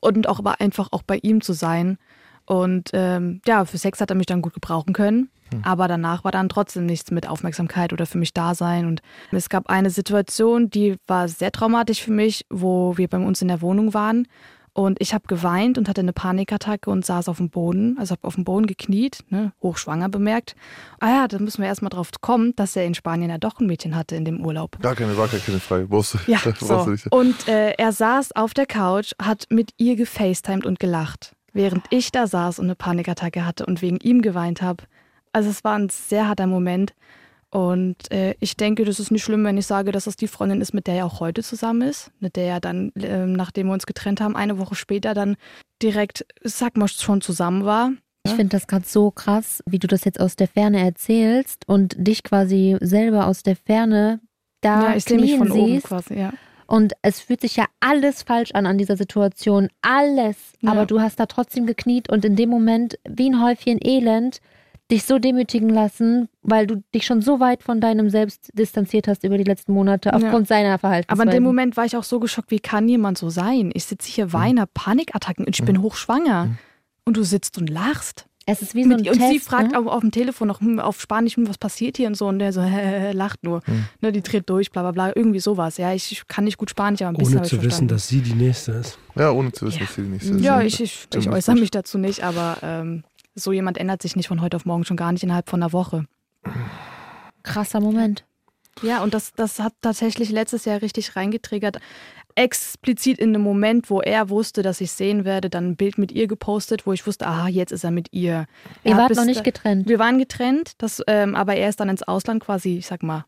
und 0.00 0.28
auch 0.28 0.38
aber 0.38 0.60
einfach 0.60 0.88
auch 0.90 1.02
bei 1.02 1.18
ihm 1.22 1.40
zu 1.40 1.52
sein. 1.52 1.98
Und 2.46 2.90
ähm, 2.92 3.40
ja, 3.46 3.64
für 3.64 3.78
Sex 3.78 4.00
hat 4.00 4.10
er 4.10 4.16
mich 4.16 4.26
dann 4.26 4.42
gut 4.42 4.54
gebrauchen 4.54 4.92
können. 4.92 5.30
Hm. 5.52 5.64
Aber 5.64 5.88
danach 5.88 6.24
war 6.24 6.32
dann 6.32 6.48
trotzdem 6.48 6.86
nichts 6.86 7.10
mit 7.10 7.28
Aufmerksamkeit 7.28 7.92
oder 7.92 8.06
für 8.06 8.18
mich 8.18 8.34
da 8.34 8.54
sein. 8.54 8.86
Und 8.86 9.02
es 9.30 9.48
gab 9.48 9.68
eine 9.68 9.90
Situation, 9.90 10.70
die 10.70 10.96
war 11.06 11.28
sehr 11.28 11.52
traumatisch 11.52 12.02
für 12.02 12.12
mich, 12.12 12.44
wo 12.50 12.96
wir 12.96 13.08
bei 13.08 13.18
uns 13.18 13.42
in 13.42 13.48
der 13.48 13.62
Wohnung 13.62 13.94
waren. 13.94 14.26
Und 14.74 15.00
ich 15.02 15.12
habe 15.12 15.24
geweint 15.26 15.76
und 15.76 15.88
hatte 15.88 16.00
eine 16.00 16.14
Panikattacke 16.14 16.88
und 16.88 17.04
saß 17.04 17.28
auf 17.28 17.36
dem 17.36 17.50
Boden, 17.50 17.96
also 17.98 18.12
habe 18.12 18.26
auf 18.26 18.36
dem 18.36 18.44
Boden 18.44 18.66
gekniet, 18.66 19.18
ne, 19.28 19.52
hochschwanger 19.62 20.08
bemerkt. 20.08 20.56
Ah 20.98 21.08
ja, 21.08 21.28
da 21.28 21.38
müssen 21.38 21.60
wir 21.60 21.68
erstmal 21.68 21.90
drauf 21.90 22.10
kommen, 22.22 22.56
dass 22.56 22.74
er 22.74 22.86
in 22.86 22.94
Spanien 22.94 23.28
ja 23.28 23.36
doch 23.36 23.60
ein 23.60 23.66
Mädchen 23.66 23.94
hatte 23.94 24.16
in 24.16 24.24
dem 24.24 24.44
Urlaub. 24.44 24.80
Gar 24.80 24.94
keine, 24.94 25.16
war 25.18 25.28
keine 25.28 25.60
Frage. 25.60 25.90
Wusste, 25.90 26.20
ja, 26.26 26.38
so. 26.58 26.88
Und 27.10 27.48
äh, 27.48 27.72
er 27.72 27.92
saß 27.92 28.34
auf 28.34 28.54
der 28.54 28.64
Couch, 28.64 29.12
hat 29.20 29.46
mit 29.50 29.72
ihr 29.76 29.94
gefacetimed 29.94 30.64
und 30.64 30.80
gelacht, 30.80 31.36
während 31.52 31.84
ich 31.90 32.10
da 32.10 32.26
saß 32.26 32.58
und 32.58 32.64
eine 32.64 32.74
Panikattacke 32.74 33.44
hatte 33.44 33.66
und 33.66 33.82
wegen 33.82 33.98
ihm 33.98 34.22
geweint 34.22 34.62
habe. 34.62 34.84
Also 35.32 35.50
es 35.50 35.64
war 35.64 35.78
ein 35.78 35.88
sehr 35.88 36.28
harter 36.28 36.46
Moment. 36.46 36.94
Und 37.50 38.10
äh, 38.10 38.34
ich 38.40 38.56
denke, 38.56 38.84
das 38.84 38.98
ist 38.98 39.10
nicht 39.10 39.22
schlimm, 39.22 39.44
wenn 39.44 39.58
ich 39.58 39.66
sage, 39.66 39.92
dass 39.92 40.04
das 40.04 40.16
die 40.16 40.26
Freundin 40.28 40.62
ist, 40.62 40.72
mit 40.72 40.86
der 40.86 40.94
er 40.94 41.06
auch 41.06 41.20
heute 41.20 41.42
zusammen 41.42 41.82
ist. 41.82 42.10
Mit 42.18 42.36
der 42.36 42.46
er 42.46 42.60
dann, 42.60 42.92
äh, 42.92 43.26
nachdem 43.26 43.66
wir 43.66 43.74
uns 43.74 43.84
getrennt 43.84 44.22
haben, 44.22 44.36
eine 44.36 44.58
Woche 44.58 44.74
später 44.74 45.12
dann 45.12 45.36
direkt, 45.82 46.24
sag 46.42 46.78
mal, 46.78 46.88
schon 46.88 47.20
zusammen 47.20 47.64
war. 47.64 47.92
Ich 48.24 48.32
finde 48.32 48.56
das 48.56 48.68
gerade 48.68 48.86
so 48.86 49.10
krass, 49.10 49.62
wie 49.66 49.80
du 49.80 49.88
das 49.88 50.04
jetzt 50.04 50.20
aus 50.20 50.36
der 50.36 50.46
Ferne 50.46 50.80
erzählst 50.80 51.68
und 51.68 51.96
dich 51.98 52.22
quasi 52.22 52.76
selber 52.80 53.26
aus 53.26 53.42
der 53.42 53.56
Ferne 53.56 54.20
da 54.60 54.90
ja, 54.90 54.96
ich 54.96 55.10
mich 55.10 55.36
von 55.36 55.50
siehst. 55.50 55.58
Oben 55.58 55.82
quasi, 55.82 56.14
ja. 56.14 56.32
Und 56.66 56.94
es 57.02 57.20
fühlt 57.20 57.40
sich 57.40 57.56
ja 57.56 57.66
alles 57.80 58.22
falsch 58.22 58.52
an 58.52 58.64
an 58.64 58.78
dieser 58.78 58.96
Situation. 58.96 59.68
Alles. 59.82 60.36
Ja. 60.60 60.70
Aber 60.70 60.86
du 60.86 61.00
hast 61.00 61.18
da 61.18 61.26
trotzdem 61.26 61.66
gekniet 61.66 62.08
und 62.08 62.24
in 62.24 62.36
dem 62.36 62.48
Moment, 62.48 62.98
wie 63.06 63.28
ein 63.28 63.42
Häufchen 63.42 63.78
Elend, 63.84 64.40
dich 64.92 65.04
so 65.04 65.18
demütigen 65.18 65.70
lassen, 65.70 66.28
weil 66.42 66.66
du 66.66 66.82
dich 66.94 67.06
schon 67.06 67.22
so 67.22 67.40
weit 67.40 67.62
von 67.62 67.80
deinem 67.80 68.10
Selbst 68.10 68.50
distanziert 68.52 69.08
hast 69.08 69.24
über 69.24 69.38
die 69.38 69.44
letzten 69.44 69.72
Monate 69.72 70.12
aufgrund 70.12 70.48
ja. 70.48 70.56
seiner 70.56 70.78
Verhaltensweise. 70.78 71.20
Aber 71.20 71.30
in 71.30 71.34
dem 71.34 71.42
Moment 71.42 71.76
war 71.76 71.86
ich 71.86 71.96
auch 71.96 72.04
so 72.04 72.20
geschockt, 72.20 72.50
wie 72.50 72.60
kann 72.60 72.88
jemand 72.88 73.18
so 73.18 73.30
sein? 73.30 73.70
Ich 73.74 73.86
sitze 73.86 74.10
hier, 74.10 74.32
weine, 74.32 74.66
Panikattacken 74.66 75.46
und 75.46 75.54
ich 75.54 75.62
mhm. 75.62 75.66
bin 75.66 75.82
hochschwanger. 75.82 76.44
Mhm. 76.46 76.58
Und 77.04 77.16
du 77.16 77.24
sitzt 77.24 77.58
und 77.58 77.68
lachst. 77.68 78.26
Es 78.44 78.60
ist 78.60 78.74
wie 78.74 78.82
so 78.82 78.90
ein 78.90 78.96
und 78.96 79.04
Test, 79.04 79.28
sie 79.30 79.38
fragt 79.38 79.72
ne? 79.72 79.78
auf, 79.78 79.86
auf 79.86 80.00
dem 80.00 80.10
Telefon 80.10 80.48
noch 80.48 80.60
hm, 80.60 80.80
auf 80.80 81.00
Spanisch, 81.00 81.36
hm, 81.36 81.48
was 81.48 81.58
passiert 81.58 81.96
hier 81.96 82.08
und 82.08 82.16
so. 82.16 82.26
Und 82.26 82.40
der 82.40 82.52
so, 82.52 82.60
hä, 82.60 83.12
lacht 83.14 83.44
nur. 83.44 83.60
Hm. 83.64 83.84
Ne, 84.00 84.10
die 84.10 84.20
dreht 84.20 84.50
durch, 84.50 84.72
bla 84.72 84.82
bla 84.82 84.90
bla. 84.90 85.12
Irgendwie 85.14 85.38
sowas. 85.38 85.76
Ja, 85.76 85.92
ich, 85.92 86.10
ich 86.10 86.26
kann 86.26 86.44
nicht 86.44 86.58
gut 86.58 86.70
Spanisch, 86.70 87.02
aber 87.02 87.10
ein 87.10 87.16
bisschen 87.16 87.38
Ohne 87.38 87.48
zu 87.48 87.62
wissen, 87.62 87.86
dass 87.86 88.08
sie 88.08 88.20
die 88.20 88.34
Nächste 88.34 88.72
ist. 88.72 88.98
Ja, 89.14 89.30
ohne 89.30 89.52
zu 89.52 89.66
wissen, 89.66 89.78
ja. 89.78 89.84
dass 89.84 89.94
sie 89.94 90.02
die 90.02 90.08
Nächste 90.08 90.32
ist. 90.34 90.44
Ja, 90.44 90.60
ich, 90.60 90.80
ich, 90.80 91.06
ich 91.14 91.30
äußere 91.30 91.54
mich 91.54 91.70
dazu 91.70 91.98
nicht, 91.98 92.24
aber 92.24 92.56
ähm, 92.62 93.04
so 93.34 93.52
jemand 93.52 93.78
ändert 93.78 94.02
sich 94.02 94.16
nicht 94.16 94.28
von 94.28 94.40
heute 94.40 94.56
auf 94.56 94.64
morgen, 94.64 94.84
schon 94.84 94.96
gar 94.96 95.12
nicht 95.12 95.22
innerhalb 95.22 95.48
von 95.48 95.62
einer 95.62 95.72
Woche. 95.72 96.06
Krasser 97.42 97.80
Moment. 97.80 98.24
Ja, 98.82 99.02
und 99.02 99.14
das, 99.14 99.32
das 99.34 99.58
hat 99.58 99.74
tatsächlich 99.80 100.30
letztes 100.30 100.64
Jahr 100.64 100.80
richtig 100.80 101.14
reingetriggert. 101.16 101.78
Explizit 102.34 103.18
in 103.18 103.30
einem 103.30 103.42
Moment, 103.42 103.90
wo 103.90 104.00
er 104.00 104.30
wusste, 104.30 104.62
dass 104.62 104.80
ich 104.80 104.92
sehen 104.92 105.26
werde, 105.26 105.50
dann 105.50 105.70
ein 105.70 105.76
Bild 105.76 105.98
mit 105.98 106.10
ihr 106.12 106.26
gepostet, 106.26 106.86
wo 106.86 106.92
ich 106.94 107.06
wusste, 107.06 107.26
aha, 107.26 107.48
jetzt 107.48 107.72
ist 107.72 107.84
er 107.84 107.90
mit 107.90 108.08
ihr. 108.12 108.46
Ihr 108.84 108.92
Er 108.92 108.96
hat 108.96 109.10
wart 109.10 109.16
noch 109.16 109.24
nicht 109.26 109.44
getrennt. 109.44 109.86
Wir 109.86 109.98
waren 109.98 110.18
getrennt, 110.18 110.72
das, 110.78 111.02
ähm, 111.06 111.34
aber 111.34 111.56
er 111.56 111.68
ist 111.68 111.80
dann 111.80 111.90
ins 111.90 112.02
Ausland 112.02 112.42
quasi, 112.42 112.78
ich 112.78 112.86
sag 112.86 113.02
mal, 113.02 113.26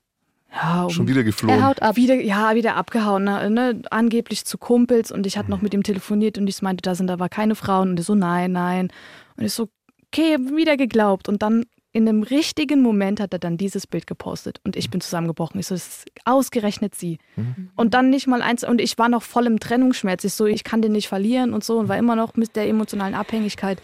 ja, 0.55 0.85
um 0.85 0.91
Schon 0.91 1.09
wieder 1.09 1.25
geflohen. 1.25 1.59
Er 1.59 1.67
haut 1.67 1.83
ab. 1.83 1.97
wieder, 1.97 2.15
ja, 2.15 2.55
wieder 2.55 2.77
abgehauen, 2.77 3.25
ne, 3.25 3.51
ne, 3.51 3.83
angeblich 3.91 4.45
zu 4.45 4.57
Kumpels 4.57 5.11
und 5.11 5.27
ich 5.27 5.37
hatte 5.37 5.51
noch 5.51 5.63
mit 5.63 5.75
ihm 5.75 5.83
telefoniert 5.83 6.39
und 6.39 6.47
ich 6.47 6.63
meinte, 6.63 6.83
da 6.83 6.95
sind 6.95 7.11
aber 7.11 7.29
keine 7.29 7.57
Frauen 7.57 7.91
und 7.91 7.99
er 7.99 8.05
so, 8.05 8.15
nein, 8.15 8.53
nein. 8.53 8.93
Und 9.37 9.45
ich 9.45 9.53
so, 9.53 9.69
okay, 10.15 10.39
wieder 10.57 10.77
geglaubt 10.77 11.29
und 11.29 11.43
dann 11.43 11.65
in 11.93 12.09
einem 12.09 12.25
richtigen 12.25 12.83
Moment 12.83 13.21
hat 13.21 13.33
er 13.33 13.39
dann 13.39 13.57
dieses 13.57 13.87
Bild 13.87 14.09
gepostet 14.09 14.61
und 14.65 14.75
ich 14.75 14.91
bin 14.91 15.01
zusammengebrochen. 15.01 15.61
Ich 15.61 15.69
so, 15.69 15.77
das 15.77 15.87
ist 15.87 16.05
ausgerechnet 16.25 16.95
sie. 16.97 17.19
Und 17.77 17.95
dann 17.95 18.11
nicht 18.11 18.27
mal 18.27 18.43
eins, 18.43 18.65
und 18.65 18.81
ich 18.81 18.99
war 18.99 19.09
noch 19.09 19.23
voll 19.23 19.47
im 19.47 19.61
Trennungsschmerz. 19.61 20.25
Ich 20.25 20.35
so, 20.35 20.47
ich 20.47 20.65
kann 20.65 20.83
den 20.83 20.91
nicht 20.91 21.07
verlieren 21.07 21.55
und 21.55 21.63
so 21.63 21.79
und 21.79 21.89
war 21.89 21.97
immer 21.97 22.17
noch 22.17 22.35
mit 22.35 22.57
der 22.57 22.69
emotionalen 22.69 23.15
Abhängigkeit. 23.15 23.81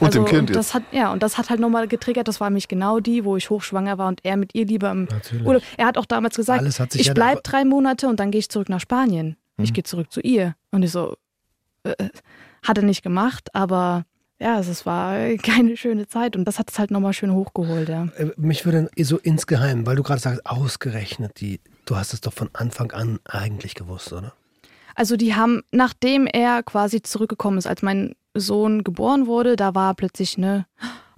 Und 0.00 0.12
dem 0.14 0.24
Kind 0.24 0.50
und 0.50 0.56
das 0.56 0.74
hat 0.74 0.82
Ja, 0.90 1.12
und 1.12 1.22
das 1.22 1.38
hat 1.38 1.48
halt 1.50 1.60
nochmal 1.60 1.86
getriggert. 1.86 2.26
Das 2.26 2.40
war 2.40 2.50
nämlich 2.50 2.66
genau 2.66 2.98
die, 2.98 3.24
wo 3.24 3.36
ich 3.36 3.48
hochschwanger 3.50 3.98
war 3.98 4.08
und 4.08 4.24
er 4.24 4.36
mit 4.36 4.52
ihr 4.56 4.66
lieber 4.66 4.90
im 4.90 5.04
Natürlich. 5.04 5.46
Urlaub. 5.46 5.62
Er 5.76 5.86
hat 5.86 5.96
auch 5.96 6.06
damals 6.06 6.34
gesagt, 6.34 6.64
ich 6.96 7.06
ja 7.06 7.14
bleib 7.14 7.44
drei 7.44 7.64
Monate 7.64 8.08
und 8.08 8.18
dann 8.18 8.32
gehe 8.32 8.40
ich 8.40 8.48
zurück 8.48 8.68
nach 8.68 8.80
Spanien. 8.80 9.36
Ich 9.58 9.70
Mhm. 9.70 9.74
gehe 9.74 9.84
zurück 9.84 10.10
zu 10.10 10.20
ihr. 10.20 10.56
Und 10.72 10.82
ich 10.82 10.90
so, 10.90 11.14
äh, 11.84 11.94
hat 12.64 12.78
er 12.78 12.82
nicht 12.84 13.04
gemacht, 13.04 13.54
aber 13.54 14.04
ja, 14.44 14.58
es 14.58 14.68
es 14.68 14.84
war 14.84 15.16
keine 15.42 15.76
schöne 15.76 16.06
Zeit 16.06 16.36
und 16.36 16.44
das 16.44 16.58
hat 16.58 16.70
es 16.70 16.78
halt 16.78 16.90
nochmal 16.90 17.14
schön 17.14 17.32
hochgeholt, 17.32 17.88
ja. 17.88 18.08
Äh, 18.16 18.30
Mich 18.36 18.66
würde 18.66 18.90
so 19.00 19.18
insgeheim, 19.18 19.86
weil 19.86 19.96
du 19.96 20.02
gerade 20.02 20.20
sagst, 20.20 20.44
ausgerechnet 20.44 21.40
die, 21.40 21.60
du 21.86 21.96
hast 21.96 22.12
es 22.12 22.20
doch 22.20 22.34
von 22.34 22.50
Anfang 22.52 22.92
an 22.92 23.20
eigentlich 23.24 23.74
gewusst, 23.74 24.12
oder? 24.12 24.34
Also 24.94 25.16
die 25.16 25.34
haben, 25.34 25.62
nachdem 25.72 26.26
er 26.26 26.62
quasi 26.62 27.02
zurückgekommen 27.02 27.58
ist, 27.58 27.66
als 27.66 27.82
mein 27.82 28.14
Sohn 28.34 28.84
geboren 28.84 29.26
wurde, 29.26 29.56
da 29.56 29.74
war 29.74 29.94
plötzlich, 29.94 30.36
ne, 30.38 30.66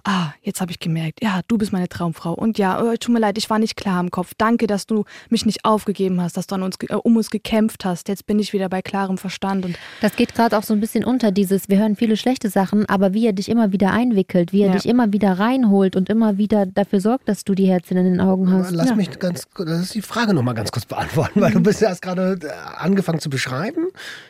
ah, 0.07 0.33
jetzt 0.41 0.61
habe 0.61 0.71
ich 0.71 0.79
gemerkt, 0.79 1.21
ja, 1.21 1.41
du 1.49 1.57
bist 1.57 1.73
meine 1.73 1.89
Traumfrau. 1.89 2.33
Und 2.33 2.57
ja, 2.57 2.81
oh, 2.81 2.95
tut 2.97 3.13
mir 3.13 3.19
leid, 3.19 3.37
ich 3.37 3.49
war 3.49 3.59
nicht 3.59 3.75
klar 3.75 3.99
im 3.99 4.09
Kopf. 4.09 4.31
Danke, 4.37 4.65
dass 4.65 4.87
du 4.87 5.03
mich 5.29 5.45
nicht 5.45 5.65
aufgegeben 5.65 6.21
hast, 6.21 6.37
dass 6.37 6.47
du 6.47 6.55
an 6.55 6.63
uns, 6.63 6.77
äh, 6.87 6.93
um 6.95 7.17
uns 7.17 7.29
gekämpft 7.29 7.83
hast. 7.83 8.07
Jetzt 8.07 8.25
bin 8.25 8.39
ich 8.39 8.53
wieder 8.53 8.69
bei 8.69 8.81
klarem 8.81 9.17
Verstand. 9.17 9.65
Und 9.65 9.77
Das 10.01 10.15
geht 10.15 10.33
gerade 10.33 10.57
auch 10.57 10.63
so 10.63 10.73
ein 10.73 10.79
bisschen 10.79 11.03
unter, 11.03 11.31
dieses, 11.31 11.67
wir 11.67 11.77
hören 11.79 11.97
viele 11.97 12.15
schlechte 12.15 12.49
Sachen, 12.49 12.87
aber 12.87 13.13
wie 13.13 13.25
er 13.27 13.33
dich 13.33 13.49
immer 13.49 13.73
wieder 13.73 13.91
einwickelt, 13.91 14.53
wie 14.53 14.61
er 14.61 14.67
Ja. 14.69 14.73
dich 14.75 14.85
immer 14.85 15.11
wieder 15.11 15.33
reinholt 15.39 15.95
und 15.97 16.09
immer 16.09 16.37
wieder 16.37 16.65
dafür 16.65 17.01
sorgt, 17.01 17.27
dass 17.27 17.43
du 17.43 17.53
die 17.53 17.67
Herzchen 17.67 17.97
in 17.97 18.05
den 18.05 18.21
Augen 18.21 18.49
hast. 18.51 18.71
Lass 18.71 18.89
Ja. 18.89 18.95
mich 18.95 19.19
ganz 19.19 19.45
das 19.57 19.81
ist 19.81 19.95
die 19.95 20.01
Frage 20.01 20.33
nochmal 20.33 20.55
ganz 20.55 20.71
kurz 20.71 20.85
beantworten, 20.85 21.41
weil 21.41 21.51
du 21.51 21.59
bist 21.59 21.81
ja 21.81 21.89
erst 21.89 22.01
gerade 22.01 22.39
äh, 22.41 22.49
angefangen 22.77 23.19
zu 23.19 23.29
beschreiben. 23.29 23.87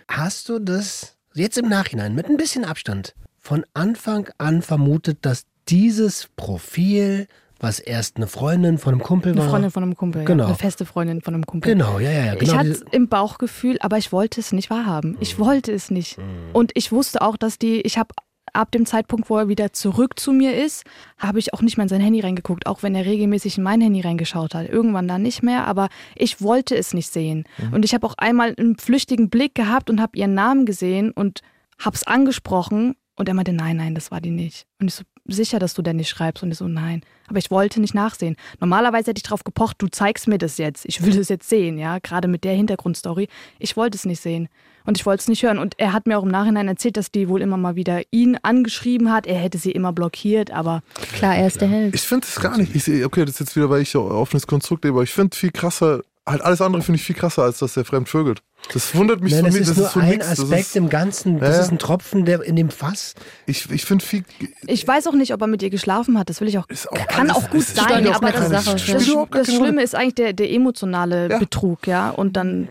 Hast 0.08 0.50
du 0.50 0.58
das 0.58 1.16
jetzt 1.36 1.58
im 1.60 1.70
Nachhinein 1.70 2.16
mit 2.16 2.28
ein 2.30 2.38
bisschen 2.38 2.66
Abstand 2.66 3.14
von 3.40 3.64
Anfang 3.76 4.28
an 4.40 4.62
vermutet, 4.64 5.20
dass 5.22 5.44
dieses 5.70 6.30
Profil, 6.36 7.28
was 7.59 7.80
erst 7.80 8.18
eine 8.18 8.28
Freundin 8.28 8.78
von 8.78 8.93
einem 8.93 9.01
Kumpel 9.03 9.32
eine 9.32 9.41
war, 9.41 9.49
Freundin 9.49 9.72
von 9.72 9.84
einem 9.84 9.95
Kumpel, 9.97 10.26
Genau. 10.26 10.43
ja, 10.43 10.47
eine 10.49 10.55
feste 10.57 10.86
Freundin 10.86 11.22
von 11.22 11.34
einem 11.34 11.45
Kumpel. 11.45 11.74
genau, 11.74 11.97
ja, 11.99 12.11
ja, 12.11 12.26
ja, 12.26 12.34
ich 12.34 12.39
genau. 12.39 12.53
hatte 12.53 12.70
diese- 12.70 12.86
es 12.86 12.93
im 12.93 13.07
Bauchgefühl, 13.07 13.78
aber 13.80 13.97
ich 13.97 14.11
wollte 14.11 14.39
es 14.39 14.51
nicht 14.51 14.70
wahrhaben. 14.70 15.18
Ich 15.20 15.39
wollte 15.39 15.72
es 15.72 15.89
nicht. 15.89 16.18
Und 16.53 16.72
ich 16.76 16.91
wusste 16.91 17.22
auch, 17.22 17.36
dass 17.38 17.57
die, 17.57 17.82
ich 17.82 17.97
habe 17.97 18.13
ab 18.53 18.72
dem 18.72 18.86
Zeitpunkt, 18.86 19.30
wo 19.30 19.38
er 19.38 19.49
wieder 19.49 19.74
zurück 19.74 20.20
zu 20.20 20.32
mir 20.32 20.55
ist, 20.63 20.84
habe 21.18 21.38
ich 21.39 21.53
auch 21.53 21.61
nicht 21.61 21.78
mehr 21.78 21.84
in 21.84 21.89
sein 21.89 22.01
Handy 22.01 22.22
reingeguckt, 22.22 22.65
auch 22.65 22.82
wenn 22.82 22.95
er 22.95 23.05
regelmäßig 23.05 23.57
in 23.57 23.63
mein 23.63 23.82
Handy 23.82 24.01
reingeschaut 24.01 24.55
hat. 24.55 24.70
Irgendwann 24.70 25.07
dann 25.07 25.22
nicht 25.22 25.43
mehr, 25.43 25.68
aber 25.68 25.89
ich 26.15 26.41
wollte 26.41 26.76
es 26.76 26.93
nicht 26.93 27.11
sehen. 27.11 27.43
Und 27.72 27.86
ich 27.86 27.93
habe 27.93 28.05
auch 28.07 28.15
einmal 28.18 28.55
einen 28.57 28.78
flüchtigen 28.78 29.30
Blick 29.30 29.53
gehabt 29.53 29.89
und 29.89 29.99
habe 30.01 30.18
ihren 30.18 30.34
Namen 30.34 30.65
gesehen 30.65 31.11
und 31.11 31.41
habe 31.80 31.95
es 31.95 32.05
angesprochen 32.07 32.95
und 33.15 33.28
er 33.28 33.34
meinte, 33.36 33.53
nein, 33.53 33.78
nein, 33.78 33.93
das 33.95 34.11
war 34.11 34.22
die 34.22 34.32
nicht. 34.32 34.65
Und 34.80 34.88
ich 34.88 34.95
so, 34.95 35.03
sicher, 35.34 35.60
dass 35.60 35.74
du 35.74 35.82
denn 35.82 35.98
nicht 35.98 36.10
schreibst? 36.10 36.44
Und 36.44 36.52
ich 36.52 36.58
so, 36.58 36.68
nein. 36.68 37.02
Aber 37.28 37.40
ich 37.40 37.52
wollte 37.52 37.82
nicht 37.82 37.94
nachsehen. 37.94 38.36
Normalerweise 38.60 39.10
hätte 39.10 39.20
ich 39.20 39.24
drauf 39.24 39.44
gepocht, 39.44 39.78
du 39.80 39.88
zeigst 39.88 40.28
mir 40.28 40.38
das 40.38 40.58
jetzt. 40.58 40.86
Ich 40.86 41.04
will 41.04 41.16
das 41.16 41.30
jetzt 41.30 41.50
sehen, 41.50 41.78
ja, 41.78 42.00
gerade 42.00 42.28
mit 42.28 42.44
der 42.44 42.54
Hintergrundstory. 42.54 43.28
Ich 43.60 43.76
wollte 43.76 43.98
es 43.98 44.06
nicht 44.06 44.22
sehen. 44.22 44.48
Und 44.86 44.98
ich 44.98 45.06
wollte 45.06 45.22
es 45.22 45.28
nicht 45.28 45.44
hören. 45.44 45.60
Und 45.60 45.78
er 45.78 45.92
hat 45.92 46.08
mir 46.08 46.18
auch 46.18 46.24
im 46.24 46.30
Nachhinein 46.30 46.70
erzählt, 46.70 46.96
dass 46.96 47.12
die 47.12 47.28
wohl 47.28 47.42
immer 47.42 47.58
mal 47.58 47.76
wieder 47.76 48.02
ihn 48.12 48.38
angeschrieben 48.42 49.12
hat. 49.12 49.28
Er 49.28 49.36
hätte 49.38 49.58
sie 49.58 49.72
immer 49.72 49.92
blockiert, 49.92 50.52
aber 50.52 50.82
Klar, 51.14 51.36
er 51.36 51.48
ist 51.48 51.60
der 51.60 51.68
Held. 51.68 51.94
Ich 51.94 52.02
finde 52.02 52.26
es 52.26 52.40
gar 52.40 52.58
nicht. 52.58 52.74
Ich 52.74 52.86
sehe, 52.86 53.06
okay, 53.06 53.26
das 53.26 53.32
ist 53.32 53.40
jetzt 53.42 53.56
wieder, 53.58 53.70
weil 53.70 53.82
ich 53.82 53.90
so 53.90 54.06
ein 54.06 54.12
offenes 54.12 54.48
Konstrukt 54.48 54.86
lebe, 54.86 54.96
aber 54.96 55.04
ich 55.04 55.12
finde 55.12 55.36
viel 55.36 55.52
krasser, 55.52 56.04
halt 56.26 56.42
alles 56.42 56.62
andere 56.62 56.82
finde 56.82 57.00
ich 57.00 57.06
viel 57.06 57.16
krasser, 57.18 57.44
als 57.44 57.60
dass 57.60 57.74
der 57.74 57.84
fremd 57.84 58.08
vögelt. 58.08 58.42
Das 58.74 58.93
wundert 58.95 59.22
mich 59.22 59.32
Nein, 59.34 59.41
so 59.41 59.45
das 59.45 59.53
nicht. 59.53 59.62
ist 59.62 59.70
das 59.70 59.78
nur 59.78 59.88
ist 59.88 59.93
so 59.93 59.99
ein 60.01 60.10
nix. 60.10 60.30
Das 60.30 60.39
Aspekt 60.41 60.62
ist, 60.62 60.76
im 60.76 60.89
Ganzen. 60.89 61.39
Das 61.39 61.55
ja. 61.55 61.62
ist 61.64 61.72
ein 61.72 61.80
Tropfen 61.80 62.26
der 62.26 62.41
in 62.43 62.55
dem 62.58 62.70
Fass. 62.70 63.14
ich 63.45 63.70
ich 63.72 63.86
finde 63.86 64.03
viel. 64.05 64.24
ich 64.66 64.86
weiß 64.88 65.08
auch 65.08 65.14
nicht, 65.14 65.34
ob 65.34 65.41
er 65.41 65.47
mit 65.47 65.62
ihr 65.64 65.70
geschlafen 65.70 66.18
hat. 66.20 66.30
Das 66.30 66.41
will 66.41 66.47
ich 66.49 66.58
auch. 66.58 66.68
Ist 66.68 66.91
auch 66.91 67.08
kann 67.08 67.30
alles- 67.30 67.36
auch 67.43 67.49
gut 67.49 67.64
sein, 67.64 68.08
aber 68.14 68.32
das- 68.32 68.49
das- 68.49 68.82
spielt 68.82 68.97
Das, 68.97 69.05
das 69.08 69.49
Rolle. 69.49 69.66
Schlimme 69.66 69.84
ist 69.84 69.95
eigentlich 69.95 70.16
der, 70.16 70.34
der 70.34 70.51
emotionale 70.51 71.30
Ja. 71.30 71.38
Betrug, 71.39 71.88
ja. 71.88 72.10
Und 72.10 72.36
dann 72.36 72.68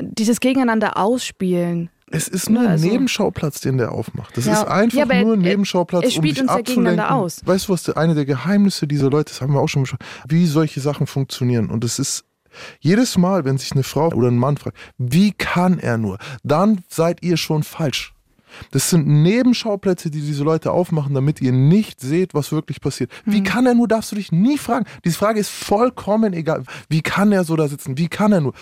dieses 0.00 0.40
Gegeneinander 0.40 0.96
ausspielen. 0.98 1.88
Es 2.10 2.26
ist 2.28 2.48
nur 2.48 2.62
ein 2.62 2.68
Also- 2.68 2.86
Nebenschauplatz, 2.88 3.60
den 3.60 3.76
der 3.78 3.92
aufmacht. 3.92 4.36
Das 4.36 4.46
Ja. 4.46 4.54
ist 4.62 4.68
einfach 4.68 4.96
Ja, 4.98 5.04
aber 5.04 5.14
er- 5.14 5.24
nur 5.24 5.34
ein 5.34 5.42
er- 5.44 5.50
Nebenschauplatz, 5.50 6.04
er 6.04 6.10
spielt 6.10 6.24
um 6.24 6.34
dich 6.34 6.42
uns 6.42 6.50
ja 6.52 6.56
gegeneinander 6.62 7.02
abzulenken. 7.04 7.24
aus. 7.24 7.40
Weißt 7.46 7.68
du, 7.68 7.72
was 7.72 7.82
der, 7.84 7.96
eine 7.98 8.14
der 8.14 8.24
Geheimnisse 8.24 8.86
dieser 8.86 9.10
Leute, 9.10 9.32
das 9.32 9.40
haben 9.42 9.52
wir 9.52 9.60
auch 9.60 9.68
schon 9.68 9.82
besprochen, 9.82 10.04
wie 10.26 10.46
solche 10.46 10.80
Sachen 10.80 11.06
funktionieren. 11.06 11.68
Und 11.70 11.84
es 11.84 11.98
ist 11.98 12.24
jedes 12.80 13.18
Mal, 13.18 13.44
wenn 13.44 13.58
sich 13.58 13.72
eine 13.72 13.82
Frau 13.82 14.08
oder 14.12 14.28
ein 14.28 14.38
Mann 14.38 14.56
fragt, 14.56 14.76
wie 14.98 15.32
kann 15.32 15.78
er 15.78 15.98
nur, 15.98 16.18
dann 16.42 16.82
seid 16.88 17.22
ihr 17.22 17.36
schon 17.36 17.62
falsch. 17.62 18.14
Das 18.70 18.90
sind 18.90 19.06
Nebenschauplätze, 19.06 20.10
die 20.10 20.20
diese 20.20 20.44
Leute 20.44 20.72
aufmachen, 20.72 21.14
damit 21.14 21.40
ihr 21.40 21.52
nicht 21.52 22.00
seht, 22.00 22.34
was 22.34 22.52
wirklich 22.52 22.80
passiert. 22.80 23.10
Mhm. 23.24 23.32
Wie 23.32 23.42
kann 23.42 23.66
er 23.66 23.74
nur, 23.74 23.88
darfst 23.88 24.12
du 24.12 24.16
dich 24.16 24.32
nie 24.32 24.58
fragen. 24.58 24.86
Diese 25.04 25.16
Frage 25.16 25.40
ist 25.40 25.50
vollkommen 25.50 26.32
egal. 26.32 26.64
Wie 26.88 27.02
kann 27.02 27.32
er 27.32 27.44
so 27.44 27.56
da 27.56 27.68
sitzen? 27.68 27.98
Wie 27.98 28.08
kann 28.08 28.32
er 28.32 28.40
nur? 28.40 28.54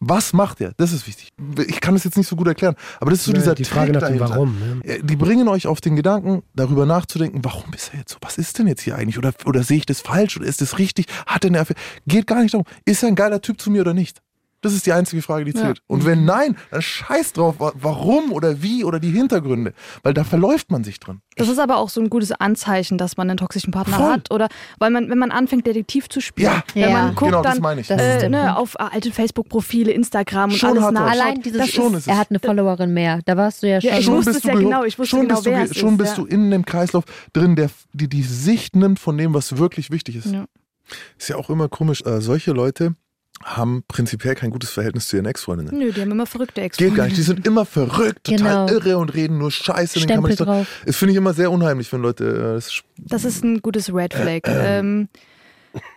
Was 0.00 0.32
macht 0.32 0.60
er? 0.60 0.72
Das 0.76 0.92
ist 0.92 1.06
wichtig. 1.08 1.30
Ich 1.66 1.80
kann 1.80 1.96
es 1.96 2.04
jetzt 2.04 2.16
nicht 2.16 2.28
so 2.28 2.36
gut 2.36 2.46
erklären, 2.46 2.76
aber 3.00 3.10
das 3.10 3.20
ist 3.20 3.24
so 3.26 3.32
dieser 3.32 3.56
die 3.56 3.64
Frage 3.64 3.92
Trick 3.92 4.00
nach 4.00 4.08
dem 4.08 4.18
dahinter. 4.18 4.36
Warum. 4.36 4.58
Ne? 4.84 5.00
Die 5.02 5.16
bringen 5.16 5.48
euch 5.48 5.66
auf 5.66 5.80
den 5.80 5.96
Gedanken, 5.96 6.42
darüber 6.54 6.86
nachzudenken, 6.86 7.44
warum 7.44 7.72
ist 7.74 7.92
er 7.92 8.00
jetzt 8.00 8.12
so? 8.12 8.18
Was 8.20 8.38
ist 8.38 8.58
denn 8.58 8.68
jetzt 8.68 8.82
hier 8.82 8.94
eigentlich? 8.94 9.18
Oder, 9.18 9.32
oder 9.44 9.64
sehe 9.64 9.78
ich 9.78 9.86
das 9.86 10.00
falsch? 10.00 10.36
Oder 10.36 10.46
ist 10.46 10.60
das 10.60 10.78
richtig? 10.78 11.06
Hat 11.26 11.44
er 11.44 11.48
eine 11.48 11.60
Affäre? 11.60 11.78
Geht 12.06 12.28
gar 12.28 12.42
nicht 12.42 12.54
darum, 12.54 12.66
ist 12.84 13.02
er 13.02 13.08
ein 13.08 13.16
geiler 13.16 13.40
Typ 13.40 13.60
zu 13.60 13.70
mir 13.70 13.80
oder 13.80 13.94
nicht? 13.94 14.20
Das 14.60 14.72
ist 14.74 14.86
die 14.86 14.92
einzige 14.92 15.22
Frage, 15.22 15.44
die 15.44 15.52
Ja. 15.52 15.60
zählt. 15.66 15.82
Und 15.86 16.04
wenn 16.04 16.24
nein, 16.24 16.56
dann 16.72 16.82
scheiß 16.82 17.32
drauf, 17.32 17.60
wa- 17.60 17.72
warum 17.76 18.32
oder 18.32 18.60
wie 18.60 18.82
oder 18.82 18.98
die 18.98 19.10
Hintergründe. 19.12 19.72
Weil 20.02 20.14
da 20.14 20.24
verläuft 20.24 20.70
man 20.72 20.82
sich 20.82 20.98
drin. 20.98 21.20
Das 21.36 21.48
ist 21.48 21.60
aber 21.60 21.76
auch 21.76 21.88
so 21.90 22.00
ein 22.00 22.10
gutes 22.10 22.32
Anzeichen, 22.32 22.98
dass 22.98 23.16
man 23.16 23.30
einen 23.30 23.36
toxischen 23.36 23.70
Partner 23.70 23.96
Voll. 23.96 24.12
hat. 24.12 24.30
Oder 24.32 24.48
weil 24.80 24.90
man, 24.90 25.08
wenn 25.10 25.18
man 25.18 25.30
anfängt, 25.30 25.64
Detektiv 25.66 26.08
zu 26.08 26.20
spielen, 26.20 26.50
Ja, 26.50 26.62
wenn 26.74 26.82
Ja. 26.82 26.90
man 26.90 27.14
guckt, 27.14 27.30
genau, 27.30 27.42
das 27.42 27.54
dann 27.54 27.62
meine 27.62 27.80
ich. 27.82 27.86
Das 27.86 28.00
ist 28.02 28.22
äh, 28.24 28.28
ne, 28.28 28.56
auf 28.56 28.78
alte 28.80 29.12
Facebook-Profile, 29.12 29.92
Instagram 29.92 30.50
und 30.50 30.56
Schon 30.56 30.70
alles 30.78 30.90
nachschaut. 30.90 31.10
Allein 31.20 31.40
dieses, 31.42 31.58
das 31.60 31.70
schon 31.70 31.92
ist, 31.94 31.98
ist 32.00 32.08
er 32.08 32.18
hat 32.18 32.30
eine 32.30 32.40
Followerin 32.40 32.92
mehr. 32.92 33.20
Da 33.26 33.36
warst 33.36 33.62
du 33.62 33.68
ja 33.68 33.80
schon. 33.80 33.90
Ja, 33.90 33.98
ich 33.98 34.04
schon 34.06 34.14
wusste 34.16 34.32
bist 34.32 34.44
es 34.44 34.50
du 34.50 34.58
ja 34.58 34.64
genau, 34.64 34.82
ich 34.84 34.98
wusste 34.98 35.10
schon 35.10 35.20
genau, 35.28 35.34
bist 35.36 35.46
du, 35.46 35.50
wer 35.50 35.58
ge- 35.62 35.70
es 35.70 35.76
Schon 35.78 35.92
ist, 35.92 35.98
bist 35.98 36.16
ja. 36.18 36.24
du 36.24 36.26
in 36.28 36.50
dem 36.50 36.64
Kreislauf 36.64 37.04
drin, 37.32 37.54
der 37.54 37.70
die, 37.92 38.08
die 38.08 38.22
Sicht 38.22 38.74
nimmt 38.74 38.98
von 38.98 39.16
dem, 39.16 39.34
was 39.34 39.56
wirklich 39.56 39.92
wichtig 39.92 40.16
ist. 40.16 40.32
Ja. 40.32 40.46
Ist 41.16 41.28
ja 41.28 41.36
auch 41.36 41.48
immer 41.50 41.68
komisch. 41.68 42.02
Äh, 42.04 42.20
solche 42.20 42.50
Leute 42.52 42.96
haben 43.44 43.84
prinzipiell 43.88 44.34
kein 44.34 44.50
gutes 44.50 44.70
Verhältnis 44.70 45.08
zu 45.08 45.16
ihren 45.16 45.26
Ex-Freundinnen. 45.26 45.76
Nö, 45.78 45.92
die 45.92 46.00
haben 46.00 46.10
immer 46.10 46.26
verrückte 46.26 46.60
ex 46.60 46.76
Geht 46.76 46.94
gar 46.94 47.04
nicht. 47.04 47.16
Die 47.16 47.22
sind 47.22 47.46
immer 47.46 47.64
verrückt, 47.64 48.24
total 48.24 48.66
Genau. 48.66 48.68
irre 48.68 48.98
und 48.98 49.14
reden 49.14 49.38
nur 49.38 49.50
Scheiße. 49.50 50.00
Den 50.00 50.08
kann 50.08 50.22
man 50.22 50.32
Stempel 50.32 50.54
nicht 50.54 50.66
drauf. 50.66 50.82
das 50.86 50.96
finde 50.96 51.12
ich 51.12 51.18
immer 51.18 51.34
sehr 51.34 51.50
unheimlich, 51.50 51.92
wenn 51.92 52.02
Leute. 52.02 52.24
äh, 52.24 52.54
Das, 52.54 52.82
Das 52.96 53.24
ist 53.24 53.44
ein 53.44 53.60
gutes 53.62 53.92
Red 53.94 54.14
Flag. 54.14 54.40
Ähm, 54.46 55.08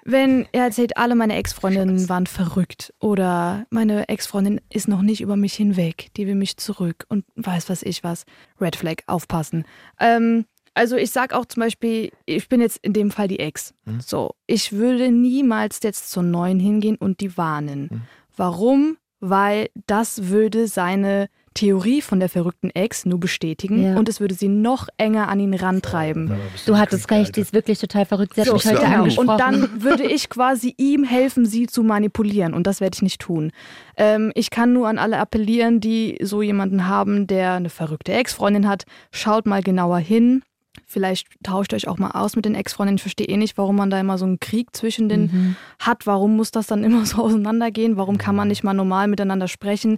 wenn 0.03 0.45
er 0.51 0.65
erzählt, 0.65 0.97
alle 0.97 1.15
meine 1.15 1.35
Ex-Freundinnen 1.37 2.09
waren 2.09 2.27
verrückt 2.27 2.93
oder 2.99 3.65
meine 3.69 4.07
Ex-Freundin 4.09 4.59
ist 4.69 4.87
noch 4.87 5.01
nicht 5.01 5.21
über 5.21 5.37
mich 5.37 5.53
hinweg, 5.53 6.09
die 6.17 6.27
will 6.27 6.35
mich 6.35 6.57
zurück 6.57 7.05
und 7.07 7.25
weiß 7.37 7.69
was 7.69 7.81
ich 7.81 8.03
was. 8.03 8.25
Red 8.59 8.75
Flag, 8.75 8.97
aufpassen. 9.07 9.63
Ähm, 9.99 10.45
also 10.73 10.95
ich 10.95 11.11
sag 11.11 11.33
auch 11.33 11.45
zum 11.45 11.61
Beispiel, 11.61 12.11
ich 12.25 12.47
bin 12.47 12.61
jetzt 12.61 12.79
in 12.81 12.93
dem 12.93 13.11
Fall 13.11 13.27
die 13.27 13.39
Ex. 13.39 13.73
So, 14.05 14.31
ich 14.47 14.73
würde 14.73 15.11
niemals 15.11 15.79
jetzt 15.83 16.11
zur 16.11 16.23
neuen 16.23 16.59
hingehen 16.59 16.95
und 16.95 17.19
die 17.19 17.37
warnen. 17.37 18.03
Warum? 18.35 18.97
Weil 19.19 19.69
das 19.85 20.29
würde 20.29 20.67
seine 20.67 21.27
Theorie 21.53 22.01
von 22.01 22.19
der 22.19 22.29
verrückten 22.29 22.69
Ex 22.69 23.05
nur 23.05 23.19
bestätigen 23.19 23.83
ja. 23.83 23.97
und 23.97 24.07
es 24.07 24.21
würde 24.21 24.33
sie 24.33 24.47
noch 24.47 24.87
enger 24.97 25.27
an 25.27 25.39
ihn 25.39 25.53
rantreiben. 25.53 26.31
Du 26.65 26.77
hattest 26.77 27.11
recht, 27.11 27.35
sie 27.35 27.41
ist 27.41 27.53
wirklich 27.53 27.77
total 27.77 28.05
verrückt. 28.05 28.35
Sie 28.35 28.41
hat 28.41 28.47
so, 28.47 28.53
mich 28.53 28.65
heute 28.65 28.85
angesprochen. 28.85 29.29
Und 29.29 29.39
dann 29.39 29.83
würde 29.83 30.03
ich 30.03 30.29
quasi 30.29 30.73
ihm 30.77 31.03
helfen, 31.03 31.45
sie 31.45 31.67
zu 31.67 31.83
manipulieren 31.83 32.53
und 32.53 32.67
das 32.67 32.79
werde 32.79 32.95
ich 32.95 33.01
nicht 33.01 33.19
tun. 33.19 33.51
Ähm, 33.97 34.31
ich 34.33 34.49
kann 34.49 34.71
nur 34.71 34.87
an 34.87 34.97
alle 34.97 35.19
appellieren, 35.19 35.81
die 35.81 36.17
so 36.21 36.41
jemanden 36.41 36.87
haben, 36.87 37.27
der 37.27 37.53
eine 37.53 37.69
verrückte 37.69 38.13
Ex-Freundin 38.13 38.67
hat. 38.67 38.85
Schaut 39.11 39.45
mal 39.45 39.61
genauer 39.61 39.99
hin 39.99 40.43
Vielleicht 40.85 41.27
tauscht 41.43 41.73
euch 41.73 41.87
auch 41.87 41.97
mal 41.97 42.11
aus 42.11 42.35
mit 42.35 42.45
den 42.45 42.55
Ex-Freundinnen. 42.55 42.95
Ich 42.95 43.01
verstehe 43.01 43.27
eh 43.27 43.35
nicht, 43.35 43.57
warum 43.57 43.75
man 43.75 43.89
da 43.89 43.99
immer 43.99 44.17
so 44.17 44.25
einen 44.25 44.39
Krieg 44.39 44.73
zwischen 44.73 45.09
den 45.09 45.21
mhm. 45.21 45.55
hat. 45.79 46.07
Warum 46.07 46.37
muss 46.37 46.51
das 46.51 46.67
dann 46.67 46.83
immer 46.85 47.05
so 47.05 47.23
auseinandergehen? 47.23 47.97
Warum 47.97 48.17
kann 48.17 48.35
man 48.35 48.47
nicht 48.47 48.63
mal 48.63 48.73
normal 48.73 49.07
miteinander 49.07 49.47
sprechen? 49.47 49.97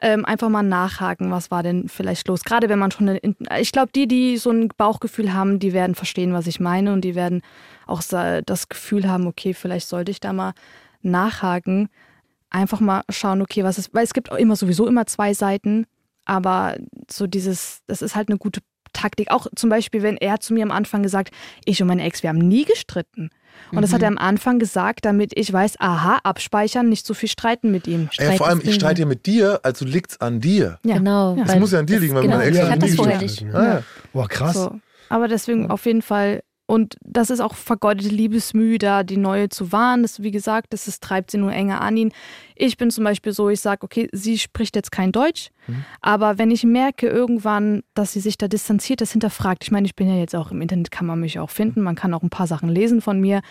Ähm, 0.00 0.24
einfach 0.24 0.48
mal 0.48 0.62
nachhaken, 0.62 1.30
was 1.30 1.50
war 1.50 1.62
denn 1.62 1.88
vielleicht 1.88 2.28
los? 2.28 2.42
Gerade 2.42 2.68
wenn 2.68 2.78
man 2.78 2.90
schon, 2.90 3.08
eine, 3.08 3.20
ich 3.58 3.72
glaube, 3.72 3.92
die, 3.94 4.06
die 4.06 4.38
so 4.38 4.50
ein 4.50 4.68
Bauchgefühl 4.76 5.34
haben, 5.34 5.58
die 5.58 5.72
werden 5.72 5.94
verstehen, 5.94 6.32
was 6.32 6.46
ich 6.46 6.58
meine 6.58 6.92
und 6.92 7.02
die 7.02 7.14
werden 7.14 7.42
auch 7.86 8.02
das 8.02 8.68
Gefühl 8.68 9.08
haben, 9.08 9.26
okay, 9.26 9.52
vielleicht 9.52 9.88
sollte 9.88 10.10
ich 10.10 10.20
da 10.20 10.32
mal 10.32 10.52
nachhaken. 11.02 11.88
Einfach 12.48 12.80
mal 12.80 13.02
schauen, 13.10 13.42
okay, 13.42 13.64
was 13.64 13.78
ist, 13.78 13.92
weil 13.92 14.04
es 14.04 14.14
gibt 14.14 14.32
auch 14.32 14.36
immer 14.36 14.56
sowieso 14.56 14.86
immer 14.86 15.06
zwei 15.06 15.34
Seiten, 15.34 15.86
aber 16.24 16.76
so 17.10 17.26
dieses, 17.26 17.82
das 17.86 18.00
ist 18.00 18.14
halt 18.16 18.28
eine 18.28 18.38
gute 18.38 18.60
Taktik. 18.94 19.30
Auch 19.30 19.46
zum 19.54 19.68
Beispiel, 19.68 20.02
wenn 20.02 20.16
er 20.16 20.40
zu 20.40 20.54
mir 20.54 20.62
am 20.62 20.70
Anfang 20.70 21.02
gesagt, 21.02 21.30
ich 21.66 21.82
und 21.82 21.88
meine 21.88 22.02
Ex, 22.02 22.22
wir 22.22 22.30
haben 22.30 22.38
nie 22.38 22.64
gestritten. 22.64 23.30
Und 23.70 23.78
mhm. 23.78 23.82
das 23.82 23.92
hat 23.92 24.02
er 24.02 24.10
mhm. 24.10 24.18
am 24.18 24.26
Anfang 24.26 24.58
gesagt, 24.58 25.04
damit 25.04 25.32
ich 25.36 25.52
weiß, 25.52 25.76
aha, 25.78 26.18
abspeichern, 26.22 26.88
nicht 26.88 27.06
so 27.06 27.14
viel 27.14 27.28
streiten 27.28 27.70
mit 27.70 27.86
ihm. 27.86 28.08
Ja, 28.18 28.32
vor 28.32 28.48
allem, 28.48 28.60
ich 28.64 28.74
streite 28.74 29.02
ja 29.02 29.06
mit 29.06 29.26
dir, 29.26 29.60
also 29.62 29.84
liegt 29.84 30.12
es 30.12 30.20
an 30.20 30.40
dir. 30.40 30.78
Ja. 30.84 30.96
Genau. 30.96 31.36
Es 31.44 31.56
muss 31.56 31.72
ja 31.72 31.80
an 31.80 31.86
dir 31.86 32.00
liegen, 32.00 32.14
weil 32.14 32.22
genau. 32.22 32.36
meine 32.38 32.48
Ex 32.48 32.58
ja, 32.58 32.70
hat 32.70 32.82
das 32.82 32.94
vorher 32.94 33.18
nicht. 33.18 33.44
Ah, 33.52 33.64
ja. 33.64 33.82
Boah, 34.12 34.28
krass. 34.28 34.54
So. 34.54 34.80
Aber 35.08 35.28
deswegen 35.28 35.70
auf 35.70 35.86
jeden 35.86 36.02
Fall 36.02 36.42
und 36.66 36.96
das 37.04 37.28
ist 37.28 37.40
auch 37.40 37.54
vergeudete 37.54 38.08
Liebesmühe, 38.08 38.78
da 38.78 39.02
die 39.02 39.18
neue 39.18 39.50
zu 39.50 39.70
wahren. 39.70 40.02
Das, 40.02 40.22
wie 40.22 40.30
gesagt, 40.30 40.72
das, 40.72 40.86
das 40.86 40.98
treibt 40.98 41.30
sie 41.30 41.36
nur 41.36 41.52
enger 41.52 41.82
an 41.82 41.96
ihn. 41.96 42.12
Ich 42.56 42.78
bin 42.78 42.90
zum 42.90 43.04
Beispiel 43.04 43.32
so, 43.32 43.50
ich 43.50 43.60
sage, 43.60 43.82
okay, 43.82 44.08
sie 44.12 44.38
spricht 44.38 44.74
jetzt 44.74 44.90
kein 44.90 45.12
Deutsch, 45.12 45.50
mhm. 45.66 45.84
aber 46.00 46.38
wenn 46.38 46.50
ich 46.50 46.64
merke 46.64 47.06
irgendwann, 47.06 47.82
dass 47.92 48.12
sie 48.12 48.20
sich 48.20 48.38
da 48.38 48.48
distanziert, 48.48 49.02
das 49.02 49.12
hinterfragt. 49.12 49.64
Ich 49.64 49.70
meine, 49.70 49.86
ich 49.86 49.94
bin 49.94 50.08
ja 50.08 50.16
jetzt 50.16 50.34
auch 50.34 50.50
im 50.50 50.62
Internet, 50.62 50.90
kann 50.90 51.06
man 51.06 51.20
mich 51.20 51.38
auch 51.38 51.50
finden. 51.50 51.82
Man 51.82 51.96
kann 51.96 52.14
auch 52.14 52.22
ein 52.22 52.30
paar 52.30 52.46
Sachen 52.46 52.70
lesen 52.70 53.02
von 53.02 53.20
mir. 53.20 53.42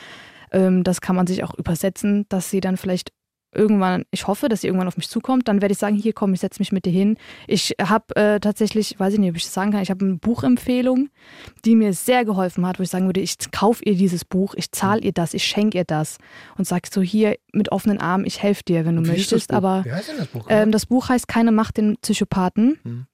Ähm, 0.51 0.84
das 0.84 0.99
kann 0.99 1.16
man 1.16 1.28
sich 1.28 1.43
auch 1.43 1.53
übersetzen, 1.53 2.26
dass 2.30 2.49
sie 2.49 2.61
dann 2.61 2.78
vielleicht 2.78 3.11
irgendwann, 3.56 4.06
ich 4.12 4.28
hoffe, 4.28 4.49
dass 4.49 4.62
sie 4.62 4.68
irgendwann 4.68 4.88
auf 4.88 4.97
mich 4.97 5.10
zukommt, 5.10 5.47
dann 5.47 5.62
werde 5.62 5.74
ich 5.74 5.78
sagen, 5.78 5.95
hier 5.95 6.14
komm, 6.14 6.34
ich 6.34 6.39
setze 6.39 6.60
mich 6.60 6.72
mit 6.72 6.86
dir 6.86 6.91
hin. 6.91 7.18
Ich 7.47 7.76
habe 7.82 8.16
äh, 8.16 8.39
tatsächlich, 8.39 8.99
weiß 8.99 9.14
ich 9.14 9.20
nicht, 9.20 9.30
ob 9.30 9.36
ich 9.36 9.43
das 9.43 9.54
sagen 9.54 9.72
kann, 9.72 9.82
ich 9.82 9.89
habe 9.89 10.06
eine 10.06 10.16
Buchempfehlung, 10.16 11.10
die 11.66 11.76
mir 11.76 11.93
sehr 11.93 12.26
geholfen 12.26 12.66
hat, 12.66 12.80
wo 12.80 12.84
ich 12.84 12.89
sagen 12.89 13.06
würde, 13.06 13.22
ich 13.22 13.36
kaufe 13.51 13.84
ihr 13.86 13.95
dieses 13.95 14.26
Buch, 14.26 14.54
ich 14.56 14.72
zahle 14.72 15.01
ihr 15.01 15.14
das, 15.14 15.34
ich 15.34 15.43
schenke 15.43 15.78
ihr 15.78 15.86
das 15.86 16.18
und 16.58 16.66
sage 16.66 16.89
so 16.91 17.01
hier 17.01 17.36
mit 17.51 17.72
offenen 17.72 17.99
Armen, 17.99 18.26
ich 18.26 18.41
helfe 18.41 18.64
dir, 18.64 18.86
wenn 18.86 18.95
du 18.95 19.01
möchtest. 19.01 19.51
Aber 19.51 19.86
wie 19.86 19.91
heißt 19.91 20.10
denn 20.10 20.18
das 20.18 20.28
Buch? 20.28 20.45
Ähm, 20.49 20.72
das 20.72 20.86
Buch 20.86 21.10
heißt 21.10 21.28
Keine 21.28 21.51
Macht 21.51 21.78
den 21.78 21.97
Psychopathen. 22.01 22.80
Hm. 22.84 23.06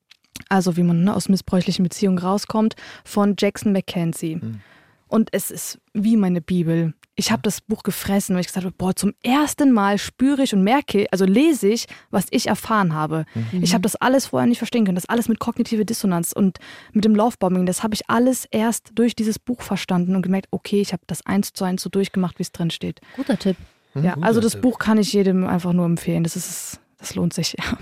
Also 0.48 0.78
wie 0.78 0.84
man 0.84 1.04
ne, 1.04 1.14
aus 1.14 1.28
missbräuchlichen 1.28 1.84
Beziehungen 1.84 2.18
rauskommt, 2.18 2.76
von 3.04 3.36
Jackson 3.38 3.74
McKenzie. 3.74 4.36
Hm. 4.36 4.62
Und 5.08 5.30
es 5.32 5.52
ist 5.52 5.80
wie 5.94 6.16
meine 6.16 6.40
Bibel. 6.40 6.94
Ich 7.20 7.34
habe 7.34 7.42
das 7.42 7.60
Buch 7.60 7.84
gefressen, 7.84 8.34
weil 8.34 8.40
ich 8.40 8.48
gesagt 8.48 8.66
habe, 8.66 8.74
boah, 8.78 8.96
zum 8.96 9.14
ersten 9.22 9.74
Mal 9.74 9.98
spüre 9.98 10.42
ich 10.42 10.54
und 10.54 10.64
merke, 10.64 11.06
also 11.12 11.26
lese 11.26 11.68
ich, 11.68 11.86
was 12.12 12.28
ich 12.32 12.48
erfahren 12.48 12.94
habe. 12.94 13.26
Mhm. 13.52 13.62
Ich 13.62 13.74
habe 13.74 13.82
das 13.82 13.98
alles 13.98 14.28
vorher 14.28 14.48
nicht 14.48 14.60
verstehen 14.60 14.86
können. 14.86 14.96
Das 14.96 15.10
alles 15.10 15.28
mit 15.28 15.38
kognitive 15.38 15.84
Dissonanz 15.84 16.32
und 16.32 16.60
mit 16.94 17.04
dem 17.04 17.14
Lovebombing, 17.14 17.66
das 17.66 17.84
habe 17.84 17.94
ich 17.94 18.10
alles 18.10 18.46
erst 18.52 18.92
durch 18.96 19.18
dieses 19.18 19.38
Buch 19.38 19.62
verstanden 19.64 20.16
und 20.16 20.22
gemerkt, 20.22 20.48
okay, 20.52 20.80
ich 20.80 20.94
habe 20.94 21.04
das 21.08 21.26
eins 21.26 21.52
zu 21.52 21.66
eins 21.66 21.84
so 21.84 21.90
durchgemacht, 21.90 22.40
wie 22.40 22.44
es 22.44 22.54
drin 22.54 22.72
steht. 22.72 23.02
Guter 23.18 23.38
Tipp. 23.38 23.58
Mhm, 23.96 24.06
ja, 24.06 24.16
also 24.22 24.40
das 24.40 24.54
Tipp. 24.54 24.62
Buch 24.62 24.80
kann 24.80 24.98
ich 24.98 25.12
jedem 25.12 25.46
einfach 25.46 25.74
nur 25.74 25.88
empfehlen. 25.88 26.24
Das 26.24 26.38
ist, 26.38 26.80
das 27.00 27.16
lohnt 27.16 27.34
sich. 27.34 27.58
Ja. 27.60 27.78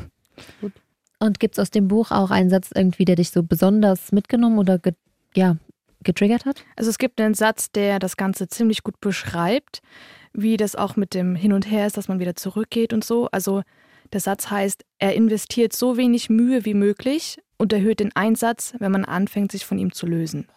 Gut. 0.61 0.73
Und 1.19 1.39
gibt 1.39 1.55
es 1.55 1.59
aus 1.59 1.69
dem 1.69 1.88
Buch 1.88 2.09
auch 2.09 2.31
einen 2.31 2.49
Satz 2.49 2.71
irgendwie, 2.73 3.05
der 3.05 3.17
dich 3.17 3.29
so 3.29 3.43
besonders 3.43 4.11
mitgenommen 4.11 4.57
oder 4.57 4.79
ja, 5.35 5.57
getriggert 6.03 6.45
hat? 6.45 6.63
Also 6.75 6.89
es 6.89 6.97
gibt 6.97 7.19
einen 7.19 7.33
Satz, 7.33 7.71
der 7.71 7.99
das 7.99 8.17
Ganze 8.17 8.47
ziemlich 8.47 8.83
gut 8.83 8.99
beschreibt, 9.01 9.81
wie 10.33 10.57
das 10.57 10.75
auch 10.75 10.95
mit 10.95 11.13
dem 11.13 11.35
Hin 11.35 11.53
und 11.53 11.69
Her 11.69 11.87
ist, 11.87 11.97
dass 11.97 12.07
man 12.07 12.19
wieder 12.19 12.35
zurückgeht 12.35 12.93
und 12.93 13.03
so. 13.03 13.27
Also 13.31 13.63
der 14.13 14.19
Satz 14.19 14.49
heißt, 14.49 14.83
er 14.99 15.15
investiert 15.15 15.73
so 15.73 15.97
wenig 15.97 16.29
Mühe 16.29 16.65
wie 16.65 16.73
möglich 16.73 17.37
und 17.57 17.73
erhöht 17.73 17.99
den 17.99 18.15
Einsatz, 18.15 18.73
wenn 18.79 18.91
man 18.91 19.05
anfängt, 19.05 19.51
sich 19.51 19.65
von 19.65 19.77
ihm 19.79 19.91
zu 19.91 20.05
lösen. 20.05 20.47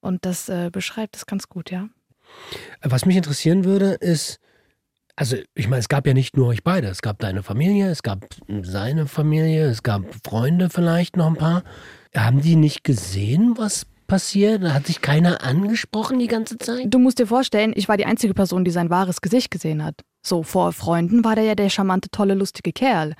Und 0.00 0.24
das 0.24 0.48
äh, 0.48 0.70
beschreibt 0.72 1.16
es 1.16 1.26
ganz 1.26 1.48
gut, 1.48 1.70
ja. 1.70 1.88
Was 2.82 3.06
mich 3.06 3.16
interessieren 3.16 3.64
würde, 3.64 3.92
ist, 3.92 4.38
also 5.16 5.36
ich 5.54 5.68
meine, 5.68 5.80
es 5.80 5.88
gab 5.88 6.06
ja 6.06 6.14
nicht 6.14 6.36
nur 6.36 6.48
euch 6.48 6.64
beide, 6.64 6.88
es 6.88 7.02
gab 7.02 7.18
deine 7.20 7.42
Familie, 7.42 7.88
es 7.88 8.02
gab 8.02 8.24
seine 8.62 9.06
Familie, 9.06 9.66
es 9.66 9.82
gab 9.82 10.02
Freunde 10.24 10.70
vielleicht 10.70 11.16
noch 11.16 11.28
ein 11.28 11.36
paar. 11.36 11.62
Haben 12.14 12.40
die 12.40 12.56
nicht 12.56 12.84
gesehen, 12.84 13.54
was 13.56 13.86
passiert? 14.14 14.62
Hat 14.62 14.86
sich 14.86 15.00
keiner 15.00 15.42
angesprochen 15.42 16.20
die 16.20 16.28
ganze 16.28 16.56
Zeit? 16.56 16.84
Du 16.86 17.00
musst 17.00 17.18
dir 17.18 17.26
vorstellen, 17.26 17.72
ich 17.74 17.88
war 17.88 17.96
die 17.96 18.06
einzige 18.06 18.32
Person, 18.32 18.64
die 18.64 18.70
sein 18.70 18.88
wahres 18.88 19.20
Gesicht 19.20 19.50
gesehen 19.50 19.82
hat. 19.84 20.02
So, 20.22 20.44
vor 20.44 20.72
Freunden 20.72 21.24
war 21.24 21.34
der 21.34 21.42
ja 21.42 21.56
der 21.56 21.68
charmante, 21.68 22.10
tolle, 22.10 22.34
lustige 22.34 22.72
Kerl. 22.72 23.14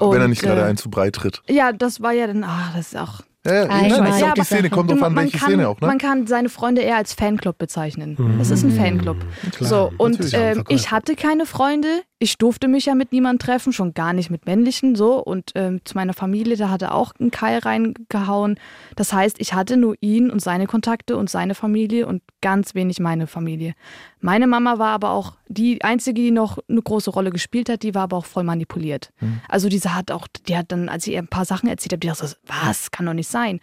Und, 0.00 0.12
Wenn 0.12 0.20
er 0.20 0.26
nicht 0.26 0.42
gerade 0.42 0.62
äh, 0.62 0.64
einen 0.64 0.76
zu 0.76 0.90
breit 0.90 1.14
tritt. 1.14 1.42
Ja, 1.48 1.70
das 1.72 2.00
war 2.00 2.10
ja 2.10 2.26
dann, 2.26 2.42
ah, 2.42 2.72
das 2.74 2.88
ist 2.88 2.96
auch 2.96 3.20
ja, 3.44 3.54
ja, 3.54 3.66
nein, 3.66 3.88
das 3.88 4.16
ist 4.16 4.22
auch 4.22 4.34
die 4.34 4.44
Szene, 4.44 4.70
kommt 4.70 4.90
drauf 4.90 5.02
an, 5.02 5.16
welche 5.16 5.36
kann, 5.36 5.48
Szene 5.48 5.68
auch. 5.68 5.80
Ne? 5.80 5.86
Man 5.88 5.98
kann 5.98 6.28
seine 6.28 6.48
Freunde 6.48 6.82
eher 6.82 6.96
als 6.96 7.12
Fanclub 7.12 7.58
bezeichnen. 7.58 8.14
Mhm. 8.16 8.38
Das 8.38 8.50
ist 8.50 8.62
ein 8.62 8.70
Fanclub. 8.70 9.16
Klar, 9.56 9.68
so, 9.68 9.92
und 9.96 10.32
ähm, 10.32 10.62
ich 10.68 10.92
hatte 10.92 11.16
keine 11.16 11.44
Freunde, 11.44 11.88
ich 12.22 12.38
durfte 12.38 12.68
mich 12.68 12.86
ja 12.86 12.94
mit 12.94 13.10
niemandem 13.10 13.40
treffen, 13.40 13.72
schon 13.72 13.94
gar 13.94 14.12
nicht 14.12 14.30
mit 14.30 14.46
männlichen 14.46 14.94
so. 14.94 15.20
Und 15.20 15.50
ähm, 15.56 15.80
zu 15.84 15.96
meiner 15.96 16.14
Familie, 16.14 16.56
da 16.56 16.70
hat 16.70 16.80
er 16.80 16.94
auch 16.94 17.12
einen 17.18 17.32
Keil 17.32 17.58
reingehauen. 17.58 18.60
Das 18.94 19.12
heißt, 19.12 19.40
ich 19.40 19.54
hatte 19.54 19.76
nur 19.76 19.96
ihn 20.00 20.30
und 20.30 20.40
seine 20.40 20.68
Kontakte 20.68 21.16
und 21.16 21.28
seine 21.28 21.56
Familie 21.56 22.06
und 22.06 22.22
ganz 22.40 22.76
wenig 22.76 23.00
meine 23.00 23.26
Familie. 23.26 23.74
Meine 24.20 24.46
Mama 24.46 24.78
war 24.78 24.90
aber 24.90 25.10
auch 25.10 25.32
die 25.48 25.82
einzige, 25.82 26.22
die 26.22 26.30
noch 26.30 26.58
eine 26.68 26.80
große 26.80 27.10
Rolle 27.10 27.30
gespielt 27.30 27.68
hat, 27.68 27.82
die 27.82 27.92
war 27.96 28.02
aber 28.02 28.18
auch 28.18 28.26
voll 28.26 28.44
manipuliert. 28.44 29.10
Mhm. 29.18 29.40
Also 29.48 29.68
diese 29.68 29.96
hat 29.96 30.12
auch, 30.12 30.28
die 30.46 30.56
hat 30.56 30.70
dann, 30.70 30.88
als 30.88 31.08
ich 31.08 31.14
ihr 31.14 31.18
ein 31.18 31.26
paar 31.26 31.44
Sachen 31.44 31.68
erzählt 31.68 31.92
habe, 31.92 32.00
die 32.00 32.06
dachte 32.06 32.28
so, 32.28 32.36
was, 32.46 32.92
kann 32.92 33.06
doch 33.06 33.14
nicht 33.14 33.28
sein. 33.28 33.58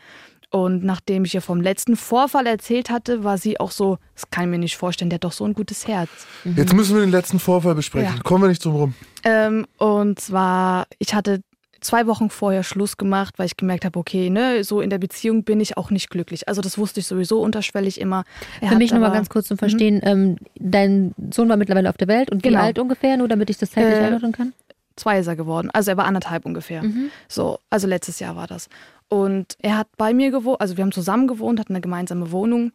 Und 0.52 0.84
nachdem 0.84 1.26
ich 1.26 1.36
ihr 1.36 1.42
vom 1.42 1.62
letzten 1.62 1.96
Vorfall 1.96 2.48
erzählt 2.48 2.90
hatte, 2.90 3.24
war 3.24 3.38
sie 3.38 3.60
auch 3.60 3.72
so, 3.72 4.00
das 4.16 4.30
kann 4.32 4.46
ich 4.46 4.50
mir 4.50 4.58
nicht 4.58 4.78
vorstellen, 4.78 5.10
der 5.10 5.16
hat 5.18 5.24
doch 5.24 5.32
so 5.32 5.46
ein 5.46 5.54
gutes 5.54 5.88
Herz. 5.88 6.10
Mhm. 6.44 6.56
Jetzt 6.58 6.74
müssen 6.74 6.96
wir 6.96 7.02
den 7.02 7.12
letzten 7.12 7.40
Vorfall 7.40 7.76
besprechen. 7.76 8.16
Ja. 8.16 8.24
Kommen 8.24 8.44
wir 8.44 8.50
nicht 8.50 8.66
drum 8.66 8.76
rum. 8.76 8.94
Ähm, 9.24 9.68
und 9.78 10.20
zwar, 10.20 10.88
ich 10.98 11.14
hatte 11.14 11.42
zwei 11.82 12.08
Wochen 12.08 12.30
vorher 12.30 12.64
Schluss 12.64 12.98
gemacht, 12.98 13.36
weil 13.38 13.46
ich 13.46 13.58
gemerkt 13.58 13.86
habe, 13.86 13.98
okay, 14.00 14.30
ne, 14.30 14.64
so 14.64 14.82
in 14.82 14.90
der 14.90 14.98
Beziehung 14.98 15.44
bin 15.44 15.60
ich 15.60 15.78
auch 15.78 15.92
nicht 15.92 16.10
glücklich. 16.10 16.48
Also 16.48 16.62
das 16.62 16.78
wusste 16.78 17.00
ich 17.00 17.08
sowieso 17.08 17.42
unterschwellig 17.42 18.00
immer. 18.00 18.24
Er 18.62 18.70
Für 18.70 18.78
mich 18.78 18.92
nochmal 18.92 19.12
ganz 19.12 19.30
kurz 19.30 19.48
zum 19.48 19.56
mhm. 19.56 19.60
Verstehen, 19.60 20.02
ähm, 20.04 20.38
dein 20.56 21.14
Sohn 21.32 21.50
war 21.50 21.58
mittlerweile 21.58 21.90
auf 21.90 21.98
der 21.98 22.08
Welt 22.08 22.32
und 22.32 22.44
wie 22.44 22.50
genau. 22.50 22.62
alt 22.62 22.80
ungefähr, 22.80 23.18
nur 23.18 23.28
damit 23.28 23.50
ich 23.50 23.58
das 23.58 23.72
zeitlich 23.72 23.96
äh, 23.96 24.06
einordnen 24.06 24.32
kann? 24.32 24.54
Zwei 24.96 25.20
ist 25.20 25.28
er 25.28 25.36
geworden. 25.36 25.70
Also 25.72 25.92
er 25.92 25.98
war 25.98 26.06
anderthalb 26.06 26.46
ungefähr. 26.46 26.84
Mhm. 26.84 27.12
So, 27.30 27.60
also 27.70 27.88
letztes 27.88 28.20
Jahr 28.20 28.36
war 28.36 28.48
das. 28.48 28.68
Und 29.10 29.56
er 29.60 29.78
hat 29.78 29.88
bei 29.98 30.14
mir 30.14 30.32
gewohnt, 30.32 30.62
also 30.62 30.78
wir 30.78 30.84
haben 30.84 30.92
zusammen 30.92 31.28
gewohnt, 31.28 31.60
hatten 31.60 31.74
eine 31.74 31.82
gemeinsame 31.82 32.32
Wohnung. 32.32 32.72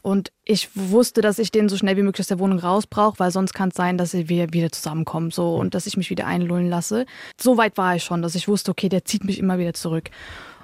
Und 0.00 0.32
ich 0.44 0.70
wusste, 0.74 1.20
dass 1.20 1.38
ich 1.38 1.52
den 1.52 1.68
so 1.68 1.76
schnell 1.76 1.96
wie 1.96 2.02
möglich 2.02 2.20
aus 2.24 2.28
der 2.28 2.38
Wohnung 2.38 2.58
raus 2.58 2.86
brauche, 2.86 3.18
weil 3.20 3.30
sonst 3.30 3.52
kann 3.52 3.68
es 3.68 3.76
sein, 3.76 3.98
dass 3.98 4.14
wir 4.14 4.52
wieder 4.52 4.72
zusammenkommen 4.72 5.30
so 5.30 5.54
und 5.54 5.74
dass 5.74 5.86
ich 5.86 5.96
mich 5.96 6.10
wieder 6.10 6.26
einlullen 6.26 6.68
lasse. 6.68 7.06
So 7.40 7.56
weit 7.56 7.76
war 7.76 7.96
ich 7.96 8.02
schon, 8.02 8.22
dass 8.22 8.34
ich 8.34 8.48
wusste, 8.48 8.70
okay, 8.70 8.88
der 8.88 9.04
zieht 9.04 9.24
mich 9.24 9.38
immer 9.38 9.58
wieder 9.58 9.74
zurück. 9.74 10.10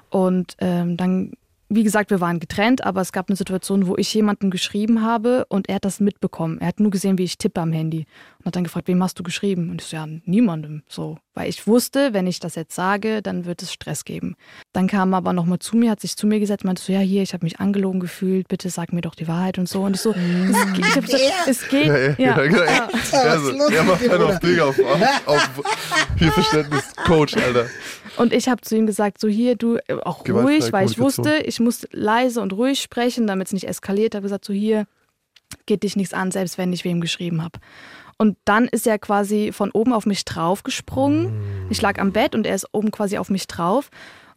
Und 0.09 0.55
ähm, 0.59 0.97
dann 0.97 1.33
wie 1.71 1.83
gesagt, 1.83 2.09
wir 2.09 2.19
waren 2.19 2.39
getrennt, 2.39 2.83
aber 2.83 2.99
es 2.99 3.11
gab 3.11 3.29
eine 3.29 3.35
Situation, 3.35 3.85
wo 3.85 3.95
ich 3.95 4.11
jemanden 4.11 4.49
geschrieben 4.49 5.03
habe 5.03 5.45
und 5.49 5.69
er 5.69 5.75
hat 5.75 5.85
das 5.85 5.99
mitbekommen. 5.99 6.59
Er 6.59 6.67
hat 6.67 6.79
nur 6.79 6.89
gesehen, 6.89 7.19
wie 7.19 7.23
ich 7.23 7.37
tippe 7.37 7.61
am 7.61 7.71
Handy 7.71 8.07
und 8.39 8.45
hat 8.45 8.55
dann 8.55 8.63
gefragt, 8.63 8.87
wem 8.87 9.03
hast 9.03 9.19
du 9.19 9.23
geschrieben? 9.23 9.69
Und 9.69 9.81
ich 9.81 9.87
so, 9.87 9.97
ja, 9.97 10.07
niemandem. 10.23 10.83
So, 10.87 11.17
weil 11.33 11.49
ich 11.49 11.67
wusste, 11.67 12.13
wenn 12.13 12.25
ich 12.25 12.39
das 12.39 12.55
jetzt 12.55 12.73
sage, 12.73 13.21
dann 13.21 13.43
wird 13.43 13.61
es 13.61 13.73
Stress 13.73 14.05
geben. 14.05 14.35
Dann 14.71 14.87
kam 14.87 15.13
er 15.13 15.17
aber 15.17 15.33
nochmal 15.33 15.59
zu 15.59 15.75
mir, 15.75 15.91
hat 15.91 15.99
sich 15.99 16.15
zu 16.15 16.25
mir 16.25 16.39
gesetzt, 16.39 16.63
meinte 16.63 16.81
so, 16.81 16.93
ja, 16.93 16.99
hier, 16.99 17.21
ich 17.21 17.33
habe 17.33 17.45
mich 17.45 17.59
angelogen 17.59 17.99
gefühlt, 17.99 18.47
bitte 18.47 18.69
sag 18.69 18.93
mir 18.93 19.01
doch 19.01 19.15
die 19.15 19.27
Wahrheit 19.27 19.57
und 19.57 19.67
so. 19.67 19.81
Und 19.81 19.95
ich 19.95 20.01
so, 20.01 20.11
es, 20.11 20.73
geht, 20.73 20.85
ich 20.85 20.95
hab 20.95 21.05
gesagt, 21.05 21.23
es 21.47 21.67
geht. 21.67 21.87
Ja, 21.87 21.97
ja, 21.97 22.15
ja. 22.17 22.43
ja, 22.43 22.65
ja. 22.65 22.89
Also, 23.11 23.51
er 23.67 23.83
macht 23.83 24.07
dann 24.07 24.21
auf 24.21 24.39
Digga 24.39 24.63
auf, 24.63 24.79
auf, 25.25 25.49
hier 26.17 26.31
Verständnis, 26.31 26.95
Coach, 27.05 27.35
Alter. 27.35 27.65
Und 28.15 28.33
ich 28.33 28.47
habe 28.47 28.61
zu 28.61 28.77
ihm 28.77 28.87
gesagt, 28.87 29.19
so 29.19 29.27
hier, 29.27 29.55
du, 29.55 29.75
äh, 29.87 29.95
auch 30.03 30.27
ruhig, 30.27 30.71
weil 30.71 30.89
ich 30.89 30.97
wusste, 30.97 31.37
ich 31.39 31.59
muss 31.59 31.87
leise 31.91 32.41
und 32.41 32.53
ruhig 32.53 32.81
sprechen, 32.81 33.27
damit 33.27 33.47
es 33.47 33.53
nicht 33.53 33.67
eskaliert. 33.67 34.13
Ich 34.13 34.17
habe 34.17 34.23
gesagt, 34.23 34.45
so 34.45 34.53
hier, 34.53 34.87
geht 35.65 35.83
dich 35.83 35.95
nichts 35.95 36.13
an, 36.13 36.31
selbst 36.31 36.57
wenn 36.57 36.73
ich 36.73 36.85
wem 36.85 37.01
geschrieben 37.01 37.41
habe. 37.41 37.59
Und 38.21 38.37
dann 38.43 38.65
ist 38.65 38.85
er 38.85 38.99
quasi 38.99 39.51
von 39.53 39.71
oben 39.71 39.93
auf 39.93 40.05
mich 40.05 40.25
draufgesprungen. 40.25 41.31
Ich 41.69 41.81
lag 41.81 41.97
am 41.99 42.11
Bett 42.11 42.35
und 42.35 42.45
er 42.45 42.53
ist 42.53 42.67
oben 42.73 42.91
quasi 42.91 43.17
auf 43.17 43.29
mich 43.29 43.47
drauf. 43.47 43.89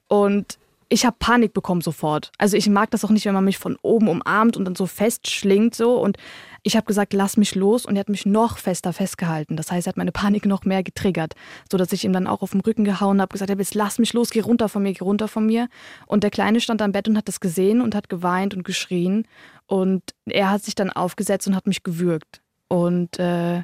Und 0.06 0.56
ich 0.88 1.04
habe 1.04 1.16
Panik 1.18 1.52
bekommen 1.52 1.80
sofort. 1.80 2.30
Also 2.38 2.56
ich 2.56 2.68
mag 2.68 2.90
das 2.90 3.04
auch 3.04 3.10
nicht, 3.10 3.24
wenn 3.24 3.34
man 3.34 3.46
mich 3.46 3.58
von 3.58 3.76
oben 3.82 4.08
umarmt 4.08 4.56
und 4.56 4.66
dann 4.66 4.76
so 4.76 4.86
festschlingt 4.86 5.74
so. 5.74 5.98
Und 5.98 6.16
ich 6.62 6.76
habe 6.76 6.86
gesagt, 6.86 7.12
lass 7.12 7.36
mich 7.36 7.56
los 7.56 7.84
und 7.84 7.96
er 7.96 8.00
hat 8.00 8.08
mich 8.08 8.24
noch 8.24 8.58
fester 8.58 8.92
festgehalten. 8.92 9.56
Das 9.56 9.72
heißt, 9.72 9.86
er 9.86 9.92
hat 9.92 9.96
meine 9.96 10.12
Panik 10.12 10.46
noch 10.46 10.64
mehr 10.64 10.82
getriggert, 10.82 11.34
sodass 11.70 11.92
ich 11.92 12.04
ihm 12.04 12.12
dann 12.12 12.28
auch 12.28 12.42
auf 12.42 12.50
den 12.52 12.60
Rücken 12.60 12.84
gehauen 12.84 13.20
habe, 13.20 13.32
gesagt 13.32 13.50
habe, 13.50 13.62
jetzt 13.62 13.74
lass 13.74 13.98
mich 13.98 14.12
los, 14.12 14.30
geh 14.30 14.40
runter 14.40 14.68
von 14.68 14.82
mir, 14.82 14.92
geh 14.92 15.02
runter 15.02 15.26
von 15.26 15.46
mir. 15.46 15.68
Und 16.06 16.22
der 16.22 16.30
Kleine 16.30 16.60
stand 16.60 16.82
am 16.82 16.92
Bett 16.92 17.08
und 17.08 17.16
hat 17.16 17.26
das 17.26 17.40
gesehen 17.40 17.80
und 17.80 17.96
hat 17.96 18.08
geweint 18.08 18.54
und 18.54 18.62
geschrien. 18.62 19.26
Und 19.66 20.02
er 20.26 20.50
hat 20.50 20.62
sich 20.62 20.76
dann 20.76 20.90
aufgesetzt 20.90 21.48
und 21.48 21.56
hat 21.56 21.66
mich 21.66 21.82
gewürgt. 21.82 22.42
Und 22.68 23.18
äh, 23.18 23.62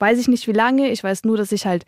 weiß 0.00 0.18
ich 0.18 0.28
nicht 0.28 0.46
wie 0.46 0.52
lange. 0.52 0.90
Ich 0.90 1.04
weiß 1.04 1.24
nur, 1.24 1.36
dass 1.36 1.52
ich 1.52 1.66
halt 1.66 1.84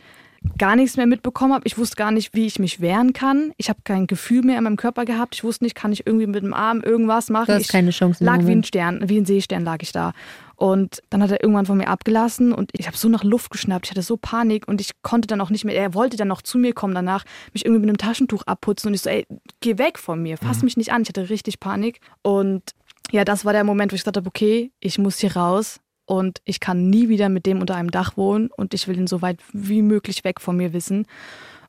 gar 0.59 0.77
nichts 0.77 0.97
mehr 0.97 1.07
mitbekommen 1.07 1.53
habe. 1.53 1.67
Ich 1.67 1.79
wusste 1.79 1.97
gar 1.97 2.11
nicht, 2.11 2.35
wie 2.35 2.47
ich 2.47 2.59
mich 2.59 2.81
wehren 2.81 3.13
kann. 3.13 3.53
Ich 3.57 3.69
habe 3.69 3.81
kein 3.85 4.07
Gefühl 4.07 4.43
mehr 4.43 4.59
in 4.59 4.65
meinem 4.65 4.77
Körper 4.77 5.05
gehabt. 5.05 5.35
Ich 5.35 5.45
wusste 5.45 5.65
nicht, 5.65 5.75
kann 5.75 5.93
ich 5.93 6.07
irgendwie 6.07 6.27
mit 6.27 6.43
dem 6.43 6.55
Arm 6.55 6.81
irgendwas 6.81 7.31
machen. 7.31 7.47
Du 7.47 7.55
hast 7.55 7.63
ich 7.63 7.69
keine 7.69 7.91
Chance. 7.91 8.25
Lag 8.25 8.41
wie 8.45 8.53
ein 8.53 8.65
Stern, 8.65 9.09
wie 9.09 9.19
ein 9.19 9.25
Seestern 9.25 9.65
lag 9.65 9.79
ich 9.83 9.93
da. 9.93 10.13
Und 10.57 11.03
dann 11.11 11.23
hat 11.23 11.31
er 11.31 11.43
irgendwann 11.43 11.67
von 11.67 11.77
mir 11.77 11.89
abgelassen 11.89 12.53
und 12.53 12.71
ich 12.73 12.87
habe 12.87 12.97
so 12.97 13.09
nach 13.09 13.25
Luft 13.25 13.51
geschnappt. 13.51 13.87
Ich 13.87 13.91
hatte 13.91 14.03
so 14.03 14.17
Panik 14.17 14.69
und 14.69 14.81
ich 14.81 15.03
konnte 15.03 15.27
dann 15.27 15.41
auch 15.41 15.51
nicht 15.51 15.65
mehr. 15.65 15.75
Er 15.75 15.95
wollte 15.95 16.17
dann 16.17 16.29
noch 16.29 16.43
zu 16.43 16.59
mir 16.59 16.73
kommen 16.73 16.95
danach, 16.95 17.25
mich 17.53 17.65
irgendwie 17.65 17.81
mit 17.81 17.89
einem 17.89 17.99
Taschentuch 17.99 18.45
abputzen 18.45 18.89
und 18.89 18.95
ich 18.95 19.03
so, 19.03 19.11
ey, 19.11 19.27
geh 19.61 19.79
weg 19.79 19.99
von 19.99 20.23
mir, 20.23 20.39
fass 20.39 20.59
mhm. 20.59 20.67
mich 20.67 20.77
nicht 20.77 20.93
an. 20.93 21.03
Ich 21.03 21.09
hatte 21.09 21.31
richtig 21.31 21.59
Panik. 21.59 22.01
Und 22.23 22.63
ja, 23.11 23.25
das 23.25 23.45
war 23.45 23.53
der 23.53 23.65
Moment, 23.65 23.93
wo 23.93 23.97
ich 23.97 24.03
gesagt 24.03 24.17
habe, 24.17 24.29
okay, 24.29 24.71
ich 24.79 24.99
muss 24.99 25.19
hier 25.19 25.37
raus 25.37 25.81
und 26.13 26.43
ich 26.45 26.61
kann 26.61 26.91
nie 26.91 27.09
wieder 27.09 27.31
mit 27.31 27.47
dem 27.47 27.63
unter 27.63 27.75
einem 27.75 27.91
Dach 27.91 28.19
wohnen 28.19 28.51
und 28.55 28.75
ich 28.75 28.87
will 28.87 28.99
ihn 28.99 29.07
so 29.07 29.23
weit 29.23 29.39
wie 29.55 29.81
möglich 29.81 30.25
weg 30.25 30.43
von 30.43 30.59
mir 30.59 30.75
wissen. 30.75 31.07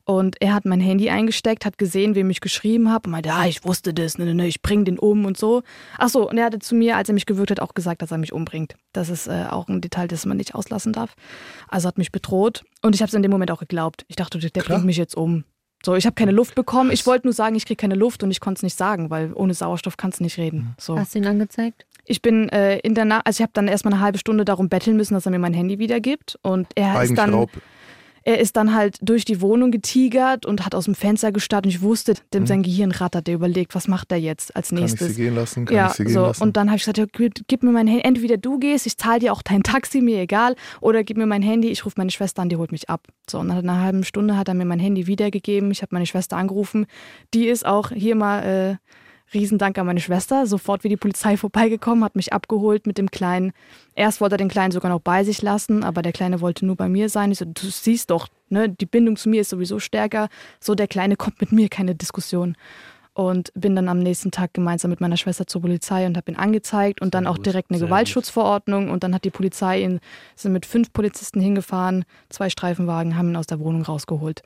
Und 0.04 0.36
er 0.42 0.52
hat 0.52 0.66
mein 0.66 0.80
Handy 0.80 1.08
eingesteckt, 1.08 1.64
hat 1.64 1.78
gesehen, 1.78 2.14
wem 2.14 2.28
ich 2.28 2.42
geschrieben 2.42 2.92
habe 2.92 3.06
und 3.06 3.12
meinte, 3.12 3.32
ah, 3.32 3.46
ich 3.46 3.64
wusste 3.64 3.94
das, 3.94 4.18
ne, 4.18 4.26
ne, 4.26 4.34
ne, 4.34 4.46
ich 4.46 4.60
bring 4.60 4.84
den 4.84 4.98
um 4.98 5.24
und 5.24 5.38
so. 5.38 5.62
Ach 5.96 6.10
so, 6.10 6.28
und 6.28 6.36
er 6.36 6.44
hatte 6.44 6.58
zu 6.58 6.74
mir, 6.74 6.98
als 6.98 7.08
er 7.08 7.14
mich 7.14 7.24
gewürgt 7.24 7.52
hat, 7.52 7.60
auch 7.60 7.72
gesagt, 7.72 8.02
dass 8.02 8.10
er 8.10 8.18
mich 8.18 8.34
umbringt. 8.34 8.74
Das 8.92 9.08
ist 9.08 9.28
äh, 9.28 9.46
auch 9.48 9.66
ein 9.68 9.80
Detail, 9.80 10.08
das 10.08 10.26
man 10.26 10.36
nicht 10.36 10.54
auslassen 10.54 10.92
darf. 10.92 11.14
Also 11.68 11.88
hat 11.88 11.96
mich 11.96 12.12
bedroht 12.12 12.64
und 12.82 12.94
ich 12.94 13.00
habe 13.00 13.08
es 13.08 13.14
in 13.14 13.22
dem 13.22 13.30
Moment 13.30 13.50
auch 13.50 13.60
geglaubt. 13.60 14.04
Ich 14.08 14.16
dachte, 14.16 14.38
der 14.38 14.50
Klar. 14.50 14.64
bringt 14.64 14.84
mich 14.84 14.98
jetzt 14.98 15.16
um. 15.16 15.44
So, 15.86 15.94
ich 15.94 16.04
habe 16.04 16.16
keine 16.16 16.32
Luft 16.32 16.54
bekommen. 16.54 16.90
Ich 16.90 17.06
wollte 17.06 17.26
nur 17.26 17.32
sagen, 17.32 17.56
ich 17.56 17.64
kriege 17.64 17.80
keine 17.80 17.94
Luft 17.94 18.22
und 18.22 18.30
ich 18.30 18.40
konnte 18.40 18.58
es 18.58 18.62
nicht 18.62 18.76
sagen, 18.76 19.08
weil 19.08 19.32
ohne 19.32 19.54
Sauerstoff 19.54 19.96
kannst 19.96 20.20
du 20.20 20.24
nicht 20.24 20.36
reden. 20.36 20.74
So. 20.78 20.98
Hast 20.98 21.14
du 21.14 21.18
ihn 21.20 21.26
angezeigt? 21.26 21.86
Ich 22.04 22.22
bin 22.22 22.48
äh, 22.50 22.78
in 22.78 22.94
der 22.94 23.04
Nacht, 23.04 23.26
also 23.26 23.38
ich 23.38 23.42
habe 23.42 23.52
dann 23.54 23.68
erstmal 23.68 23.94
eine 23.94 24.02
halbe 24.02 24.18
Stunde 24.18 24.44
darum 24.44 24.68
betteln 24.68 24.96
müssen, 24.96 25.14
dass 25.14 25.26
er 25.26 25.32
mir 25.32 25.38
mein 25.38 25.54
Handy 25.54 25.78
wiedergibt. 25.78 26.38
Und 26.42 26.68
er 26.74 27.02
ist 27.02 27.16
dann. 27.16 27.46
Er 28.26 28.38
ist 28.40 28.56
dann 28.56 28.74
halt 28.74 28.96
durch 29.02 29.26
die 29.26 29.42
Wohnung 29.42 29.70
getigert 29.70 30.46
und 30.46 30.64
hat 30.64 30.74
aus 30.74 30.86
dem 30.86 30.94
Fenster 30.94 31.30
gestarrt 31.30 31.66
und 31.66 31.70
ich 31.70 31.82
wusste, 31.82 32.14
dem 32.32 32.44
mhm. 32.44 32.46
sein 32.46 32.62
Gehirn 32.62 32.90
rattert, 32.90 33.26
der 33.26 33.34
überlegt, 33.34 33.74
was 33.74 33.86
macht 33.86 34.10
er 34.12 34.18
jetzt 34.18 34.56
als 34.56 34.72
nächstes. 34.72 34.98
Kann 34.98 35.08
ich 35.10 35.16
sie 35.16 35.22
gehen 35.24 35.34
lassen? 35.34 35.64
Kann 35.66 35.76
ja, 35.76 35.86
ich 35.88 35.92
sie 35.92 36.04
gehen 36.04 36.14
so. 36.14 36.22
lassen? 36.22 36.42
Und 36.42 36.56
dann 36.56 36.68
habe 36.68 36.78
ich 36.78 36.86
gesagt, 36.86 36.96
ja, 36.96 37.28
gib 37.46 37.62
mir 37.62 37.70
mein 37.70 37.86
Handy, 37.86 38.02
entweder 38.02 38.38
du 38.38 38.58
gehst, 38.58 38.86
ich 38.86 38.96
zahle 38.96 39.18
dir 39.18 39.32
auch 39.34 39.42
dein 39.42 39.62
Taxi, 39.62 40.00
mir 40.00 40.20
egal, 40.20 40.56
oder 40.80 41.04
gib 41.04 41.18
mir 41.18 41.26
mein 41.26 41.42
Handy, 41.42 41.68
ich 41.68 41.84
rufe 41.84 41.96
meine 41.98 42.10
Schwester 42.10 42.40
an, 42.40 42.48
die 42.48 42.56
holt 42.56 42.72
mich 42.72 42.88
ab. 42.88 43.08
So, 43.28 43.40
und 43.40 43.48
nach 43.48 43.58
einer 43.58 43.82
halben 43.82 44.04
Stunde 44.04 44.38
hat 44.38 44.48
er 44.48 44.54
mir 44.54 44.64
mein 44.64 44.80
Handy 44.80 45.06
wiedergegeben, 45.06 45.70
ich 45.70 45.82
habe 45.82 45.94
meine 45.94 46.06
Schwester 46.06 46.38
angerufen, 46.38 46.86
die 47.34 47.46
ist 47.46 47.66
auch 47.66 47.90
hier 47.90 48.14
mal... 48.14 48.78
Äh, 48.80 48.94
Riesendank 49.32 49.78
an 49.78 49.86
meine 49.86 50.00
Schwester. 50.00 50.46
Sofort 50.46 50.84
wie 50.84 50.88
die 50.88 50.96
Polizei 50.96 51.36
vorbeigekommen, 51.38 52.04
hat 52.04 52.16
mich 52.16 52.32
abgeholt 52.32 52.86
mit 52.86 52.98
dem 52.98 53.10
Kleinen. 53.10 53.52
Erst 53.94 54.20
wollte 54.20 54.34
er 54.34 54.38
den 54.38 54.48
Kleinen 54.48 54.72
sogar 54.72 54.90
noch 54.90 55.00
bei 55.00 55.24
sich 55.24 55.42
lassen, 55.42 55.84
aber 55.84 56.02
der 56.02 56.12
Kleine 56.12 56.40
wollte 56.40 56.66
nur 56.66 56.76
bei 56.76 56.88
mir 56.88 57.08
sein. 57.08 57.32
Ich 57.32 57.38
so, 57.38 57.44
du 57.44 57.66
siehst 57.68 58.10
doch, 58.10 58.28
ne, 58.48 58.68
die 58.68 58.86
Bindung 58.86 59.16
zu 59.16 59.28
mir 59.28 59.40
ist 59.40 59.50
sowieso 59.50 59.78
stärker. 59.78 60.28
So, 60.60 60.74
der 60.74 60.88
Kleine 60.88 61.16
kommt 61.16 61.40
mit 61.40 61.52
mir, 61.52 61.68
keine 61.68 61.94
Diskussion 61.94 62.56
und 63.14 63.52
bin 63.54 63.76
dann 63.76 63.88
am 63.88 64.00
nächsten 64.00 64.30
Tag 64.32 64.52
gemeinsam 64.54 64.90
mit 64.90 65.00
meiner 65.00 65.16
Schwester 65.16 65.46
zur 65.46 65.62
Polizei 65.62 66.06
und 66.06 66.16
habe 66.16 66.32
ihn 66.32 66.36
angezeigt 66.36 67.00
und 67.00 67.14
dann 67.14 67.26
auch 67.26 67.38
direkt 67.38 67.70
eine 67.70 67.78
Gewaltschutzverordnung 67.78 68.90
und 68.90 69.04
dann 69.04 69.14
hat 69.14 69.24
die 69.24 69.30
Polizei 69.30 69.82
ihn, 69.82 70.00
sind 70.34 70.52
mit 70.52 70.66
fünf 70.66 70.92
Polizisten 70.92 71.40
hingefahren, 71.40 72.04
zwei 72.28 72.50
Streifenwagen, 72.50 73.16
haben 73.16 73.30
ihn 73.30 73.36
aus 73.36 73.46
der 73.46 73.60
Wohnung 73.60 73.82
rausgeholt. 73.82 74.42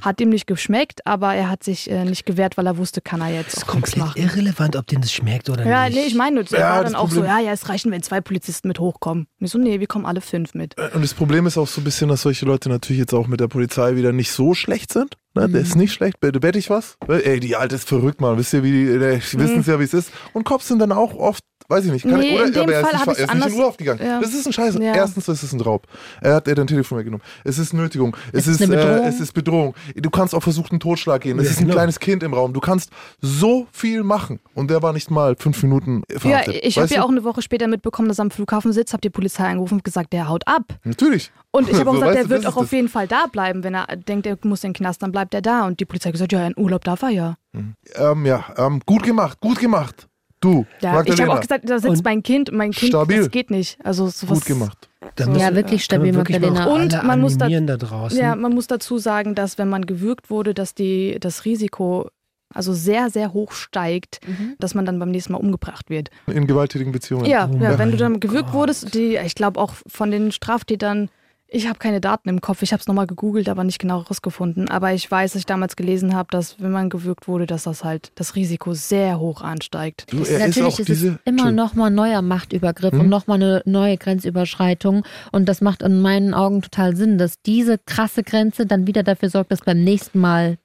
Hat 0.00 0.20
ihm 0.20 0.30
nicht 0.30 0.46
geschmeckt, 0.46 1.06
aber 1.06 1.34
er 1.34 1.50
hat 1.50 1.64
sich 1.64 1.90
äh, 1.90 2.04
nicht 2.04 2.24
gewehrt, 2.24 2.56
weil 2.56 2.66
er 2.66 2.78
wusste, 2.78 3.00
kann 3.00 3.20
er 3.20 3.30
jetzt 3.30 3.56
das 3.56 3.62
ist 3.64 3.66
komplett 3.66 3.96
machen. 3.96 4.22
irrelevant, 4.22 4.76
ob 4.76 4.86
dem 4.86 5.00
das 5.00 5.12
schmeckt 5.12 5.50
oder 5.50 5.66
ja, 5.66 5.84
nicht. 5.84 5.96
Ja, 5.96 6.02
nee, 6.02 6.06
ich 6.06 6.14
meine, 6.14 6.40
er 6.40 6.58
ja, 6.58 6.70
war 6.70 6.84
dann 6.84 6.94
auch 6.94 7.08
Problem 7.08 7.24
so, 7.24 7.28
ja, 7.28 7.40
ja, 7.40 7.52
es 7.52 7.68
reichen, 7.68 7.90
wenn 7.90 8.02
zwei 8.02 8.20
Polizisten 8.20 8.68
mit 8.68 8.78
hochkommen. 8.78 9.26
Und 9.40 9.44
ich 9.44 9.50
so, 9.50 9.58
nee, 9.58 9.80
wir 9.80 9.86
kommen 9.88 10.06
alle 10.06 10.20
fünf 10.20 10.54
mit. 10.54 10.78
Und 10.78 11.02
das 11.02 11.14
Problem 11.14 11.46
ist 11.46 11.58
auch 11.58 11.66
so 11.66 11.80
ein 11.80 11.84
bisschen, 11.84 12.08
dass 12.08 12.22
solche 12.22 12.46
Leute 12.46 12.68
natürlich 12.68 13.00
jetzt 13.00 13.12
auch 13.12 13.26
mit 13.26 13.40
der 13.40 13.48
Polizei 13.48 13.96
wieder 13.96 14.12
nicht 14.12 14.30
so 14.30 14.54
schlecht 14.54 14.92
sind. 14.92 15.16
Ne, 15.34 15.48
der 15.48 15.62
ist 15.62 15.74
mhm. 15.74 15.82
nicht 15.82 15.92
schlecht. 15.92 16.16
Wette 16.20 16.58
ich 16.58 16.70
was? 16.70 16.96
Ey, 17.08 17.40
die 17.40 17.56
Alte 17.56 17.74
ist 17.74 17.88
verrückt, 17.88 18.20
Mann. 18.20 18.38
Wisst 18.38 18.52
ihr, 18.52 18.62
wie 18.62 18.70
die, 18.70 18.86
die 18.86 19.00
wissen 19.00 19.60
es 19.60 19.66
mhm. 19.66 19.72
ja, 19.72 19.80
wie 19.80 19.84
es 19.84 19.94
ist. 19.94 20.12
Und 20.32 20.44
Cops 20.44 20.68
sind 20.68 20.78
dann 20.78 20.92
auch 20.92 21.14
oft, 21.14 21.42
weiß 21.68 21.86
ich 21.86 21.92
nicht, 21.92 22.02
kann, 22.02 22.20
nee, 22.20 22.34
oder, 22.34 22.46
in 22.46 22.52
dem 22.52 22.62
aber 22.62 22.72
er 22.74 22.80
Fall 22.82 22.92
ist 22.94 23.06
nicht, 23.06 23.18
er 23.18 23.24
ist 23.24 23.34
nicht 23.34 23.46
in 23.46 23.54
Urlaub 23.54 23.78
gegangen. 23.78 24.00
Ja. 24.04 24.20
Das 24.20 24.34
ist 24.34 24.46
ein 24.46 24.52
Scheiß. 24.52 24.74
Ja. 24.74 24.94
Erstens 24.94 25.28
ist 25.28 25.42
es 25.42 25.52
ein 25.52 25.60
Raub. 25.60 25.86
Er 26.20 26.34
hat 26.34 26.48
er 26.48 26.54
dein 26.54 26.66
Telefon 26.66 26.98
weggenommen. 26.98 27.24
Es 27.44 27.58
ist 27.58 27.72
Nötigung. 27.72 28.16
Es, 28.32 28.46
es 28.46 28.60
ist, 28.60 28.68
ist 28.68 28.70
äh, 28.70 29.06
es 29.06 29.20
ist 29.20 29.32
Bedrohung. 29.32 29.74
Du 29.96 30.10
kannst 30.10 30.34
auch 30.34 30.42
versuchen, 30.42 30.78
Totschlag 30.78 31.22
gehen. 31.22 31.38
Es 31.38 31.46
ja, 31.46 31.50
ist 31.52 31.58
ein 31.58 31.64
genau. 31.64 31.74
kleines 31.74 31.98
Kind 32.00 32.22
im 32.22 32.34
Raum. 32.34 32.52
Du 32.52 32.60
kannst 32.60 32.90
so 33.20 33.66
viel 33.72 34.02
machen. 34.02 34.40
Und 34.54 34.70
der 34.70 34.82
war 34.82 34.92
nicht 34.92 35.10
mal 35.10 35.36
fünf 35.38 35.62
Minuten 35.62 36.02
verhaftet. 36.10 36.54
Ja, 36.54 36.60
ich 36.62 36.78
habe 36.78 36.92
ja 36.92 37.02
auch 37.02 37.10
eine 37.10 37.24
Woche 37.24 37.42
später 37.42 37.66
mitbekommen, 37.66 38.08
dass 38.08 38.18
er 38.18 38.22
am 38.22 38.30
Flughafen 38.30 38.72
sitzt, 38.72 38.92
habe 38.92 39.00
die 39.00 39.10
Polizei 39.10 39.44
angerufen 39.44 39.74
und 39.74 39.84
gesagt, 39.84 40.12
der 40.12 40.28
haut 40.28 40.46
ab. 40.46 40.64
Natürlich. 40.84 41.32
Und 41.50 41.68
ich 41.70 41.78
habe 41.78 41.90
auch 41.90 41.94
so, 41.94 42.00
gesagt, 42.00 42.16
der 42.16 42.28
wird 42.28 42.46
auch 42.46 42.56
auf 42.56 42.72
jeden 42.72 42.88
Fall 42.88 43.06
da 43.06 43.26
bleiben. 43.26 43.64
Wenn 43.64 43.74
er 43.74 43.96
denkt, 43.96 44.26
er 44.26 44.36
muss 44.44 44.64
in 44.64 44.70
den 44.70 44.76
Knast, 44.76 45.02
dann 45.02 45.12
bleibt 45.12 45.34
er 45.34 45.42
da. 45.42 45.66
Und 45.66 45.80
die 45.80 45.84
Polizei 45.84 46.08
hat 46.08 46.14
gesagt, 46.14 46.32
ja, 46.32 46.46
in 46.46 46.54
Urlaub 46.56 46.84
darf 46.84 47.02
er 47.02 47.10
ja. 47.10 47.36
Mhm. 47.52 47.74
Ähm, 47.94 48.26
ja, 48.26 48.44
ähm, 48.56 48.80
gut 48.84 49.02
gemacht, 49.02 49.40
gut 49.40 49.58
gemacht. 49.58 50.08
Du, 50.44 50.66
ja, 50.82 51.02
ich 51.02 51.20
habe 51.20 51.32
auch 51.32 51.40
gesagt, 51.40 51.68
da 51.68 51.78
sitzt 51.78 51.88
und 51.88 52.04
mein 52.04 52.22
Kind 52.22 52.50
und 52.50 52.58
mein 52.58 52.72
Kind, 52.72 52.90
stabil. 52.90 53.16
das 53.16 53.30
geht 53.30 53.50
nicht. 53.50 53.78
Also 53.82 54.08
sowas, 54.08 54.40
gut 54.40 54.46
gemacht. 54.46 54.90
ja, 55.18 55.54
wirklich 55.54 55.82
stabil, 55.82 56.14
wirklich 56.14 56.38
Magdalena. 56.38 56.66
Und 56.66 57.02
man 57.02 57.20
muss, 57.20 57.38
da, 57.38 57.48
da 57.48 58.08
ja, 58.08 58.36
man 58.36 58.52
muss 58.52 58.66
dazu 58.66 58.98
sagen, 58.98 59.34
dass 59.34 59.56
wenn 59.56 59.70
man 59.70 59.86
gewürgt 59.86 60.28
wurde, 60.28 60.52
dass 60.52 60.74
die, 60.74 61.16
das 61.18 61.46
Risiko 61.46 62.10
also 62.52 62.72
sehr, 62.72 63.10
sehr 63.10 63.32
hoch 63.32 63.52
steigt, 63.52 64.20
mhm. 64.26 64.54
dass 64.58 64.74
man 64.74 64.84
dann 64.84 64.98
beim 64.98 65.10
nächsten 65.10 65.32
Mal 65.32 65.38
umgebracht 65.38 65.90
wird. 65.90 66.10
In 66.26 66.46
gewalttätigen 66.46 66.92
Beziehungen. 66.92 67.24
Ja, 67.24 67.50
oh 67.50 67.56
ja 67.56 67.78
wenn 67.78 67.90
du 67.90 67.96
dann 67.96 68.20
gewürgt 68.20 68.48
Gott. 68.48 68.54
wurdest, 68.54 68.94
die, 68.94 69.16
ich 69.16 69.34
glaube 69.34 69.58
auch 69.58 69.72
von 69.86 70.10
den 70.10 70.30
Straftätern 70.30 71.08
ich 71.54 71.68
habe 71.68 71.78
keine 71.78 72.00
Daten 72.00 72.28
im 72.28 72.40
Kopf. 72.40 72.62
Ich 72.62 72.72
habe 72.72 72.80
es 72.80 72.88
nochmal 72.88 73.06
gegoogelt, 73.06 73.48
aber 73.48 73.62
nicht 73.62 73.78
genau 73.78 74.02
herausgefunden. 74.02 74.68
Aber 74.68 74.92
ich 74.92 75.08
weiß, 75.08 75.32
dass 75.32 75.40
ich 75.40 75.46
damals 75.46 75.76
gelesen 75.76 76.14
habe, 76.14 76.28
dass 76.30 76.60
wenn 76.60 76.72
man 76.72 76.90
gewürgt 76.90 77.28
wurde, 77.28 77.46
dass 77.46 77.64
das 77.64 77.84
halt 77.84 78.10
das 78.16 78.34
Risiko 78.34 78.74
sehr 78.74 79.20
hoch 79.20 79.40
ansteigt. 79.40 80.06
Du, 80.10 80.18
Natürlich 80.18 80.80
ist, 80.80 80.88
ist 80.90 81.02
es 81.02 81.14
immer 81.24 81.52
nochmal 81.52 81.90
ein 81.90 81.94
neuer 81.94 82.22
Machtübergriff 82.22 82.92
hm? 82.92 83.00
und 83.00 83.08
nochmal 83.08 83.36
eine 83.36 83.62
neue 83.66 83.96
Grenzüberschreitung. 83.96 85.04
Und 85.30 85.48
das 85.48 85.60
macht 85.60 85.82
in 85.82 86.00
meinen 86.02 86.34
Augen 86.34 86.60
total 86.62 86.96
Sinn, 86.96 87.18
dass 87.18 87.40
diese 87.42 87.78
krasse 87.78 88.24
Grenze 88.24 88.66
dann 88.66 88.86
wieder 88.86 89.04
dafür 89.04 89.30
sorgt, 89.30 89.52
dass 89.52 89.60
beim 89.60 89.82
nächsten 89.84 90.18
Mal 90.18 90.58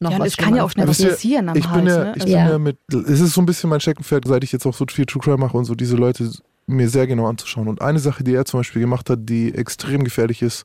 noch 0.00 0.12
ja, 0.12 0.18
was 0.20 0.28
es 0.28 0.36
kann 0.36 0.54
ja 0.54 0.62
auch 0.62 0.70
schnell 0.70 0.86
was 0.86 1.02
passieren 1.02 1.48
am 1.48 1.56
ich 1.56 1.68
Hals. 1.68 1.82
Bin 1.82 1.86
ja, 1.88 2.16
ich 2.16 2.24
ja. 2.24 2.42
bin 2.44 2.52
ja 2.52 2.58
mit, 2.58 2.78
es 2.92 3.20
ist 3.20 3.34
so 3.34 3.40
ein 3.40 3.46
bisschen 3.46 3.68
mein 3.68 3.80
Steckenpferd, 3.80 4.26
seit 4.26 4.44
ich 4.44 4.52
jetzt 4.52 4.64
auch 4.66 4.74
so 4.74 4.84
viel 4.88 5.06
True 5.06 5.20
Crime 5.20 5.38
mache 5.38 5.56
und 5.56 5.64
so 5.64 5.74
diese 5.74 5.96
Leute 5.96 6.30
mir 6.68 6.88
sehr 6.88 7.06
genau 7.06 7.26
anzuschauen. 7.26 7.68
Und 7.68 7.80
eine 7.82 7.98
Sache, 7.98 8.22
die 8.22 8.34
er 8.34 8.44
zum 8.44 8.60
Beispiel 8.60 8.80
gemacht 8.80 9.08
hat, 9.10 9.20
die 9.22 9.54
extrem 9.54 10.04
gefährlich 10.04 10.42
ist, 10.42 10.64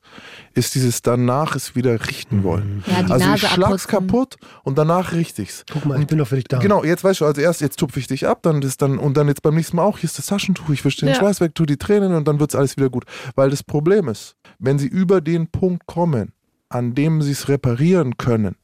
ist 0.52 0.74
dieses 0.74 1.02
danach 1.02 1.56
es 1.56 1.74
wieder 1.74 2.06
richten 2.08 2.42
wollen. 2.42 2.84
Ja, 2.86 2.98
also 2.98 3.26
Nase 3.26 3.46
ich 3.46 3.52
schlag's 3.52 3.86
abputzen. 3.86 4.08
kaputt 4.08 4.36
und 4.62 4.78
danach 4.78 5.12
richte 5.12 5.42
ich's. 5.42 5.64
Guck 5.72 5.86
mal, 5.86 6.00
ich 6.00 6.06
bin 6.06 6.18
doch 6.18 6.28
für 6.28 6.36
dich 6.36 6.44
da. 6.44 6.58
Genau, 6.58 6.84
jetzt 6.84 7.04
weißt 7.04 7.20
du, 7.20 7.24
also 7.24 7.40
erst 7.40 7.60
jetzt 7.60 7.78
tupfe 7.78 7.98
ich 7.98 8.06
dich 8.06 8.26
ab, 8.26 8.40
dann 8.42 8.60
das 8.60 8.76
dann 8.76 8.98
und 8.98 9.16
dann 9.16 9.28
jetzt 9.28 9.42
beim 9.42 9.54
nächsten 9.54 9.76
Mal 9.76 9.84
auch, 9.84 9.98
hier 9.98 10.08
ist 10.08 10.18
das 10.18 10.26
Taschentuch, 10.26 10.68
ich 10.70 10.84
wische 10.84 11.00
den 11.00 11.08
ja. 11.08 11.14
Schweiß 11.14 11.40
weg, 11.40 11.54
tu 11.54 11.64
die 11.64 11.78
Tränen 11.78 12.14
und 12.14 12.28
dann 12.28 12.38
wird's 12.38 12.54
alles 12.54 12.76
wieder 12.76 12.90
gut. 12.90 13.04
Weil 13.34 13.50
das 13.50 13.62
Problem 13.62 14.08
ist, 14.08 14.36
wenn 14.58 14.78
sie 14.78 14.88
über 14.88 15.20
den 15.20 15.48
Punkt 15.48 15.86
kommen, 15.86 16.32
an 16.68 16.94
dem 16.94 17.22
sie 17.22 17.32
es 17.32 17.48
reparieren 17.48 18.16
können, 18.18 18.56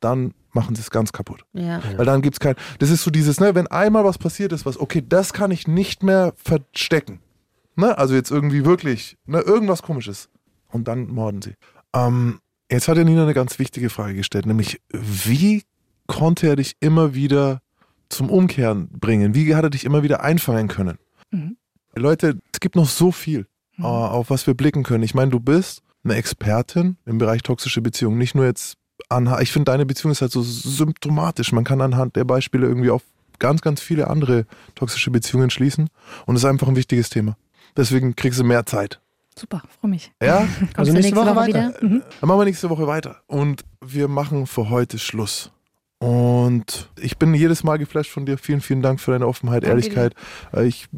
dann 0.00 0.34
machen 0.54 0.74
sie 0.74 0.82
es 0.82 0.90
ganz 0.90 1.12
kaputt. 1.12 1.44
Ja. 1.52 1.82
Weil 1.96 2.06
dann 2.06 2.22
gibt 2.22 2.36
es 2.36 2.40
kein. 2.40 2.54
Das 2.78 2.90
ist 2.90 3.02
so 3.02 3.10
dieses, 3.10 3.40
ne, 3.40 3.54
wenn 3.54 3.66
einmal 3.66 4.04
was 4.04 4.18
passiert 4.18 4.52
ist, 4.52 4.64
was, 4.66 4.78
okay, 4.78 5.02
das 5.06 5.32
kann 5.32 5.50
ich 5.50 5.66
nicht 5.68 6.02
mehr 6.02 6.32
verstecken. 6.36 7.20
Ne? 7.76 7.96
Also 7.96 8.14
jetzt 8.14 8.30
irgendwie 8.30 8.64
wirklich, 8.64 9.16
ne, 9.26 9.40
irgendwas 9.40 9.82
komisches. 9.82 10.28
Und 10.68 10.88
dann 10.88 11.08
morden 11.08 11.42
sie. 11.42 11.54
Ähm, 11.94 12.40
jetzt 12.70 12.88
hat 12.88 12.96
ja 12.96 13.04
Nina 13.04 13.22
eine 13.22 13.34
ganz 13.34 13.58
wichtige 13.58 13.90
Frage 13.90 14.14
gestellt, 14.14 14.46
nämlich 14.46 14.80
wie 14.90 15.62
konnte 16.06 16.48
er 16.48 16.56
dich 16.56 16.76
immer 16.80 17.14
wieder 17.14 17.60
zum 18.08 18.30
Umkehren 18.30 18.88
bringen? 18.90 19.34
Wie 19.34 19.54
hat 19.54 19.64
er 19.64 19.70
dich 19.70 19.84
immer 19.84 20.02
wieder 20.02 20.22
einfangen 20.22 20.68
können? 20.68 20.98
Mhm. 21.30 21.56
Leute, 21.94 22.38
es 22.52 22.60
gibt 22.60 22.76
noch 22.76 22.88
so 22.88 23.12
viel, 23.12 23.46
mhm. 23.76 23.84
Äh, 23.84 23.88
auf 23.88 24.30
was 24.30 24.46
wir 24.46 24.54
blicken 24.54 24.82
können. 24.82 25.04
Ich 25.04 25.14
meine, 25.14 25.30
du 25.30 25.40
bist 25.40 25.82
eine 26.04 26.14
Expertin 26.14 26.96
im 27.06 27.18
Bereich 27.18 27.42
toxische 27.42 27.80
Beziehungen. 27.80 28.18
Nicht 28.18 28.34
nur 28.34 28.44
jetzt 28.44 28.76
anhand, 29.08 29.42
ich 29.42 29.52
finde, 29.52 29.70
deine 29.70 29.86
Beziehung 29.86 30.12
ist 30.12 30.20
halt 30.20 30.32
so 30.32 30.42
symptomatisch. 30.42 31.52
Man 31.52 31.64
kann 31.64 31.80
anhand 31.80 32.16
der 32.16 32.24
Beispiele 32.24 32.66
irgendwie 32.66 32.90
auf 32.90 33.02
ganz, 33.38 33.60
ganz 33.60 33.80
viele 33.80 34.08
andere 34.08 34.46
toxische 34.74 35.10
Beziehungen 35.10 35.50
schließen 35.50 35.88
und 36.26 36.36
es 36.36 36.42
ist 36.42 36.48
einfach 36.48 36.68
ein 36.68 36.76
wichtiges 36.76 37.10
Thema. 37.10 37.36
Deswegen 37.76 38.14
kriegst 38.14 38.38
du 38.38 38.44
mehr 38.44 38.66
Zeit. 38.66 39.00
Super, 39.36 39.62
freue 39.80 39.90
mich. 39.90 40.12
Ja? 40.22 40.46
also 40.76 40.92
nächste, 40.92 40.92
nächste 40.92 41.16
Woche, 41.16 41.26
Woche 41.26 41.36
weiter. 41.36 41.74
Mhm. 41.80 42.02
Dann 42.20 42.28
machen 42.28 42.40
wir 42.40 42.44
nächste 42.44 42.70
Woche 42.70 42.86
weiter. 42.86 43.16
Und 43.26 43.64
wir 43.80 44.08
machen 44.08 44.46
für 44.46 44.70
heute 44.70 44.98
Schluss. 44.98 45.50
Und 45.98 46.90
ich 47.00 47.18
bin 47.18 47.34
jedes 47.34 47.64
Mal 47.64 47.78
geflasht 47.78 48.10
von 48.10 48.26
dir. 48.26 48.38
Vielen, 48.38 48.60
vielen 48.60 48.82
Dank 48.82 49.00
für 49.00 49.12
deine 49.12 49.26
Offenheit, 49.26 49.62
Danke 49.62 49.70
Ehrlichkeit. 49.70 50.14
Dir. 50.52 50.60
Äh, 50.60 50.66
ich 50.66 50.88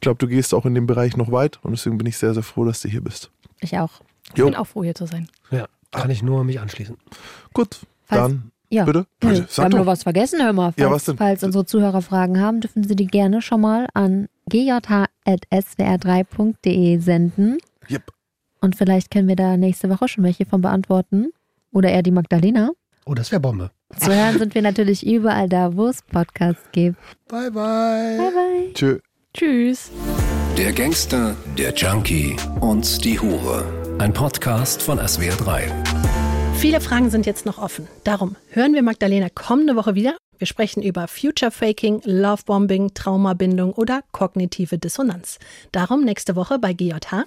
glaube, 0.00 0.18
du 0.18 0.26
gehst 0.26 0.54
auch 0.54 0.66
in 0.66 0.74
dem 0.74 0.86
Bereich 0.86 1.16
noch 1.16 1.30
weit 1.30 1.60
und 1.62 1.72
deswegen 1.72 1.98
bin 1.98 2.06
ich 2.06 2.16
sehr, 2.16 2.34
sehr 2.34 2.42
froh, 2.42 2.64
dass 2.64 2.80
du 2.80 2.88
hier 2.88 3.02
bist. 3.02 3.30
Ich 3.60 3.78
auch. 3.78 4.00
Ich 4.28 4.42
bin 4.42 4.54
auch 4.54 4.66
froh, 4.66 4.82
hier 4.82 4.94
zu 4.94 5.06
sein. 5.06 5.28
Ja, 5.50 5.66
kann 5.92 6.10
ich 6.10 6.22
nur 6.22 6.44
mich 6.44 6.60
anschließen. 6.60 6.96
Gut, 7.52 7.80
Falls, 8.04 8.22
dann 8.22 8.50
ja. 8.70 8.84
bitte. 8.84 9.06
bitte 9.20 9.46
wir 9.48 9.64
haben 9.64 9.70
doch. 9.70 9.78
nur 9.78 9.86
was 9.86 10.02
vergessen, 10.02 10.42
hör 10.42 10.52
mal. 10.52 10.72
Falls, 10.72 10.84
ja, 10.84 10.90
was 10.90 11.04
denn? 11.04 11.16
falls 11.16 11.44
unsere 11.44 11.64
Zuhörer 11.64 12.02
Fragen 12.02 12.40
haben, 12.40 12.60
dürfen 12.60 12.82
sie 12.84 12.96
die 12.96 13.06
gerne 13.06 13.40
schon 13.42 13.60
mal 13.60 13.86
an 13.94 14.28
gj.swr3.de 14.48 16.98
senden. 16.98 17.58
Yep. 17.90 18.12
Und 18.60 18.76
vielleicht 18.76 19.10
können 19.10 19.28
wir 19.28 19.36
da 19.36 19.56
nächste 19.56 19.88
Woche 19.90 20.08
schon 20.08 20.24
welche 20.24 20.44
von 20.46 20.60
beantworten. 20.60 21.32
Oder 21.72 21.90
eher 21.90 22.02
die 22.02 22.10
Magdalena. 22.10 22.70
Oh, 23.06 23.14
das 23.14 23.30
wäre 23.32 23.40
Bombe. 23.40 23.70
Zu 23.98 24.14
hören 24.14 24.38
sind 24.38 24.54
wir 24.54 24.62
natürlich 24.62 25.06
überall 25.06 25.48
da, 25.48 25.74
wo 25.76 25.88
es 25.88 26.02
Podcasts 26.02 26.62
gibt. 26.72 26.96
Bye, 27.28 27.50
bye. 27.50 28.18
Bye, 28.18 28.30
bye. 28.30 28.72
Tschö. 28.74 28.98
Tschüss. 29.34 29.90
Der 30.56 30.72
Gangster, 30.72 31.34
der 31.56 31.72
Junkie 31.74 32.36
und 32.60 33.02
die 33.04 33.18
Hure. 33.18 33.81
Ein 34.02 34.12
Podcast 34.12 34.82
von 34.82 34.98
SWR3. 34.98 35.70
Viele 36.56 36.80
Fragen 36.80 37.08
sind 37.08 37.24
jetzt 37.24 37.46
noch 37.46 37.58
offen. 37.58 37.86
Darum 38.02 38.34
hören 38.50 38.74
wir 38.74 38.82
Magdalena 38.82 39.28
kommende 39.32 39.76
Woche 39.76 39.94
wieder. 39.94 40.16
Wir 40.38 40.48
sprechen 40.48 40.82
über 40.82 41.06
Future 41.06 41.52
Faking, 41.52 42.02
Lovebombing, 42.04 42.94
Traumabindung 42.94 43.72
oder 43.72 44.02
kognitive 44.10 44.76
Dissonanz. 44.76 45.38
Darum 45.70 46.02
nächste 46.02 46.34
Woche 46.34 46.58
bei 46.58 46.72
GJH. 46.72 47.26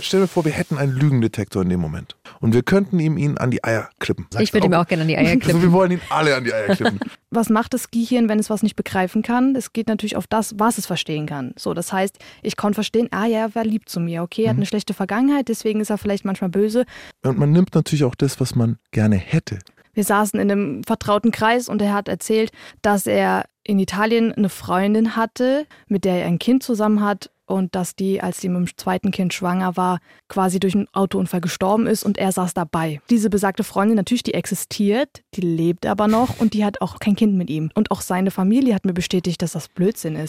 Stell 0.00 0.22
dir 0.22 0.26
vor, 0.26 0.46
wir 0.46 0.52
hätten 0.52 0.78
einen 0.78 0.92
Lügendetektor 0.92 1.60
in 1.60 1.68
dem 1.68 1.80
Moment. 1.80 2.16
Und 2.40 2.54
wir 2.54 2.62
könnten 2.62 2.98
ihm 2.98 3.18
ihn 3.18 3.36
an 3.36 3.50
die 3.50 3.62
Eier 3.62 3.90
klippen. 3.98 4.26
Sagst 4.30 4.42
ich 4.42 4.54
würde 4.54 4.66
ihm 4.66 4.72
auch 4.72 4.86
gerne 4.86 5.02
an 5.02 5.08
die 5.08 5.16
Eier 5.16 5.36
klippen. 5.36 5.46
Also 5.46 5.62
wir 5.62 5.72
wollen 5.72 5.92
ihn 5.92 6.00
alle 6.08 6.34
an 6.34 6.44
die 6.44 6.54
Eier 6.54 6.74
klippen. 6.74 6.98
was 7.30 7.50
macht 7.50 7.74
das 7.74 7.90
Gehirn, 7.90 8.30
wenn 8.30 8.38
es 8.38 8.48
was 8.48 8.62
nicht 8.62 8.76
begreifen 8.76 9.22
kann? 9.22 9.54
Es 9.54 9.74
geht 9.74 9.88
natürlich 9.88 10.16
auf 10.16 10.26
das, 10.26 10.58
was 10.58 10.78
es 10.78 10.86
verstehen 10.86 11.26
kann. 11.26 11.52
So, 11.56 11.74
das 11.74 11.92
heißt, 11.92 12.18
ich 12.42 12.56
konnte 12.56 12.76
verstehen, 12.76 13.08
ah 13.10 13.26
ja, 13.26 13.40
er 13.40 13.54
war 13.54 13.64
lieb 13.64 13.90
zu 13.90 14.00
mir. 14.00 14.22
Okay, 14.22 14.42
er 14.42 14.46
mhm. 14.46 14.48
hat 14.48 14.56
eine 14.56 14.66
schlechte 14.66 14.94
Vergangenheit, 14.94 15.48
deswegen 15.48 15.80
ist 15.80 15.90
er 15.90 15.98
vielleicht 15.98 16.24
manchmal 16.24 16.50
böse. 16.50 16.86
Und 17.22 17.38
man 17.38 17.52
nimmt 17.52 17.74
natürlich 17.74 18.04
auch 18.04 18.14
das, 18.14 18.40
was 18.40 18.54
man 18.54 18.78
gerne 18.90 19.16
hätte. 19.16 19.58
Wir 19.92 20.04
saßen 20.04 20.40
in 20.40 20.50
einem 20.50 20.84
vertrauten 20.84 21.32
Kreis 21.32 21.68
und 21.68 21.82
er 21.82 21.92
hat 21.92 22.08
erzählt, 22.08 22.52
dass 22.80 23.06
er 23.06 23.44
in 23.64 23.78
Italien 23.78 24.32
eine 24.32 24.48
Freundin 24.48 25.14
hatte, 25.14 25.66
mit 25.88 26.04
der 26.04 26.22
er 26.22 26.26
ein 26.26 26.38
Kind 26.38 26.62
zusammen 26.62 27.04
hat 27.04 27.30
und 27.50 27.74
dass 27.74 27.96
die, 27.96 28.20
als 28.20 28.40
sie 28.40 28.48
mit 28.48 28.58
dem 28.58 28.76
zweiten 28.76 29.10
Kind 29.10 29.34
schwanger 29.34 29.76
war, 29.76 29.98
quasi 30.28 30.60
durch 30.60 30.74
einen 30.74 30.88
Autounfall 30.92 31.40
gestorben 31.40 31.86
ist 31.86 32.04
und 32.04 32.18
er 32.18 32.32
saß 32.32 32.54
dabei. 32.54 33.00
Diese 33.10 33.30
besagte 33.30 33.64
Freundin, 33.64 33.96
natürlich, 33.96 34.22
die 34.22 34.34
existiert, 34.34 35.22
die 35.34 35.40
lebt 35.40 35.86
aber 35.86 36.08
noch 36.08 36.40
und 36.40 36.54
die 36.54 36.64
hat 36.64 36.80
auch 36.80 36.98
kein 36.98 37.16
Kind 37.16 37.34
mit 37.34 37.50
ihm. 37.50 37.70
Und 37.74 37.90
auch 37.90 38.00
seine 38.00 38.30
Familie 38.30 38.74
hat 38.74 38.84
mir 38.84 38.92
bestätigt, 38.92 39.42
dass 39.42 39.52
das 39.52 39.68
Blödsinn 39.68 40.16
ist. 40.16 40.28